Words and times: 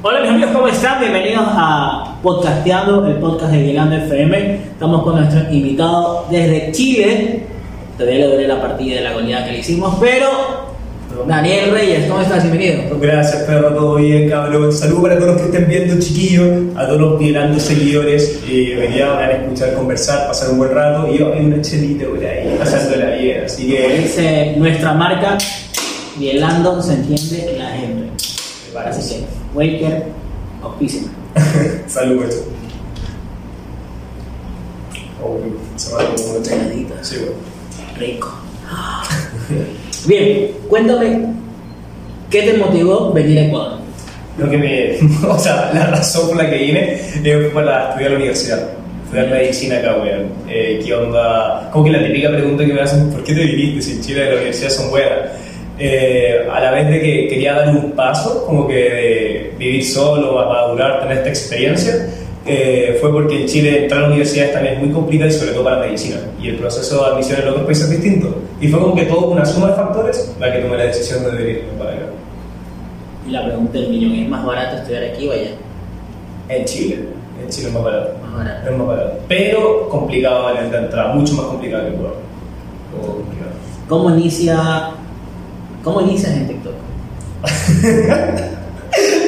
Hola 0.00 0.20
mis 0.20 0.30
amigos, 0.30 0.50
¿cómo 0.52 0.68
están? 0.68 1.00
Bienvenidos 1.00 1.42
a 1.44 2.18
Podcasteando, 2.22 3.04
el 3.08 3.16
podcast 3.16 3.50
de 3.50 3.64
Guilando 3.64 3.96
FM. 3.96 4.54
Estamos 4.54 5.02
con 5.02 5.16
nuestro 5.16 5.52
invitado 5.52 6.24
desde 6.30 6.70
Chile. 6.70 7.42
Todavía 7.96 8.20
le 8.20 8.26
duele 8.28 8.46
la 8.46 8.60
partida 8.60 8.94
de 8.94 9.00
la 9.00 9.12
goleada 9.14 9.46
que 9.46 9.52
le 9.54 9.58
hicimos, 9.58 9.96
pero 9.98 10.28
Daniel 11.26 11.72
Reyes, 11.72 12.06
¿cómo 12.08 12.20
estás? 12.20 12.44
Bienvenido. 12.44 12.96
Gracias, 13.00 13.42
perro, 13.42 13.74
todo 13.74 13.96
bien, 13.96 14.30
cabrón. 14.30 14.72
Saludos 14.72 15.02
para 15.02 15.18
todos 15.18 15.32
los 15.32 15.40
que 15.42 15.46
estén 15.48 15.68
viendo, 15.68 15.98
chiquillos, 15.98 16.76
a 16.76 16.86
todos 16.86 17.00
los 17.00 17.20
mirando 17.20 17.58
seguidores. 17.58 18.40
Eh, 18.48 18.78
hoy 18.80 18.94
día 18.94 19.08
van 19.08 19.30
a 19.30 19.32
escuchar 19.32 19.74
conversar, 19.74 20.28
pasar 20.28 20.50
un 20.50 20.58
buen 20.58 20.70
rato 20.70 21.08
y 21.12 21.20
hay 21.20 21.44
una 21.44 21.60
chelita 21.60 22.06
por 22.06 22.24
ahí, 22.24 22.54
pasándola 22.56 23.16
bien. 23.16 23.42
Así 23.46 23.66
que. 23.66 23.98
dice 23.98 24.54
nuestra 24.58 24.92
marca, 24.94 25.36
Bielando 26.16 26.80
se 26.80 26.92
entiende 26.94 27.56
la 27.58 27.70
gente. 27.70 27.97
Así 28.76 29.14
que, 29.14 29.24
Waker, 29.54 30.04
auspícima. 30.62 31.08
Saludos. 31.86 32.42
Oh, 35.22 35.38
se 35.76 35.94
va 35.94 36.04
como 36.04 36.30
una 36.30 36.42
Peladita. 36.42 37.02
Sí, 37.02 37.16
bueno. 37.18 37.32
Rico. 37.98 38.32
Bien, 40.06 40.52
cuéntame, 40.68 41.34
¿qué 42.30 42.42
te 42.42 42.54
motivó 42.54 43.12
venir 43.12 43.38
a 43.38 43.46
Ecuador? 43.46 43.78
Lo 44.38 44.48
que 44.48 44.56
me. 44.56 44.98
O 45.28 45.38
sea, 45.38 45.70
la 45.74 45.86
razón 45.86 46.28
por 46.28 46.36
la 46.36 46.48
que 46.48 46.58
vine 46.58 47.00
eh, 47.24 47.48
fue 47.52 47.62
para 47.62 47.88
estudiar 47.88 48.08
a 48.08 48.12
la 48.12 48.16
universidad. 48.16 48.68
Estudiar 49.04 49.30
medicina 49.30 49.78
acá, 49.78 49.96
weón. 49.96 50.26
Eh, 50.48 50.80
¿Qué 50.84 50.94
onda? 50.94 51.70
Como 51.72 51.86
que 51.86 51.90
la 51.90 52.04
típica 52.04 52.30
pregunta 52.30 52.64
que 52.64 52.72
me 52.72 52.80
hacen, 52.80 53.10
¿por 53.10 53.24
qué 53.24 53.34
te 53.34 53.44
viniste 53.44 53.82
si 53.82 53.92
en 53.92 54.00
Chile 54.02 54.24
las 54.26 54.34
universidades 54.34 54.76
son 54.76 54.90
buenas? 54.90 55.18
Eh, 55.80 56.48
a 56.52 56.60
la 56.60 56.72
vez 56.72 56.88
de 56.88 57.00
que 57.00 57.28
quería 57.28 57.54
dar 57.54 57.68
un 57.68 57.92
paso, 57.92 58.44
como 58.44 58.66
que 58.66 58.74
de 58.74 59.54
vivir 59.58 59.84
solo, 59.84 60.34
madurar, 60.34 61.00
tener 61.00 61.18
esta 61.18 61.28
experiencia, 61.28 62.08
eh, 62.44 62.96
fue 63.00 63.12
porque 63.12 63.42
en 63.42 63.46
Chile 63.46 63.84
entrar 63.84 64.00
a 64.00 64.02
la 64.02 64.08
universidad 64.08 64.50
también 64.52 64.74
es 64.74 64.80
muy 64.80 64.90
complicado 64.90 65.30
y 65.30 65.32
sobre 65.32 65.52
todo 65.52 65.64
para 65.64 65.80
medicina. 65.80 66.16
Y 66.42 66.48
el 66.48 66.56
proceso 66.56 67.04
de 67.04 67.10
admisión 67.12 67.42
en 67.42 67.48
otros 67.48 67.64
países 67.64 67.84
es 67.84 67.90
distinto. 67.90 68.34
Y 68.60 68.68
fue 68.68 68.80
como 68.80 68.94
que 68.94 69.04
todo 69.04 69.30
una 69.30 69.44
suma 69.44 69.68
de 69.68 69.74
factores 69.74 70.34
la 70.40 70.52
que 70.52 70.60
tomé 70.60 70.78
la 70.78 70.84
decisión 70.84 71.22
de 71.24 71.30
venirme 71.30 71.68
para 71.78 71.90
acá. 71.90 72.06
Y 73.26 73.30
la 73.30 73.44
pregunta 73.44 73.78
del 73.78 73.90
millón, 73.90 74.14
¿es 74.14 74.28
más 74.28 74.46
barato 74.46 74.76
estudiar 74.78 75.04
aquí 75.04 75.28
o 75.28 75.32
allá? 75.32 75.50
En 76.48 76.64
Chile. 76.64 76.98
En 77.42 77.48
Chile 77.50 77.68
es 77.68 77.74
más 77.74 77.84
barato. 77.84 78.14
Más 78.22 78.34
barato. 78.34 78.70
Es 78.70 78.76
más 78.78 78.86
barato. 78.86 79.18
Pero 79.28 79.88
complicado 79.90 80.50
en 80.58 80.72
la 80.72 80.78
entrada, 80.78 81.14
mucho 81.14 81.34
más 81.34 81.46
complicado 81.46 81.84
que 81.84 81.94
Ecuador. 81.94 82.16
¿Cómo 83.88 84.10
inicia, 84.10 84.90
cómo 85.82 86.00
inicias 86.02 86.32
en 86.32 86.48
TikTok? 86.48 86.74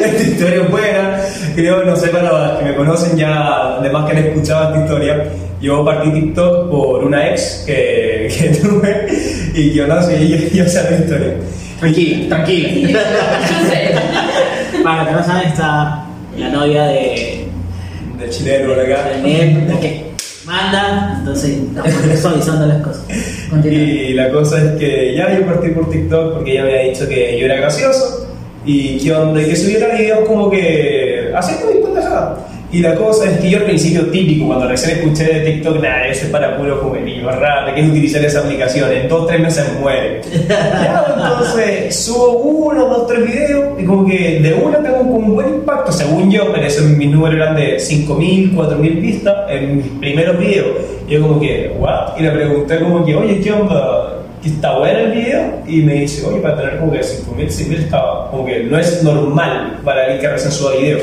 Esta 0.02 0.22
historia 0.22 0.62
es 0.62 0.70
buena, 0.70 1.20
creo, 1.54 1.84
no 1.84 1.94
sé, 1.94 2.08
para 2.08 2.48
los 2.48 2.58
que 2.58 2.64
me 2.64 2.74
conocen 2.74 3.16
ya, 3.16 3.76
además 3.78 4.10
que 4.10 4.16
han 4.16 4.24
escuchado 4.24 4.70
esta 4.70 4.84
historia, 4.84 5.24
yo 5.60 5.84
partí 5.84 6.10
TikTok 6.10 6.70
por 6.70 7.04
una 7.04 7.28
ex 7.28 7.64
que, 7.66 8.32
que 8.38 8.48
tuve 8.58 9.06
y 9.54 9.72
yo 9.72 9.86
no 9.86 10.02
sé, 10.02 10.26
yo, 10.26 10.36
yo 10.52 10.68
sé 10.68 10.90
la 10.90 10.96
historia. 10.96 11.34
Tranquila, 11.78 12.36
tranquila. 12.36 13.00
Para 14.84 15.06
que 15.06 15.12
no 15.12 15.24
saben, 15.24 15.48
está 15.48 16.04
la 16.36 16.48
novia 16.48 16.84
de 16.84 17.46
Del 18.18 18.30
chileno 18.30 18.72
acá. 18.72 19.10
Que 19.80 20.09
manda, 20.50 21.16
entonces 21.18 21.50
estamos 21.50 21.90
visualizando 22.10 22.66
las 22.66 22.82
cosas. 22.82 23.04
Y 23.64 24.12
la 24.14 24.30
cosa 24.30 24.62
es 24.62 24.78
que 24.78 25.14
ya 25.16 25.38
yo 25.38 25.46
partí 25.46 25.68
por 25.70 25.88
TikTok 25.90 26.34
porque 26.34 26.52
ella 26.52 26.64
me 26.64 26.78
había 26.78 26.90
dicho 26.92 27.08
que 27.08 27.38
yo 27.38 27.46
era 27.46 27.56
gracioso 27.56 28.26
y 28.64 28.98
que 28.98 29.14
onda, 29.14 29.40
y 29.40 29.46
que 29.46 29.56
subiera 29.56 29.94
videos 29.94 30.28
como 30.28 30.50
que 30.50 31.32
haciendo 31.34 31.66
mis. 31.66 31.80
Y 32.72 32.80
la 32.80 32.94
cosa 32.94 33.28
es 33.28 33.40
que 33.40 33.50
yo 33.50 33.58
al 33.58 33.64
principio 33.64 34.06
típico, 34.06 34.46
cuando 34.46 34.68
recién 34.68 34.98
escuché 34.98 35.24
de 35.24 35.40
TikTok, 35.40 35.82
nada, 35.82 36.06
eso 36.06 36.26
es 36.26 36.30
para 36.30 36.56
puro 36.56 36.76
juvenil, 36.76 37.24
raro, 37.24 37.74
que 37.74 37.80
es 37.80 37.88
utilizar 37.88 38.24
esa 38.24 38.40
aplicación, 38.40 38.92
en 38.92 39.08
dos 39.08 39.26
tres 39.26 39.40
meses 39.40 39.64
muere. 39.80 40.20
Ya, 40.50 41.04
entonces 41.16 41.96
subo 41.96 42.38
uno, 42.38 42.86
dos, 42.86 43.06
tres 43.06 43.26
videos 43.26 43.80
y 43.80 43.84
como 43.84 44.06
que 44.06 44.40
de 44.40 44.54
una 44.54 44.82
tengo 44.82 45.00
un 45.00 45.34
buen 45.34 45.48
impacto, 45.48 45.92
según 45.92 46.30
yo, 46.30 46.52
pero 46.52 46.66
eso 46.66 46.82
mis 46.84 47.10
números 47.10 47.36
eran 47.36 47.56
de 47.56 47.76
5.000, 47.76 48.54
4.000 48.54 49.00
vistas 49.00 49.36
en 49.50 49.76
mis 49.76 49.86
primeros 49.98 50.38
videos. 50.38 50.68
Y 51.08 51.14
yo 51.14 51.22
como 51.22 51.40
que, 51.40 51.74
what? 51.78 52.16
Y 52.18 52.22
le 52.22 52.30
pregunté 52.30 52.80
como 52.80 53.04
que, 53.04 53.14
oye, 53.14 53.40
¿qué 53.40 53.52
onda? 53.52 54.16
que 54.42 54.48
está 54.48 54.78
bueno 54.78 55.00
el 55.00 55.12
video 55.12 55.62
y 55.66 55.82
me 55.82 55.94
dice, 55.94 56.26
oye, 56.26 56.38
para 56.38 56.56
tener 56.56 56.78
como 56.78 56.92
que 56.92 57.00
5.000, 57.00 57.46
6.000 57.46 57.78
estaba, 57.78 58.30
como 58.30 58.46
que 58.46 58.64
no 58.64 58.78
es 58.78 59.02
normal 59.02 59.80
para 59.84 60.02
alguien 60.02 60.20
que 60.20 60.28
recién 60.28 60.52
suba 60.52 60.72
video. 60.76 60.98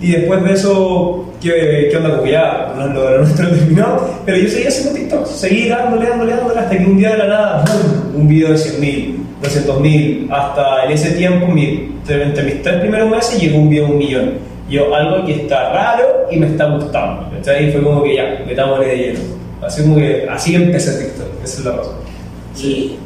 Y 0.00 0.12
después 0.12 0.42
de 0.44 0.52
eso, 0.52 1.26
¿qué, 1.42 1.88
qué 1.90 1.96
onda? 1.96 2.10
Como 2.10 2.22
que 2.22 2.32
ya 2.32 2.72
no, 2.74 2.86
lo, 2.86 3.10
lo 3.10 3.18
nuestro 3.18 3.50
terminó, 3.50 4.00
pero 4.24 4.38
yo 4.38 4.48
seguía 4.48 4.68
haciendo 4.68 4.94
TikTok, 4.94 5.26
seguí 5.26 5.68
dándole, 5.68 6.08
dándole, 6.08 6.32
dándole, 6.36 6.58
hasta 6.58 6.78
que 6.78 6.84
un 6.86 6.96
día 6.96 7.10
de 7.10 7.18
la 7.18 7.26
nada, 7.26 7.64
¡boom! 7.66 8.22
un 8.22 8.28
video 8.28 8.48
de 8.48 8.54
100.000, 8.54 9.16
200.000, 9.42 10.32
hasta 10.32 10.84
en 10.86 10.92
ese 10.92 11.10
tiempo, 11.10 11.48
mi, 11.48 11.96
entre 12.08 12.42
mis 12.44 12.62
tres 12.62 12.80
primeros 12.80 13.10
meses, 13.10 13.38
llegó 13.40 13.58
un 13.58 13.68
video 13.68 13.86
de 13.86 13.92
un 13.92 13.98
millón. 13.98 14.32
Yo, 14.70 14.94
algo 14.94 15.26
que 15.26 15.32
está 15.32 15.72
raro 15.72 16.28
y 16.30 16.36
me 16.36 16.46
está 16.46 16.66
gustando. 16.66 17.28
¿cachai? 17.36 17.68
Y 17.68 17.72
fue 17.72 17.82
como 17.82 18.02
que 18.02 18.14
ya, 18.14 18.42
metámosle 18.46 18.86
de 18.86 18.96
lleno. 18.96 19.20
Así 19.62 19.82
como 19.82 19.96
que, 19.96 20.26
así 20.30 20.54
empecé 20.54 21.04
TikTok, 21.04 21.44
esa 21.44 21.58
es 21.58 21.64
la 21.64 21.72
razón. 21.72 21.94
¿Y 22.62 22.96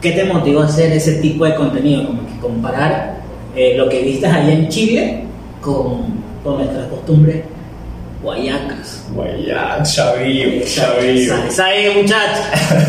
qué 0.00 0.12
te 0.12 0.24
motivó 0.24 0.60
a 0.60 0.66
hacer 0.66 0.92
ese 0.92 1.14
tipo 1.14 1.44
de 1.44 1.54
contenido? 1.54 2.06
Como 2.06 2.26
que 2.26 2.40
comparar 2.40 3.18
eh, 3.54 3.74
lo 3.76 3.88
que 3.88 4.00
viste 4.02 4.26
allá 4.26 4.50
en 4.50 4.68
Chile 4.68 5.24
con, 5.60 6.27
con 6.44 6.58
nuestras 6.58 6.86
costumbres 6.86 7.42
guayacas. 8.22 9.04
Guaya, 9.14 9.82
chavillo, 9.82 10.64
chavillo. 10.64 11.34
¿Sabes 11.36 11.58
ahí, 11.60 11.90
muchachos? 12.02 12.44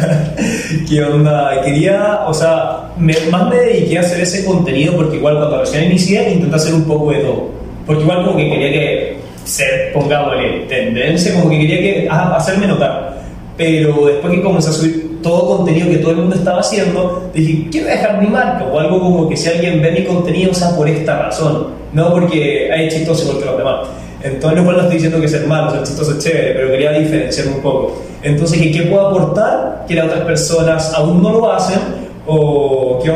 ¿Qué 0.90 1.04
onda? 1.04 1.62
Quería, 1.64 2.22
o 2.28 2.34
sea, 2.34 2.92
me- 2.98 3.16
más 3.32 3.48
me 3.50 3.56
dediqué 3.58 3.98
a 3.98 4.02
hacer 4.02 4.22
ese 4.22 4.44
contenido 4.46 4.96
porque 4.96 5.18
igual 5.18 5.38
cuando 5.38 5.60
recién 5.60 5.86
inicié 5.86 6.32
intenté 6.34 6.56
hacer 6.56 6.74
un 6.74 6.84
poco 6.86 7.12
de 7.12 7.20
todo. 7.20 7.50
Porque 7.86 8.04
igual 8.04 8.26
como 8.26 8.38
que 8.38 8.50
quería 8.50 8.72
que 8.72 9.18
ser, 9.46 9.94
pongámosle, 9.94 10.66
tendencia, 10.68 11.34
como 11.36 11.50
que 11.50 11.60
quería 11.60 11.78
que 11.80 12.08
ah, 12.10 12.36
hacerme 12.36 12.68
notar. 12.68 13.20
Pero 13.58 14.06
después 14.08 14.34
que 14.34 14.42
comencé 14.42 14.70
a 14.70 14.74
subir 14.74 15.20
todo 15.22 15.58
contenido 15.58 15.90
que 15.90 15.98
todo 15.98 16.12
el 16.12 16.18
mundo 16.18 16.36
estaba 16.36 16.60
haciendo, 16.62 17.30
dije, 17.34 17.68
quiero 17.72 17.88
dejar 17.88 18.22
mi 18.22 18.28
marca 18.28 18.64
o 18.66 18.80
algo 18.80 19.00
como 19.00 19.28
que 19.30 19.36
si 19.36 19.50
alguien 19.50 19.82
ve 19.82 19.92
mi 19.92 20.06
contenido, 20.06 20.52
o 20.52 20.54
sea, 20.54 20.76
por 20.76 20.88
esta 20.88 21.24
razón, 21.24 21.68
no 21.94 22.14
porque 22.14 22.72
hay 22.72 22.90
chistoso 22.90 23.40
que 23.40 23.46
los 23.46 23.58
demás. 23.58 23.88
Entonces, 24.22 24.62
no 24.62 24.72
estoy 24.72 24.96
diciendo 24.96 25.22
que 25.22 25.28
ser 25.28 25.48
malo, 25.48 25.72
ser 25.72 25.84
chistoso 25.84 26.12
es 26.12 26.24
chévere, 26.24 26.54
pero 26.54 26.72
quería 26.72 26.92
diferenciarme 26.92 27.54
un 27.54 27.62
poco. 27.62 28.02
Entonces, 28.22 28.60
¿qué, 28.60 28.72
qué 28.72 28.82
puedo 28.84 29.08
aportar 29.08 29.86
que 29.88 29.96
las 29.96 30.08
otras 30.08 30.22
personas 30.22 30.94
aún 30.94 31.22
no 31.24 31.32
lo 31.32 31.52
hacen? 31.52 31.80
O, 32.28 33.00
que 33.02 33.10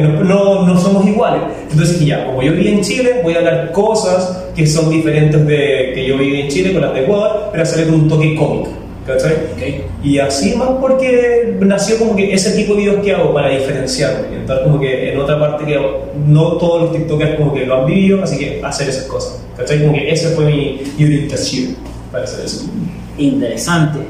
no, 0.00 0.78
somos 0.78 1.06
iguales. 1.06 1.42
Entonces, 1.70 2.00
ya, 2.04 2.26
como 2.26 2.42
yo 2.42 2.52
viví 2.52 2.68
en 2.68 2.80
Chile, 2.82 3.20
voy 3.22 3.34
a 3.34 3.38
hablar 3.38 3.72
cosas 3.72 4.44
que 4.54 4.66
son 4.66 4.90
diferentes 4.90 5.46
de 5.46 5.92
que 5.94 6.06
yo 6.06 6.18
viví 6.18 6.40
en 6.40 6.48
Chile 6.48 6.72
con 6.72 6.82
las 6.82 6.92
de 6.92 7.04
Ecuador, 7.04 7.48
pero 7.50 7.62
hacerle 7.62 7.92
un 7.92 8.08
toque 8.08 8.34
cómico. 8.34 8.81
¿Cachai? 9.06 9.32
Ok. 9.52 10.04
Y 10.04 10.18
así 10.18 10.54
más 10.54 10.70
porque 10.80 11.56
nació 11.60 11.98
como 11.98 12.14
que 12.14 12.32
ese 12.32 12.52
tipo 12.52 12.74
de 12.74 12.80
videos 12.82 13.04
que 13.04 13.12
hago 13.12 13.34
para 13.34 13.48
diferenciarme, 13.48 14.28
y 14.32 14.34
entrar 14.36 14.62
como 14.62 14.78
que 14.78 15.12
en 15.12 15.18
otra 15.18 15.38
parte 15.40 15.64
que 15.64 15.80
no 16.26 16.52
todos 16.52 16.82
los 16.82 16.92
TikTokers 16.92 17.36
como 17.36 17.52
que 17.52 17.66
lo 17.66 17.80
han 17.80 17.86
vivido, 17.86 18.22
así 18.22 18.38
que 18.38 18.60
hacer 18.62 18.88
esas 18.88 19.04
cosas. 19.04 19.42
¿Cachai? 19.56 19.80
Como 19.80 19.94
que 19.94 20.10
esa 20.10 20.30
fue 20.30 20.46
mi, 20.46 20.80
mi 20.96 21.04
orientación 21.04 21.76
para 22.10 22.24
hacer 22.24 22.44
eso. 22.44 22.64
Interesante. 23.18 24.00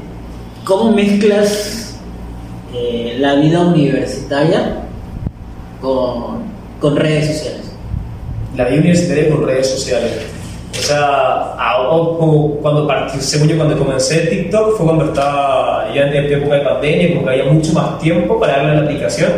¿Cómo 0.63 0.91
mezclas 0.91 1.95
eh, 2.73 3.15
la 3.19 3.35
vida 3.35 3.61
universitaria 3.61 4.83
con, 5.81 6.43
con 6.79 6.95
redes 6.95 7.27
sociales? 7.27 7.61
La 8.55 8.65
vida 8.65 8.79
universitaria 8.79 9.29
con 9.29 9.45
redes 9.45 9.67
sociales. 9.69 10.11
O 10.77 10.85
sea, 10.85 11.55
cuando 12.61 12.87
partí, 12.87 13.19
según 13.21 13.47
yo 13.47 13.57
cuando 13.57 13.77
comencé 13.77 14.27
TikTok 14.27 14.75
fue 14.75 14.85
cuando 14.85 15.05
estaba 15.05 15.87
ya 15.93 16.07
en 16.07 16.13
época 16.33 16.55
de 16.55 16.61
pandemia, 16.61 17.13
como 17.13 17.25
que 17.25 17.31
había 17.31 17.51
mucho 17.51 17.73
más 17.73 17.99
tiempo 17.99 18.39
para 18.39 18.57
darle 18.57 18.71
a 18.71 18.75
la 18.75 18.81
aplicación, 18.81 19.31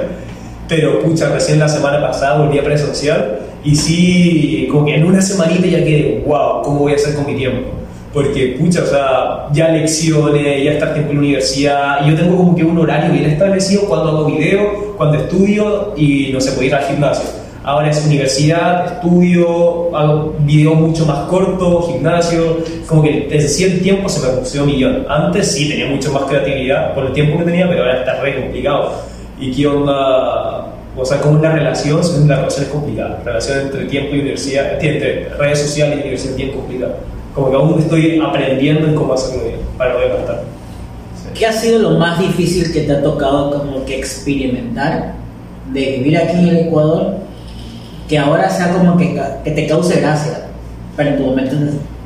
pero 0.67 1.01
pucha, 1.01 1.29
recién 1.29 1.59
la 1.59 1.67
semana 1.67 2.01
pasada 2.01 2.39
volví 2.39 2.57
a 2.57 2.63
presencial 2.63 3.39
y 3.63 3.75
sí, 3.75 4.67
como 4.71 4.85
que 4.85 4.95
en 4.95 5.05
una 5.05 5.21
semanita 5.21 5.67
ya 5.67 5.83
quedé, 5.83 6.23
wow, 6.25 6.61
¿cómo 6.63 6.79
voy 6.79 6.93
a 6.93 6.95
hacer 6.95 7.15
con 7.15 7.25
mi 7.25 7.35
tiempo? 7.35 7.69
Porque, 8.13 8.55
pucha, 8.59 8.81
o 8.83 8.85
sea, 8.85 9.47
ya 9.51 9.67
lecciones, 9.69 10.63
ya 10.63 10.71
estar 10.71 10.93
tiempo 10.93 11.11
en 11.11 11.17
la 11.17 11.21
universidad, 11.21 12.05
y 12.05 12.11
yo 12.11 12.15
tengo 12.15 12.37
como 12.37 12.55
que 12.55 12.63
un 12.63 12.77
horario 12.77 13.11
bien 13.11 13.25
establecido 13.25 13.83
cuando 13.83 14.09
hago 14.09 14.25
video, 14.25 14.95
cuando 14.95 15.17
estudio 15.17 15.93
y 15.97 16.29
no 16.31 16.39
sé, 16.39 16.51
puedo 16.51 16.63
ir 16.63 16.75
al 16.75 16.85
gimnasio. 16.85 17.44
Ahora 17.65 17.89
es 17.89 18.05
universidad, 18.05 18.85
estudio, 18.85 19.97
hago 19.97 20.35
videos 20.41 20.75
mucho 20.75 21.03
más 21.07 21.27
cortos, 21.27 21.87
gimnasio, 21.87 22.59
como 22.85 23.01
que 23.01 23.27
desde 23.27 23.47
sí 23.47 23.79
tiempo 23.79 24.07
se 24.07 24.19
me 24.19 24.35
redució 24.35 24.61
un 24.61 24.67
millón. 24.67 25.05
Antes 25.09 25.53
sí 25.53 25.67
tenía 25.67 25.87
mucho 25.87 26.13
más 26.13 26.25
creatividad 26.25 26.93
por 26.93 27.07
el 27.07 27.13
tiempo 27.13 27.39
que 27.39 27.45
tenía, 27.45 27.67
pero 27.67 27.81
ahora 27.81 28.01
está 28.01 28.21
re 28.21 28.39
complicado. 28.39 28.91
¿Y 29.39 29.51
qué 29.51 29.65
onda? 29.65 30.67
O 30.95 31.03
sea, 31.03 31.19
cómo 31.19 31.37
es 31.37 31.41
la 31.41 31.53
relación, 31.53 32.01
la 32.27 32.35
relación 32.35 32.65
es 32.65 32.69
complicada. 32.69 33.09
La 33.25 33.31
relación 33.31 33.59
entre 33.61 33.85
tiempo 33.85 34.15
y 34.15 34.19
universidad, 34.19 34.83
entre 34.83 35.29
redes 35.29 35.61
sociales 35.61 35.97
y 35.97 36.01
universidad 36.01 36.31
es 36.33 36.37
bien 36.37 36.51
complicada. 36.51 36.97
Como 37.33 37.49
que 37.49 37.55
aún 37.55 37.79
estoy 37.79 38.21
aprendiendo 38.23 38.89
en 38.89 38.93
cómo 38.93 39.15
hacerlo 39.15 39.43
bien, 39.43 39.57
para 39.75 39.93
no 39.93 39.99
desgastar. 40.01 40.43
¿Qué 41.33 41.47
ha 41.47 41.51
sido 41.51 41.79
lo 41.79 41.97
más 41.97 42.19
difícil 42.19 42.71
que 42.71 42.81
te 42.81 42.91
ha 42.91 43.01
tocado 43.01 43.57
como 43.57 43.83
que 43.85 43.97
experimentar 43.97 45.15
de 45.73 45.97
vivir 45.97 46.15
aquí 46.15 46.37
en 46.37 46.47
el 46.49 46.57
Ecuador 46.67 47.24
que 48.07 48.17
ahora 48.17 48.49
sea 48.49 48.71
como 48.73 48.97
que, 48.97 49.19
que 49.43 49.51
te 49.51 49.67
cause 49.67 49.99
gracia, 49.99 50.47
pero 50.95 51.09
en 51.09 51.17
tu 51.17 51.23
momento 51.23 51.55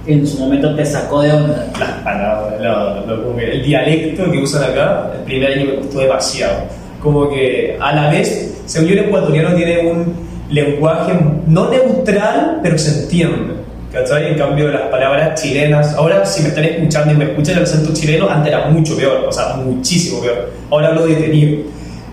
en 0.08 0.26
su 0.26 0.40
momento 0.40 0.76
te 0.76 0.86
sacó 0.86 1.22
de 1.22 1.32
onda? 1.32 1.68
Las 1.80 1.92
palabras, 2.04 3.04
como 3.06 3.36
que 3.36 3.52
el 3.52 3.64
dialecto 3.64 4.32
que 4.32 4.38
usan 4.40 4.64
acá, 4.64 5.12
el 5.16 5.24
primer 5.24 5.54
año 5.54 5.66
me 5.66 5.76
costó 5.76 6.00
demasiado. 6.00 6.64
Como 7.02 7.30
que 7.30 7.78
a 7.80 7.94
la 7.94 8.10
vez, 8.10 8.62
según 8.66 8.90
yo, 8.90 8.94
el 8.96 9.06
ecuatoriano 9.06 9.56
tiene 9.56 9.92
un 9.92 10.14
lenguaje 10.50 11.14
no 11.48 11.70
neutral, 11.70 12.60
pero 12.64 12.78
se 12.78 13.04
entiende. 13.04 13.60
¿Cachai? 13.92 14.28
En 14.32 14.38
cambio, 14.38 14.68
las 14.70 14.84
palabras 14.84 15.42
chilenas, 15.42 15.96
ahora 15.96 16.24
si 16.24 16.44
me 16.44 16.50
están 16.50 16.64
escuchando 16.64 17.14
y 17.14 17.18
me 17.18 17.26
escuchan 17.26 17.58
el 17.58 17.64
acento 17.64 17.92
chileno, 17.94 18.30
antes 18.30 18.54
era 18.54 18.68
mucho 18.68 18.96
peor, 18.96 19.26
o 19.28 19.32
sea, 19.32 19.56
muchísimo 19.56 20.22
peor. 20.22 20.52
Ahora 20.70 20.90
hablo 20.90 21.08
detenido. 21.08 21.64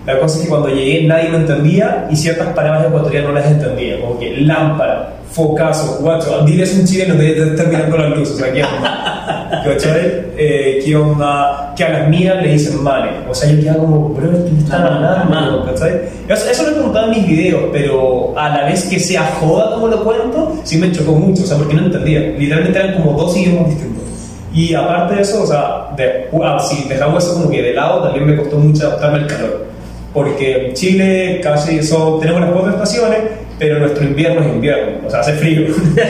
La 0.07 0.17
cosa 0.19 0.37
es 0.37 0.43
que 0.43 0.49
cuando 0.49 0.69
llegué 0.69 1.03
nadie 1.03 1.27
me 1.27 1.35
entendía 1.39 2.07
y 2.09 2.15
ciertas 2.15 2.47
palabras 2.53 2.85
ecuatorianas 2.87 3.29
no 3.29 3.35
las 3.35 3.45
entendía, 3.51 3.99
como 3.99 4.17
que 4.17 4.37
lámpara, 4.37 5.15
focazo, 5.29 5.97
guacho, 5.99 6.45
diles 6.45 6.73
un 6.79 6.85
chileno 6.85 7.15
de 7.15 7.49
estar 7.49 7.67
mirando 7.67 7.97
las 7.97 8.17
luces, 8.17 8.35
o 8.35 8.37
sea, 8.37 8.53
¿qué 8.53 8.63
onda? 8.63 9.61
¿Cachai? 9.65 10.27
Eh, 10.37 10.81
¿Qué 10.85 10.95
onda? 10.95 11.73
Que 11.75 11.83
a 11.83 11.89
las 11.89 12.07
mías 12.07 12.41
le 12.41 12.53
dicen 12.53 12.81
mane, 12.81 13.09
o 13.29 13.35
sea, 13.35 13.51
yo 13.51 13.59
quedaba 13.59 13.79
como, 13.79 14.09
bro, 14.11 14.31
¿qué 14.45 14.49
me 14.49 14.59
están 14.59 14.83
hablando? 14.85 15.65
¿Cachai? 15.65 16.03
Eso, 16.29 16.49
eso 16.51 16.63
lo 16.63 16.69
he 16.69 16.73
preguntado 16.75 17.11
en 17.11 17.11
mis 17.11 17.27
videos, 17.27 17.63
pero 17.73 18.33
a 18.37 18.47
la 18.47 18.63
vez 18.63 18.85
que 18.85 19.01
sea 19.01 19.29
joda 19.41 19.75
como 19.75 19.89
lo 19.89 20.05
cuento, 20.05 20.55
sí 20.63 20.77
me 20.77 20.89
chocó 20.89 21.11
mucho, 21.15 21.43
o 21.43 21.45
sea, 21.45 21.57
porque 21.57 21.73
no 21.73 21.83
entendía. 21.83 22.21
Literalmente 22.21 22.79
eran 22.79 22.93
como 22.93 23.11
dos 23.11 23.35
idiomas 23.35 23.71
distintos. 23.71 24.05
Y 24.53 24.73
aparte 24.73 25.15
de 25.15 25.21
eso, 25.21 25.43
o 25.43 25.47
sea, 25.47 25.89
de, 25.97 26.29
ah, 26.41 26.59
si 26.59 26.87
dejamos 26.87 27.25
eso 27.25 27.33
como 27.33 27.49
que 27.49 27.61
de 27.61 27.73
lado, 27.73 28.03
también 28.03 28.25
me 28.25 28.37
costó 28.37 28.57
mucho 28.57 28.87
adaptarme 28.87 29.17
al 29.17 29.27
calor. 29.27 29.76
Porque 30.13 30.67
en 30.67 30.73
Chile 30.73 31.39
casi 31.43 31.83
son, 31.83 32.19
tenemos 32.19 32.41
las 32.41 32.51
cuatro 32.51 32.71
estaciones, 32.71 33.19
pero 33.59 33.79
nuestro 33.79 34.03
invierno 34.03 34.41
es 34.41 34.47
invierno, 34.47 35.07
o 35.07 35.09
sea, 35.09 35.19
hace 35.19 35.33
frío. 35.33 35.67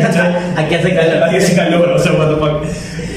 Aquí 0.56 0.76
hace 0.76 0.94
calor. 0.94 1.24
Aquí 1.24 1.36
hace 1.38 1.56
calor, 1.56 1.90
o 1.90 2.00
sea, 2.00 2.14
what 2.14 2.30
the 2.30 2.36
fuck. 2.36 2.64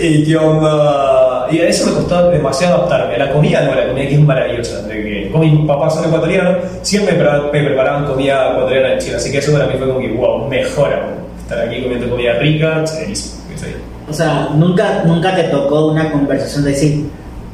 ¿Y 0.03 0.25
qué 0.25 0.37
onda? 0.37 1.47
Y 1.51 1.59
a 1.59 1.69
eso 1.69 1.87
me 1.87 1.93
costó 1.93 2.31
demasiado 2.31 2.77
adaptarme. 2.77 3.19
La 3.19 3.33
comida, 3.33 3.63
no, 3.63 3.75
la 3.75 3.89
comida 3.89 4.05
aquí 4.05 4.15
es 4.15 4.21
maravillosa. 4.21 4.83
De 4.83 5.03
que, 5.03 5.31
como 5.31 5.45
mis 5.45 5.67
papás 5.67 5.95
son 5.95 6.05
ecuatorianos, 6.07 6.57
siempre 6.83 7.15
me 7.15 7.65
preparaban, 7.65 8.07
comida 8.07 8.53
ecuatoriana 8.53 8.95
en 8.95 8.99
Chile. 9.01 9.17
Así 9.17 9.33
que 9.33 9.39
eso 9.39 9.53
para 9.53 9.67
mí 9.67 9.75
fue 9.77 9.89
como 9.89 9.99
que, 9.99 10.09
wow, 10.09 10.49
mejora. 10.49 11.09
Estar 11.43 11.67
aquí 11.67 11.83
comiendo 11.83 12.09
comida 12.09 12.35
rica. 12.35 12.85
¿cachai? 12.85 13.13
O 14.09 14.13
sea, 14.13 14.51
nunca, 14.55 15.03
nunca 15.05 15.35
te 15.35 15.45
tocó 15.45 15.89
una 15.89 16.11
conversación 16.11 16.65
de 16.65 16.71
decir, 16.71 17.05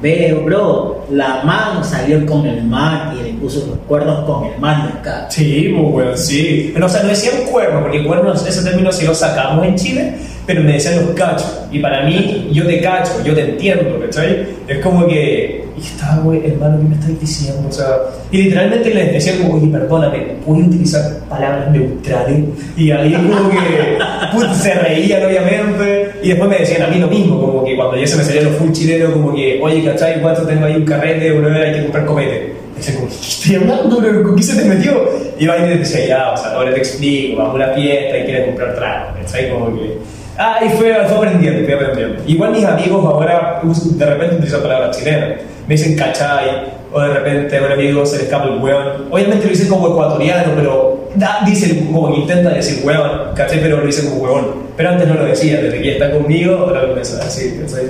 ve, 0.00 0.38
bro, 0.44 1.06
la 1.10 1.43
man 1.44 1.84
salió 1.84 2.25
con 2.26 2.46
el 2.46 2.64
man 2.64 3.16
y 3.19 3.22
le 3.22 3.32
puso 3.34 3.66
los 3.66 3.78
cuernos 3.87 4.25
con 4.25 4.44
el 4.46 4.58
man 4.58 4.87
de 4.87 4.98
acá. 4.98 5.26
Sí, 5.31 5.72
bueno, 5.72 6.16
sí. 6.16 6.70
Pero, 6.75 6.87
o 6.87 6.88
sea, 6.88 7.02
no 7.02 7.08
decían 7.08 7.44
cuerno, 7.50 7.82
porque 7.82 8.04
cuernos, 8.04 8.46
ese 8.46 8.62
término 8.62 8.93
sí 8.93 9.06
lo 9.06 9.14
sacamos 9.14 9.66
en 9.66 9.76
Chile, 9.76 10.14
pero 10.46 10.62
me 10.62 10.72
decían 10.72 10.96
los 10.96 11.14
cachos. 11.14 11.60
Y 11.72 11.78
para 11.78 12.04
mí, 12.04 12.48
yo 12.52 12.66
te 12.66 12.81
cacho, 12.81 13.12
yo 13.25 13.34
te 13.34 13.50
entiendo, 13.50 13.98
¿cachai? 14.00 14.46
Es 14.69 14.78
como 14.78 15.06
que, 15.06 15.64
y 15.76 15.81
estaba, 15.81 16.22
güey, 16.22 16.46
hermano, 16.46 16.78
¿qué 16.78 16.84
me 16.84 16.94
estás 16.94 17.20
diciendo? 17.20 17.69
O 17.69 17.72
sea, 17.72 17.87
y 18.31 18.42
literalmente 18.42 18.94
les 18.94 19.12
decía 19.12 19.37
como, 19.38 19.54
oye, 19.54 19.69
perdóname, 19.69 20.19
¿puedo 20.44 20.60
utilizar 20.60 21.19
palabras 21.28 21.70
neutrales? 21.70 22.44
Y 22.76 22.90
ahí 22.90 23.12
como 23.12 23.50
que, 23.50 24.54
se 24.54 24.75
reían, 24.75 25.25
obviamente. 25.25 26.05
Y 26.22 26.28
después 26.28 26.50
me 26.50 26.58
decían 26.58 26.82
a 26.82 26.88
mí 26.88 26.98
lo 26.98 27.08
mismo, 27.08 27.40
como 27.40 27.64
que 27.64 27.76
cuando 27.76 27.96
ya 27.96 28.06
se 28.06 28.16
me 28.16 28.24
salía 28.24 28.42
lo 28.42 28.50
full 28.50 28.72
chileno, 28.72 29.12
como 29.12 29.34
que, 29.34 29.60
oye, 29.62 29.84
¿cachai? 29.84 30.20
¿Cuánto 30.20 30.42
tengo 30.42 30.66
ahí 30.66 30.76
un 30.76 30.84
carrete? 30.84 31.32
Una 31.32 31.48
vez 31.48 31.66
hay 31.66 31.74
que 31.74 31.82
comprar 31.82 32.06
comete. 32.06 32.52
Decía 32.76 32.94
como, 32.96 33.08
¿qué 33.08 33.14
estoy 33.14 33.54
hablando? 33.56 33.96
¿Con 34.22 34.36
qué 34.36 34.42
se 34.42 34.62
te 34.62 34.68
metió? 34.68 35.08
Y 35.38 35.44
iba 35.44 35.56
y 35.58 35.78
decía, 35.78 36.06
ya, 36.06 36.32
o 36.32 36.36
sea, 36.36 36.52
ahora 36.52 36.72
te 36.72 36.78
explico, 36.78 37.38
vamos 37.38 37.54
a 37.54 37.56
una 37.56 37.74
fiesta 37.74 38.18
y 38.18 38.24
quieres 38.24 38.46
comprar 38.46 38.74
trago, 38.74 39.06
¿cachai? 39.20 39.50
Como 39.50 39.74
que... 39.74 39.98
Ah, 40.38 40.60
y 40.64 40.68
fue, 40.70 40.94
fue 41.06 41.16
aprendiendo, 41.16 41.64
fui 41.64 41.72
aprendiendo. 41.72 42.22
Igual 42.26 42.52
mis 42.52 42.64
amigos 42.64 43.04
ahora 43.04 43.62
de 43.62 44.06
repente 44.06 44.34
utilizan 44.34 44.62
palabras 44.62 44.98
chilenas. 44.98 45.40
Me 45.66 45.74
dicen 45.74 45.96
cachai, 45.96 46.74
o 46.92 47.00
de 47.00 47.08
repente 47.08 47.56
a 47.56 47.62
un 47.62 47.72
amigo 47.72 48.04
se 48.04 48.18
le 48.18 48.22
escapa 48.24 48.44
el 48.44 48.58
hueón. 48.62 49.06
Obviamente 49.10 49.44
lo 49.44 49.50
dicen 49.50 49.68
como 49.68 49.88
ecuatoriano, 49.88 50.52
pero 50.54 50.95
da, 51.16 51.40
dicen 51.46 51.86
como 51.86 52.12
que 52.14 52.20
intenta 52.20 52.50
decir 52.50 52.82
hueón, 52.84 53.34
¿cachai? 53.34 53.60
Pero 53.60 53.78
lo 53.78 53.86
dicen 53.86 54.10
como 54.10 54.22
hueón. 54.24 54.46
Pero 54.76 54.90
antes 54.90 55.08
no 55.08 55.14
lo 55.14 55.24
decía, 55.24 55.60
desde 55.60 55.80
que 55.80 55.92
está 55.92 56.10
conmigo, 56.12 56.56
ahora 56.56 56.82
lo 56.82 56.88
comienza 56.88 57.20
a 57.20 57.24
decir, 57.24 57.60
¿cachai? 57.60 57.84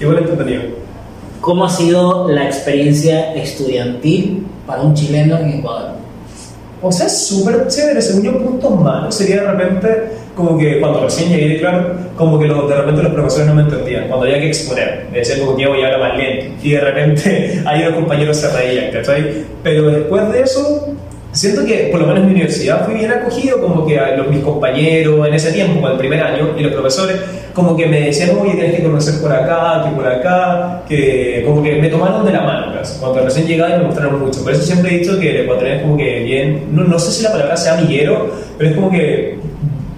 Igual 0.00 0.18
entretenido. 0.18 0.62
¿Cómo 1.40 1.64
ha 1.64 1.70
sido 1.70 2.28
la 2.28 2.44
experiencia 2.46 3.32
estudiantil 3.34 4.46
para 4.66 4.82
un 4.82 4.94
chileno 4.94 5.38
en 5.38 5.48
Ecuador? 5.58 5.92
O 6.82 6.90
sea, 6.90 7.06
es 7.06 7.26
súper 7.26 7.66
chévere. 7.68 8.00
Según 8.00 8.22
yo, 8.22 8.38
puntos 8.42 8.80
malos 8.80 9.14
sería 9.14 9.42
de 9.42 9.50
repente 9.52 9.88
como 10.34 10.56
que 10.56 10.80
cuando 10.80 11.02
recién 11.04 11.28
llegué, 11.30 11.58
claro, 11.60 11.94
como 12.16 12.38
que 12.38 12.46
los- 12.46 12.66
de 12.68 12.74
repente 12.74 13.02
los 13.02 13.12
profesores 13.12 13.46
no 13.48 13.54
me 13.54 13.62
entendían. 13.62 14.08
Cuando 14.08 14.24
había 14.26 14.38
que 14.40 14.48
exponer, 14.48 15.06
me 15.12 15.18
decían 15.18 15.40
como 15.40 15.56
que 15.56 15.62
yo 15.64 15.72
hablar 15.74 15.98
más 16.00 16.16
lento. 16.16 16.46
Y 16.62 16.70
de 16.72 16.80
repente 16.80 17.62
ahí 17.66 17.84
los 17.84 17.94
compañeros 17.94 18.36
se 18.38 18.48
reían, 18.50 18.90
¿cachai? 18.92 19.44
Pero 19.62 19.90
después 19.90 20.32
de 20.32 20.40
eso, 20.42 20.88
siento 21.32 21.64
que 21.64 21.88
por 21.90 22.00
lo 22.00 22.06
menos 22.06 22.22
en 22.22 22.26
mi 22.26 22.32
universidad 22.32 22.84
fui 22.84 22.94
bien 22.94 23.10
acogido, 23.10 23.60
como 23.60 23.86
que 23.86 23.98
a 23.98 24.16
los, 24.16 24.28
mis 24.28 24.42
compañeros 24.42 25.26
en 25.26 25.34
ese 25.34 25.52
tiempo, 25.52 25.80
con 25.80 25.92
el 25.92 25.98
primer 25.98 26.22
año, 26.22 26.54
y 26.58 26.62
los 26.62 26.72
profesores, 26.72 27.16
como 27.54 27.76
que 27.76 27.86
me 27.86 28.00
decían, 28.00 28.36
oye, 28.40 28.54
tienes 28.54 28.76
que 28.76 28.82
conocer 28.82 29.20
por 29.20 29.32
acá, 29.32 29.84
que 29.84 29.94
por 29.94 30.06
acá, 30.06 30.82
que 30.88 31.42
como 31.46 31.62
que 31.62 31.76
me 31.76 31.88
tomaron 31.88 32.24
de 32.24 32.32
la 32.32 32.42
mano, 32.42 32.74
casi. 32.74 32.98
cuando 32.98 33.22
recién 33.22 33.46
llegaba 33.46 33.74
y 33.74 33.78
me 33.78 33.84
mostraron 33.84 34.20
mucho. 34.20 34.42
Por 34.42 34.52
eso 34.52 34.62
siempre 34.62 34.94
he 34.94 34.98
dicho 34.98 35.18
que 35.18 35.30
el 35.30 35.36
ecuatoriano 35.42 35.80
es 35.80 35.82
como 35.82 35.96
que 35.96 36.20
bien, 36.20 36.68
no, 36.72 36.84
no 36.84 36.98
sé 36.98 37.12
si 37.12 37.22
la 37.22 37.32
palabra 37.32 37.56
sea 37.56 37.78
amiguero, 37.78 38.30
pero 38.58 38.70
es 38.70 38.76
como 38.76 38.90
que 38.90 39.38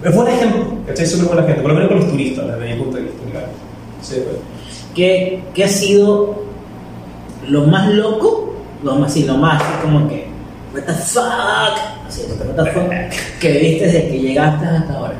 es 0.03 0.15
buena 0.15 0.31
gente, 0.31 0.57
¿cachai? 0.87 1.05
Súper 1.05 1.27
buena 1.27 1.43
gente, 1.43 1.61
por 1.61 1.71
lo 1.71 1.75
menos 1.75 1.89
con 1.89 1.99
los 1.99 2.09
turistas, 2.09 2.45
desde 2.47 2.73
mi 2.73 2.81
punto 2.81 2.97
de 2.97 3.03
vista. 3.03 3.19
claro. 3.31 3.47
Sí, 4.01 4.15
pues. 4.23 4.37
¿Qué, 4.93 5.41
qué 5.53 5.63
ha 5.63 5.67
sido 5.67 6.43
lo 7.47 7.65
más 7.65 7.91
loco? 7.91 8.53
Lo 8.83 8.95
más, 8.95 9.13
sí, 9.13 9.23
lo 9.23 9.37
más 9.37 9.63
como 9.81 10.09
que, 10.09 10.22
what 10.73 10.83
the 10.83 10.93
fuck, 10.93 11.77
así, 12.07 12.23
what 12.29 12.63
the 12.63 12.71
fuck, 12.71 13.39
que 13.39 13.51
viste 13.51 13.85
desde 13.85 14.07
que 14.09 14.19
llegaste 14.19 14.65
hasta 14.65 14.93
ahora. 14.93 15.13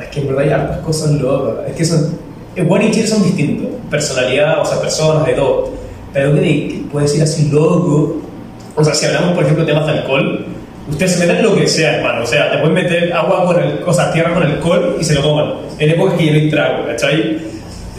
Es 0.00 0.08
que 0.08 0.20
en 0.20 0.26
verdad 0.28 0.44
hay 0.44 0.50
hartas 0.50 0.78
cosas 0.78 1.10
locas. 1.12 1.68
Es 1.68 1.76
que 1.76 1.84
son. 1.84 2.18
Juan 2.66 2.82
y 2.82 2.90
Chile 2.90 3.06
son 3.06 3.22
distintos. 3.22 3.68
Personalidad, 3.90 4.60
o 4.60 4.64
sea, 4.64 4.80
personas, 4.80 5.26
de 5.26 5.32
todo. 5.34 5.70
Pero 6.12 6.34
que 6.34 6.40
que 6.40 6.84
puede 6.90 7.06
decir 7.06 7.22
así 7.22 7.48
loco. 7.50 8.20
O 8.74 8.84
sea, 8.84 8.94
si 8.94 9.06
hablamos, 9.06 9.34
por 9.34 9.44
ejemplo, 9.44 9.64
temas 9.64 9.86
de 9.86 9.92
alcohol, 9.92 10.46
ustedes 10.90 11.12
se 11.12 11.26
meten 11.26 11.42
lo 11.42 11.54
que 11.54 11.66
sea, 11.66 11.96
hermano. 11.96 12.22
O 12.22 12.26
sea, 12.26 12.50
te 12.50 12.58
pueden 12.58 12.74
meter 12.74 13.12
agua 13.12 13.46
con 13.46 13.62
el. 13.62 13.80
O 13.86 13.92
sea, 13.92 14.12
tierra 14.12 14.34
con 14.34 14.42
alcohol 14.42 14.96
y 15.00 15.04
se 15.04 15.14
lo 15.14 15.22
toman. 15.22 15.54
En 15.78 15.90
épocas 15.90 16.18
que 16.18 16.26
ya 16.26 16.32
no 16.32 16.50
trago, 16.50 16.86
¿cachai? 16.86 17.38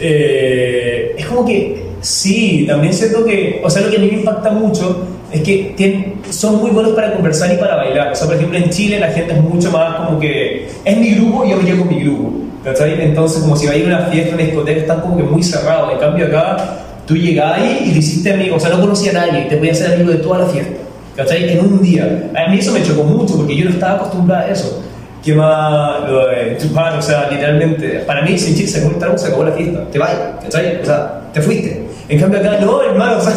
Eh, 0.00 1.14
es 1.16 1.26
como 1.26 1.44
que. 1.44 1.83
Sí, 2.04 2.66
también 2.68 2.92
siento 2.92 3.24
que. 3.24 3.62
O 3.64 3.70
sea, 3.70 3.80
lo 3.82 3.90
que 3.90 3.96
a 3.96 4.00
mí 4.00 4.08
me 4.08 4.18
impacta 4.18 4.50
mucho 4.50 5.06
es 5.32 5.40
que 5.42 5.72
tienen- 5.74 6.16
son 6.30 6.56
muy 6.60 6.70
buenos 6.70 6.92
para 6.92 7.14
conversar 7.14 7.50
y 7.54 7.56
para 7.56 7.76
bailar. 7.76 8.12
O 8.12 8.14
sea, 8.14 8.26
por 8.26 8.36
ejemplo, 8.36 8.58
en 8.58 8.68
Chile 8.68 9.00
la 9.00 9.08
gente 9.08 9.32
es 9.32 9.40
mucho 9.42 9.70
más 9.70 9.96
como 9.96 10.20
que 10.20 10.68
es 10.84 10.96
mi 10.98 11.14
grupo 11.14 11.46
y 11.46 11.50
yo 11.50 11.56
me 11.56 11.62
llevo 11.64 11.84
mi 11.86 12.00
grupo. 12.04 12.30
¿Cachai? 12.62 13.00
Entonces, 13.02 13.40
como 13.40 13.56
si 13.56 13.66
va 13.66 13.72
a 13.72 13.76
ir 13.76 13.84
a 13.84 13.88
una 13.88 13.98
fiesta, 14.06 14.34
una 14.34 14.44
discoteca, 14.44 14.80
están 14.80 15.00
como 15.00 15.16
que 15.16 15.22
muy 15.22 15.42
cerrados. 15.42 15.92
En 15.94 15.98
cambio, 15.98 16.26
acá 16.26 16.56
tú 17.06 17.14
ahí 17.14 17.84
y 17.86 17.92
te 17.92 17.98
hiciste 17.98 18.32
amigo. 18.34 18.56
O 18.56 18.60
sea, 18.60 18.68
no 18.70 18.80
conocía 18.82 19.10
a 19.10 19.14
nadie, 19.26 19.46
te 19.46 19.56
podías 19.56 19.78
ser 19.78 19.94
amigo 19.94 20.10
de 20.10 20.18
toda 20.18 20.40
la 20.40 20.46
fiesta. 20.46 20.76
¿Cachai? 21.16 21.52
En 21.52 21.60
un 21.60 21.80
día. 21.80 22.30
A 22.34 22.50
mí 22.50 22.58
eso 22.58 22.72
me 22.72 22.82
chocó 22.82 23.04
mucho 23.04 23.36
porque 23.38 23.56
yo 23.56 23.64
no 23.64 23.70
estaba 23.70 23.94
acostumbrado 23.94 24.46
a 24.46 24.50
eso. 24.50 24.82
¿Qué 25.24 25.32
más? 25.34 26.06
Lo 26.10 26.26
de 26.28 26.58
chupar, 26.60 26.98
o 26.98 27.02
sea, 27.02 27.30
literalmente, 27.30 28.00
para 28.06 28.20
mí, 28.22 28.36
sin 28.36 28.54
chiste, 28.54 28.78
se 28.80 28.86
acabó 28.86 29.16
se 29.16 29.26
acabó 29.28 29.44
la 29.44 29.52
fiesta. 29.52 29.84
Te 29.90 29.98
vas, 29.98 30.10
¿cachai? 30.42 30.80
O 30.82 30.84
sea, 30.84 31.22
te 31.32 31.40
fuiste. 31.40 31.83
En 32.08 32.20
cambio 32.20 32.38
acá, 32.38 32.58
no, 32.60 32.82
hermano, 32.82 33.16
o 33.18 33.20
sea, 33.20 33.32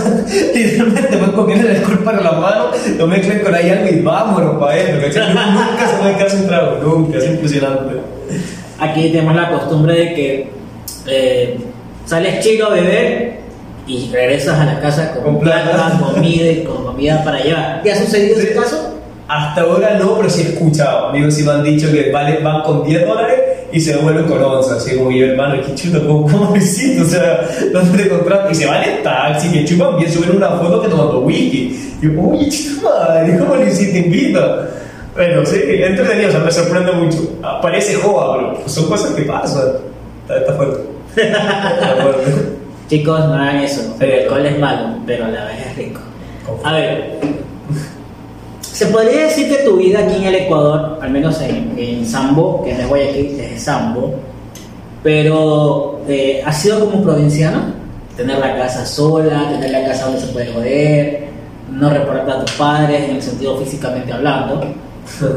literalmente 0.54 1.18
pueden 1.18 1.32
comer 1.32 1.58
el 1.58 1.76
alcohol 1.78 2.00
para 2.04 2.22
las 2.22 2.38
manos, 2.38 2.68
lo 2.98 3.08
mezclan 3.08 3.40
con 3.40 3.56
ahí 3.56 3.70
algo 3.70 3.88
y 3.90 4.02
vámonos 4.02 4.58
para 4.60 5.02
¿cachai? 5.02 5.34
Nunca 5.54 5.88
se 5.90 5.98
puede 5.98 6.16
quedar 6.16 6.30
sin 6.30 6.48
trago, 6.48 6.78
nunca, 6.84 7.18
es 7.18 7.26
impresionante. 7.26 7.96
Aquí 8.80 9.10
tenemos 9.10 9.36
la 9.36 9.50
costumbre 9.50 9.94
de 9.94 10.14
que 10.14 10.52
eh, 11.08 11.58
sales 12.06 12.44
chico 12.44 12.68
a 12.68 12.70
beber 12.72 13.38
y 13.88 14.10
regresas 14.12 14.60
a 14.60 14.66
la 14.66 14.80
casa 14.82 15.14
con, 15.14 15.24
Con 15.24 15.40
plata, 15.40 15.72
plata. 15.72 16.00
comida 16.14 16.52
y 16.52 16.64
con 16.64 16.84
comida 16.86 17.24
para 17.24 17.40
llevar. 17.40 17.82
¿Te 17.84 17.92
ha 17.92 17.96
sucedido 17.96 18.38
ese 18.38 18.54
caso? 18.54 18.96
Hasta 19.30 19.62
ahora 19.62 19.98
no, 19.98 20.18
pero 20.18 20.30
sí 20.30 20.42
he 20.42 20.54
escuchado. 20.54 21.08
Amigos 21.08 21.36
sí 21.36 21.44
me 21.44 21.52
han 21.52 21.64
dicho 21.64 21.90
que 21.92 22.12
vale, 22.12 22.40
van 22.40 22.62
con 22.64 22.84
10 22.84 23.08
dólares 23.08 23.40
y 23.78 23.82
se 23.82 23.94
devuelven 23.94 24.26
con 24.26 24.44
once, 24.44 24.74
así 24.74 24.96
como 24.98 25.12
yo, 25.12 25.28
hermano, 25.28 25.62
qué 25.64 25.76
chuto, 25.76 26.06
¿cómo, 26.06 26.24
cómo 26.24 26.50
lo 26.50 26.58
hiciste? 26.58 27.00
O 27.00 27.06
sea, 27.06 27.48
¿dónde 27.72 27.98
te 27.98 28.06
encontraste? 28.06 28.52
Y 28.52 28.56
se 28.56 28.66
van 28.66 28.84
en 28.84 29.04
taxi, 29.04 29.52
que 29.52 29.66
chupan 29.66 29.98
bien, 29.98 30.12
suben 30.12 30.36
una 30.36 30.50
foto 30.50 30.82
que 30.82 30.90
tomando 30.90 31.20
whisky. 31.20 31.96
Y 32.02 32.06
yo, 32.06 32.22
oye, 32.22 32.50
chuta 32.50 32.90
madre, 32.90 33.38
¿cómo 33.38 33.56
lo 33.56 33.68
hiciste? 33.68 34.00
Invita. 34.00 34.68
Bueno, 35.14 35.46
sí, 35.46 35.60
entretenido, 35.64 36.30
o 36.30 36.32
sea, 36.32 36.40
me 36.42 36.52
sorprende 36.52 36.92
mucho. 36.92 37.18
Parece 37.62 37.94
joda, 37.96 38.38
pero 38.38 38.54
pues, 38.56 38.72
son 38.72 38.88
cosas 38.88 39.12
que 39.12 39.22
pasan. 39.24 39.68
Está, 40.24 40.38
está 40.40 40.54
fuerte. 40.54 40.80
Está 41.16 41.96
fuerte. 42.02 42.32
Chicos, 42.90 43.20
no 43.20 43.34
hagan 43.36 43.58
eso. 43.58 43.96
El 44.00 44.22
alcohol 44.22 44.46
es 44.46 44.60
malo, 44.60 44.96
pero 45.06 45.26
a 45.26 45.30
la 45.30 45.46
vez 45.46 45.68
es 45.68 45.76
rico. 45.78 46.00
A 46.64 46.74
ver, 46.74 47.20
se 48.78 48.86
podría 48.86 49.24
decir 49.24 49.50
que 49.50 49.64
tu 49.64 49.78
vida 49.78 50.02
aquí 50.02 50.18
en 50.18 50.26
el 50.26 50.36
Ecuador, 50.36 51.00
al 51.02 51.10
menos 51.10 51.42
en, 51.42 51.74
en 51.80 52.06
Sambo, 52.06 52.64
que 52.64 52.76
no 52.76 52.82
es 52.82 52.88
Guayaquil, 52.88 53.40
es 53.40 53.64
Sambo, 53.64 54.14
pero 55.02 56.02
eh, 56.08 56.44
ha 56.46 56.54
sido 56.54 56.82
como 56.82 57.02
provinciano, 57.02 57.74
tener 58.16 58.38
la 58.38 58.56
casa 58.56 58.86
sola, 58.86 59.50
tener 59.50 59.72
la 59.72 59.84
casa 59.84 60.06
donde 60.06 60.22
se 60.22 60.28
puede 60.28 60.54
joder, 60.54 61.28
no 61.72 61.90
reportar 61.90 62.30
a 62.30 62.46
tus 62.46 62.52
padres 62.52 63.10
en 63.10 63.16
el 63.16 63.22
sentido 63.24 63.58
físicamente 63.58 64.14
hablando. 64.14 64.64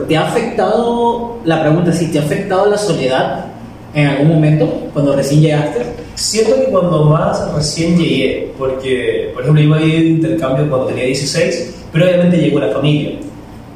¿Te 0.06 0.16
ha 0.18 0.28
afectado, 0.28 1.38
la 1.46 1.62
pregunta 1.62 1.92
es 1.92 1.96
si 1.96 2.08
te 2.08 2.18
ha 2.18 2.22
afectado 2.22 2.66
la 2.66 2.76
soledad 2.76 3.46
en 3.94 4.06
algún 4.06 4.28
momento 4.28 4.90
cuando 4.92 5.16
recién 5.16 5.40
llegaste? 5.40 5.80
Siento 6.14 6.56
que 6.56 6.64
cuando 6.64 7.06
más 7.06 7.54
recién 7.54 7.96
llegué, 7.96 8.52
porque, 8.58 9.30
por 9.32 9.44
ejemplo, 9.44 9.64
me 9.64 9.76
había 9.76 9.94
ido 9.94 10.02
de 10.02 10.08
intercambio 10.10 10.68
cuando 10.68 10.88
tenía 10.88 11.04
16, 11.06 11.76
pero 11.90 12.04
obviamente 12.04 12.36
llegó 12.36 12.60
la 12.60 12.68
familia. 12.68 13.12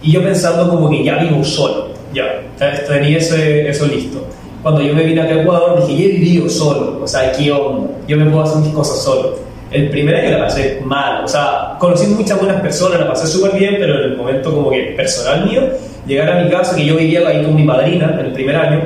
Y 0.05 0.13
yo 0.13 0.23
pensando 0.23 0.69
como 0.69 0.91
que 0.91 1.03
ya 1.03 1.17
vivo 1.17 1.43
solo, 1.43 1.89
ya, 2.13 2.43
tenía 2.87 3.17
ese, 3.17 3.67
eso 3.71 3.87
listo. 3.87 4.23
Cuando 4.63 4.83
yo 4.83 4.95
me 4.95 5.03
vine 5.03 5.23
acá 5.23 5.33
a 5.33 5.41
Ecuador, 5.41 5.87
dije, 5.87 6.03
yo 6.03 6.09
he 6.09 6.13
vivido 6.13 6.49
solo, 6.51 7.01
o 7.03 7.09
sea, 7.09 7.33
¿qué 7.33 7.51
onda? 7.51 7.91
Yo 8.07 8.19
me 8.19 8.27
puedo 8.27 8.43
hacer 8.45 8.59
mis 8.59 8.75
cosas 8.75 9.03
solo. 9.03 9.37
El 9.71 9.89
primer 9.89 10.17
año 10.17 10.37
la 10.37 10.45
pasé 10.45 10.83
mal, 10.85 11.25
o 11.25 11.29
sea, 11.29 11.77
conocí 11.79 12.07
muchas 12.09 12.39
buenas 12.39 12.61
personas, 12.61 13.01
la 13.01 13.09
pasé 13.09 13.27
súper 13.27 13.59
bien, 13.59 13.77
pero 13.79 13.95
en 13.95 14.11
el 14.11 14.17
momento 14.17 14.55
como 14.55 14.71
que 14.71 14.93
personal 14.95 15.47
mío, 15.47 15.63
llegar 16.07 16.31
a 16.31 16.45
mi 16.45 16.51
casa, 16.51 16.77
que 16.77 16.85
yo 16.85 16.97
vivía 16.97 17.27
ahí 17.27 17.43
con 17.43 17.55
mi 17.55 17.65
madrina 17.65 18.15
en 18.21 18.27
el 18.27 18.33
primer 18.33 18.57
año, 18.57 18.83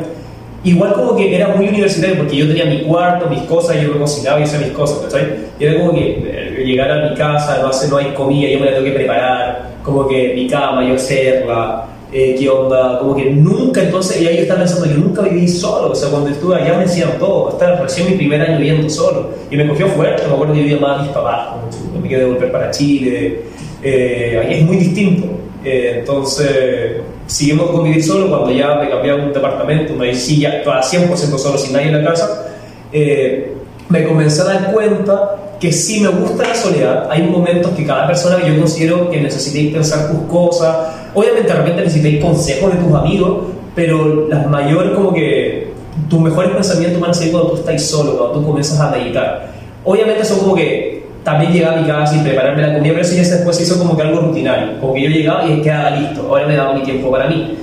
igual 0.63 0.93
como 0.93 1.17
que 1.17 1.35
era 1.35 1.49
muy 1.49 1.67
universitario 1.67 2.17
porque 2.17 2.37
yo 2.37 2.47
tenía 2.47 2.65
mi 2.65 2.83
cuarto, 2.83 3.29
mis 3.29 3.43
cosas, 3.43 3.83
yo 3.83 3.99
cocinaba 3.99 4.39
y 4.39 4.45
hacía 4.45 4.61
mis 4.61 4.71
cosas, 4.71 4.99
¿cachai? 4.99 5.27
Y 5.59 5.65
era 5.65 5.81
como 5.81 5.95
que 5.95 6.23
eh, 6.25 6.63
llegar 6.65 6.93
a 6.93 7.11
mi 7.11 7.17
casa, 7.17 7.59
no, 7.61 7.69
hace, 7.69 7.89
no 7.89 7.97
hay 7.97 8.07
comida, 8.15 8.49
yo 8.51 8.61
me 8.61 8.67
la 8.67 8.73
tengo 8.73 8.85
que 8.85 8.93
preparar, 8.93 9.68
como 9.89 10.07
que 10.07 10.35
mi 10.35 10.47
cama, 10.47 10.87
yo 10.87 10.95
hacerla, 10.95 11.87
eh, 12.13 12.37
qué 12.39 12.49
onda, 12.49 12.99
como 12.99 13.17
que 13.17 13.31
nunca, 13.31 13.83
entonces, 13.83 14.21
y 14.21 14.27
ahí 14.27 14.37
yo 14.37 14.43
estaba 14.43 14.61
pensando, 14.61 14.87
yo 14.87 14.97
nunca 14.97 15.23
viví 15.23 15.49
solo, 15.49 15.93
o 15.93 15.95
sea, 15.95 16.11
cuando 16.11 16.31
estuve 16.31 16.57
allá 16.57 16.75
me 16.75 16.85
decían 16.85 17.19
todo, 17.19 17.49
hasta 17.49 17.81
recién 17.83 18.11
mi 18.11 18.17
primer 18.17 18.41
año 18.41 18.59
viviendo 18.59 18.89
solo, 18.89 19.31
y 19.51 19.57
me 19.57 19.67
cogió 19.67 19.89
fuerte, 19.89 20.27
me 20.27 20.35
acuerdo 20.35 20.55
que 20.55 20.61
vivía 20.61 20.79
más 20.79 21.03
mis 21.03 21.11
papás, 21.11 21.57
me 22.01 22.09
quedé 22.09 22.25
volver 22.25 22.53
para 22.53 22.71
Chile, 22.71 23.41
eh, 23.83 24.43
ahí 24.43 24.61
es 24.61 24.65
muy 24.65 24.77
distinto, 24.77 25.27
eh, 25.65 25.97
entonces 26.01 27.03
seguimos 27.27 27.71
con 27.71 27.85
vivir 27.85 28.03
solo 28.03 28.29
cuando 28.29 28.51
ya 28.53 28.75
me 28.77 28.89
cambié 28.89 29.11
a 29.11 29.17
un 29.17 29.33
departamento, 29.33 30.01
ahí 30.03 30.15
sí 30.15 30.41
ya 30.41 30.59
estaba 30.59 30.83
100% 30.83 31.39
solo, 31.39 31.59
sin 31.59 31.75
nadie 31.75 31.89
en 31.89 32.05
la 32.05 32.11
casa, 32.11 32.47
eh, 32.93 33.53
me 33.89 34.05
comencé 34.05 34.43
a 34.43 34.45
dar 34.45 34.73
cuenta 34.73 35.38
que 35.61 35.73
sí 35.73 36.01
me 36.01 36.09
gusta 36.09 36.47
la 36.47 36.55
soledad. 36.55 37.09
Hay 37.11 37.23
momentos 37.23 37.73
que 37.73 37.85
cada 37.85 38.07
persona 38.07 38.37
que 38.37 38.53
yo 38.53 38.59
considero 38.59 39.11
que 39.11 39.21
necesitéis 39.21 39.73
pensar 39.73 40.11
tus 40.11 40.21
cosas. 40.31 40.77
Obviamente, 41.15 41.49
de 41.49 41.55
repente 41.55 41.83
necesitáis 41.83 42.23
consejos 42.23 42.73
de 42.73 42.79
tus 42.79 42.95
amigos, 42.95 43.39
pero 43.75 44.29
las 44.29 44.47
mayores, 44.47 44.93
como 44.93 45.13
que 45.13 45.73
tus 46.09 46.21
mejores 46.21 46.53
pensamientos 46.53 47.01
van 47.01 47.11
a 47.11 47.15
ser 47.15 47.31
cuando 47.31 47.51
tú 47.51 47.57
estás 47.57 47.83
solo, 47.83 48.17
cuando 48.17 48.41
tú 48.41 48.47
comienzas 48.47 48.79
a 48.79 48.91
meditar. 48.91 49.51
Obviamente, 49.85 50.25
son 50.25 50.39
como 50.41 50.55
que 50.55 51.07
también 51.25 51.53
llegar 51.53 51.77
a 51.77 51.81
mi 51.81 51.87
casa 51.87 52.17
y 52.17 52.21
prepararme 52.21 52.63
la 52.63 52.75
comida, 52.75 52.93
pero 52.95 53.05
eso 53.05 53.15
ya 53.15 53.23
después 53.23 53.57
se 53.57 53.65
hizo 53.65 53.79
como 53.79 53.97
que 53.97 54.03
algo 54.03 54.21
rutinario. 54.21 54.81
Como 54.81 54.95
que 54.95 55.03
yo 55.03 55.11
llegaba 55.11 55.45
y 55.47 55.61
quedaba 55.61 55.91
listo. 55.91 56.27
Ahora 56.29 56.47
me 56.47 56.57
daba 56.57 56.75
mi 56.75 56.83
tiempo 56.83 57.11
para 57.11 57.29
mí 57.29 57.57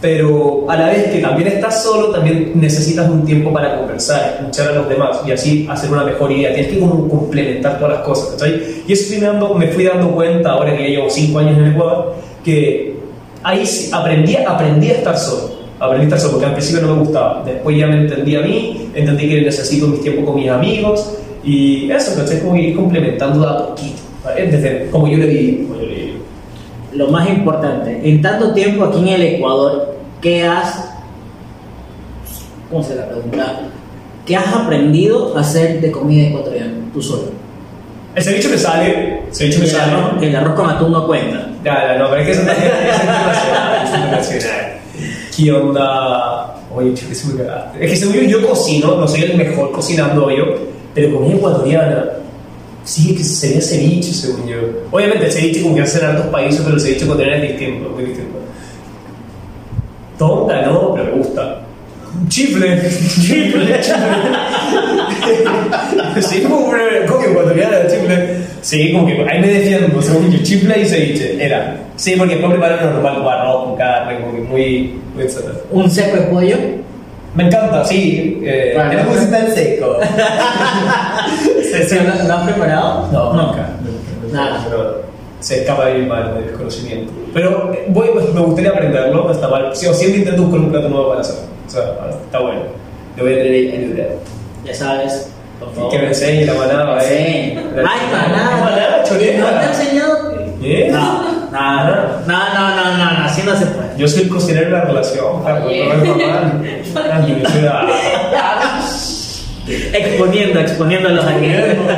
pero 0.00 0.64
a 0.68 0.76
la 0.76 0.88
vez 0.88 1.08
que 1.10 1.18
también 1.18 1.48
estás 1.48 1.82
solo, 1.82 2.10
también 2.10 2.52
necesitas 2.54 3.10
un 3.10 3.24
tiempo 3.24 3.52
para 3.52 3.78
conversar, 3.78 4.38
escuchar 4.38 4.68
a 4.68 4.72
los 4.74 4.88
demás 4.88 5.20
y 5.26 5.32
así 5.32 5.66
hacer 5.68 5.90
una 5.90 6.04
mejor 6.04 6.30
idea. 6.30 6.54
Tienes 6.54 6.72
que 6.72 6.78
como 6.78 7.08
complementar 7.08 7.78
todas 7.78 7.98
las 7.98 8.06
cosas, 8.06 8.30
¿cachai? 8.30 8.82
Y 8.86 8.92
eso 8.92 9.08
fui 9.08 9.18
dando, 9.18 9.54
me 9.54 9.66
fui 9.68 9.84
dando 9.84 10.10
cuenta, 10.12 10.52
ahora 10.52 10.76
que 10.76 10.84
ya 10.84 10.88
llevo 10.90 11.10
5 11.10 11.38
años 11.40 11.58
en 11.58 11.72
Ecuador, 11.72 12.14
que 12.44 12.96
ahí 13.42 13.64
aprendí, 13.92 14.36
aprendí 14.36 14.90
a 14.90 14.94
estar 14.94 15.18
solo. 15.18 15.58
Aprendí 15.80 16.04
a 16.04 16.08
estar 16.08 16.20
solo, 16.20 16.32
porque 16.34 16.46
al 16.46 16.52
principio 16.52 16.82
no 16.82 16.94
me 16.94 17.00
gustaba. 17.00 17.42
Después 17.44 17.76
ya 17.76 17.88
me 17.88 17.98
entendí 18.02 18.36
a 18.36 18.40
mí, 18.40 18.90
entendí 18.94 19.28
que 19.28 19.42
necesito 19.42 19.88
mis 19.88 20.00
tiempos 20.00 20.26
con 20.26 20.36
mis 20.36 20.48
amigos 20.48 21.18
y 21.42 21.90
eso, 21.90 22.14
¿cachai? 22.16 22.40
Como 22.40 22.56
ir 22.56 22.76
complementando 22.76 23.48
a 23.48 23.68
poquito, 23.68 24.02
¿vale? 24.24 24.46
Desde 24.46 24.90
como 24.90 25.08
yo 25.08 25.18
le 25.18 25.26
di, 25.26 25.66
como 25.66 25.80
yo 25.80 25.86
le 25.86 25.94
di. 25.94 26.12
Lo 26.92 27.08
más 27.08 27.28
importante, 27.28 28.00
en 28.02 28.22
tanto 28.22 28.52
tiempo 28.54 28.84
aquí 28.84 29.00
en 29.00 29.08
el 29.08 29.22
Ecuador, 29.22 29.94
¿qué 30.22 30.44
has, 30.44 30.88
cómo 32.70 32.82
se 32.82 32.94
la 32.96 33.06
pregunta? 33.08 33.60
¿Qué 34.24 34.36
has 34.36 34.46
aprendido 34.54 35.36
a 35.36 35.40
hacer 35.40 35.80
de 35.80 35.90
comida 35.90 36.28
ecuatoriana, 36.28 36.72
tú 36.92 37.02
solo? 37.02 37.24
El 38.14 38.22
ceviche 38.22 38.48
me 38.48 38.58
sale, 38.58 39.20
el 39.28 39.34
ceviche 39.34 39.58
me 39.58 39.64
El 39.66 39.70
sale. 39.70 39.92
arroz, 39.92 40.22
el 40.22 40.36
arroz 40.36 40.54
con 40.54 40.70
atún 40.70 40.92
no 40.92 41.06
cuenta. 41.06 41.50
Claro, 41.62 41.98
no, 41.98 42.10
pero 42.10 42.20
es 42.22 42.26
que 42.26 42.32
eso 42.32 42.42
también 42.42 42.72
es 42.72 43.00
internacional. 43.00 43.84
Es 43.84 43.90
internacional. 43.94 44.72
¿Qué 45.36 45.52
onda? 45.52 46.54
Oye, 46.74 46.94
chico, 46.94 47.08
que 47.10 47.14
se 47.14 47.28
me 47.28 47.42
cagaste. 47.44 47.84
Es 47.84 47.90
que 47.90 47.96
según 47.96 48.14
yo, 48.14 48.22
yo 48.40 48.48
cocino, 48.48 48.96
no 48.96 49.06
soy 49.06 49.22
el 49.22 49.36
mejor 49.36 49.72
cocinando 49.72 50.30
yo, 50.30 50.44
pero 50.94 51.14
comida 51.16 51.36
ecuatoriana. 51.36 52.04
Sí, 52.88 53.14
que 53.14 53.22
sería 53.22 53.60
ceviche, 53.60 54.14
según 54.14 54.48
yo. 54.48 54.56
Obviamente, 54.90 55.26
el 55.26 55.30
ceviche 55.32 55.62
como 55.62 55.74
que 55.74 55.82
hacen 55.82 56.08
en 56.08 56.16
otros 56.16 56.28
países, 56.28 56.62
pero 56.62 56.74
el 56.74 56.80
ceviche 56.80 57.04
ecuatoriano 57.04 57.44
es 57.44 57.50
distinto, 57.50 57.90
muy 57.90 58.04
distinto. 58.04 58.38
Tonga, 60.16 60.62
no, 60.62 60.94
pero 60.94 61.04
me 61.04 61.10
gusta. 61.22 61.60
Chifle, 62.28 62.80
chifle, 63.20 63.80
chifle. 63.82 63.82
sí, 66.22 66.40
como 66.40 66.60
una 66.60 66.78
copia 67.06 67.28
ecuatoriana 67.28 67.76
de 67.80 67.90
chifle. 67.90 68.36
Sí, 68.62 68.90
como 68.90 69.06
que 69.06 69.22
ahí 69.28 69.38
me 69.38 69.48
defiendo, 69.48 70.00
según 70.00 70.30
yo, 70.30 70.42
chifle 70.42 70.80
y 70.80 70.86
ceviche. 70.86 71.44
Era. 71.44 71.76
Sí, 71.96 72.14
porque 72.16 72.36
después 72.36 72.52
preparan 72.52 72.94
normal 72.94 73.22
con 73.22 73.28
arroz, 73.30 73.64
con 73.64 73.76
carne, 73.76 74.20
como 74.20 74.32
que 74.32 74.40
muy, 74.40 74.98
muy 75.14 75.24
etcétera. 75.26 75.56
Un 75.70 75.90
seco 75.90 76.16
de 76.16 76.22
pollo. 76.22 76.56
Me 77.38 77.44
encanta, 77.46 77.84
sí. 77.84 78.40
Eh, 78.44 78.72
Claro. 78.74 78.90
me 78.94 79.04
gusta 79.16 79.38
el 79.38 79.52
seco. 79.54 79.96
Se- 81.62 81.88
se- 81.88 82.02
¿Lo, 82.26 82.34
has 82.34 82.42
preparado? 82.50 83.08
No, 83.12 83.32
nunca. 83.32 83.68
Nada. 84.32 84.64
Pero 84.68 85.02
se 85.38 85.60
escapa 85.60 85.86
de 85.86 85.98
mi 86.00 86.06
mano 86.06 86.34
de 86.34 86.42
desconocimiento. 86.48 87.12
Pero 87.32 87.72
eh, 87.72 87.84
voy, 87.90 88.08
pues, 88.12 88.34
me 88.34 88.40
gustaría 88.40 88.70
aprenderlo, 88.72 89.22
no 89.24 89.30
está 89.30 89.46
mal. 89.46 89.70
Sí, 89.72 89.86
o 89.86 89.94
siempre 89.94 90.18
intento 90.20 90.42
buscar 90.42 90.58
un 90.60 90.70
plato 90.72 90.88
nuevo 90.88 91.10
para 91.10 91.20
hacer. 91.20 91.36
O 91.66 91.70
sea, 91.70 91.82
está 92.24 92.40
bueno. 92.40 92.62
Lo 93.16 93.22
voy 93.22 93.32
a 93.34 93.36
tener 93.36 93.52
ahí 93.52 93.68
en 93.68 94.08
Ya 94.66 94.74
sabes, 94.74 95.30
por 95.60 95.72
favor. 95.74 95.92
Que 95.92 95.98
me 96.00 96.06
enseñe 96.08 96.44
la 96.44 96.54
manada, 96.54 97.00
Sí. 97.02 97.14
eh. 97.14 97.58
Ay, 97.76 98.00
manada. 98.10 98.60
Manada, 98.64 99.02
chorera. 99.04 99.38
¿No 99.38 99.46
te 99.60 99.64
ha 99.64 99.68
enseñado? 99.68 100.34
¿Eh? 100.60 100.88
No, 100.90 101.22
no, 101.50 101.84
no, 102.26 102.26
no, 102.26 102.76
no, 102.76 102.98
no, 102.98 103.24
así 103.24 103.42
no 103.44 103.56
se 103.56 103.66
puede. 103.66 103.88
Yo 103.96 104.08
soy 104.08 104.22
el 104.22 104.28
cocinero 104.28 104.66
de 104.66 104.72
la 104.72 104.80
relación, 104.82 105.44
no 105.44 105.66
vecina. 105.66 106.62
Exponiendo, 109.92 110.60
exponiendo 110.60 111.08
a 111.08 111.12
los 111.12 111.24
alimentos. 111.24 111.94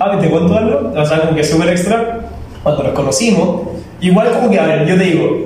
Ah, 0.00 0.18
¿te 0.20 0.28
cuento 0.28 0.56
algo? 0.56 0.92
O 0.96 1.06
sea, 1.06 1.20
como 1.20 1.34
que 1.34 1.42
es 1.42 1.50
súper 1.50 1.68
extra. 1.68 2.20
Cuando 2.62 2.82
nos 2.82 2.92
conocimos, 2.92 3.68
igual 4.00 4.30
como 4.30 4.50
que, 4.50 4.58
a 4.58 4.64
ver, 4.64 4.86
yo 4.86 4.96
te 4.96 5.04
digo, 5.04 5.44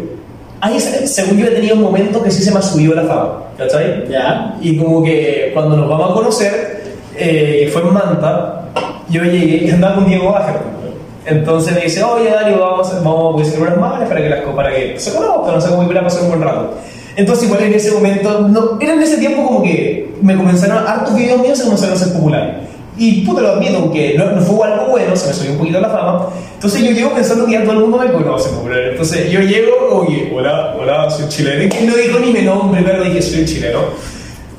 ahí, 0.61 0.79
según 0.79 1.38
yo 1.38 1.47
he 1.47 1.50
tenido 1.50 1.75
un 1.75 1.83
momento 1.83 2.23
que 2.23 2.31
sí 2.31 2.43
se 2.43 2.53
me 2.53 2.59
ha 2.59 2.62
subido 2.62 2.95
la 2.95 3.03
fama, 3.03 3.33
¿cachai? 3.57 4.09
Ya. 4.09 4.55
Y 4.61 4.77
como 4.77 5.03
que 5.03 5.50
cuando 5.53 5.77
nos 5.77 5.88
vamos 5.88 6.11
a 6.11 6.15
conocer, 6.15 6.85
eh, 7.17 7.69
fue 7.73 7.83
en 7.83 7.93
Manta, 7.93 8.62
yo 9.09 9.25
llegué 9.25 9.67
y 9.67 9.71
andaba 9.71 9.97
con 9.97 10.07
Diego 10.07 10.33
Bajer. 10.33 10.77
Entonces 11.27 11.75
me 11.75 11.81
dice, 11.83 12.03
oye 12.03 12.31
Dario, 12.31 12.59
vamos, 12.59 12.93
vamos 13.05 13.43
a 13.43 13.45
hacer 13.45 13.61
unas 13.61 13.77
madres 13.77 14.09
para 14.09 14.23
que, 14.23 14.29
las, 14.29 14.41
para 14.41 14.71
que 14.75 14.99
se 14.99 15.13
conozcan, 15.13 15.55
no 15.55 15.61
sé 15.61 15.69
cómo 15.69 15.83
a 15.83 16.03
pasar 16.03 16.23
un 16.23 16.29
buen 16.29 16.43
rato. 16.43 16.75
Entonces 17.17 17.47
igual 17.47 17.63
en 17.65 17.75
ese 17.75 17.91
momento, 17.91 18.49
no, 18.49 18.79
era 18.81 18.95
en 18.95 19.03
ese 19.03 19.19
tiempo 19.19 19.45
como 19.45 19.63
que 19.63 20.15
me 20.23 20.37
comenzaron, 20.37 20.87
hartos 20.87 21.17
videos 21.17 21.41
míos 21.41 21.59
se 21.59 21.65
comenzaron 21.65 21.95
a 21.95 21.99
ser 21.99 22.13
populares. 22.13 22.57
Y 22.97 23.21
puto 23.25 23.41
lo 23.41 23.53
admito, 23.53 23.77
aunque 23.77 24.15
no, 24.17 24.33
no 24.33 24.41
fue 24.41 24.67
algo 24.67 24.91
bueno, 24.91 25.15
se 25.15 25.29
me 25.29 25.33
subió 25.33 25.53
un 25.53 25.59
poquito 25.59 25.81
la 25.81 25.89
fama. 25.89 26.27
Entonces 26.55 26.83
yo 26.83 26.91
llego 26.91 27.11
pensando 27.11 27.47
que 27.47 27.53
ya 27.53 27.63
todo 27.63 27.73
el 27.73 27.79
mundo 27.81 27.99
me 27.99 28.13
conoce, 28.13 28.49
popular. 28.51 28.81
Entonces 28.91 29.31
yo 29.31 29.41
llego, 29.41 29.73
oye, 29.93 30.33
hola, 30.35 30.75
hola, 30.79 31.11
soy 31.11 31.29
chileno. 31.29 31.75
Y 31.81 31.87
no 31.87 31.95
dijo 31.95 32.19
ni 32.19 32.33
mi 32.33 32.43
nombre, 32.43 32.83
pero 32.85 33.05
dije, 33.05 33.23
soy 33.23 33.45
chileno. 33.45 33.81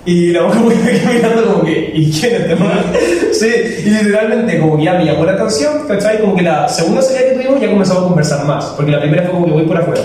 Y 0.06 0.32
la 0.32 0.44
me 0.48 0.76
quedó 0.76 1.14
mirando 1.14 1.44
como 1.54 1.64
que, 1.66 1.92
¿y 1.94 2.10
quién 2.12 2.34
es 2.36 2.42
este 2.42 2.56
man? 2.56 2.84
Sí, 3.32 3.48
y 3.86 3.90
literalmente 3.90 4.60
como 4.60 4.78
que 4.78 4.86
ya 4.86 4.94
me 4.94 5.06
llamó 5.06 5.26
la 5.26 5.34
atención, 5.34 5.88
¿cachai? 5.88 6.20
Como 6.20 6.36
que 6.36 6.42
la 6.42 6.68
segunda 6.70 7.02
salida 7.02 7.26
que 7.30 7.36
tuvimos 7.36 7.62
ya 7.62 7.70
comenzamos 7.70 8.04
a 8.04 8.08
conversar 8.08 8.46
más, 8.46 8.66
porque 8.76 8.92
la 8.92 9.02
primera 9.02 9.24
fue 9.24 9.32
como 9.34 9.46
que 9.46 9.52
voy 9.52 9.64
por 9.64 9.78
afuera, 9.78 10.02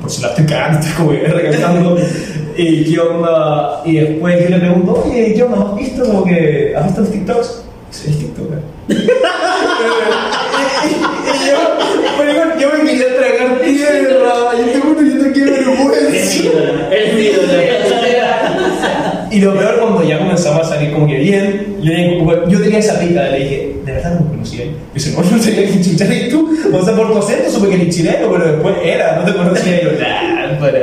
por 0.00 0.10
si 0.10 0.22
la 0.22 0.28
estoy 0.28 0.44
cagando, 0.46 0.78
estoy 0.86 0.92
como 0.96 1.10
que 1.10 1.26
recalcando. 1.28 1.98
y 2.56 2.84
qué 2.84 3.00
onda, 3.00 3.82
y 3.84 3.96
después 3.96 4.44
yo 4.44 4.48
le 4.50 4.58
pregunto, 4.58 5.04
oye, 5.06 5.34
¿qué 5.34 5.42
onda? 5.42 5.70
¿Has 5.70 5.76
visto 5.76 6.04
como 6.04 6.24
que, 6.24 6.74
has 6.76 6.84
visto 6.84 7.00
los 7.00 7.10
TikToks? 7.10 7.62
Sí, 7.90 8.10
es 8.10 8.18
TikToker. 8.18 8.58
y 8.88 8.92
yo, 11.48 11.56
bueno, 12.16 12.60
yo 12.60 12.68
me 12.72 12.90
quería 12.90 13.16
tragar 13.16 13.60
tierra, 13.60 14.52
y 14.54 14.72
te 14.72 14.78
juro, 14.80 15.00
yo 15.02 15.24
te 15.24 15.32
quiero 15.32 15.52
Es 15.52 15.66
vergüenza. 15.66 16.02
mi 16.04 16.44
ídolo, 16.44 16.72
es 16.92 17.14
mi 17.14 17.22
ídolo. 17.22 17.87
Y 19.38 19.40
lo 19.40 19.54
peor 19.56 19.78
cuando 19.78 20.02
ya 20.02 20.18
comenzaba 20.18 20.62
a 20.62 20.64
salir 20.64 20.90
como 20.92 21.06
que 21.06 21.14
bien, 21.18 21.76
yo, 21.80 21.92
tenía- 21.92 22.48
yo 22.48 22.60
tenía 22.60 22.78
esa 22.80 22.98
pica, 22.98 23.22
le 23.28 23.38
dije, 23.38 23.72
¿de 23.84 23.92
verdad 23.92 24.14
no 24.14 24.24
me 24.24 24.30
conocía? 24.30 24.64
Y 24.64 24.74
dice, 24.94 25.12
no, 25.16 25.22
no 25.36 25.40
tenía 25.40 25.66
que 25.66 25.80
chuchar 25.80 26.12
y 26.12 26.28
tú, 26.28 26.58
o 26.72 26.84
sea, 26.84 26.96
por 26.96 27.12
tu 27.12 27.18
acento 27.18 27.48
supe 27.50 27.68
que 27.68 27.74
eres 27.76 27.94
chileno, 27.94 28.32
pero 28.32 28.52
después 28.52 28.74
era, 28.82 29.16
no 29.16 29.24
te 29.24 29.32
conocía 29.38 29.80
y 29.80 29.84
yo, 29.84 29.90
nah, 29.92 30.58
para. 30.58 30.78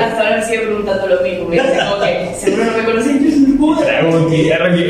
Hasta 0.00 0.18
ahora 0.22 0.36
me 0.38 0.44
sigue 0.44 0.58
preguntando 0.60 1.06
lo 1.08 1.20
mismo. 1.20 1.48
Me 1.48 1.56
dice 1.56 1.68
que 2.00 2.34
seguro 2.40 2.64
no 2.64 2.72
me 2.78 2.84
conocen. 2.84 3.58
Qué 4.30 4.82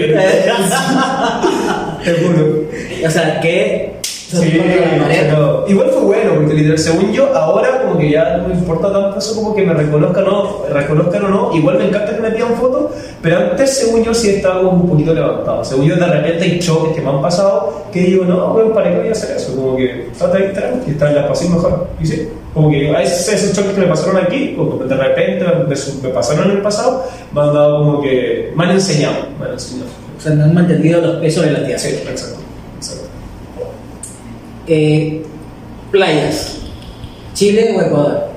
vergüenza. 0.45 1.41
Te 2.05 2.13
juro. 2.15 2.65
O 3.07 3.11
sea, 3.11 3.41
que. 3.41 4.00
Sí, 4.41 4.61
pero 5.29 5.65
igual 5.67 5.91
fue 5.91 6.03
bueno, 6.03 6.35
porque 6.37 6.55
literal, 6.55 6.79
según 6.79 7.13
yo, 7.13 7.35
ahora 7.35 7.83
como 7.83 7.99
que 7.99 8.11
ya 8.11 8.37
no 8.37 8.49
me 8.49 8.55
importa 8.55 8.93
tanto 8.93 9.19
eso 9.19 9.35
como 9.35 9.55
que 9.55 9.63
me 9.63 9.75
reconozcan 9.75 10.25
o 10.25 10.31
no, 10.31 10.65
reconozcan 10.73 11.25
o 11.25 11.29
no, 11.29 11.57
igual 11.57 11.79
me 11.79 11.89
encanta 11.89 12.15
que 12.15 12.21
me 12.21 12.31
pidan 12.31 12.55
fotos, 12.55 12.93
pero 13.21 13.39
antes 13.39 13.77
según 13.77 14.05
yo 14.05 14.15
sí 14.15 14.31
estaba 14.31 14.63
como 14.63 14.85
un 14.85 14.89
poquito 14.89 15.15
levantado, 15.15 15.65
según 15.65 15.87
yo 15.87 15.97
de 15.97 16.07
repente 16.07 16.45
hay 16.45 16.61
choques 16.61 16.95
que 16.95 17.01
me 17.01 17.11
han 17.11 17.21
pasado 17.21 17.87
que 17.93 18.01
digo, 18.03 18.25
no, 18.25 18.53
bueno, 18.53 18.73
¿para 18.73 18.91
qué 18.91 18.99
voy 19.01 19.09
a 19.09 19.13
hacer 19.13 19.37
eso? 19.37 19.57
Como 19.57 19.77
que 19.77 20.11
trata 20.17 20.39
de 20.39 20.49
tranqui, 20.51 20.93
está 20.93 21.09
en 21.09 21.17
la 21.17 21.29
pasión 21.29 21.55
mejor, 21.55 21.89
y 22.01 22.07
sí, 22.07 22.29
como 22.55 22.71
que 22.71 22.89
a 22.95 23.03
esos, 23.03 23.35
esos 23.35 23.53
choques 23.53 23.73
que 23.73 23.81
me 23.81 23.87
pasaron 23.89 24.17
aquí, 24.17 24.55
como 24.57 24.79
que 24.79 24.85
de 24.85 24.95
repente 24.95 25.45
me, 25.45 26.09
me 26.09 26.15
pasaron 26.15 26.51
en 26.51 26.57
el 26.57 26.63
pasado, 26.63 27.05
me 27.33 27.41
han 27.41 27.53
dado 27.53 27.79
como 27.85 28.01
que, 28.01 28.53
me 28.55 28.65
han 28.65 28.71
enseñado, 28.71 29.27
me 29.41 29.47
han 29.47 29.53
enseñado. 29.55 29.91
O 30.17 30.23
sea, 30.23 30.35
no 30.35 30.45
han 30.45 30.55
mantenido 30.55 31.01
los 31.01 31.17
pesos 31.17 31.45
de 31.45 31.53
la 31.53 31.65
tierra. 31.65 31.79
Sí, 31.79 31.89
exacto. 32.07 32.50
Eh, 34.73 35.23
playas. 35.91 36.59
¿Chile 37.35 37.75
o 37.77 37.81
Ecuador? 37.81 38.29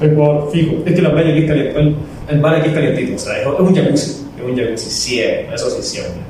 Ecuador, 0.00 0.50
fijo. 0.50 0.76
Es 0.86 0.94
que 0.94 1.02
la 1.02 1.12
playa 1.12 1.30
aquí 1.30 1.40
es 1.40 1.46
caliente. 1.46 1.78
El, 1.78 1.96
el 2.30 2.40
mar 2.40 2.54
aquí 2.54 2.68
es 2.68 2.74
calientito, 2.74 3.16
o 3.16 3.18
sea, 3.18 3.42
es, 3.42 3.46
un 3.46 3.74
jacuzzi. 3.74 4.24
Es 4.38 4.42
un 4.42 4.56
jacuzzi, 4.56 4.90
siempre. 4.90 5.54
Eso 5.54 5.70
sí, 5.70 5.82
siempre. 5.82 6.22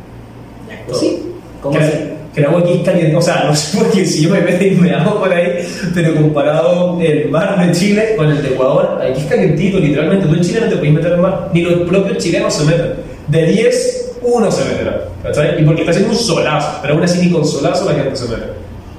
¿Sí? 0.93 1.23
¿Cómo 1.63 1.79
que, 1.79 1.85
así? 1.85 1.99
que 2.35 2.41
el 2.41 2.47
agua 2.47 2.61
aquí 2.61 2.73
es 2.73 2.83
caliente, 2.83 3.17
o 3.17 3.23
sea, 3.23 3.45
no 3.45 3.55
sé 3.55 3.79
por 3.79 3.91
qué 3.93 4.05
si 4.05 4.23
yo 4.23 4.31
me 4.31 4.41
meto 4.41 4.65
y 4.65 4.71
me 4.73 4.93
hago 4.93 5.21
por 5.21 5.33
ahí, 5.33 5.65
pero 5.95 6.15
comparado 6.17 7.01
el 7.01 7.31
mar 7.31 7.65
de 7.65 7.73
Chile 7.73 8.15
con 8.17 8.29
el 8.29 8.43
de 8.43 8.49
Ecuador, 8.49 9.01
aquí 9.01 9.21
es 9.21 9.27
calientito, 9.27 9.79
literalmente. 9.79 10.27
Tú 10.27 10.35
en 10.35 10.41
Chile 10.41 10.63
no 10.63 10.69
te 10.69 10.77
puedes 10.79 10.95
meter 10.95 11.13
al 11.13 11.21
mar, 11.21 11.51
ni 11.55 11.63
los 11.63 11.89
propios 11.89 12.19
chilenos 12.19 12.55
se 12.55 12.65
meten. 12.65 12.95
De 13.29 13.47
10, 13.47 14.15
uno 14.23 14.51
se 14.51 14.65
meterá, 14.65 15.09
¿cachai? 15.23 15.63
Y 15.63 15.65
porque 15.65 15.83
está 15.83 15.93
haciendo 15.93 16.13
un 16.13 16.19
solazo, 16.19 16.81
pero 16.83 16.95
aún 16.95 17.05
así 17.05 17.25
ni 17.25 17.31
con 17.31 17.47
solazo 17.47 17.85
la 17.85 17.95
gente 17.95 18.17
se 18.17 18.29
mete. 18.29 18.56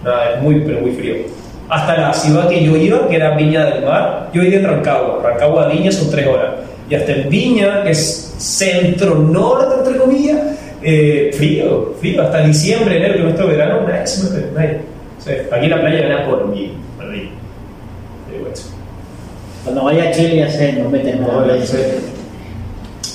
Nada, 0.07 0.35
es 0.35 0.41
muy, 0.41 0.61
pero 0.61 0.79
muy 0.79 0.91
frío. 0.91 1.15
Hasta 1.67 1.97
la 1.97 2.13
ciudad 2.13 2.47
que 2.47 2.63
yo 2.63 2.77
iba, 2.77 3.09
que 3.09 3.17
era 3.17 3.35
Viña 3.35 3.65
del 3.65 3.83
Mar, 3.83 4.29
yo 4.33 4.41
iba 4.41 4.55
en 4.55 4.63
Rancagua. 4.63 5.19
Rancagua 5.21 5.65
a 5.65 5.67
Viña 5.67 5.91
son 5.91 6.09
3 6.09 6.27
horas. 6.27 6.53
Y 6.89 6.95
hasta 6.95 7.11
en 7.11 7.29
Viña, 7.29 7.83
que 7.83 7.91
es 7.91 8.33
centro-norte, 8.37 9.75
entre 9.79 9.97
comillas, 9.97 10.37
eh, 10.81 11.31
frío, 11.35 11.93
frío. 11.99 12.21
Hasta 12.23 12.39
diciembre, 12.47 12.95
enero, 12.95 13.15
que 13.15 13.19
nuestro 13.19 13.47
verano, 13.47 13.81
nadie 13.85 14.07
se 14.07 14.33
mete, 14.33 14.51
nadie. 14.55 14.79
O 15.17 15.21
sea, 15.21 15.35
aquí 15.51 15.67
la 15.67 15.81
playa 15.81 16.07
gana 16.07 16.25
por 16.25 16.47
mí, 16.47 16.71
por 16.95 17.07
mí. 17.07 17.29
Cuando 19.65 19.83
vaya 19.83 20.07
a 20.07 20.11
Chile 20.13 20.37
ya 20.37 20.49
sé, 20.49 20.71
no 20.71 20.89
meten 20.89 21.19
no. 21.19 21.43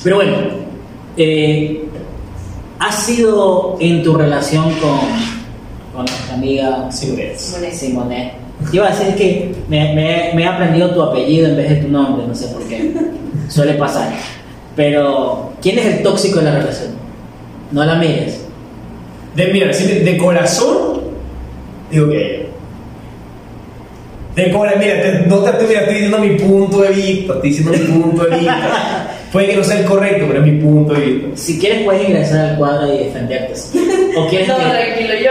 Pero 0.04 0.16
bueno, 0.16 0.37
eh, 1.16 1.84
¿has 2.78 3.06
sido 3.06 3.78
en 3.80 4.02
tu 4.02 4.14
relación 4.14 4.64
con 4.75 5.31
nuestra 6.36 6.74
amiga. 6.76 6.92
Simonet. 6.92 7.38
Simonet? 7.72 8.32
Te 8.70 8.76
Iba 8.76 8.86
a 8.88 8.90
decir 8.90 9.14
que 9.16 9.54
me, 9.68 9.94
me- 9.94 10.30
me 10.34 10.42
he 10.42 10.46
aprendido 10.46 10.90
tu 10.94 11.02
apellido 11.02 11.48
en 11.48 11.56
vez 11.56 11.68
de 11.70 11.76
tu 11.76 11.88
nombre, 11.88 12.26
no 12.26 12.34
sé 12.34 12.46
por 12.48 12.62
qué. 12.64 12.92
Suele 13.48 13.74
pasar. 13.74 14.12
Pero, 14.76 15.52
¿quién 15.60 15.78
es 15.78 15.86
el 15.86 16.02
tóxico 16.02 16.38
de 16.38 16.45
la 16.47 16.58
relación? 16.58 16.90
No 17.73 17.84
la 17.84 17.97
mires. 17.97 18.40
De, 19.34 19.47
mira, 19.52 19.66
de, 19.68 20.00
de 20.00 20.16
corazón, 20.18 21.00
digo 21.90 22.08
que 22.10 22.36
ella. 22.36 22.47
De 24.36 24.50
corazón, 24.50 24.80
mira, 24.80 25.02
te- 25.02 25.26
no 25.26 25.38
te 25.40 25.50
estoy, 25.50 25.66
mira, 25.68 25.80
estoy 25.80 25.95
diciendo 25.95 26.18
mi 26.18 26.30
punto 26.38 26.80
de 26.82 26.88
vista, 26.90 27.34
estoy 27.34 27.50
diciendo 27.50 27.73
mi 27.73 28.00
punto 28.02 28.25
de 28.25 28.36
vista. 28.38 29.08
Puede 29.32 29.49
que 29.49 29.56
no 29.56 29.64
sea 29.64 29.78
el 29.80 29.86
correcto, 29.86 30.26
pero 30.28 30.40
es 30.45 30.47
mi 30.52 30.60
punto 30.60 30.92
de 30.95 31.00
vista. 31.00 31.28
Si 31.36 31.58
quieres 31.58 31.82
puedes 31.84 32.06
ingresar 32.06 32.50
al 32.50 32.56
cuadro 32.58 32.95
y 32.95 32.99
defenderte. 32.99 33.54
¿O 34.16 34.28
quieres 34.28 34.49
No, 34.49 34.56
que...? 34.56 34.62
tranquilo, 34.62 35.14
yo. 35.25 35.30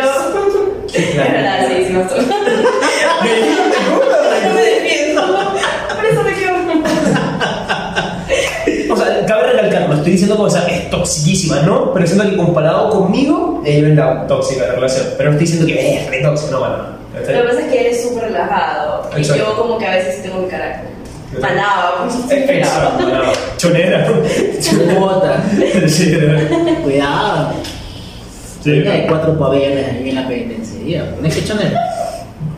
Sí, 0.94 1.04
claro. 1.14 1.42
Nada, 1.42 1.68
sí, 1.68 1.86
sí, 1.88 1.94
no 1.94 2.02
estoy. 2.02 2.20
Me 3.24 3.36
dijiste, 3.36 3.78
¿cómo? 3.90 4.02
No 4.48 4.54
me 4.56 4.62
defiendo. 4.62 5.22
Por 5.96 6.06
eso 6.06 6.24
me 6.24 6.34
quedo. 6.34 6.54
O 8.94 8.98
sea, 8.98 9.26
cabe 9.26 9.44
recalcar, 9.54 9.90
no 9.90 9.96
estoy 9.96 10.12
diciendo 10.14 10.36
como, 10.36 10.48
o 10.48 10.52
sea, 10.52 10.68
es 10.68 10.90
toxiquísima, 10.90 11.62
¿no? 11.62 11.94
Pero 11.94 12.06
siento 12.08 12.30
que 12.30 12.36
comparado 12.36 12.90
conmigo, 12.90 13.62
ella 13.66 13.88
es 13.88 13.96
la 13.96 14.28
tóxica 14.28 14.66
la 14.68 14.74
relación. 14.74 15.06
Pero 15.18 15.32
no 15.32 15.38
estoy 15.38 15.48
diciendo 15.48 15.68
que 15.68 15.98
es 15.98 16.10
re 16.10 16.22
tóxica, 16.22 16.52
no, 16.52 16.60
bueno. 16.60 17.02
Lo 17.14 17.26
que 17.26 17.34
pasa 17.48 17.60
es 17.62 17.66
que 17.68 17.80
eres 17.80 18.02
súper 18.04 18.24
relajado. 18.26 19.10
Y 19.16 19.20
Exacto. 19.22 19.44
yo, 19.44 19.56
como 19.58 19.78
que 19.78 19.86
a 19.88 19.92
veces 19.92 20.24
tengo 20.24 20.40
mi 20.40 20.48
carácter. 20.48 20.90
Exacto, 22.30 23.08
no, 23.08 23.32
chonera. 23.58 24.08
No. 25.00 25.22
Cuidado. 26.84 27.54
Sí. 28.64 28.70
Ahorita 28.70 28.92
hay 28.92 29.06
cuatro 29.08 29.40
pabellones 29.40 29.88
ahí 29.88 30.10
en 30.10 30.16
la 30.16 30.28
penitenciaría. 30.28 31.16
¿Pones 31.16 31.36
que 31.36 31.44
chonero? 31.44 31.78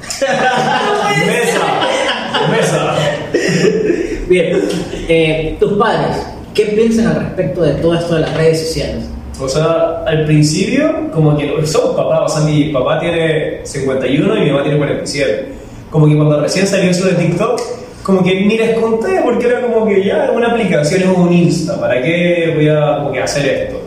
Mesa, 1.26 1.60
mesa. 2.52 2.96
Bien, 4.28 4.60
eh, 5.08 5.58
tus 5.60 5.74
padres, 5.74 6.18
¿qué 6.54 6.66
piensan 6.66 7.08
al 7.08 7.16
respecto 7.16 7.62
de 7.62 7.74
todo 7.76 7.96
esto 7.96 8.16
de 8.16 8.22
las 8.22 8.36
redes 8.36 8.68
sociales? 8.68 9.06
O 9.39 9.48
sea, 9.48 10.04
al 10.06 10.26
principio, 10.26 11.10
como 11.13 11.38
que 11.38 11.66
somos 11.66 11.96
papás, 11.96 12.32
o 12.32 12.38
sea, 12.38 12.46
mi 12.46 12.66
papá 12.66 13.00
tiene 13.00 13.62
51 13.63 14.38
y 14.38 14.39
mi 14.42 14.52
mamá 14.52 14.63
tiene 14.63 14.78
47. 14.78 15.48
Como 15.89 16.08
que 16.08 16.16
cuando 16.16 16.39
recién 16.39 16.68
salió 16.68 16.92
eso 16.92 17.08
de 17.08 17.13
TikTok, 17.13 17.62
como 18.04 18.24
que 18.24 18.42
ni 18.42 18.58
les 18.58 18.78
conté 18.80 19.22
porque 19.24 19.48
era 19.48 19.62
como 19.62 19.88
que 19.88 20.04
ya 20.04 20.32
una 20.34 20.52
aplicación 20.52 21.04
es 21.04 21.18
un 21.18 21.34
Insta, 21.34 21.80
¿para 21.80 22.02
qué 22.02 22.52
voy 22.56 22.68
a 22.68 22.98
como 23.00 23.12
que 23.12 23.22
hacer 23.22 23.46
esto? 23.46 23.83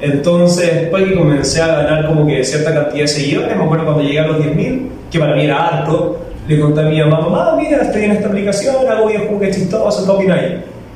Entonces, 0.00 0.74
después 0.74 1.04
que 1.04 1.14
comencé 1.14 1.62
a 1.62 1.68
ganar 1.68 2.06
como 2.06 2.26
que 2.26 2.44
cierta 2.44 2.74
cantidad 2.74 3.02
de 3.02 3.08
seguidores, 3.08 3.56
me 3.56 3.64
acuerdo 3.64 3.84
cuando 3.86 4.02
llegué 4.02 4.20
a 4.20 4.26
los 4.26 4.38
10.000, 4.38 4.88
que 5.10 5.18
para 5.18 5.34
mí 5.34 5.44
era 5.44 5.66
harto, 5.66 6.18
le 6.46 6.60
conté 6.60 6.80
a 6.80 6.84
mi 6.84 7.00
mamá, 7.00 7.20
mamá, 7.20 7.56
mira, 7.58 7.82
estoy 7.82 8.04
en 8.04 8.12
esta 8.12 8.28
aplicación, 8.28 8.76
hago 8.88 9.08
videos 9.08 9.24
como 9.24 9.40
que 9.40 9.50
chistosos, 9.50 10.04
¿qué 10.04 10.10
opináis? 10.10 10.52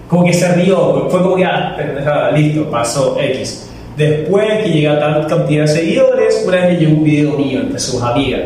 Como 0.08 0.24
que 0.24 0.32
se 0.32 0.52
rió, 0.54 1.08
fue 1.08 1.22
como 1.22 1.36
que, 1.36 1.44
ah, 1.44 1.74
pendejada, 1.76 2.30
listo, 2.32 2.70
pasó 2.70 3.16
X. 3.18 3.68
Después 3.96 4.46
que 4.62 4.70
llegué 4.70 4.88
a 4.88 4.98
tal 4.98 5.26
cantidad 5.26 5.62
de 5.62 5.68
seguidores, 5.68 6.44
una 6.46 6.56
vez 6.56 6.72
me 6.72 6.78
llegó 6.78 6.98
un 6.98 7.04
video 7.04 7.32
mío 7.32 7.60
entre 7.60 7.78
sus 7.78 8.02
amigas. 8.02 8.40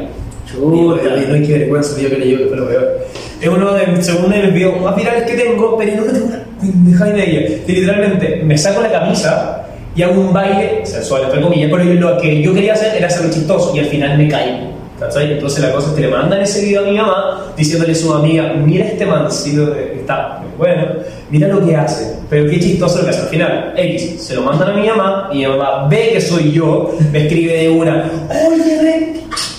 Chuta. 0.46 1.02
no 1.28 1.34
hay 1.34 1.46
que 1.46 1.58
vergüenza, 1.58 1.96
tío, 1.96 2.10
que 2.10 2.18
le 2.18 2.26
llegó, 2.26 2.54
lo 2.54 2.68
peor. 2.68 2.98
Es 3.40 3.48
uno 3.48 3.72
de, 3.72 4.02
según 4.02 4.32
el 4.32 4.52
video 4.52 4.76
más 4.76 4.94
virales 4.94 5.24
que 5.24 5.34
tengo, 5.34 5.76
pero 5.76 5.96
no 5.96 6.02
tengo 6.04 6.26
una 6.26 6.42
pendejada 6.60 7.18
idea. 7.18 7.64
Que 7.66 7.72
literalmente 7.72 8.42
me 8.44 8.56
saco 8.56 8.80
la 8.80 8.92
camisa 8.92 9.63
y 9.96 10.02
hago 10.02 10.20
un 10.20 10.32
baile 10.32 10.84
sensual, 10.84 11.24
entre 11.24 11.40
comillas, 11.40 11.70
pero 11.70 11.84
lo 11.84 12.18
que 12.18 12.42
yo 12.42 12.52
quería 12.52 12.74
hacer 12.74 12.96
era 12.96 13.06
hacerlo 13.06 13.32
chistoso 13.32 13.72
y 13.74 13.78
al 13.80 13.86
final 13.86 14.18
me 14.18 14.28
caigo. 14.28 14.74
¿Cachai? 14.98 15.32
Entonces 15.32 15.60
la 15.60 15.72
cosa 15.72 15.88
es 15.88 15.94
que 15.94 16.02
le 16.02 16.08
mandan 16.08 16.40
ese 16.40 16.64
video 16.64 16.82
a 16.82 16.88
mi 16.88 16.96
mamá 16.96 17.52
diciéndole 17.56 17.92
a 17.92 17.96
su 17.96 18.14
amiga, 18.14 18.52
mira 18.54 18.86
este 18.86 19.04
mancito 19.04 19.74
que 19.74 19.96
está 20.00 20.40
bueno, 20.56 20.86
mira 21.30 21.48
lo 21.48 21.66
que 21.66 21.74
hace, 21.74 22.14
pero 22.30 22.48
qué 22.48 22.60
chistoso 22.60 22.98
lo 22.98 23.04
que 23.04 23.10
hace 23.10 23.22
al 23.22 23.28
final. 23.28 23.74
X, 23.76 24.22
se 24.22 24.34
lo 24.34 24.42
mandan 24.42 24.70
a 24.70 24.74
mi 24.74 24.86
mamá 24.86 25.30
y 25.32 25.38
mi 25.38 25.46
mamá 25.46 25.88
ve 25.88 26.10
que 26.12 26.20
soy 26.20 26.52
yo, 26.52 26.96
me 27.10 27.24
escribe 27.24 27.54
de 27.54 27.70
una, 27.70 28.08
oye, 28.30 28.82
re, 28.82 29.14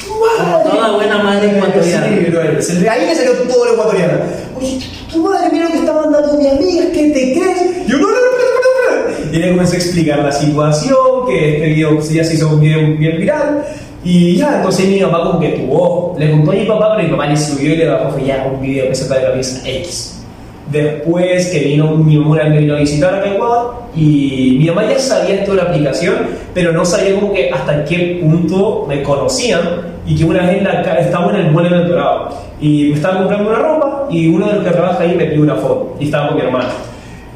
tu 0.05 0.13
madre. 0.13 0.69
Toda 0.69 0.91
buena 0.95 1.17
madre 1.17 1.51
ecuatoriana. 1.51 2.61
Sí, 2.61 2.87
ahí 2.87 3.05
me 3.05 3.15
salió 3.15 3.33
todo 3.33 3.65
lo 3.65 3.73
ecuatoriano. 3.73 4.13
Oye, 4.57 4.79
tu 5.11 5.21
madre, 5.21 5.49
mira 5.51 5.65
lo 5.65 5.71
que 5.71 5.77
está 5.79 5.93
mandando 5.93 6.33
mi 6.37 6.47
amiga, 6.47 6.84
comencé 9.55 9.77
a 9.77 9.79
explicar 9.79 10.19
la 10.19 10.31
situación, 10.31 11.25
que 11.27 11.55
este 11.55 11.67
video 11.67 11.99
ya 12.01 12.23
se 12.23 12.35
hizo 12.35 12.57
bien, 12.57 12.97
bien 12.99 13.17
viral. 13.17 13.65
Y 14.03 14.35
ya, 14.35 14.57
entonces 14.57 14.87
mi 14.87 14.99
mamá 14.99 15.23
como 15.23 15.39
que 15.39 15.49
tuvo, 15.49 16.15
le 16.19 16.29
contó 16.29 16.51
a 16.51 16.55
mi 16.55 16.65
papá, 16.65 16.93
pero 16.95 17.07
mi 17.07 17.15
papá 17.15 17.27
le 17.27 17.37
subió 17.37 17.73
y 17.73 17.77
le 17.77 17.87
bajó, 17.87 18.11
fue 18.11 18.25
ya 18.25 18.47
un 18.53 18.61
video 18.61 18.89
que 18.89 18.95
se 18.95 19.11
de 19.11 19.21
camisa 19.21 19.67
X. 19.67 20.23
Después 20.71 21.47
que 21.47 21.59
vino 21.59 21.95
mi 21.95 22.17
mamá 22.17 22.43
me 22.43 22.59
vino 22.59 22.75
a 22.75 22.79
visitar 22.79 23.15
a 23.15 23.33
Ecuador 23.33 23.75
y 23.95 24.57
mi 24.59 24.65
mamá 24.65 24.83
ya 24.87 24.99
sabía 24.99 25.35
esto 25.35 25.51
de 25.51 25.57
la 25.57 25.69
aplicación, 25.69 26.15
pero 26.53 26.71
no 26.71 26.85
sabía 26.85 27.15
como 27.15 27.33
que 27.33 27.49
hasta 27.49 27.85
qué 27.85 28.19
punto 28.21 28.85
me 28.87 29.01
conocían 29.01 29.61
y 30.05 30.15
que 30.15 30.25
una 30.25 30.41
vez 30.41 30.57
en 30.57 30.63
la 30.65 30.81
estaba 30.99 31.31
en 31.31 31.45
el 31.45 31.51
muelle 31.51 31.69
del 31.69 31.87
Dorado 31.87 32.29
y 32.59 32.89
me 32.89 32.95
estaba 32.95 33.19
comprando 33.19 33.49
una 33.49 33.59
ropa 33.59 34.07
y 34.11 34.27
uno 34.27 34.47
de 34.47 34.53
los 34.55 34.63
que 34.63 34.71
trabaja 34.71 35.03
ahí 35.03 35.15
me 35.15 35.25
pidió 35.25 35.43
una 35.43 35.55
foto 35.55 35.95
y 35.99 36.05
estaba 36.05 36.27
con 36.27 36.37
mi 36.37 36.43
hermana. 36.43 36.69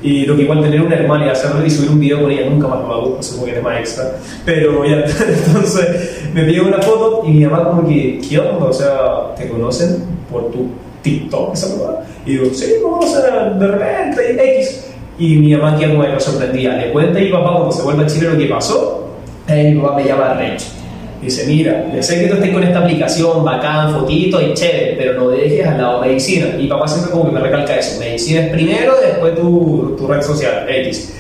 Y 0.02 0.26
lo 0.26 0.36
que 0.36 0.44
igual 0.44 0.62
tener 0.62 0.82
una 0.82 0.96
hermana 0.96 1.28
y 1.28 1.30
hacerlo 1.30 1.66
y 1.66 1.70
subir 1.70 1.90
un 1.92 2.00
video 2.00 2.22
con 2.22 2.32
ella 2.32 2.50
nunca 2.50 2.68
más 2.68 2.80
lo 2.80 2.94
hago, 2.94 3.18
supongo 3.22 3.54
que 3.54 3.62
más 3.62 3.80
extra. 3.80 4.16
Pero 4.46 4.86
ya, 4.86 4.96
entonces 5.48 6.22
me 6.34 6.44
pidió 6.44 6.68
una 6.68 6.82
foto 6.82 7.24
y 7.26 7.32
mi 7.32 7.46
mamá 7.46 7.70
como 7.70 7.88
que, 7.88 8.22
¿qué 8.28 8.40
onda? 8.40 8.66
O 8.66 8.74
sea, 8.74 9.36
¿te 9.36 9.50
conocen 9.50 10.04
por 10.32 10.52
tu 10.52 10.68
TikTok 11.02 11.54
esa 11.54 11.78
cosa? 11.78 12.00
Y 12.26 12.32
digo, 12.32 12.46
sí, 12.54 12.76
vamos 12.84 13.14
a 13.16 13.50
de 13.50 13.68
repente, 13.68 14.60
X. 14.60 14.86
Y 15.18 15.36
mi 15.36 15.54
mamá 15.54 15.78
que 15.78 15.90
como 15.90 16.04
que 16.04 16.10
me 16.10 16.20
sorprendía. 16.20 16.78
Le 16.78 16.92
cuenta 16.94 17.20
a 17.20 17.22
mi 17.22 17.30
papá 17.30 17.52
cuando 17.52 17.72
se 17.72 17.82
vuelve 17.82 18.04
a 18.04 18.08
Chile 18.08 18.30
lo 18.30 18.38
que 18.38 18.46
pasó. 18.46 19.10
Y 19.50 19.74
mi 19.74 19.82
papá 19.82 19.98
me 19.98 20.06
llama 20.06 20.34
Rech. 20.36 20.79
Dice, 21.22 21.46
mira, 21.48 21.86
le 21.94 22.02
sé 22.02 22.22
que 22.22 22.28
tú 22.28 22.36
estés 22.36 22.52
con 22.52 22.64
esta 22.64 22.80
aplicación, 22.80 23.44
bacán, 23.44 23.94
fotito 23.94 24.42
y 24.42 24.54
chévere, 24.54 24.96
pero 24.98 25.14
no 25.16 25.30
dejes 25.30 25.68
al 25.68 25.78
lado 25.78 26.00
medicina. 26.02 26.48
Y 26.58 26.68
papá 26.68 26.88
siempre 26.88 27.12
como 27.12 27.26
que 27.26 27.32
me 27.32 27.42
recalca 27.42 27.76
eso, 27.78 28.00
medicina 28.00 28.42
es 28.46 28.50
primero, 28.52 28.94
después 29.06 29.36
tu, 29.36 29.96
tu 29.98 30.08
red 30.08 30.22
social, 30.22 30.66
X. 30.70 31.16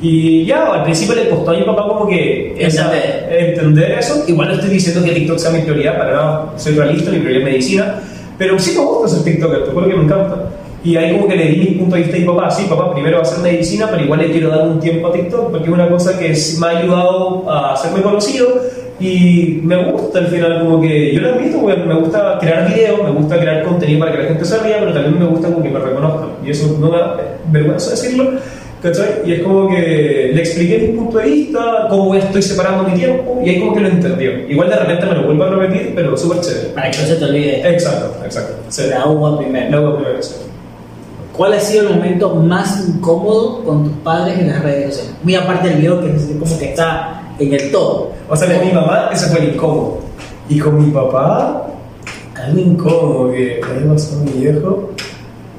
Y 0.00 0.46
ya, 0.46 0.72
al 0.72 0.82
principio 0.84 1.14
le 1.14 1.28
costó 1.28 1.50
a 1.50 1.54
mi 1.54 1.62
papá 1.64 1.86
como 1.86 2.08
que 2.08 2.54
esa- 2.58 2.90
Entender. 3.30 3.92
eso. 3.98 4.24
Igual 4.26 4.48
no 4.48 4.54
estoy 4.54 4.70
diciendo 4.70 5.04
que 5.04 5.12
TikTok 5.12 5.38
sea 5.38 5.50
mi 5.50 5.60
prioridad, 5.60 5.98
para 5.98 6.12
nada, 6.12 6.52
soy 6.56 6.74
realista, 6.74 7.10
mi 7.10 7.18
prioridad 7.18 7.46
es 7.46 7.52
medicina. 7.52 8.00
Pero 8.38 8.58
sí 8.58 8.72
me 8.76 8.84
gusta 8.84 9.08
ser 9.08 9.22
TikToker, 9.24 9.64
te 9.64 9.70
juro 9.70 9.86
que 9.86 9.94
me 9.94 10.04
encanta. 10.04 10.48
Y 10.82 10.96
ahí 10.96 11.12
como 11.12 11.28
que 11.28 11.36
le 11.36 11.46
di 11.46 11.56
mi 11.58 11.66
punto 11.76 11.94
de 11.94 12.02
vista 12.02 12.16
a 12.16 12.20
mi 12.20 12.26
papá, 12.26 12.50
sí, 12.50 12.66
papá, 12.68 12.92
primero 12.92 13.18
va 13.18 13.22
a 13.22 13.24
ser 13.26 13.38
medicina, 13.38 13.86
pero 13.88 14.02
igual 14.02 14.18
le 14.18 14.32
quiero 14.32 14.48
dar 14.48 14.66
un 14.66 14.80
tiempo 14.80 15.06
a 15.06 15.12
TikTok, 15.12 15.50
porque 15.52 15.66
es 15.66 15.72
una 15.72 15.88
cosa 15.88 16.18
que 16.18 16.34
me 16.58 16.66
ha 16.66 16.70
ayudado 16.70 17.44
a 17.48 17.80
muy 17.92 18.00
conocido 18.00 18.48
y 19.00 19.60
me 19.62 19.90
gusta 19.90 20.20
al 20.20 20.26
final, 20.28 20.60
como 20.60 20.80
que 20.80 21.14
yo 21.14 21.20
lo 21.20 21.38
visto, 21.38 21.60
porque 21.60 21.82
me 21.82 21.94
gusta 21.94 22.38
crear 22.40 22.68
videos, 22.68 23.02
me 23.02 23.10
gusta 23.10 23.38
crear 23.38 23.64
contenido 23.64 24.00
para 24.00 24.12
que 24.12 24.18
la 24.18 24.28
gente 24.28 24.44
se 24.44 24.58
ría, 24.58 24.76
pero 24.78 24.92
también 24.92 25.18
me 25.18 25.26
gusta 25.26 25.48
como 25.48 25.62
que 25.62 25.70
me 25.70 25.78
reconozcan. 25.78 26.28
Y 26.44 26.50
eso 26.50 26.76
no 26.78 26.90
me 26.90 26.98
da 26.98 27.16
vergüenza 27.50 27.90
decirlo, 27.90 28.30
¿cachai? 28.82 29.22
Y 29.24 29.32
es 29.32 29.42
como 29.42 29.68
que 29.68 30.30
le 30.34 30.40
expliqué 30.40 30.78
mi 30.78 30.98
punto 30.98 31.18
de 31.18 31.24
vista, 31.24 31.86
cómo 31.88 32.14
estoy 32.14 32.42
separando 32.42 32.88
mi 32.88 32.94
tiempo, 32.94 33.40
y 33.44 33.48
ahí 33.48 33.60
como 33.60 33.74
que 33.74 33.80
lo 33.80 33.88
entendió. 33.88 34.48
Igual 34.48 34.70
de 34.70 34.76
repente 34.76 35.06
me 35.06 35.14
lo 35.14 35.24
vuelvo 35.24 35.44
a 35.44 35.50
repetir, 35.50 35.92
pero 35.94 36.16
súper 36.16 36.40
chévere. 36.40 36.68
Para 36.68 36.90
que 36.90 36.98
no 36.98 37.04
se 37.06 37.16
te 37.16 37.24
olvide. 37.24 37.68
Exacto, 37.68 38.24
exacto. 38.24 38.54
Sí. 38.68 38.82
La 38.88 39.06
uva 39.06 39.38
primero. 39.38 39.70
Luego 39.70 39.96
primero, 39.96 40.22
sí. 40.22 40.34
¿Cuál 41.32 41.54
ha 41.54 41.60
sido 41.60 41.88
el 41.88 41.94
momento 41.94 42.34
más 42.36 42.86
incómodo 42.86 43.64
con 43.64 43.84
tus 43.84 43.92
padres 44.04 44.38
en 44.38 44.48
las 44.48 44.62
redes 44.62 44.94
sociales? 44.94 45.14
Muy 45.22 45.34
aparte 45.34 45.70
del 45.70 45.78
video 45.78 46.00
que 46.02 46.14
es 46.14 46.30
como 46.38 46.58
que 46.58 46.66
está 46.66 47.21
en 47.46 47.54
el 47.54 47.70
todo. 47.70 48.12
O 48.28 48.36
sea, 48.36 48.56
con 48.56 48.66
mi 48.66 48.72
mamá 48.72 49.10
ese 49.12 49.26
fue 49.26 49.40
el 49.40 49.54
incómodo. 49.54 50.00
Y 50.48 50.58
con 50.58 50.84
mi 50.84 50.90
papá, 50.90 51.66
algo 52.34 52.60
incómodo 52.60 53.32
que 53.32 53.60
le 53.80 53.86
pasó 53.86 54.16
a 54.16 54.24
mi 54.24 54.32
viejo. 54.40 54.90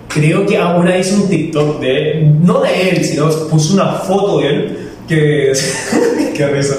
Creo 0.10 0.46
que 0.46 0.58
ah, 0.58 0.78
vez 0.78 1.08
hizo 1.08 1.24
un 1.24 1.30
TikTok 1.30 1.80
de 1.80 2.12
él, 2.12 2.46
no 2.46 2.62
de 2.62 2.90
él, 2.90 3.04
sino 3.04 3.30
puso 3.50 3.74
una 3.74 3.94
foto 3.94 4.40
de 4.40 4.48
él 4.48 4.90
que. 5.08 5.54
qué 6.36 6.48
risa. 6.48 6.76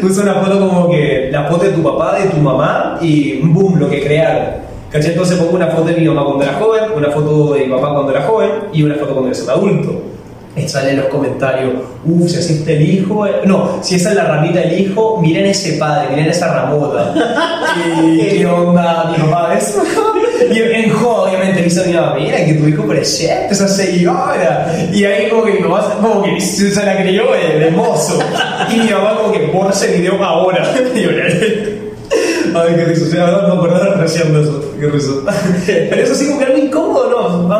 Puso 0.00 0.22
una 0.22 0.34
foto 0.34 0.58
como 0.60 0.90
que 0.90 1.28
la 1.32 1.44
foto 1.44 1.64
de 1.64 1.70
tu 1.70 1.82
papá, 1.82 2.18
de 2.20 2.28
tu 2.28 2.36
mamá 2.36 2.98
y 3.00 3.40
boom, 3.42 3.78
lo 3.78 3.88
que 3.88 4.02
crearon. 4.02 4.66
Entonces 4.92 5.38
pongo 5.38 5.56
una 5.56 5.66
foto 5.66 5.84
de 5.84 5.96
mi 5.96 6.06
mamá 6.06 6.24
cuando 6.24 6.44
era 6.44 6.54
joven, 6.54 6.84
una 6.96 7.10
foto 7.10 7.54
de 7.54 7.66
mi 7.66 7.72
papá 7.72 7.92
cuando 7.92 8.12
era 8.12 8.22
joven 8.22 8.50
y 8.72 8.82
una 8.82 8.94
foto 8.94 9.14
cuando 9.14 9.30
un 9.30 9.50
adulto. 9.50 10.02
Sale 10.66 10.90
en 10.90 10.96
los 10.96 11.06
comentarios, 11.06 11.74
uff, 12.04 12.30
si 12.30 12.38
así 12.38 12.54
está 12.54 12.72
el 12.72 12.82
hijo, 12.82 13.26
eh, 13.26 13.42
no, 13.44 13.78
si 13.82 13.96
esa 13.96 14.10
es 14.10 14.16
la 14.16 14.24
ramita 14.24 14.60
del 14.60 14.80
hijo, 14.80 15.18
miren 15.20 15.46
ese 15.46 15.74
padre, 15.74 16.08
miren 16.10 16.30
esa 16.30 16.52
ramota. 16.52 17.14
y 18.02 18.18
qué 18.18 18.46
onda, 18.46 19.12
mi 19.16 19.22
papá, 19.22 19.54
eso. 19.56 19.82
y 20.50 20.58
en 20.58 20.90
joda, 20.90 21.30
obviamente, 21.30 21.60
a 21.60 21.86
mi 21.86 21.92
mamá, 21.92 22.14
mira 22.14 22.44
que 22.44 22.54
tu 22.54 22.66
hijo 22.66 22.84
presente, 22.84 23.48
esa 23.52 23.68
seguidora. 23.68 24.74
Y 24.92 25.04
ahí 25.04 25.28
como 25.28 25.44
que 25.44 25.52
mi 25.52 25.60
mamá 25.60 25.94
como 26.00 26.22
que 26.22 26.40
se 26.40 26.84
la 26.84 26.96
creyó 26.96 27.32
de, 27.32 27.58
de 27.58 27.70
mozo. 27.70 28.18
Y 28.74 28.80
mi 28.80 28.90
mamá 28.90 29.16
como 29.16 29.32
que 29.32 29.46
borra 29.46 29.70
ese 29.70 29.98
video 29.98 30.22
ahora. 30.24 30.66
Y 30.94 31.02
yo, 31.02 31.10
Ay, 32.54 32.74
qué 32.74 32.84
risa. 32.84 33.04
O 33.04 33.08
sea, 33.08 33.26
no, 33.26 33.48
no, 33.48 33.62
perdón, 33.62 34.00
recién 34.00 34.32
de 34.32 34.42
eso. 34.42 34.72
Qué 34.80 34.86
risa. 34.86 35.10
Pero 35.66 36.02
eso 36.02 36.14
sí, 36.14 36.26
como 36.26 36.38
que 36.38 36.44
algo 36.46 36.58
incómodo, 36.58 37.05
¿no? 37.05 37.05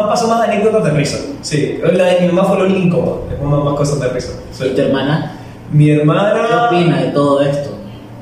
Han 0.02 0.08
pasado 0.08 0.28
más 0.30 0.48
anécdotas 0.48 0.84
de 0.84 0.90
risa. 0.90 1.18
Sí, 1.42 1.78
la 1.92 2.04
de 2.06 2.20
mi 2.22 2.26
mamá 2.28 2.44
fue 2.48 2.58
lo 2.58 2.64
único 2.66 2.80
incómodo. 2.80 3.24
Es 3.32 3.42
más, 3.42 3.64
más 3.64 3.74
cosas 3.74 4.00
de 4.00 4.08
risa. 4.08 4.28
Sí. 4.52 4.64
¿Y 4.66 4.74
tu 4.74 4.80
hermana? 4.82 5.32
Mi 5.72 5.86
¿Qué 5.86 5.92
hermana. 5.94 6.66
opina 6.68 7.02
de 7.02 7.08
todo 7.10 7.42
esto? 7.42 7.70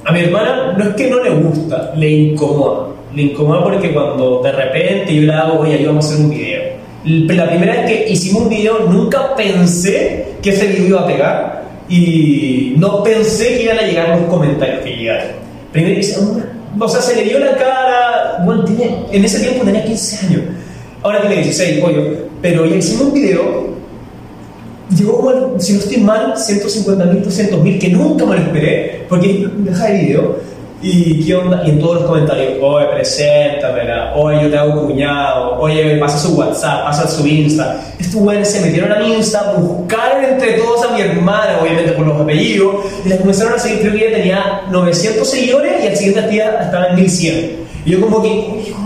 A 0.04 0.12
mi 0.12 0.20
hermana 0.20 0.74
no 0.76 0.84
es 0.84 0.94
que 0.96 1.08
no 1.10 1.22
le 1.22 1.30
gusta, 1.30 1.92
le 1.96 2.10
incomoda. 2.10 2.88
Le 3.14 3.22
incomoda 3.22 3.62
porque 3.64 3.92
cuando 3.94 4.40
de 4.42 4.52
repente 4.52 5.14
yo 5.14 5.22
le 5.22 5.32
hago, 5.32 5.60
oye, 5.60 5.80
yo 5.82 5.88
vamos 5.88 6.06
a 6.06 6.08
hacer 6.14 6.24
un 6.24 6.30
video. 6.30 6.62
La 7.04 7.46
primera 7.48 7.74
vez 7.74 7.86
que 7.86 8.12
hicimos 8.12 8.42
un 8.42 8.48
video, 8.48 8.78
nunca 8.90 9.34
pensé 9.36 10.34
que 10.42 10.50
ese 10.50 10.66
video 10.68 10.86
iba 10.88 11.00
a 11.02 11.06
pegar 11.06 11.64
y 11.88 12.74
no 12.78 13.02
pensé 13.02 13.56
que 13.56 13.62
iban 13.64 13.78
a 13.78 13.82
llegar 13.82 14.08
los 14.18 14.28
comentarios 14.28 14.80
que 14.80 14.96
llegaron. 14.96 15.26
Primero 15.72 16.00
o 16.80 16.88
sea, 16.88 17.00
se 17.00 17.16
le 17.16 17.22
dio 17.24 17.38
la 17.38 17.56
cara, 17.56 18.42
bueno, 18.44 18.64
tenía- 18.64 18.88
en 19.12 19.24
ese 19.24 19.40
tiempo 19.40 19.64
tenía 19.64 19.84
15 19.84 20.26
años, 20.26 20.40
ahora 21.04 21.20
tiene 21.20 21.36
16, 21.36 21.78
pollo, 21.80 22.02
pero 22.42 22.66
ya 22.66 22.74
hicimos 22.76 23.02
un 23.08 23.12
video 23.14 23.74
llegó 24.96 25.28
al- 25.30 25.60
si 25.60 25.72
no 25.72 25.78
estoy 25.80 25.96
mal, 25.98 26.34
150 26.36 27.04
mil, 27.06 27.22
200 27.24 27.60
mil, 27.62 27.78
que 27.78 27.88
nunca 27.88 28.24
me 28.26 28.36
lo 28.36 28.42
esperé, 28.42 29.06
porque 29.08 29.46
deja 29.58 29.88
el 29.90 30.06
video. 30.06 30.36
Y 30.82 31.24
qué 31.24 31.34
onda, 31.34 31.62
y 31.66 31.70
en 31.70 31.80
todos 31.80 31.94
los 32.02 32.04
comentarios, 32.04 32.58
oye, 32.60 32.86
preséntamela, 32.94 34.12
oye, 34.14 34.42
yo 34.42 34.50
te 34.50 34.58
hago 34.58 34.86
cuñado, 34.86 35.58
oye, 35.58 35.96
pasa 35.96 36.18
su 36.18 36.34
WhatsApp, 36.36 36.84
pasa 36.84 37.08
su 37.08 37.26
Insta. 37.26 37.80
Estos 37.98 38.20
güeyes 38.20 38.50
se 38.50 38.60
metieron 38.60 38.92
a 38.92 38.98
mi 39.00 39.14
Insta, 39.14 39.54
buscaron 39.56 40.22
entre 40.24 40.52
todos 40.58 40.84
a 40.84 40.94
mi 40.94 41.00
hermana, 41.00 41.58
obviamente 41.62 41.92
por 41.92 42.06
los 42.06 42.20
apellidos, 42.20 42.84
y 43.04 43.08
la 43.08 43.16
comenzaron 43.16 43.54
a 43.54 43.58
seguir, 43.58 43.80
creo 43.80 43.92
que 43.94 44.06
ella 44.08 44.16
tenía 44.18 44.62
900 44.70 45.26
seguidores 45.28 45.72
y 45.82 45.86
al 45.88 45.96
siguiente 45.96 46.28
día 46.28 46.58
estaba 46.62 46.88
en 46.88 46.96
1100. 46.96 47.56
Y 47.86 47.90
yo 47.92 48.00
como 48.02 48.20
que, 48.20 48.28
"Oye, 48.28 48.62
hijo 48.68 48.78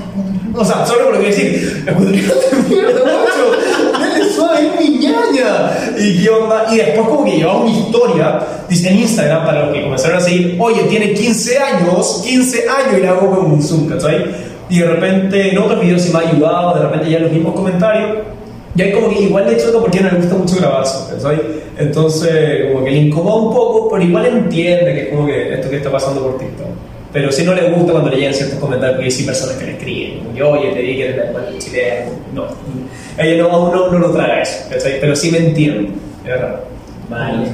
o 0.58 0.64
sea, 0.64 0.84
solo 0.84 1.04
por 1.04 1.14
lo 1.14 1.20
que 1.20 1.26
decir, 1.26 1.84
ecuatoriano 1.86 2.34
de 2.34 2.68
mierda, 2.68 3.04
macho, 3.04 3.98
dale 3.98 4.32
suave, 4.32 4.66
es 4.66 4.80
mi 4.80 4.98
ñaña. 4.98 5.94
Y 5.96 6.22
qué 6.22 6.30
onda, 6.30 6.66
y 6.72 6.76
después 6.76 7.08
como 7.08 7.24
que 7.24 7.36
llevaba 7.36 7.60
una 7.60 7.70
historia, 7.70 8.40
dice 8.68 8.88
en 8.88 8.98
Instagram, 8.98 9.44
para 9.44 9.66
los 9.66 9.74
que 9.74 9.82
comenzaron 9.82 10.18
a 10.18 10.20
seguir, 10.20 10.56
oye, 10.58 10.82
tiene 10.88 11.12
15 11.12 11.58
años, 11.58 12.22
15 12.24 12.64
años, 12.68 12.98
y 12.98 13.00
le 13.00 13.08
hago 13.08 13.30
como 13.30 13.54
un 13.54 13.62
zoom, 13.62 13.88
¿cachai? 13.88 14.26
Y 14.68 14.80
de 14.80 14.86
repente 14.86 15.50
en 15.50 15.58
otros 15.58 15.80
videos 15.80 16.02
sí 16.02 16.12
me 16.12 16.18
ha 16.18 16.28
ayudado, 16.28 16.74
de 16.74 16.82
repente 16.88 17.10
ya 17.10 17.18
los 17.20 17.32
mismos 17.32 17.54
comentarios, 17.54 18.18
y 18.74 18.82
hay 18.82 18.92
como 18.92 19.08
que 19.08 19.22
igual 19.22 19.46
le 19.48 19.56
choca 19.56 19.80
porque 19.80 20.00
no 20.00 20.10
le 20.10 20.16
gusta 20.18 20.34
mucho 20.34 20.56
grabarse, 20.56 21.14
¿cachai? 21.14 21.40
Entonces, 21.78 22.72
como 22.72 22.84
que 22.84 22.90
le 22.90 22.98
incomoda 22.98 23.42
un 23.42 23.54
poco, 23.54 23.88
pero 23.90 24.02
igual 24.02 24.26
entiende 24.26 24.92
que 24.92 25.02
es 25.02 25.08
como 25.08 25.26
que 25.26 25.54
esto 25.54 25.70
que 25.70 25.76
está 25.76 25.90
pasando 25.90 26.22
por 26.22 26.38
TikTok. 26.38 26.66
Pero 27.12 27.32
sí 27.32 27.42
no 27.42 27.54
le 27.54 27.70
gusta 27.70 27.92
cuando 27.92 28.10
le 28.10 28.18
llegan 28.18 28.34
ciertos 28.34 28.58
comentarios, 28.58 28.96
porque 28.96 29.06
hay 29.06 29.10
sí 29.10 29.24
personas 29.24 29.56
que 29.56 29.64
le 29.64 29.72
escriben, 29.72 30.18
como 30.18 30.34
que, 30.34 30.42
oye, 30.42 30.72
te 30.72 30.80
dije 30.80 30.96
que 30.96 31.04
eres 31.04 31.34
la 31.34 31.58
chileno. 31.58 32.10
No, 32.34 32.44
ella 33.16 33.42
no, 33.42 33.74
no, 33.74 33.90
no 33.90 33.98
lo 33.98 34.10
traga 34.10 34.42
eso. 34.42 34.68
Pero 35.00 35.16
sí 35.16 35.30
me 35.32 35.38
entiende, 35.38 35.90
es 36.22 36.24
verdad. 36.24 36.60
Vale. 37.08 37.46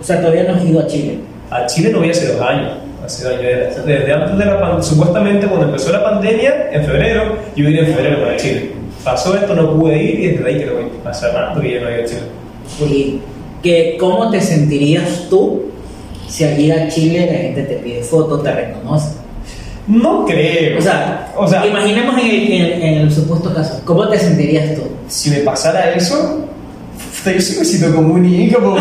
O 0.00 0.04
sea, 0.04 0.20
todavía 0.20 0.44
no 0.44 0.54
has 0.54 0.64
ido 0.64 0.80
a 0.80 0.86
Chile. 0.86 1.18
A 1.50 1.66
Chile 1.66 1.90
no 1.90 1.98
voy 1.98 2.10
hace 2.10 2.32
dos 2.32 2.40
años. 2.40 2.72
Hace 3.04 3.24
dos 3.24 3.32
años, 3.34 3.44
desde, 3.44 3.82
desde 3.82 4.12
antes 4.12 4.38
de 4.38 4.44
la 4.46 4.58
pandemia, 4.58 4.82
supuestamente 4.82 5.46
cuando 5.46 5.66
empezó 5.66 5.92
la 5.92 6.02
pandemia, 6.02 6.70
en 6.72 6.84
febrero, 6.84 7.36
yo 7.54 7.66
vine 7.66 7.80
en 7.80 7.86
febrero 7.94 8.20
para 8.22 8.36
Chile. 8.36 8.70
Pasó 9.04 9.36
esto, 9.36 9.54
no 9.54 9.76
pude 9.76 10.02
ir 10.02 10.20
y 10.20 10.28
desde 10.28 10.48
ahí 10.48 10.58
que 10.58 10.66
no 10.66 10.74
voy. 10.74 10.84
Hace 11.04 11.30
rato 11.30 11.60
que 11.60 11.74
ya 11.74 11.80
no 11.80 11.88
he 11.88 11.94
ido 11.94 12.04
a 12.04 12.06
Chile. 12.06 12.20
Y 12.90 13.20
que, 13.62 13.96
¿Cómo 14.00 14.30
te 14.30 14.40
sentirías 14.40 15.26
tú 15.28 15.71
si 16.32 16.44
al 16.44 16.58
ir 16.58 16.72
a 16.72 16.88
Chile 16.88 17.26
la 17.30 17.38
gente 17.38 17.62
te 17.64 17.74
pide 17.74 18.02
fotos, 18.02 18.42
te 18.42 18.50
reconoce? 18.52 19.08
No 19.86 20.24
creo. 20.24 20.78
O 20.78 20.80
sea, 20.80 21.32
o 21.36 21.46
sea 21.46 21.66
imaginemos 21.66 22.18
en 22.22 22.26
el, 22.30 22.52
en 22.52 22.82
en 22.82 22.94
el 23.02 23.12
supuesto 23.12 23.52
caso, 23.52 23.82
¿cómo 23.84 24.08
te 24.08 24.18
sentirías 24.18 24.74
tú? 24.74 24.82
si 25.08 25.28
me 25.28 25.38
pasara 25.38 25.92
eso, 25.92 26.46
yo 27.26 27.40
sí 27.40 27.56
me 27.58 27.64
siento 27.66 27.94
como 27.96 28.14
un 28.14 28.22
bro. 28.22 28.76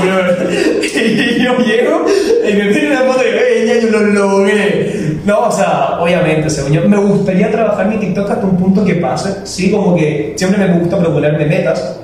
y 0.95 1.43
yo 1.43 1.57
llego 1.57 2.05
y 2.47 2.53
me 2.53 2.65
piden 2.73 2.91
una 2.91 3.01
foto 3.01 3.21
y 3.25 3.27
"Eh, 3.29 3.65
ya 3.67 3.79
yo 3.81 3.89
lo 3.91 3.99
logré. 3.99 5.17
No, 5.25 5.41
o 5.41 5.51
sea, 5.51 5.99
obviamente, 5.99 6.49
según 6.49 6.71
yo, 6.71 6.87
me 6.87 6.97
gustaría 6.97 7.51
trabajar 7.51 7.87
mi 7.87 7.97
TikTok 7.97 8.29
hasta 8.31 8.45
un 8.45 8.57
punto 8.57 8.85
que 8.85 8.95
pase, 8.95 9.29
sí, 9.43 9.69
como 9.69 9.95
que 9.95 10.33
siempre 10.37 10.65
me 10.65 10.79
gusta 10.79 10.97
proponerme 10.97 11.45
metas, 11.45 11.97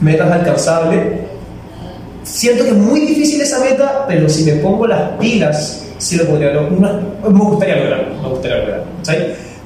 metas 0.00 0.30
alcanzables. 0.32 1.00
Siento 2.24 2.64
que 2.64 2.70
es 2.70 2.76
muy 2.76 3.00
difícil 3.00 3.40
esa 3.40 3.60
meta, 3.60 4.04
pero 4.08 4.28
si 4.28 4.44
me 4.44 4.52
pongo 4.54 4.86
las 4.86 5.10
pilas, 5.20 5.86
sí 5.98 6.16
lo 6.16 6.24
podría 6.26 6.52
lograr. 6.52 7.00
Me 7.22 7.38
gustaría 7.38 7.76
lograrlo, 7.76 8.22
me 8.22 8.28
gustaría 8.30 8.56
lograrlo, 8.58 8.84
¿sabes? 9.02 9.24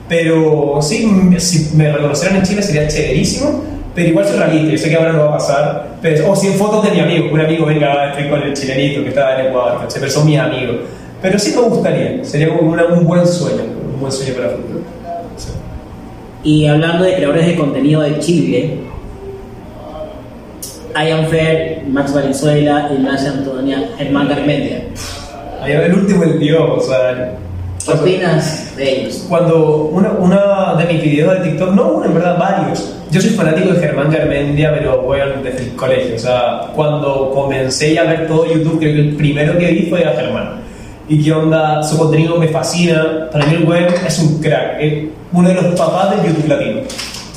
Pero 0.08 0.78
sí, 0.82 1.04
m- 1.04 1.38
si 1.40 1.76
me 1.76 1.92
reconocieran 1.92 2.38
en 2.38 2.42
Chile 2.42 2.62
sería 2.62 2.88
chéverísimo, 2.88 3.62
pero 3.94 4.08
igual 4.08 4.26
soy 4.26 4.38
realista, 4.38 4.72
yo 4.72 4.78
sé 4.78 4.88
que 4.88 4.96
ahora 4.96 5.12
no 5.12 5.18
va 5.20 5.28
a 5.28 5.38
pasar. 5.38 5.88
O 6.28 6.36
si 6.36 6.46
en 6.48 6.54
fotos 6.54 6.84
de 6.84 6.90
mi 6.92 7.00
amigo, 7.00 7.32
un 7.32 7.40
amigo 7.40 7.66
venga, 7.66 8.10
estoy 8.10 8.28
con 8.28 8.42
el 8.42 8.52
chilenito 8.54 9.02
que 9.02 9.08
estaba 9.10 9.38
en 9.40 9.46
Ecuador, 9.46 9.80
¿cachai? 9.80 10.00
pero 10.00 10.12
son 10.12 10.26
mis 10.26 10.38
amigos. 10.38 10.76
Pero 11.22 11.38
sí 11.38 11.52
me 11.54 11.62
gustaría, 11.62 12.24
sería 12.24 12.48
como 12.48 12.70
una- 12.72 12.86
un 12.86 13.04
buen 13.06 13.26
sueño, 13.26 13.62
un 13.94 14.00
buen 14.00 14.12
sueño 14.12 14.34
para 14.34 14.46
el 14.50 14.56
futuro. 14.56 14.80
Sí. 15.36 15.48
Y 16.44 16.66
hablando 16.66 17.04
de 17.04 17.14
creadores 17.16 17.46
de 17.46 17.56
contenido 17.56 18.00
de 18.02 18.18
Chile, 18.20 18.78
Ian 20.94 21.26
Fair, 21.28 21.82
Max 21.88 22.12
Valenzuela, 22.12 22.90
Ignacia 22.92 23.30
Antonia, 23.30 23.90
Germán 23.96 24.28
Garmendia. 24.28 24.82
Ahí 25.62 25.72
el 25.72 25.94
último 25.94 26.24
el 26.24 26.38
dios, 26.38 26.62
o 26.62 26.80
sea. 26.80 27.34
¿Qué 27.84 27.92
opinas 27.92 28.76
de 28.76 29.00
ellos? 29.00 29.24
Cuando 29.28 29.86
una, 29.92 30.10
una 30.12 30.74
de 30.76 30.92
mis 30.92 31.02
videos 31.02 31.38
de 31.38 31.50
TikTok, 31.50 31.74
no 31.74 31.92
uno, 31.92 32.06
en 32.06 32.14
verdad 32.14 32.38
varios. 32.38 32.94
Yo 33.10 33.20
soy 33.20 33.30
fanático 33.30 33.72
de 33.72 33.80
Germán 33.80 34.10
Garmendia, 34.10 34.74
pero 34.74 35.02
bueno, 35.02 35.42
desde 35.42 35.64
el 35.64 35.74
colegio. 35.74 36.16
O 36.16 36.18
sea, 36.18 36.60
cuando 36.74 37.30
comencé 37.32 37.98
a 37.98 38.04
ver 38.04 38.26
todo 38.26 38.46
YouTube, 38.46 38.78
creo 38.78 38.94
que 38.94 39.00
el 39.00 39.16
primero 39.16 39.56
que 39.56 39.70
vi 39.70 39.86
fue 39.88 40.04
a 40.04 40.12
Germán. 40.12 40.60
Y 41.08 41.24
qué 41.24 41.32
onda, 41.32 41.82
su 41.82 41.96
contenido 41.96 42.36
me 42.36 42.48
fascina. 42.48 43.30
Para 43.32 43.46
mí 43.46 43.54
el 43.54 43.64
web 43.64 43.88
es 44.06 44.18
un 44.18 44.42
crack, 44.42 44.76
es 44.80 45.04
uno 45.32 45.48
de 45.48 45.54
los 45.54 45.64
papás 45.74 46.10
del 46.10 46.30
YouTube 46.30 46.48
latino. 46.48 46.80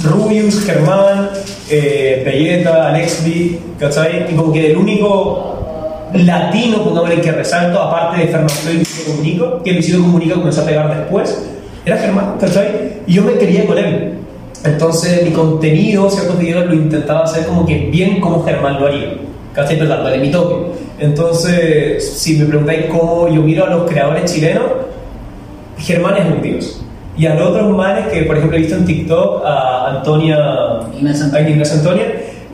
Rubius, 0.04 0.64
Germán, 0.66 1.30
eh, 1.70 2.24
Belleta, 2.26 2.90
Alexby, 2.90 3.60
¿cachai? 3.80 4.32
Y 4.32 4.36
como 4.36 4.52
que 4.52 4.72
el 4.72 4.78
único 4.78 6.10
latino, 6.14 6.84
pongámosle 6.84 7.22
que 7.22 7.32
resalto, 7.32 7.80
aparte 7.80 8.22
de 8.22 8.28
Fernando 8.28 8.72
y 8.72 8.76
Luisito 8.76 9.12
Comunico, 9.12 9.64
que 9.64 9.74
Luisito 9.74 10.00
Comunica 10.02 10.36
comenzó 10.36 10.62
a 10.62 10.66
pegar 10.66 10.98
después, 10.98 11.44
era 11.86 11.98
Germán, 11.98 12.36
¿cachai? 12.40 13.02
Y 13.08 13.14
yo 13.14 13.24
me 13.24 13.34
quería 13.34 13.66
con 13.66 13.78
él. 13.78 14.18
Entonces 14.64 15.24
mi 15.24 15.32
contenido, 15.32 16.10
ciertos 16.10 16.38
videos 16.38 16.66
lo 16.68 16.74
intentaba 16.76 17.24
hacer 17.24 17.46
como 17.46 17.66
que 17.66 17.90
bien 17.90 18.20
como 18.20 18.44
Germán 18.44 18.80
lo 18.80 18.88
haría, 18.88 19.14
¿cachai? 19.54 19.78
Pero 19.78 19.90
dándole 19.90 20.20
mi 20.20 20.30
toque. 20.30 20.72
Entonces, 21.00 22.18
si 22.20 22.38
me 22.38 22.46
preguntáis 22.46 22.86
cómo 22.86 23.28
yo 23.28 23.42
miro 23.42 23.66
a 23.66 23.70
los 23.70 23.90
creadores 23.90 24.32
chilenos, 24.32 24.66
Germán 25.80 26.18
es 26.18 26.26
un 26.26 26.42
dios. 26.42 26.82
Y 27.18 27.26
a 27.26 27.36
los 27.36 27.50
otros 27.50 27.76
manes 27.76 28.08
que, 28.08 28.24
por 28.24 28.38
ejemplo, 28.38 28.58
he 28.58 28.62
visto 28.62 28.76
en 28.76 28.86
TikTok 28.86 29.44
a 29.46 29.98
Antonia, 29.98 30.38
Inés 31.00 31.22
Antonia. 31.22 31.64
a 31.64 31.74
Antonia, 31.74 32.06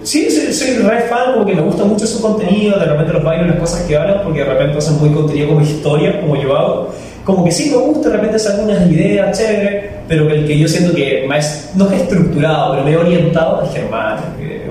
sí, 0.03 0.29
soy, 0.31 0.51
soy 0.51 0.77
re 0.77 1.01
fan, 1.01 1.33
como 1.33 1.45
que 1.45 1.53
me 1.53 1.61
gusta 1.61 1.83
mucho 1.83 2.07
su 2.07 2.21
contenido, 2.21 2.79
de 2.79 2.85
repente 2.85 3.13
los 3.13 3.23
bailos, 3.23 3.47
las 3.47 3.59
cosas 3.59 3.81
que 3.83 3.95
hablan, 3.95 4.21
porque 4.23 4.39
de 4.39 4.45
repente 4.45 4.77
hacen 4.77 4.97
muy 4.99 5.09
contenido 5.11 5.49
como 5.49 5.61
historia, 5.61 6.19
como 6.21 6.35
yo 6.35 6.57
hago. 6.57 6.89
Como 7.23 7.43
que 7.43 7.51
sí 7.51 7.69
me 7.69 7.77
gusta, 7.77 8.09
de 8.09 8.15
repente 8.15 8.39
salen 8.39 8.65
unas 8.65 8.89
ideas 8.89 9.37
chéveres, 9.37 9.85
pero 10.07 10.27
que 10.27 10.33
el 10.33 10.47
que 10.47 10.57
yo 10.57 10.67
siento 10.67 10.95
que 10.95 11.25
más, 11.27 11.71
no 11.75 11.91
es 11.91 12.01
estructurado, 12.01 12.71
pero 12.71 12.83
medio 12.85 13.01
orientado 13.01 13.63
es 13.63 13.71
Germán, 13.71 14.17
que 14.39 14.66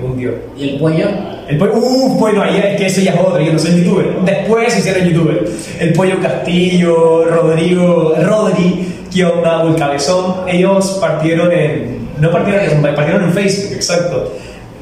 ¿Y 0.57 0.69
el 0.69 0.79
pollo? 0.79 1.05
El 1.47 1.57
pollo, 1.57 1.73
uh, 1.75 2.17
bueno, 2.19 2.41
ahí 2.43 2.57
es 2.57 2.77
que 2.77 2.85
eso 2.87 3.01
ya 3.01 3.13
es 3.13 3.19
otro, 3.19 3.39
yo 3.39 3.53
no 3.53 3.59
soy 3.59 3.83
youtuber. 3.83 4.19
Después 4.25 4.73
se 4.73 4.79
hicieron 4.79 5.07
youtuber. 5.07 5.45
El 5.79 5.93
pollo 5.93 6.19
Castillo, 6.21 7.25
Rodrigo, 7.25 8.15
Rodri, 8.21 8.87
¿qué 9.13 9.25
onda? 9.25 9.63
El 9.63 9.75
cabezón, 9.75 10.47
ellos 10.47 10.97
partieron 10.99 11.51
en. 11.51 12.07
No 12.19 12.31
partieron 12.31 12.65
en, 12.65 12.95
partieron 12.95 13.23
en 13.23 13.33
Facebook, 13.33 13.73
exacto. 13.73 14.33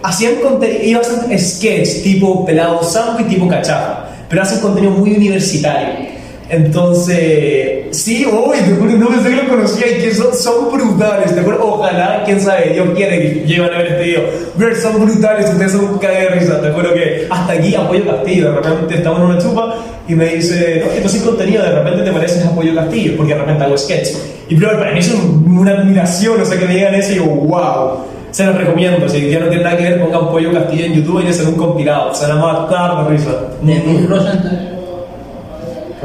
Hacían 0.03 0.35
contenido, 0.35 0.79
ellos 0.81 1.07
hacen 1.07 1.39
sketch 1.39 2.03
tipo 2.03 2.45
pelado 2.45 2.83
sambo 2.83 3.19
y 3.21 3.23
tipo 3.23 3.47
cachafa, 3.47 4.05
pero 4.29 4.41
hacen 4.41 4.59
contenido 4.59 4.93
muy 4.93 5.11
universitario. 5.15 6.14
Entonces, 6.49 7.87
sí, 7.91 8.25
uy, 8.25 8.57
te 8.57 8.95
no 8.97 9.07
pensé 9.09 9.29
que 9.29 9.35
lo 9.43 9.49
conocía 9.49 9.87
y 9.97 10.01
que 10.01 10.13
son, 10.13 10.33
son 10.35 10.71
brutales, 10.71 11.33
te 11.33 11.41
ojalá, 11.41 12.21
quién 12.23 12.39
sabe, 12.39 12.71
Dios 12.73 12.87
quiere 12.95 13.19
que 13.19 13.47
lleven 13.47 13.73
a 13.73 13.77
ver 13.79 13.87
este 13.87 14.03
video. 14.03 14.21
Bro, 14.55 14.75
son 14.75 15.03
brutales, 15.05 15.49
ustedes 15.49 15.71
son 15.71 15.97
caga 15.97 16.19
de 16.19 16.29
risa, 16.29 16.61
te 16.61 16.69
juro 16.69 16.93
que 16.93 17.25
hasta 17.29 17.53
aquí 17.53 17.73
Apoyo 17.75 18.05
Castillo, 18.05 18.51
de 18.51 18.57
repente 18.61 18.95
estamos 18.95 19.19
en 19.19 19.25
una 19.25 19.37
chupa 19.39 19.75
y 20.07 20.13
me 20.15 20.25
dice, 20.35 20.83
no, 20.85 20.91
esto 20.91 21.09
sin 21.09 21.21
contenido, 21.23 21.63
de 21.63 21.71
repente 21.71 22.03
te 22.03 22.11
pareces 22.11 22.45
Apoyo 22.45 22.75
Castillo, 22.75 23.13
porque 23.17 23.33
de 23.33 23.39
repente 23.39 23.63
hago 23.63 23.77
sketch. 23.77 24.09
Y 24.47 24.55
bro, 24.55 24.77
para 24.77 24.91
mí 24.91 24.99
es 24.99 25.11
un- 25.13 25.57
una 25.57 25.71
admiración, 25.71 26.39
o 26.41 26.45
sea, 26.45 26.59
que 26.59 26.65
me 26.67 26.75
digan 26.75 26.93
eso 26.93 27.11
y 27.11 27.13
digo, 27.15 27.25
wow. 27.27 28.05
Se 28.29 28.45
los 28.45 28.55
recomiendo, 28.57 29.07
si 29.07 29.29
ya 29.29 29.39
no 29.39 29.47
tiene 29.47 29.63
nada 29.63 29.77
que 29.77 29.83
ver, 29.83 29.99
pongan 30.01 30.29
Pollo 30.29 30.51
Castillo 30.51 30.85
en 30.85 30.93
YouTube 30.93 31.23
y 31.25 31.29
hacen 31.29 31.47
un 31.47 31.55
compilado, 31.55 32.13
se 32.13 32.27
van 32.27 32.37
a 32.37 32.41
matar 32.41 33.05
de 33.05 33.09
risa. 33.11 33.31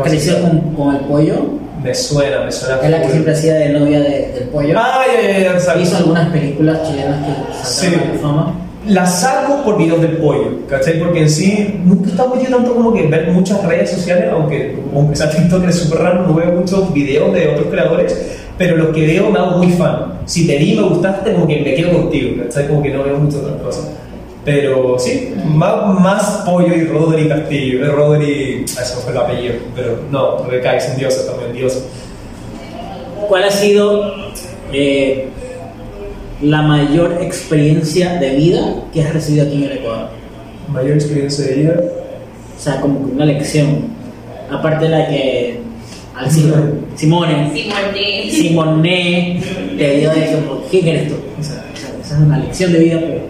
¿Creció 0.02 0.40
con, 0.42 0.60
con 0.74 0.94
el 0.94 1.00
pollo? 1.02 1.34
Me 1.82 1.94
suena, 1.94 2.44
me 2.44 2.52
suena. 2.52 2.78
Es 2.82 2.90
la 2.90 3.02
que 3.02 3.08
siempre 3.10 3.32
hacía 3.32 3.54
de 3.54 3.68
novia 3.70 4.00
de- 4.00 4.32
del 4.34 4.48
pollo. 4.52 4.78
Ay, 4.78 5.10
ay, 5.18 5.26
ay, 5.36 5.46
ay, 5.74 5.82
Hizo 5.82 5.96
algunas 5.96 6.28
películas 6.28 6.78
chilenas 6.88 7.26
que 7.26 7.66
Sí. 7.66 7.86
sacaron 7.86 8.12
de 8.12 8.18
fama. 8.18 8.54
La 8.86 9.06
saco 9.06 9.62
por 9.62 9.76
videos 9.78 10.00
del 10.00 10.16
pollo, 10.16 10.60
¿cachai? 10.68 10.98
Porque 10.98 11.20
en 11.20 11.30
sí 11.30 11.80
nunca 11.84 12.08
he 12.08 12.10
estado 12.12 12.34
metido 12.34 12.56
tanto 12.56 12.74
como 12.74 12.92
que 12.94 13.04
en 13.04 13.10
ver 13.10 13.28
muchas 13.28 13.62
redes 13.64 13.90
sociales, 13.90 14.26
aunque 14.32 14.76
aunque 14.94 15.16
sea 15.16 15.30
TikTok 15.30 15.68
es 15.68 15.76
súper 15.76 16.00
raro, 16.00 16.26
no 16.26 16.34
veo 16.34 16.50
muchos 16.52 16.92
videos 16.94 17.32
de 17.34 17.48
otros 17.48 17.66
creadores, 17.70 18.16
pero 18.56 18.76
los 18.78 18.88
que 18.94 19.06
veo 19.06 19.30
me 19.30 19.38
hago 19.38 19.58
muy 19.58 19.68
fan. 19.72 20.14
Si 20.24 20.46
te 20.46 20.56
vi, 20.56 20.74
me 20.76 20.82
gustaste, 20.82 21.32
como 21.34 21.46
que 21.46 21.60
me 21.60 21.74
quedo 21.74 21.92
contigo, 21.92 22.42
¿cachai? 22.42 22.68
Como 22.68 22.82
que 22.82 22.88
no 22.90 23.02
veo 23.04 23.18
muchas 23.18 23.40
otras 23.40 23.60
cosas. 23.62 23.90
Pero 24.44 24.98
sí, 24.98 25.34
más, 25.44 26.00
más 26.00 26.42
pollo 26.46 26.74
y 26.74 26.84
Rodri 26.84 27.28
Castillo. 27.28 27.84
Eh, 27.84 27.88
Rodri, 27.88 28.64
ah, 28.78 28.82
eso 28.82 29.00
fue 29.00 29.12
el 29.12 29.18
apellido, 29.18 29.54
pero 29.74 29.98
no, 30.10 30.44
recae, 30.44 30.80
son 30.80 30.96
dioses 30.96 31.26
también, 31.26 31.52
dioses. 31.52 31.84
¿Cuál 33.28 33.44
ha 33.44 33.50
sido 33.50 34.14
eh, 34.72 35.28
la 36.40 36.62
mayor 36.62 37.18
experiencia 37.20 38.14
de 38.14 38.34
vida 38.34 38.82
que 38.92 39.02
has 39.02 39.12
recibido 39.12 39.46
aquí 39.46 39.56
en 39.56 39.62
el 39.64 39.72
Ecuador? 39.78 40.08
Mayor 40.68 40.92
experiencia 40.92 41.44
de 41.44 41.54
vida. 41.54 41.80
O 42.56 42.62
sea, 42.62 42.80
como 42.80 43.06
que 43.06 43.12
una 43.12 43.26
lección. 43.26 44.00
Aparte 44.50 44.86
de 44.86 44.90
la 44.90 45.08
que 45.08 45.60
al 46.16 46.30
Simone, 46.30 46.72
Simone, 46.96 47.50
Simone. 48.30 49.40
Te 49.78 49.96
dio 49.98 50.10
de 50.10 50.32
como, 50.32 50.62
¿qué 50.70 50.80
quieres 50.80 51.08
tú? 51.08 51.14
O 51.38 51.42
sea, 51.42 51.64
esa 51.74 52.14
es 52.14 52.20
una 52.20 52.38
lección 52.38 52.72
de 52.72 52.78
vida, 52.80 52.98
pero 53.00 53.20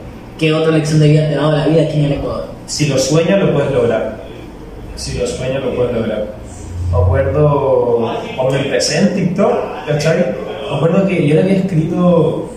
¿qué 0.41 0.55
otra 0.55 0.73
lección 0.73 1.01
de 1.01 1.09
vida 1.09 1.29
te 1.29 1.35
ha 1.35 1.39
dado 1.39 1.53
la 1.53 1.67
vida 1.67 1.83
aquí 1.83 1.99
en 1.99 2.05
el 2.07 2.13
Ecuador? 2.13 2.47
Si 2.67 2.87
lo 2.87 2.99
sueñas, 2.99 3.39
lo 3.41 3.53
puedes 3.53 3.71
lograr. 3.73 4.25
Si 4.97 5.19
lo 5.19 5.27
sueñas, 5.27 5.63
lo 5.63 5.75
puedes 5.75 5.95
lograr. 5.95 6.35
Me 6.91 6.99
acuerdo 6.99 8.11
cuando 8.37 8.57
empecé 8.57 9.01
en 9.01 9.15
TikTok, 9.15 9.53
¿cachai? 9.87 10.35
Me 10.71 10.77
acuerdo 10.77 11.07
que 11.07 11.29
yo 11.29 11.35
le 11.35 11.43
había 11.43 11.57
escrito. 11.57 12.51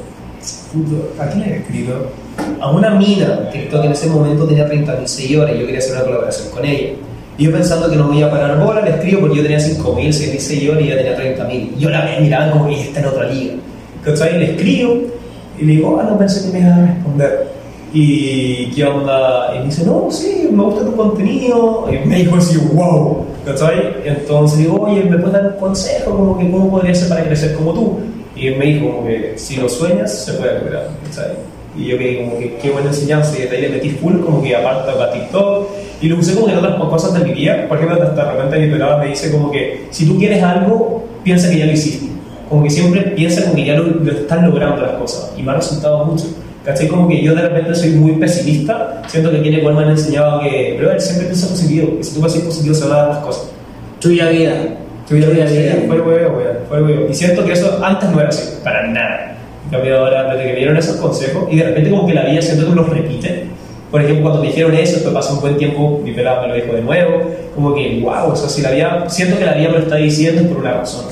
¿A 1.19 1.25
quién 1.27 1.39
le 1.39 1.45
había 1.45 1.57
escrito? 1.57 2.11
A 2.61 2.71
una 2.71 2.91
mina. 2.91 3.49
TikTok 3.51 3.83
en 3.83 3.91
ese 3.91 4.07
momento 4.07 4.47
tenía 4.47 4.67
30.000 4.67 5.05
seguidores 5.05 5.55
y 5.55 5.59
yo 5.59 5.65
quería 5.65 5.79
hacer 5.79 5.95
una 5.97 6.05
colaboración 6.05 6.51
con 6.51 6.65
ella. 6.65 6.93
Y 7.37 7.43
yo 7.45 7.51
pensando 7.51 7.89
que 7.89 7.97
no 7.97 8.07
me 8.07 8.17
iba 8.17 8.27
a 8.29 8.31
parar 8.31 8.59
bola, 8.59 8.81
le 8.81 8.91
escribo 8.91 9.21
porque 9.21 9.37
yo 9.37 9.43
tenía 9.43 9.59
5.000, 9.59 10.07
6.000 10.07 10.37
seguidores 10.39 10.85
y 10.85 10.91
ella 10.91 11.15
tenía 11.15 11.37
30.000. 11.37 11.71
Y 11.77 11.79
yo 11.79 11.89
la 11.89 12.17
miraba 12.21 12.51
como 12.51 12.69
ella 12.69 12.81
está 12.81 13.01
en 13.01 13.05
otra 13.07 13.25
liga. 13.25 13.55
¿Cachai? 14.05 14.39
Le 14.39 14.51
escribo 14.51 15.01
y 15.59 15.65
le 15.65 15.73
digo, 15.73 15.99
ah, 15.99 16.07
no 16.09 16.17
pensé 16.17 16.45
que 16.45 16.57
me 16.57 16.65
iba 16.65 16.75
a 16.75 16.85
responder. 16.85 17.52
Y 17.95 18.71
qué 18.71 18.85
onda, 18.85 19.53
y 19.55 19.59
me 19.59 19.65
dice, 19.65 19.85
no, 19.85 20.07
sí, 20.09 20.49
me 20.51 20.63
gusta 20.63 20.83
tu 20.83 20.95
contenido. 20.95 21.85
Y 21.91 22.07
me 22.07 22.17
dijo 22.17 22.37
así, 22.37 22.57
wow, 22.73 23.23
¿cachai? 23.45 23.97
Entonces 24.03 24.57
digo, 24.57 24.81
oye, 24.81 25.03
¿me 25.03 25.17
puedes 25.17 25.33
dar 25.33 25.53
un 25.53 25.59
consejo? 25.59 26.11
Como 26.11 26.39
que, 26.39 26.49
¿cómo 26.49 26.71
podría 26.71 26.95
ser 26.95 27.09
para 27.09 27.23
crecer 27.23 27.53
como 27.53 27.71
tú? 27.73 27.99
Y 28.35 28.47
él 28.47 28.57
me 28.57 28.65
dijo, 28.65 28.87
como 28.87 29.05
que, 29.05 29.33
si 29.35 29.57
lo 29.57 29.69
sueñas, 29.69 30.25
se 30.25 30.33
puede 30.33 30.59
lograr, 30.59 30.89
¿cachai? 31.05 31.33
Y 31.77 31.85
yo 31.85 31.97
que 31.99 32.23
como 32.23 32.39
que, 32.39 32.55
qué 32.55 32.71
buena 32.71 32.89
enseñanza, 32.89 33.37
y 33.37 33.43
de 33.43 33.55
ahí 33.55 33.61
le 33.61 33.69
metí 33.69 33.89
full, 33.91 34.21
como 34.21 34.41
que 34.41 34.55
aparte 34.55 34.91
para 34.91 35.11
TikTok, 35.11 35.67
y 36.01 36.07
lo 36.07 36.17
usé 36.17 36.33
como 36.33 36.47
que 36.47 36.53
en 36.53 36.57
otras 36.57 36.75
cosas 36.75 37.13
de 37.13 37.25
mi 37.25 37.33
vida. 37.33 37.67
Por 37.67 37.77
ejemplo, 37.77 38.01
hasta 38.01 38.25
de 38.25 38.31
repente 38.31 38.59
mi 38.59 38.71
pelada 38.71 38.97
me 38.97 39.09
dice 39.09 39.31
como 39.31 39.51
que, 39.51 39.85
si 39.91 40.07
tú 40.07 40.17
quieres 40.17 40.41
algo, 40.41 41.03
piensa 41.23 41.47
que 41.47 41.59
ya 41.59 41.65
lo 41.67 41.71
hiciste. 41.71 42.07
Como 42.49 42.63
que 42.63 42.71
siempre 42.71 43.01
piensa 43.01 43.43
como 43.43 43.55
que 43.55 43.65
ya 43.65 43.75
lo, 43.75 43.85
lo 43.85 44.11
están 44.11 44.49
logrando 44.49 44.81
las 44.81 44.93
cosas, 44.93 45.31
y 45.37 45.43
me 45.43 45.51
ha 45.51 45.55
resultado 45.55 46.05
mucho. 46.05 46.25
¿Cachai? 46.65 46.87
Como 46.87 47.09
que 47.09 47.21
yo 47.21 47.35
de 47.35 47.41
repente 47.41 47.75
soy 47.75 47.89
muy 47.89 48.13
pesimista, 48.13 49.01
siento 49.07 49.31
que 49.31 49.41
quienes 49.41 49.59
igual 49.59 49.75
me 49.75 49.83
han 49.83 49.89
enseñado 49.89 50.39
que, 50.39 50.77
bro, 50.79 50.97
siempre 50.97 51.27
piensa 51.27 51.49
positivo, 51.49 51.97
que 51.97 52.03
si 52.03 52.15
tú 52.15 52.21
vas 52.21 52.31
a 52.31 52.35
ser 52.35 52.45
positivo 52.45 52.73
se 52.73 52.83
van 52.85 52.91
a 52.91 52.95
dar 52.95 53.07
las 53.09 53.17
cosas. 53.17 53.49
Tuya 53.99 54.29
vida. 54.29 54.53
Tuya 55.07 55.27
vida, 55.29 55.45
vida. 55.45 55.75
fue 55.87 55.99
huevo, 55.99 56.41
fue 56.69 56.81
huevo. 56.81 57.07
Y 57.09 57.13
siento 57.13 57.43
que 57.43 57.51
eso 57.51 57.79
antes 57.83 58.09
no 58.09 58.19
era 58.19 58.29
así, 58.29 58.59
para 58.63 58.87
nada. 58.87 59.35
En 59.65 59.71
cambio 59.71 59.97
ahora, 59.97 60.33
desde 60.33 60.45
que 60.45 60.53
me 60.53 60.59
dieron 60.59 60.77
esos 60.77 60.95
consejos, 60.97 61.47
y 61.51 61.57
de 61.57 61.65
repente 61.65 61.89
como 61.89 62.07
que 62.07 62.13
la 62.13 62.25
vida 62.25 62.41
siento 62.41 62.69
que 62.69 62.75
los 62.75 62.89
repite. 62.89 63.47
Por 63.91 64.01
ejemplo, 64.01 64.23
cuando 64.23 64.41
me 64.41 64.47
dijeron 64.47 64.73
eso, 64.73 64.93
después 64.93 65.13
pasó 65.13 65.35
un 65.35 65.41
buen 65.41 65.57
tiempo, 65.57 66.01
mi 66.03 66.13
pelado 66.13 66.43
me 66.43 66.47
lo 66.47 66.55
dijo 66.55 66.73
de 66.73 66.81
nuevo, 66.81 67.29
como 67.53 67.75
que, 67.75 67.99
wow, 68.01 68.31
o 68.31 68.35
sea, 68.35 68.49
si 68.49 68.61
la 68.61 68.71
vida, 68.71 69.03
siento 69.07 69.37
que 69.37 69.45
la 69.45 69.53
vida 69.53 69.67
me 69.67 69.75
lo 69.75 69.83
está 69.83 69.97
diciendo 69.97 70.41
es 70.41 70.47
por 70.47 70.57
una 70.57 70.73
razón. 70.73 71.05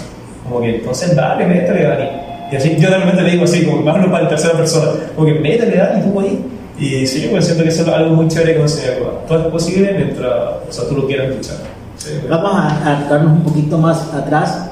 Como 0.43 0.61
que, 0.61 0.77
entonces, 0.77 1.15
dale, 1.15 1.45
métele, 1.45 1.83
Dani. 1.83 2.20
Y 2.51 2.55
así, 2.57 2.75
yo 2.77 2.89
de 2.89 2.97
repente 2.97 3.21
le 3.23 3.31
digo 3.31 3.45
así, 3.45 3.63
como 3.65 3.77
que 3.77 3.83
me 3.85 3.91
hablo 3.91 4.11
para 4.11 4.23
la 4.23 4.29
tercera 4.29 4.57
persona, 4.57 4.91
como 5.15 5.25
que 5.27 5.35
métele, 5.35 5.77
Dani, 5.77 6.03
tú 6.03 6.19
ahí. 6.19 6.45
Y 6.77 7.07
sí, 7.07 7.27
pues 7.31 7.45
siento 7.45 7.63
que 7.63 7.69
eso 7.69 7.83
es 7.83 7.87
algo 7.87 8.15
muy 8.15 8.27
chévere 8.27 8.55
que 8.55 8.61
enseña 8.61 8.97
Cuba. 8.97 9.11
Todo 9.27 9.39
es 9.39 9.45
posible 9.45 9.93
mientras, 9.93 10.33
o 10.67 10.71
sea, 10.71 10.89
tú 10.89 10.95
lo 10.95 11.07
quieras 11.07 11.29
luchar. 11.29 11.57
Sí, 11.97 12.09
Vamos 12.27 12.51
a 12.53 12.91
a 12.91 13.09
darnos 13.09 13.33
un 13.33 13.43
poquito 13.43 13.77
más 13.77 14.13
atrás. 14.13 14.69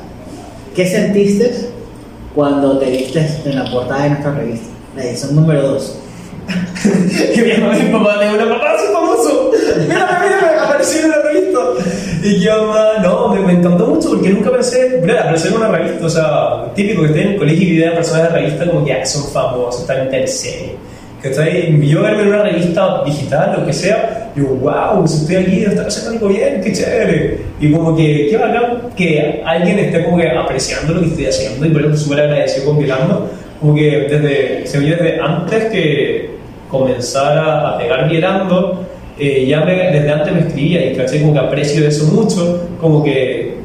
¿Qué 0.75 0.85
sentiste 0.85 1.69
cuando 2.35 2.79
te 2.79 2.89
viste 2.89 3.27
en 3.45 3.55
la 3.55 3.69
portada 3.69 4.03
de 4.03 4.09
nuestra 4.09 4.31
revista? 4.33 4.67
La 4.95 5.03
edición 5.03 5.35
número 5.35 5.61
2. 5.61 5.95
Y 7.35 7.41
mi 7.41 7.53
mamá 7.61 7.75
mi 7.75 7.91
papá 7.91 8.17
de 8.17 8.33
una 8.33 8.55
papá, 8.55 8.75
soy 8.77 8.93
famoso. 8.93 9.51
Mírame, 9.87 10.19
mírame, 10.25 10.59
aparecí 10.59 10.99
en 10.99 11.09
la 11.09 11.21
revista. 11.21 11.48
Yo, 12.37 12.73
no, 13.01 13.33
me, 13.33 13.39
me 13.41 13.53
encantó 13.53 13.87
mucho 13.87 14.09
porque 14.09 14.29
nunca 14.29 14.51
pensé, 14.51 14.99
mira, 15.01 15.21
aparecer 15.21 15.51
en 15.51 15.57
una 15.57 15.69
revista, 15.69 16.05
o 16.05 16.09
sea, 16.09 16.73
típico 16.75 17.01
que 17.01 17.07
esté 17.07 17.21
en 17.21 17.27
el 17.29 17.37
colegio 17.37 17.67
y 17.67 17.77
vean 17.79 17.95
personas 17.95 18.23
de 18.23 18.39
revista 18.39 18.65
como 18.67 18.85
que 18.85 18.93
ah, 18.93 19.05
son 19.05 19.31
famosos, 19.31 19.81
están 19.81 20.01
en 20.01 20.09
teleserie. 20.09 20.75
¿Cachai? 21.21 21.75
Y 21.75 21.87
yo 21.87 22.01
verme 22.01 22.21
en 22.21 22.27
una 22.29 22.43
revista 22.43 23.03
digital, 23.03 23.55
lo 23.57 23.65
que 23.65 23.73
sea, 23.73 24.31
digo, 24.35 24.55
wow, 24.55 25.05
si 25.05 25.17
estoy 25.17 25.35
aquí, 25.35 25.63
está 25.65 25.85
haciendo 25.87 26.11
algo 26.11 26.27
bien, 26.29 26.61
qué 26.63 26.71
chévere. 26.71 27.39
Y 27.59 27.71
como 27.71 27.95
que, 27.95 28.27
qué 28.29 28.37
bacán 28.37 28.89
que 28.95 29.41
alguien 29.45 29.79
esté 29.79 30.05
como 30.05 30.17
que 30.17 30.29
apreciando 30.29 30.93
lo 30.93 31.01
que 31.01 31.07
estoy 31.07 31.25
haciendo 31.25 31.65
y 31.65 31.69
por 31.69 31.81
eso 31.83 31.97
súper 31.97 32.21
agradecido 32.21 32.67
con 32.67 32.79
Vilando. 32.79 33.29
Como 33.59 33.75
que 33.75 34.07
desde, 34.09 34.65
se 34.65 34.79
desde 34.79 35.19
antes 35.19 35.65
que 35.65 36.29
comenzara 36.69 37.69
a 37.69 37.77
pegar 37.77 38.07
Vilando, 38.07 38.85
eh, 39.19 39.45
ya 39.47 39.61
me- 39.65 39.73
desde 39.91 40.09
antes 40.11 40.33
me 40.33 40.39
escribía 40.41 40.91
y 40.91 40.95
caché 40.95 41.21
como 41.21 41.33
que 41.33 41.39
aprecio 41.39 41.87
eso 41.87 42.05
mucho, 42.05 42.67
como 42.79 43.03
que 43.03 43.55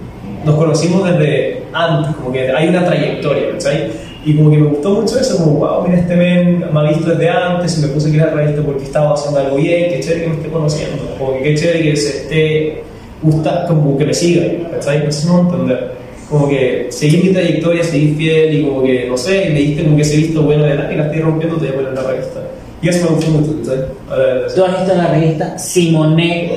nos 0.45 0.57
conocimos 0.57 1.05
desde 1.11 1.63
antes, 1.73 2.15
como 2.17 2.33
que 2.33 2.51
hay 2.51 2.69
una 2.69 2.85
trayectoria, 2.85 3.53
¿cachai? 3.53 3.89
Y 4.27 4.35
como 4.37 4.51
que 4.51 4.57
me 4.59 4.67
gustó 4.69 4.91
mucho 4.91 5.19
eso, 5.21 5.37
como, 5.39 5.59
wow, 5.59 5.87
mira, 5.87 6.01
este 6.01 6.17
men 6.17 6.65
me 6.73 6.81
ha 6.81 6.83
visto 6.89 7.11
desde 7.11 7.29
antes 7.29 7.79
y 7.79 7.83
me 7.83 7.89
puse 7.89 8.09
a 8.09 8.13
crear 8.13 8.35
revista 8.35 8.63
porque 8.63 8.85
estaba 8.85 9.13
haciendo 9.15 9.41
algo 9.41 9.57
bien, 9.57 9.91
qué 9.91 10.01
chévere 10.01 10.23
que 10.23 10.29
me 10.31 10.35
esté 10.37 10.49
conociendo, 10.49 11.15
como 11.19 11.35
que 11.35 11.43
qué 11.43 11.55
chévere 11.55 11.83
que 11.83 11.97
se 11.97 12.09
esté 12.19 12.83
gusta, 13.23 13.67
como 13.67 13.97
que 13.99 14.05
me 14.07 14.15
siga, 14.15 14.45
¿cachai? 14.73 15.05
No 15.27 15.33
voy 15.33 15.41
a 15.41 15.53
entender. 15.53 15.91
Como 16.31 16.49
que 16.49 16.87
seguí 16.89 17.19
mi 17.19 17.33
trayectoria, 17.35 17.85
seguí 17.85 18.15
fiel 18.15 18.55
y 18.55 18.65
como 18.65 18.83
que, 18.83 19.07
no 19.07 19.17
sé, 19.17 19.51
me 19.53 19.59
diste 19.61 19.85
como 19.85 19.97
que 19.97 20.03
ese 20.03 20.17
visto 20.17 20.43
bueno 20.43 20.65
de 20.65 20.75
la 20.75 20.89
que 20.89 20.97
la 20.97 21.05
estoy 21.05 21.21
rompiendo, 21.21 21.57
te 21.57 21.67
voy 21.67 21.75
a 21.75 21.77
poner 21.77 21.93
la 21.93 22.03
revista. 22.11 22.41
Y 22.85 22.89
eso 22.91 23.05
me 23.05 23.17
gustó 23.17 23.31
mucho, 23.31 23.57
¿cachai? 23.63 23.87
A 24.11 24.15
ver, 24.15 24.55
Tú 24.55 24.63
has 24.63 24.79
visto 24.79 24.95
la 24.95 25.07
revista 25.07 25.59
Simone. 25.59 26.53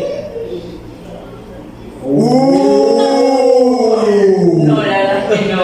No, 4.66 4.84
la 4.84 4.98
verdad 4.98 5.34
es 5.34 5.40
que 5.40 5.54
no. 5.54 5.63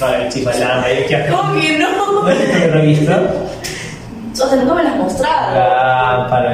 Vale, 0.00 0.28
chifalada, 0.28 0.84
¿qué 0.86 1.26
¿Cómo 1.28 1.60
que 1.60 1.76
no? 1.76 2.12
¿No 2.12 2.28
has 2.28 2.38
visto 2.38 2.56
la 2.56 2.66
revista? 2.68 3.20
O 4.32 4.36
sea, 4.36 4.56
nunca 4.58 4.74
me 4.74 4.84
las 4.84 4.92
has 4.92 4.98
mostrado. 5.00 5.60
Ah, 5.60 6.26
para. 6.30 6.52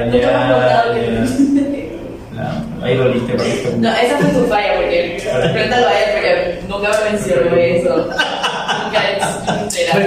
Ahí 2.82 2.96
lo 2.96 3.12
viste, 3.12 3.34
por 3.34 3.46
esto. 3.46 3.68
No, 3.76 3.90
esa 3.90 4.16
fue 4.16 4.30
tu 4.30 4.46
falla, 4.46 4.76
porque. 4.76 5.22
Cuéntalo 5.52 5.88
a 5.88 6.00
él, 6.00 6.08
porque 6.12 6.58
nunca 6.70 6.88
me 6.88 7.10
mencionó 7.10 7.54
eso. 7.54 7.96
Nunca 7.96 9.10
es. 9.10 9.24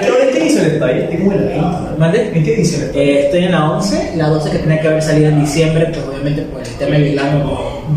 ¿Pero 0.02 0.17
Está 0.66 0.86
ahí? 0.88 1.00
Estoy 1.02 1.18
como 1.18 1.32
en 1.34 1.46
la 1.46 1.52
20. 1.52 2.00
¿Mande? 2.00 2.32
¿En 2.34 2.44
qué 2.44 2.54
edición 2.56 2.82
está? 2.84 2.98
Eh, 3.00 3.26
estoy 3.26 3.44
en 3.46 3.52
la 3.52 3.72
11, 3.72 4.12
la 4.16 4.30
12 4.30 4.50
que 4.52 4.58
tenía 4.60 4.82
que 4.82 4.88
haber 4.88 5.02
salido 5.02 5.30
en 5.30 5.42
diciembre, 5.42 5.86
pues 5.88 6.00
obviamente 6.08 6.42
por 6.44 6.62
el 6.62 6.68
tema 6.68 6.96
de 6.98 7.00
Milano, 7.10 7.40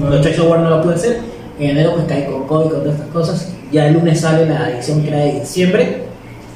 no, 0.01 0.07
Awards 0.07 0.63
no 0.65 0.71
lo 0.71 0.83
pude 0.83 0.95
hacer. 0.95 1.19
En 1.59 1.71
enero 1.71 1.93
pues 1.95 2.07
caí 2.07 2.25
con 2.25 2.47
COVID, 2.47 2.71
con 2.71 2.81
todas 2.81 2.95
estas 2.95 3.11
cosas. 3.13 3.53
Ya 3.71 3.87
el 3.87 3.95
lunes 3.95 4.21
sale 4.21 4.47
la 4.47 4.71
edición 4.71 5.03
que 5.03 5.09
era 5.09 5.19
de 5.19 5.41
diciembre. 5.41 6.03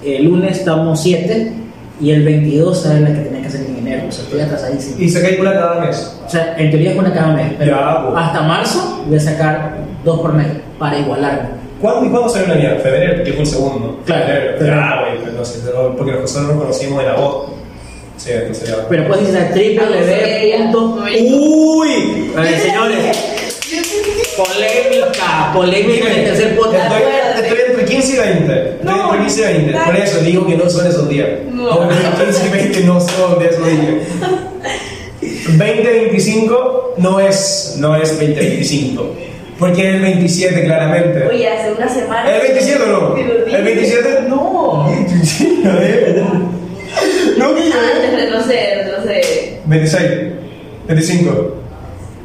El 0.04 0.24
lunes 0.24 0.58
estamos 0.58 1.00
7 1.02 1.52
y 2.00 2.10
el 2.10 2.24
22 2.24 2.82
sale 2.82 3.00
la 3.00 3.08
que 3.12 3.20
tenía 3.20 3.42
que 3.42 3.50
salir 3.50 3.68
en 3.70 3.86
enero. 3.86 4.08
O 4.08 4.12
sea, 4.12 4.24
estoy 4.24 4.40
atrasadísimo. 4.40 4.96
Y 5.00 5.08
saca 5.08 5.28
una 5.40 5.52
cada 5.52 5.80
mes. 5.80 6.16
O 6.26 6.28
sea, 6.28 6.54
en 6.58 6.70
teoría 6.70 6.92
es 6.92 6.98
una 6.98 7.12
cada 7.12 7.34
mes, 7.34 7.52
pero 7.58 7.70
Ya, 7.76 8.02
pues. 8.02 8.14
hasta 8.16 8.42
marzo 8.42 9.04
voy 9.06 9.16
a 9.16 9.20
sacar 9.20 9.76
dos 10.04 10.20
por 10.20 10.32
mes 10.34 10.46
para 10.78 10.98
igualarme. 10.98 11.48
¿Cuándo 11.80 12.06
y 12.06 12.10
cuándo 12.10 12.28
salió 12.28 12.48
la 12.48 12.54
mía? 12.54 12.78
Febrero, 12.82 13.24
yo 13.24 13.32
fui 13.32 13.40
el 13.42 13.46
segundo. 13.46 14.00
Claro, 14.06 14.24
Febrero. 14.24 14.58
febrero. 14.58 14.76
Pues 15.36 15.56
no 15.56 15.70
sé, 15.70 15.72
no, 15.72 15.96
porque 15.96 16.12
nosotros 16.12 16.48
nos 16.48 16.62
conocimos 16.62 17.02
en 17.02 17.08
agosto. 17.10 17.54
Sí, 18.16 18.30
entonces 18.32 18.68
ya. 18.68 18.88
Pero 18.88 19.08
puedes 19.08 19.28
ir 19.28 19.36
a 19.36 20.70
www. 20.70 21.04
¡Uy! 21.20 22.32
A 22.36 22.40
ver, 22.40 22.60
señores, 22.60 23.16
polémica, 24.36 25.50
polémica 25.52 26.12
en 26.12 26.18
el 26.20 26.24
tercer 26.24 26.56
podcast. 26.56 26.92
Estoy, 26.92 27.44
estoy 27.44 27.58
entre 27.70 27.84
15 27.84 28.14
y 28.14 28.18
20. 28.18 28.52
Estoy 28.52 28.84
No, 28.84 29.04
entre 29.14 29.20
15 29.26 29.40
y 29.40 29.44
20. 29.44 29.78
Por 29.84 29.96
eso 29.96 30.18
digo 30.20 30.46
que 30.46 30.56
no 30.56 30.70
son 30.70 30.86
esos 30.86 31.08
días. 31.08 31.28
No. 31.50 31.68
Como 31.68 31.88
que 31.88 31.94
15 32.24 32.46
y 32.46 32.50
20 32.50 32.80
no 32.80 33.00
son 33.00 33.38
de 33.38 33.48
esos 33.48 33.66
días. 33.66 33.94
2025 35.46 36.94
no 36.98 37.20
es, 37.20 37.76
no 37.78 37.96
es 37.96 38.10
2025. 38.10 39.14
Porque 39.64 39.88
es 39.88 39.94
el 39.94 40.00
27, 40.02 40.64
claramente. 40.66 41.26
Oye, 41.26 41.48
hace 41.48 41.72
una 41.72 41.88
semana. 41.88 42.30
¿El 42.36 42.42
27 42.42 42.82
o 42.82 42.86
no? 42.86 43.16
¿El 43.16 43.64
27? 43.64 44.20
No. 44.28 44.90
No, 47.38 47.52
que 47.56 47.62
Antes, 47.62 48.14
retrocede, 48.14 48.84
retrocede. 48.84 49.60
26, 49.64 50.10
25. 50.86 51.56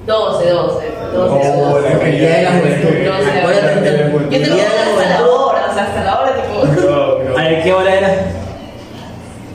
12, 0.05 0.49
12. 0.49 0.85
12, 1.13 1.49
Oh, 1.51 1.79
12. 1.81 1.89
la 1.89 1.99
que 1.99 2.11
Día 2.11 2.29
de 2.37 2.43
la 2.43 2.51
juventud. 2.51 2.89
Yo 4.29 4.29
te 4.29 4.47
lo 4.47 4.55
Día 4.55 4.63
de 4.65 4.75
la 4.75 5.01
hasta 5.01 5.09
la 5.09 5.27
hora, 5.27 5.67
o 5.71 5.73
sea, 5.73 5.83
hasta 5.85 6.03
la 6.03 6.19
hora, 6.21 6.31
tipo. 6.35 6.65
No, 6.81 7.19
no. 7.23 7.37
A 7.37 7.43
ver, 7.43 7.63
¿qué 7.63 7.73
hora 7.73 7.95
era? 7.97 8.09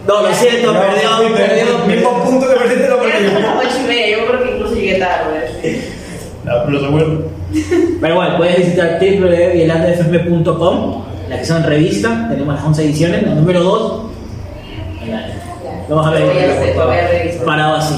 No, 0.09 0.23
lo 0.23 0.35
siento, 0.35 0.73
No, 0.73 0.81
perdió, 0.81 1.37
perdió. 1.37 1.79
Mismo 1.87 2.25
punto 2.25 2.49
que 2.49 2.57
perdiste 2.57 2.88
lo 2.88 3.05
Era 3.05 3.12
perdí. 3.18 3.27
como 3.29 3.38
las 3.40 3.57
8 3.66 3.68
y 3.85 3.87
media, 3.88 4.18
yo 4.18 4.27
creo 4.27 4.42
que 4.42 4.51
incluso 4.51 4.75
llegué 4.75 4.94
tarde. 4.99 5.81
No, 6.44 6.53
pero 6.66 6.81
se 6.81 6.87
acuerdo. 6.87 7.25
Pero 8.01 8.14
bueno, 8.17 8.37
puedes 8.37 8.57
visitar 8.59 8.99
www.vielandofm.com, 9.01 11.05
la 11.29 11.38
que 11.38 11.45
son 11.45 11.62
revista, 11.62 12.27
tenemos 12.29 12.55
las 12.55 12.64
11 12.64 12.85
ediciones, 12.85 13.23
la 13.23 13.35
número 13.35 13.62
2. 13.62 14.03
Lo 15.88 15.97
vas 15.97 16.07
a 16.07 16.11
ver. 16.11 16.25
Voy 16.25 16.38
a 16.38 16.53
hacer, 16.53 16.75
voy 16.75 16.97
a 16.97 17.09
revisar. 17.09 17.45
Parado 17.45 17.77
así. 17.77 17.95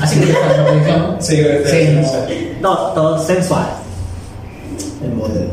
Así 0.00 0.20
que 0.20 0.26
ya 0.26 0.32
está, 0.32 0.56
¿no? 0.56 0.98
¿no? 1.12 1.20
Sí, 1.20 1.36
Sí, 1.66 1.98
todo, 2.62 2.92
todo 2.92 3.18
sensual. 3.18 3.66
El 5.02 5.12
modelo. 5.14 5.50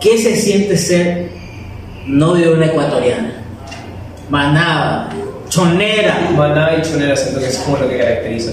¿Qué 0.00 0.18
se 0.18 0.36
siente 0.36 0.76
ser 0.76 1.30
novio 2.06 2.50
de 2.50 2.54
una 2.54 2.66
ecuatoriana? 2.66 3.32
Manaba, 4.30 5.08
chonera. 5.48 6.28
Maná 6.36 6.76
y 6.78 6.82
chonera 6.82 7.16
siento 7.16 7.40
que 7.40 7.48
es 7.48 7.58
como 7.58 7.76
lo 7.76 7.88
que 7.88 7.98
caracteriza. 7.98 8.52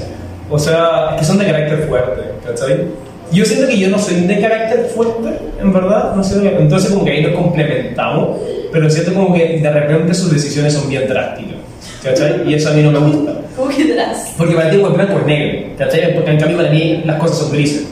O 0.50 0.60
sea, 0.60 1.12
es 1.12 1.19
que 1.19 1.26
son 1.26 1.38
de 1.39 1.46
carácter 1.46 1.88
fuerte, 1.88 2.22
¿cachai? 2.46 2.88
Yo 3.34 3.43
siento 3.46 3.67
que 3.67 3.80
yo 3.80 3.89
no 3.89 3.98
soy 3.98 4.22
de 4.22 4.39
carácter 4.39 4.91
fuerte, 4.93 5.30
en 5.60 5.74
verdad, 5.74 6.15
no 6.15 6.24
sé, 6.24 6.36
entonces 6.60 6.91
como 6.91 7.04
que 7.04 7.12
ahí 7.12 7.24
nos 7.24 7.34
complementamos, 7.34 8.38
pero 8.72 8.88
siento 8.89 9.13
como 9.13 9.34
que 9.34 9.60
de 9.60 9.72
repente 9.72 10.13
sus 10.13 10.32
decisiones 10.32 10.74
son 10.74 10.88
bien 10.88 11.08
drásticas, 11.08 11.56
¿cachai? 12.04 12.48
Y 12.48 12.54
eso 12.54 12.69
a 12.69 12.74
mí 12.74 12.84
no 12.84 12.91
me 12.91 13.00
gusta. 13.00 13.34
¿Cómo 13.56 13.69
que 13.69 13.91
atrás? 13.91 14.34
Porque 14.38 14.54
para 14.54 14.69
ti 14.69 14.76
el 14.76 14.84
blanco 14.84 15.19
es 15.19 15.26
negro, 15.26 15.67
¿cachai? 15.80 16.13
Porque 16.13 16.32
en 16.32 16.39
cambio 16.39 16.58
para 16.58 16.69
mí 16.69 17.02
las 17.06 17.19
cosas 17.19 17.39
son 17.39 17.52
grises, 17.52 17.88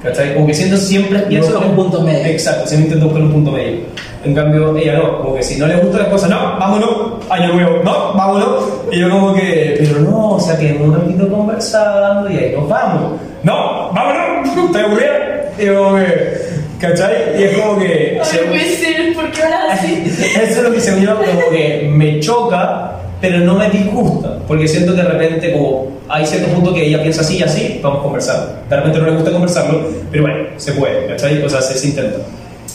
¿cachai? 0.00 0.34
Como 0.34 0.46
que 0.46 0.54
siento 0.54 0.76
siempre... 0.76 1.18
Pienso 1.20 1.60
en 1.60 1.70
un 1.70 1.76
punto 1.76 2.00
medio. 2.00 2.26
Exacto, 2.26 2.66
siempre 2.68 2.86
intento 2.86 3.06
buscar 3.06 3.22
un 3.22 3.32
punto 3.32 3.50
medio. 3.50 3.80
En 4.24 4.34
cambio, 4.34 4.76
ella 4.76 4.94
no, 4.98 5.18
como 5.20 5.34
que 5.34 5.42
si 5.42 5.56
no 5.58 5.66
le 5.66 5.76
gusta 5.76 5.98
la 5.98 6.10
cosa, 6.10 6.28
no, 6.28 6.58
vámonos, 6.58 6.90
año 7.28 7.52
nuevo, 7.52 7.80
no, 7.84 8.14
vámonos. 8.14 8.64
Y 8.90 9.00
yo 9.00 9.10
como 9.10 9.34
que, 9.34 9.76
pero 9.78 10.00
no, 10.00 10.30
o 10.36 10.40
sea, 10.40 10.56
que 10.58 10.72
un 10.72 10.94
ratito 10.94 11.28
conversando 11.28 12.30
y 12.30 12.36
ahí 12.36 12.54
nos 12.56 12.68
vamos. 12.68 13.20
No, 13.42 13.90
vámonos, 13.92 14.48
estoy 14.66 14.82
aburrida. 14.82 15.50
Y 15.58 15.66
yo 15.66 15.84
como 15.84 15.96
que, 15.98 16.38
¿cachai? 16.80 17.14
Y 17.38 17.42
es 17.44 17.58
como 17.58 17.78
que... 17.78 18.18
Ay, 18.20 18.26
se- 18.26 18.40
no 18.42 18.48
puede 18.50 18.76
ser, 18.76 19.14
¿por 19.14 19.30
qué 19.30 19.42
hablas 19.42 19.78
así? 19.80 20.02
eso 20.06 20.58
es 20.58 20.62
lo 20.62 20.72
que 20.72 20.80
se 20.80 20.92
me 20.92 21.06
como 21.06 21.50
que 21.50 21.90
me 21.92 22.20
choca, 22.20 22.92
pero 23.20 23.38
no 23.38 23.54
me 23.54 23.68
disgusta, 23.70 24.38
porque 24.48 24.66
siento 24.68 24.94
que 24.94 25.02
de 25.02 25.08
repente 25.08 25.52
como 25.52 25.86
hay 26.08 26.26
cierto 26.26 26.48
punto 26.54 26.74
que 26.74 26.86
ella 26.86 27.00
piensa 27.00 27.22
así 27.22 27.38
y 27.38 27.42
así, 27.42 27.80
vamos 27.82 28.00
a 28.00 28.02
conversar. 28.02 28.62
De 28.68 28.76
repente 28.76 28.98
no 28.98 29.06
le 29.06 29.12
gusta 29.12 29.30
conversarlo, 29.30 29.80
pero 30.10 30.24
bueno, 30.24 30.44
se 30.56 30.72
puede, 30.72 31.06
¿cachai? 31.06 31.42
O 31.42 31.48
sea, 31.48 31.62
se, 31.62 31.78
se 31.78 31.86
intenta. 31.88 32.18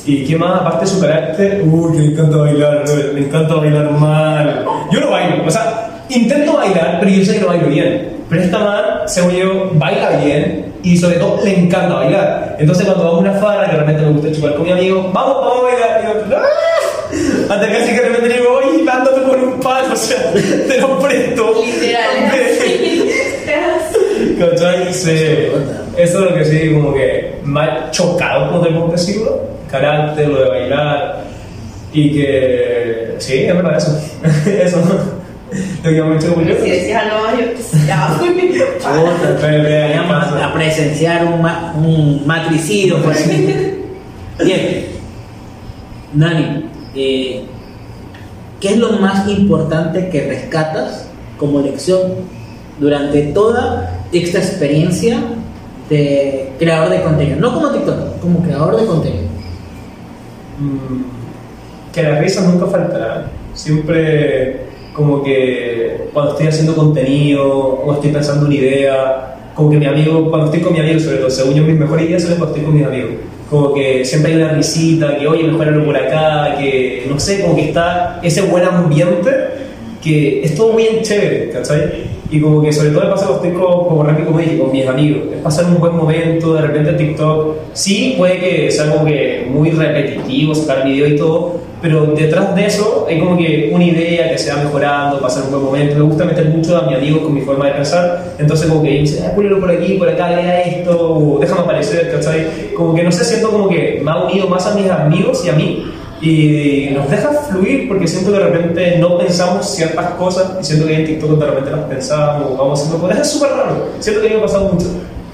¿Y 0.06 0.26
qué 0.26 0.36
más? 0.38 0.62
Aparte 0.62 0.86
de 0.86 0.92
su 0.92 1.00
carácter, 1.00 1.64
uy, 1.66 1.94
que 1.94 2.00
le 2.00 2.12
encanta 2.14 2.38
bailar, 2.38 2.84
le 3.14 3.20
encanta 3.20 3.56
bailar 3.56 3.92
mal. 3.92 4.66
Yo 4.92 5.00
no 5.02 5.12
bailo, 5.12 5.46
o 5.46 5.52
sea, 5.52 6.04
intento 6.10 6.54
bailar, 6.54 6.98
pero 7.00 7.12
yo 7.12 7.26
sé 7.26 7.34
que 7.34 7.40
no 7.42 7.48
bailo 7.48 7.68
bien. 7.68 8.20
Pero 8.30 8.42
esta 8.42 8.60
man, 8.60 8.84
según 9.06 9.32
yo, 9.32 9.72
baila 9.74 10.12
bien 10.24 10.74
y 10.84 10.98
sobre 10.98 11.18
todo 11.18 11.40
le 11.44 11.60
encanta 11.60 11.96
bailar. 11.96 12.56
Entonces 12.60 12.86
cuando 12.86 13.04
vamos 13.04 13.20
a 13.20 13.30
una 13.30 13.40
farra, 13.40 13.66
que 13.66 13.72
de 13.74 13.80
repente 13.80 14.02
me 14.04 14.12
gusta 14.12 14.32
chupar 14.32 14.56
con 14.56 14.64
mi 14.64 14.72
amigo, 14.72 15.10
vamos, 15.14 15.36
vamos 15.36 15.60
a 15.60 15.64
bailar. 15.64 16.02
Y 16.02 16.30
yo, 16.32 16.38
¡ah! 16.38 17.54
Hasta 17.54 17.68
casi 17.68 17.92
que 17.92 18.02
de 18.02 18.10
repente 18.10 18.38
digo, 18.38 18.50
oye, 18.54 18.84
dándome 18.86 19.24
con 19.24 19.42
un 19.42 19.60
palo, 19.60 19.94
o 19.94 19.96
sea, 19.96 20.32
te 20.32 20.80
lo 20.80 21.00
presto. 21.00 21.62
Literal, 21.66 22.06
es 22.36 22.62
así. 22.62 23.10
Es 23.46 23.50
así. 23.50 24.29
¿Cachai? 24.40 24.94
Sí. 24.94 25.12
Eso 25.98 26.20
es 26.26 26.32
lo 26.32 26.34
que 26.36 26.46
sí, 26.46 26.72
como 26.74 26.94
que 26.94 27.36
me 27.44 27.60
ha 27.62 27.92
chocado, 27.92 28.52
podemos 28.60 28.92
decirlo. 28.92 29.42
Carácter, 29.70 30.28
lo 30.30 30.44
de 30.44 30.50
bailar. 30.50 31.24
Y 31.94 32.12
que. 32.14 33.16
Sí, 33.20 33.44
es 33.46 33.54
verdad, 33.56 33.78
eso. 33.78 34.00
eso. 34.50 34.82
Lo 35.84 35.90
que 35.90 36.02
me 36.02 36.16
hecho 36.16 36.28
orgulloso. 36.30 36.64
Si 36.64 36.70
decías 36.70 37.04
algo 37.04 37.24
más, 37.26 37.40
yo 37.40 37.46
ya, 37.88 38.18
pasa. 40.10 40.46
a 40.46 40.54
presenciar 40.54 41.26
un, 41.26 41.42
ma- 41.42 41.74
un 41.76 42.26
matricidio 42.26 43.02
por 43.02 43.14
ahí. 43.14 43.84
Bien. 44.44 44.86
Nani, 46.14 46.66
eh, 46.96 47.44
¿qué 48.60 48.70
es 48.70 48.78
lo 48.78 48.94
más 48.94 49.28
importante 49.28 50.10
que 50.10 50.28
rescatas 50.28 51.08
como 51.38 51.62
lección 51.62 52.14
durante 52.80 53.22
toda 53.34 53.99
esta 54.12 54.40
experiencia 54.40 55.20
de 55.90 56.52
creador 56.58 56.92
de 56.92 57.02
contenido. 57.02 57.40
No 57.40 57.54
como 57.54 57.72
TikTok, 57.72 58.20
como 58.20 58.44
creador 58.44 58.80
de 58.80 58.86
contenido. 58.86 59.24
Mm, 60.60 61.04
que 61.94 62.04
las 62.04 62.20
risas 62.20 62.46
nunca 62.46 62.68
faltarán. 62.68 63.26
Siempre 63.54 64.68
como 64.94 65.24
que 65.24 66.10
cuando 66.14 66.32
estoy 66.32 66.48
haciendo 66.48 66.76
contenido 66.76 67.48
o 67.48 67.94
estoy 67.94 68.12
pensando 68.12 68.46
una 68.46 68.56
idea, 68.56 69.36
como 69.56 69.70
que 69.70 69.78
mi 69.78 69.86
amigo, 69.86 70.30
cuando 70.30 70.48
estoy 70.48 70.62
con 70.62 70.74
mi 70.74 70.80
amigo 70.80 71.00
sobre 71.00 71.18
todo, 71.18 71.30
según 71.30 71.54
yo 71.56 71.64
mis 71.64 71.78
mejores 71.78 72.08
ideas 72.08 72.24
son 72.24 72.36
cuando 72.36 72.56
estoy 72.56 72.64
con 72.64 72.76
mis 72.76 72.86
amigos. 72.86 73.12
Como 73.50 73.74
que 73.74 74.06
siempre 74.06 74.34
hay 74.34 74.42
una 74.42 74.54
risita, 74.54 75.18
que 75.18 75.28
oye, 75.28 75.44
mejorarlo 75.44 75.86
por 75.86 75.98
acá, 75.98 76.56
que 76.60 77.06
no 77.10 77.20
sé, 77.20 77.42
como 77.42 77.56
que 77.56 77.70
está 77.70 78.20
ese 78.22 78.42
buen 78.44 78.64
ambiente 78.66 79.30
que 80.02 80.44
es 80.44 80.56
todo 80.56 80.74
muy 80.74 81.02
chévere, 81.02 81.50
¿cachai? 81.50 82.19
Y 82.32 82.40
como 82.40 82.62
que 82.62 82.72
sobre 82.72 82.92
todo 82.92 83.10
pasa 83.10 83.26
cuando 83.26 83.44
estoy 83.44 83.60
como, 83.60 83.88
como 83.88 84.04
Rami, 84.04 84.24
como 84.24 84.38
dije, 84.38 84.60
con 84.60 84.72
mis 84.72 84.88
amigos. 84.88 85.24
Es 85.34 85.42
pasar 85.42 85.66
un 85.66 85.80
buen 85.80 85.96
momento, 85.96 86.54
de 86.54 86.62
repente 86.62 86.94
TikTok. 86.94 87.56
Sí, 87.74 88.16
puede 88.18 88.40
que 88.40 88.72
sea 88.72 88.92
como 88.92 89.06
que 89.06 89.48
muy 89.50 89.72
repetitivo, 89.72 90.54
sacar 90.54 90.86
video 90.86 91.08
y 91.08 91.16
todo, 91.16 91.56
pero 91.82 92.06
detrás 92.08 92.56
de 92.56 92.68
eso 92.68 93.08
hay 93.10 93.20
como 93.20 93.36
que 93.36 93.72
una 93.74 93.84
idea 93.84 94.30
que 94.30 94.38
se 94.38 94.54
va 94.54 94.64
mejorando, 94.64 95.20
pasar 95.20 95.46
un 95.46 95.52
buen 95.52 95.64
momento. 95.64 95.96
Me 95.96 96.02
gusta 96.04 96.26
meter 96.26 96.46
mucho 96.50 96.78
a 96.78 96.84
mi 96.84 96.94
amigo 96.94 97.24
con 97.24 97.34
mi 97.34 97.42
forma 97.42 97.66
de 97.66 97.74
pensar, 97.74 98.36
entonces 98.38 98.68
como 98.68 98.84
que 98.84 98.92
dice, 98.92 99.24
ah, 99.26 99.34
por 99.34 99.72
aquí, 99.72 99.94
por 99.94 100.10
acá, 100.10 100.30
lea 100.30 100.62
esto, 100.62 101.16
o 101.16 101.40
déjame 101.40 101.62
aparecer, 101.62 102.12
¿cachai? 102.12 102.74
Como 102.76 102.94
que 102.94 103.04
no 103.04 103.12
sé, 103.12 103.24
siento 103.24 103.50
como 103.50 103.68
que 103.68 104.02
me 104.04 104.12
ha 104.12 104.24
unido 104.24 104.48
más 104.48 104.68
a 104.68 104.76
mis 104.76 104.88
amigos 104.90 105.44
y 105.46 105.50
a 105.50 105.54
mí 105.54 105.86
y 106.22 106.90
nos 106.94 107.10
deja 107.10 107.30
fluir 107.30 107.88
porque 107.88 108.08
siento 108.08 108.32
que 108.32 108.40
de 108.40 108.46
repente 108.46 108.98
no 108.98 109.18
pensamos 109.18 109.66
ciertas 109.70 110.12
cosas 110.12 110.58
y 110.60 110.64
siento 110.64 110.88
que 110.88 110.96
en 110.96 111.06
TikTok 111.06 111.40
de 111.40 111.46
repente 111.46 111.72
las 111.72 111.86
pensamos, 111.86 112.58
vamos 112.58 112.80
haciendo 112.80 113.00
cosas, 113.00 113.22
es 113.22 113.32
súper 113.32 113.52
raro, 113.52 113.88
siento 114.00 114.22
que 114.22 114.28
a 114.28 114.30
mí 114.30 114.36
me 114.36 114.42
ha 114.42 114.46
pasado 114.46 114.74
mucho 114.74 114.88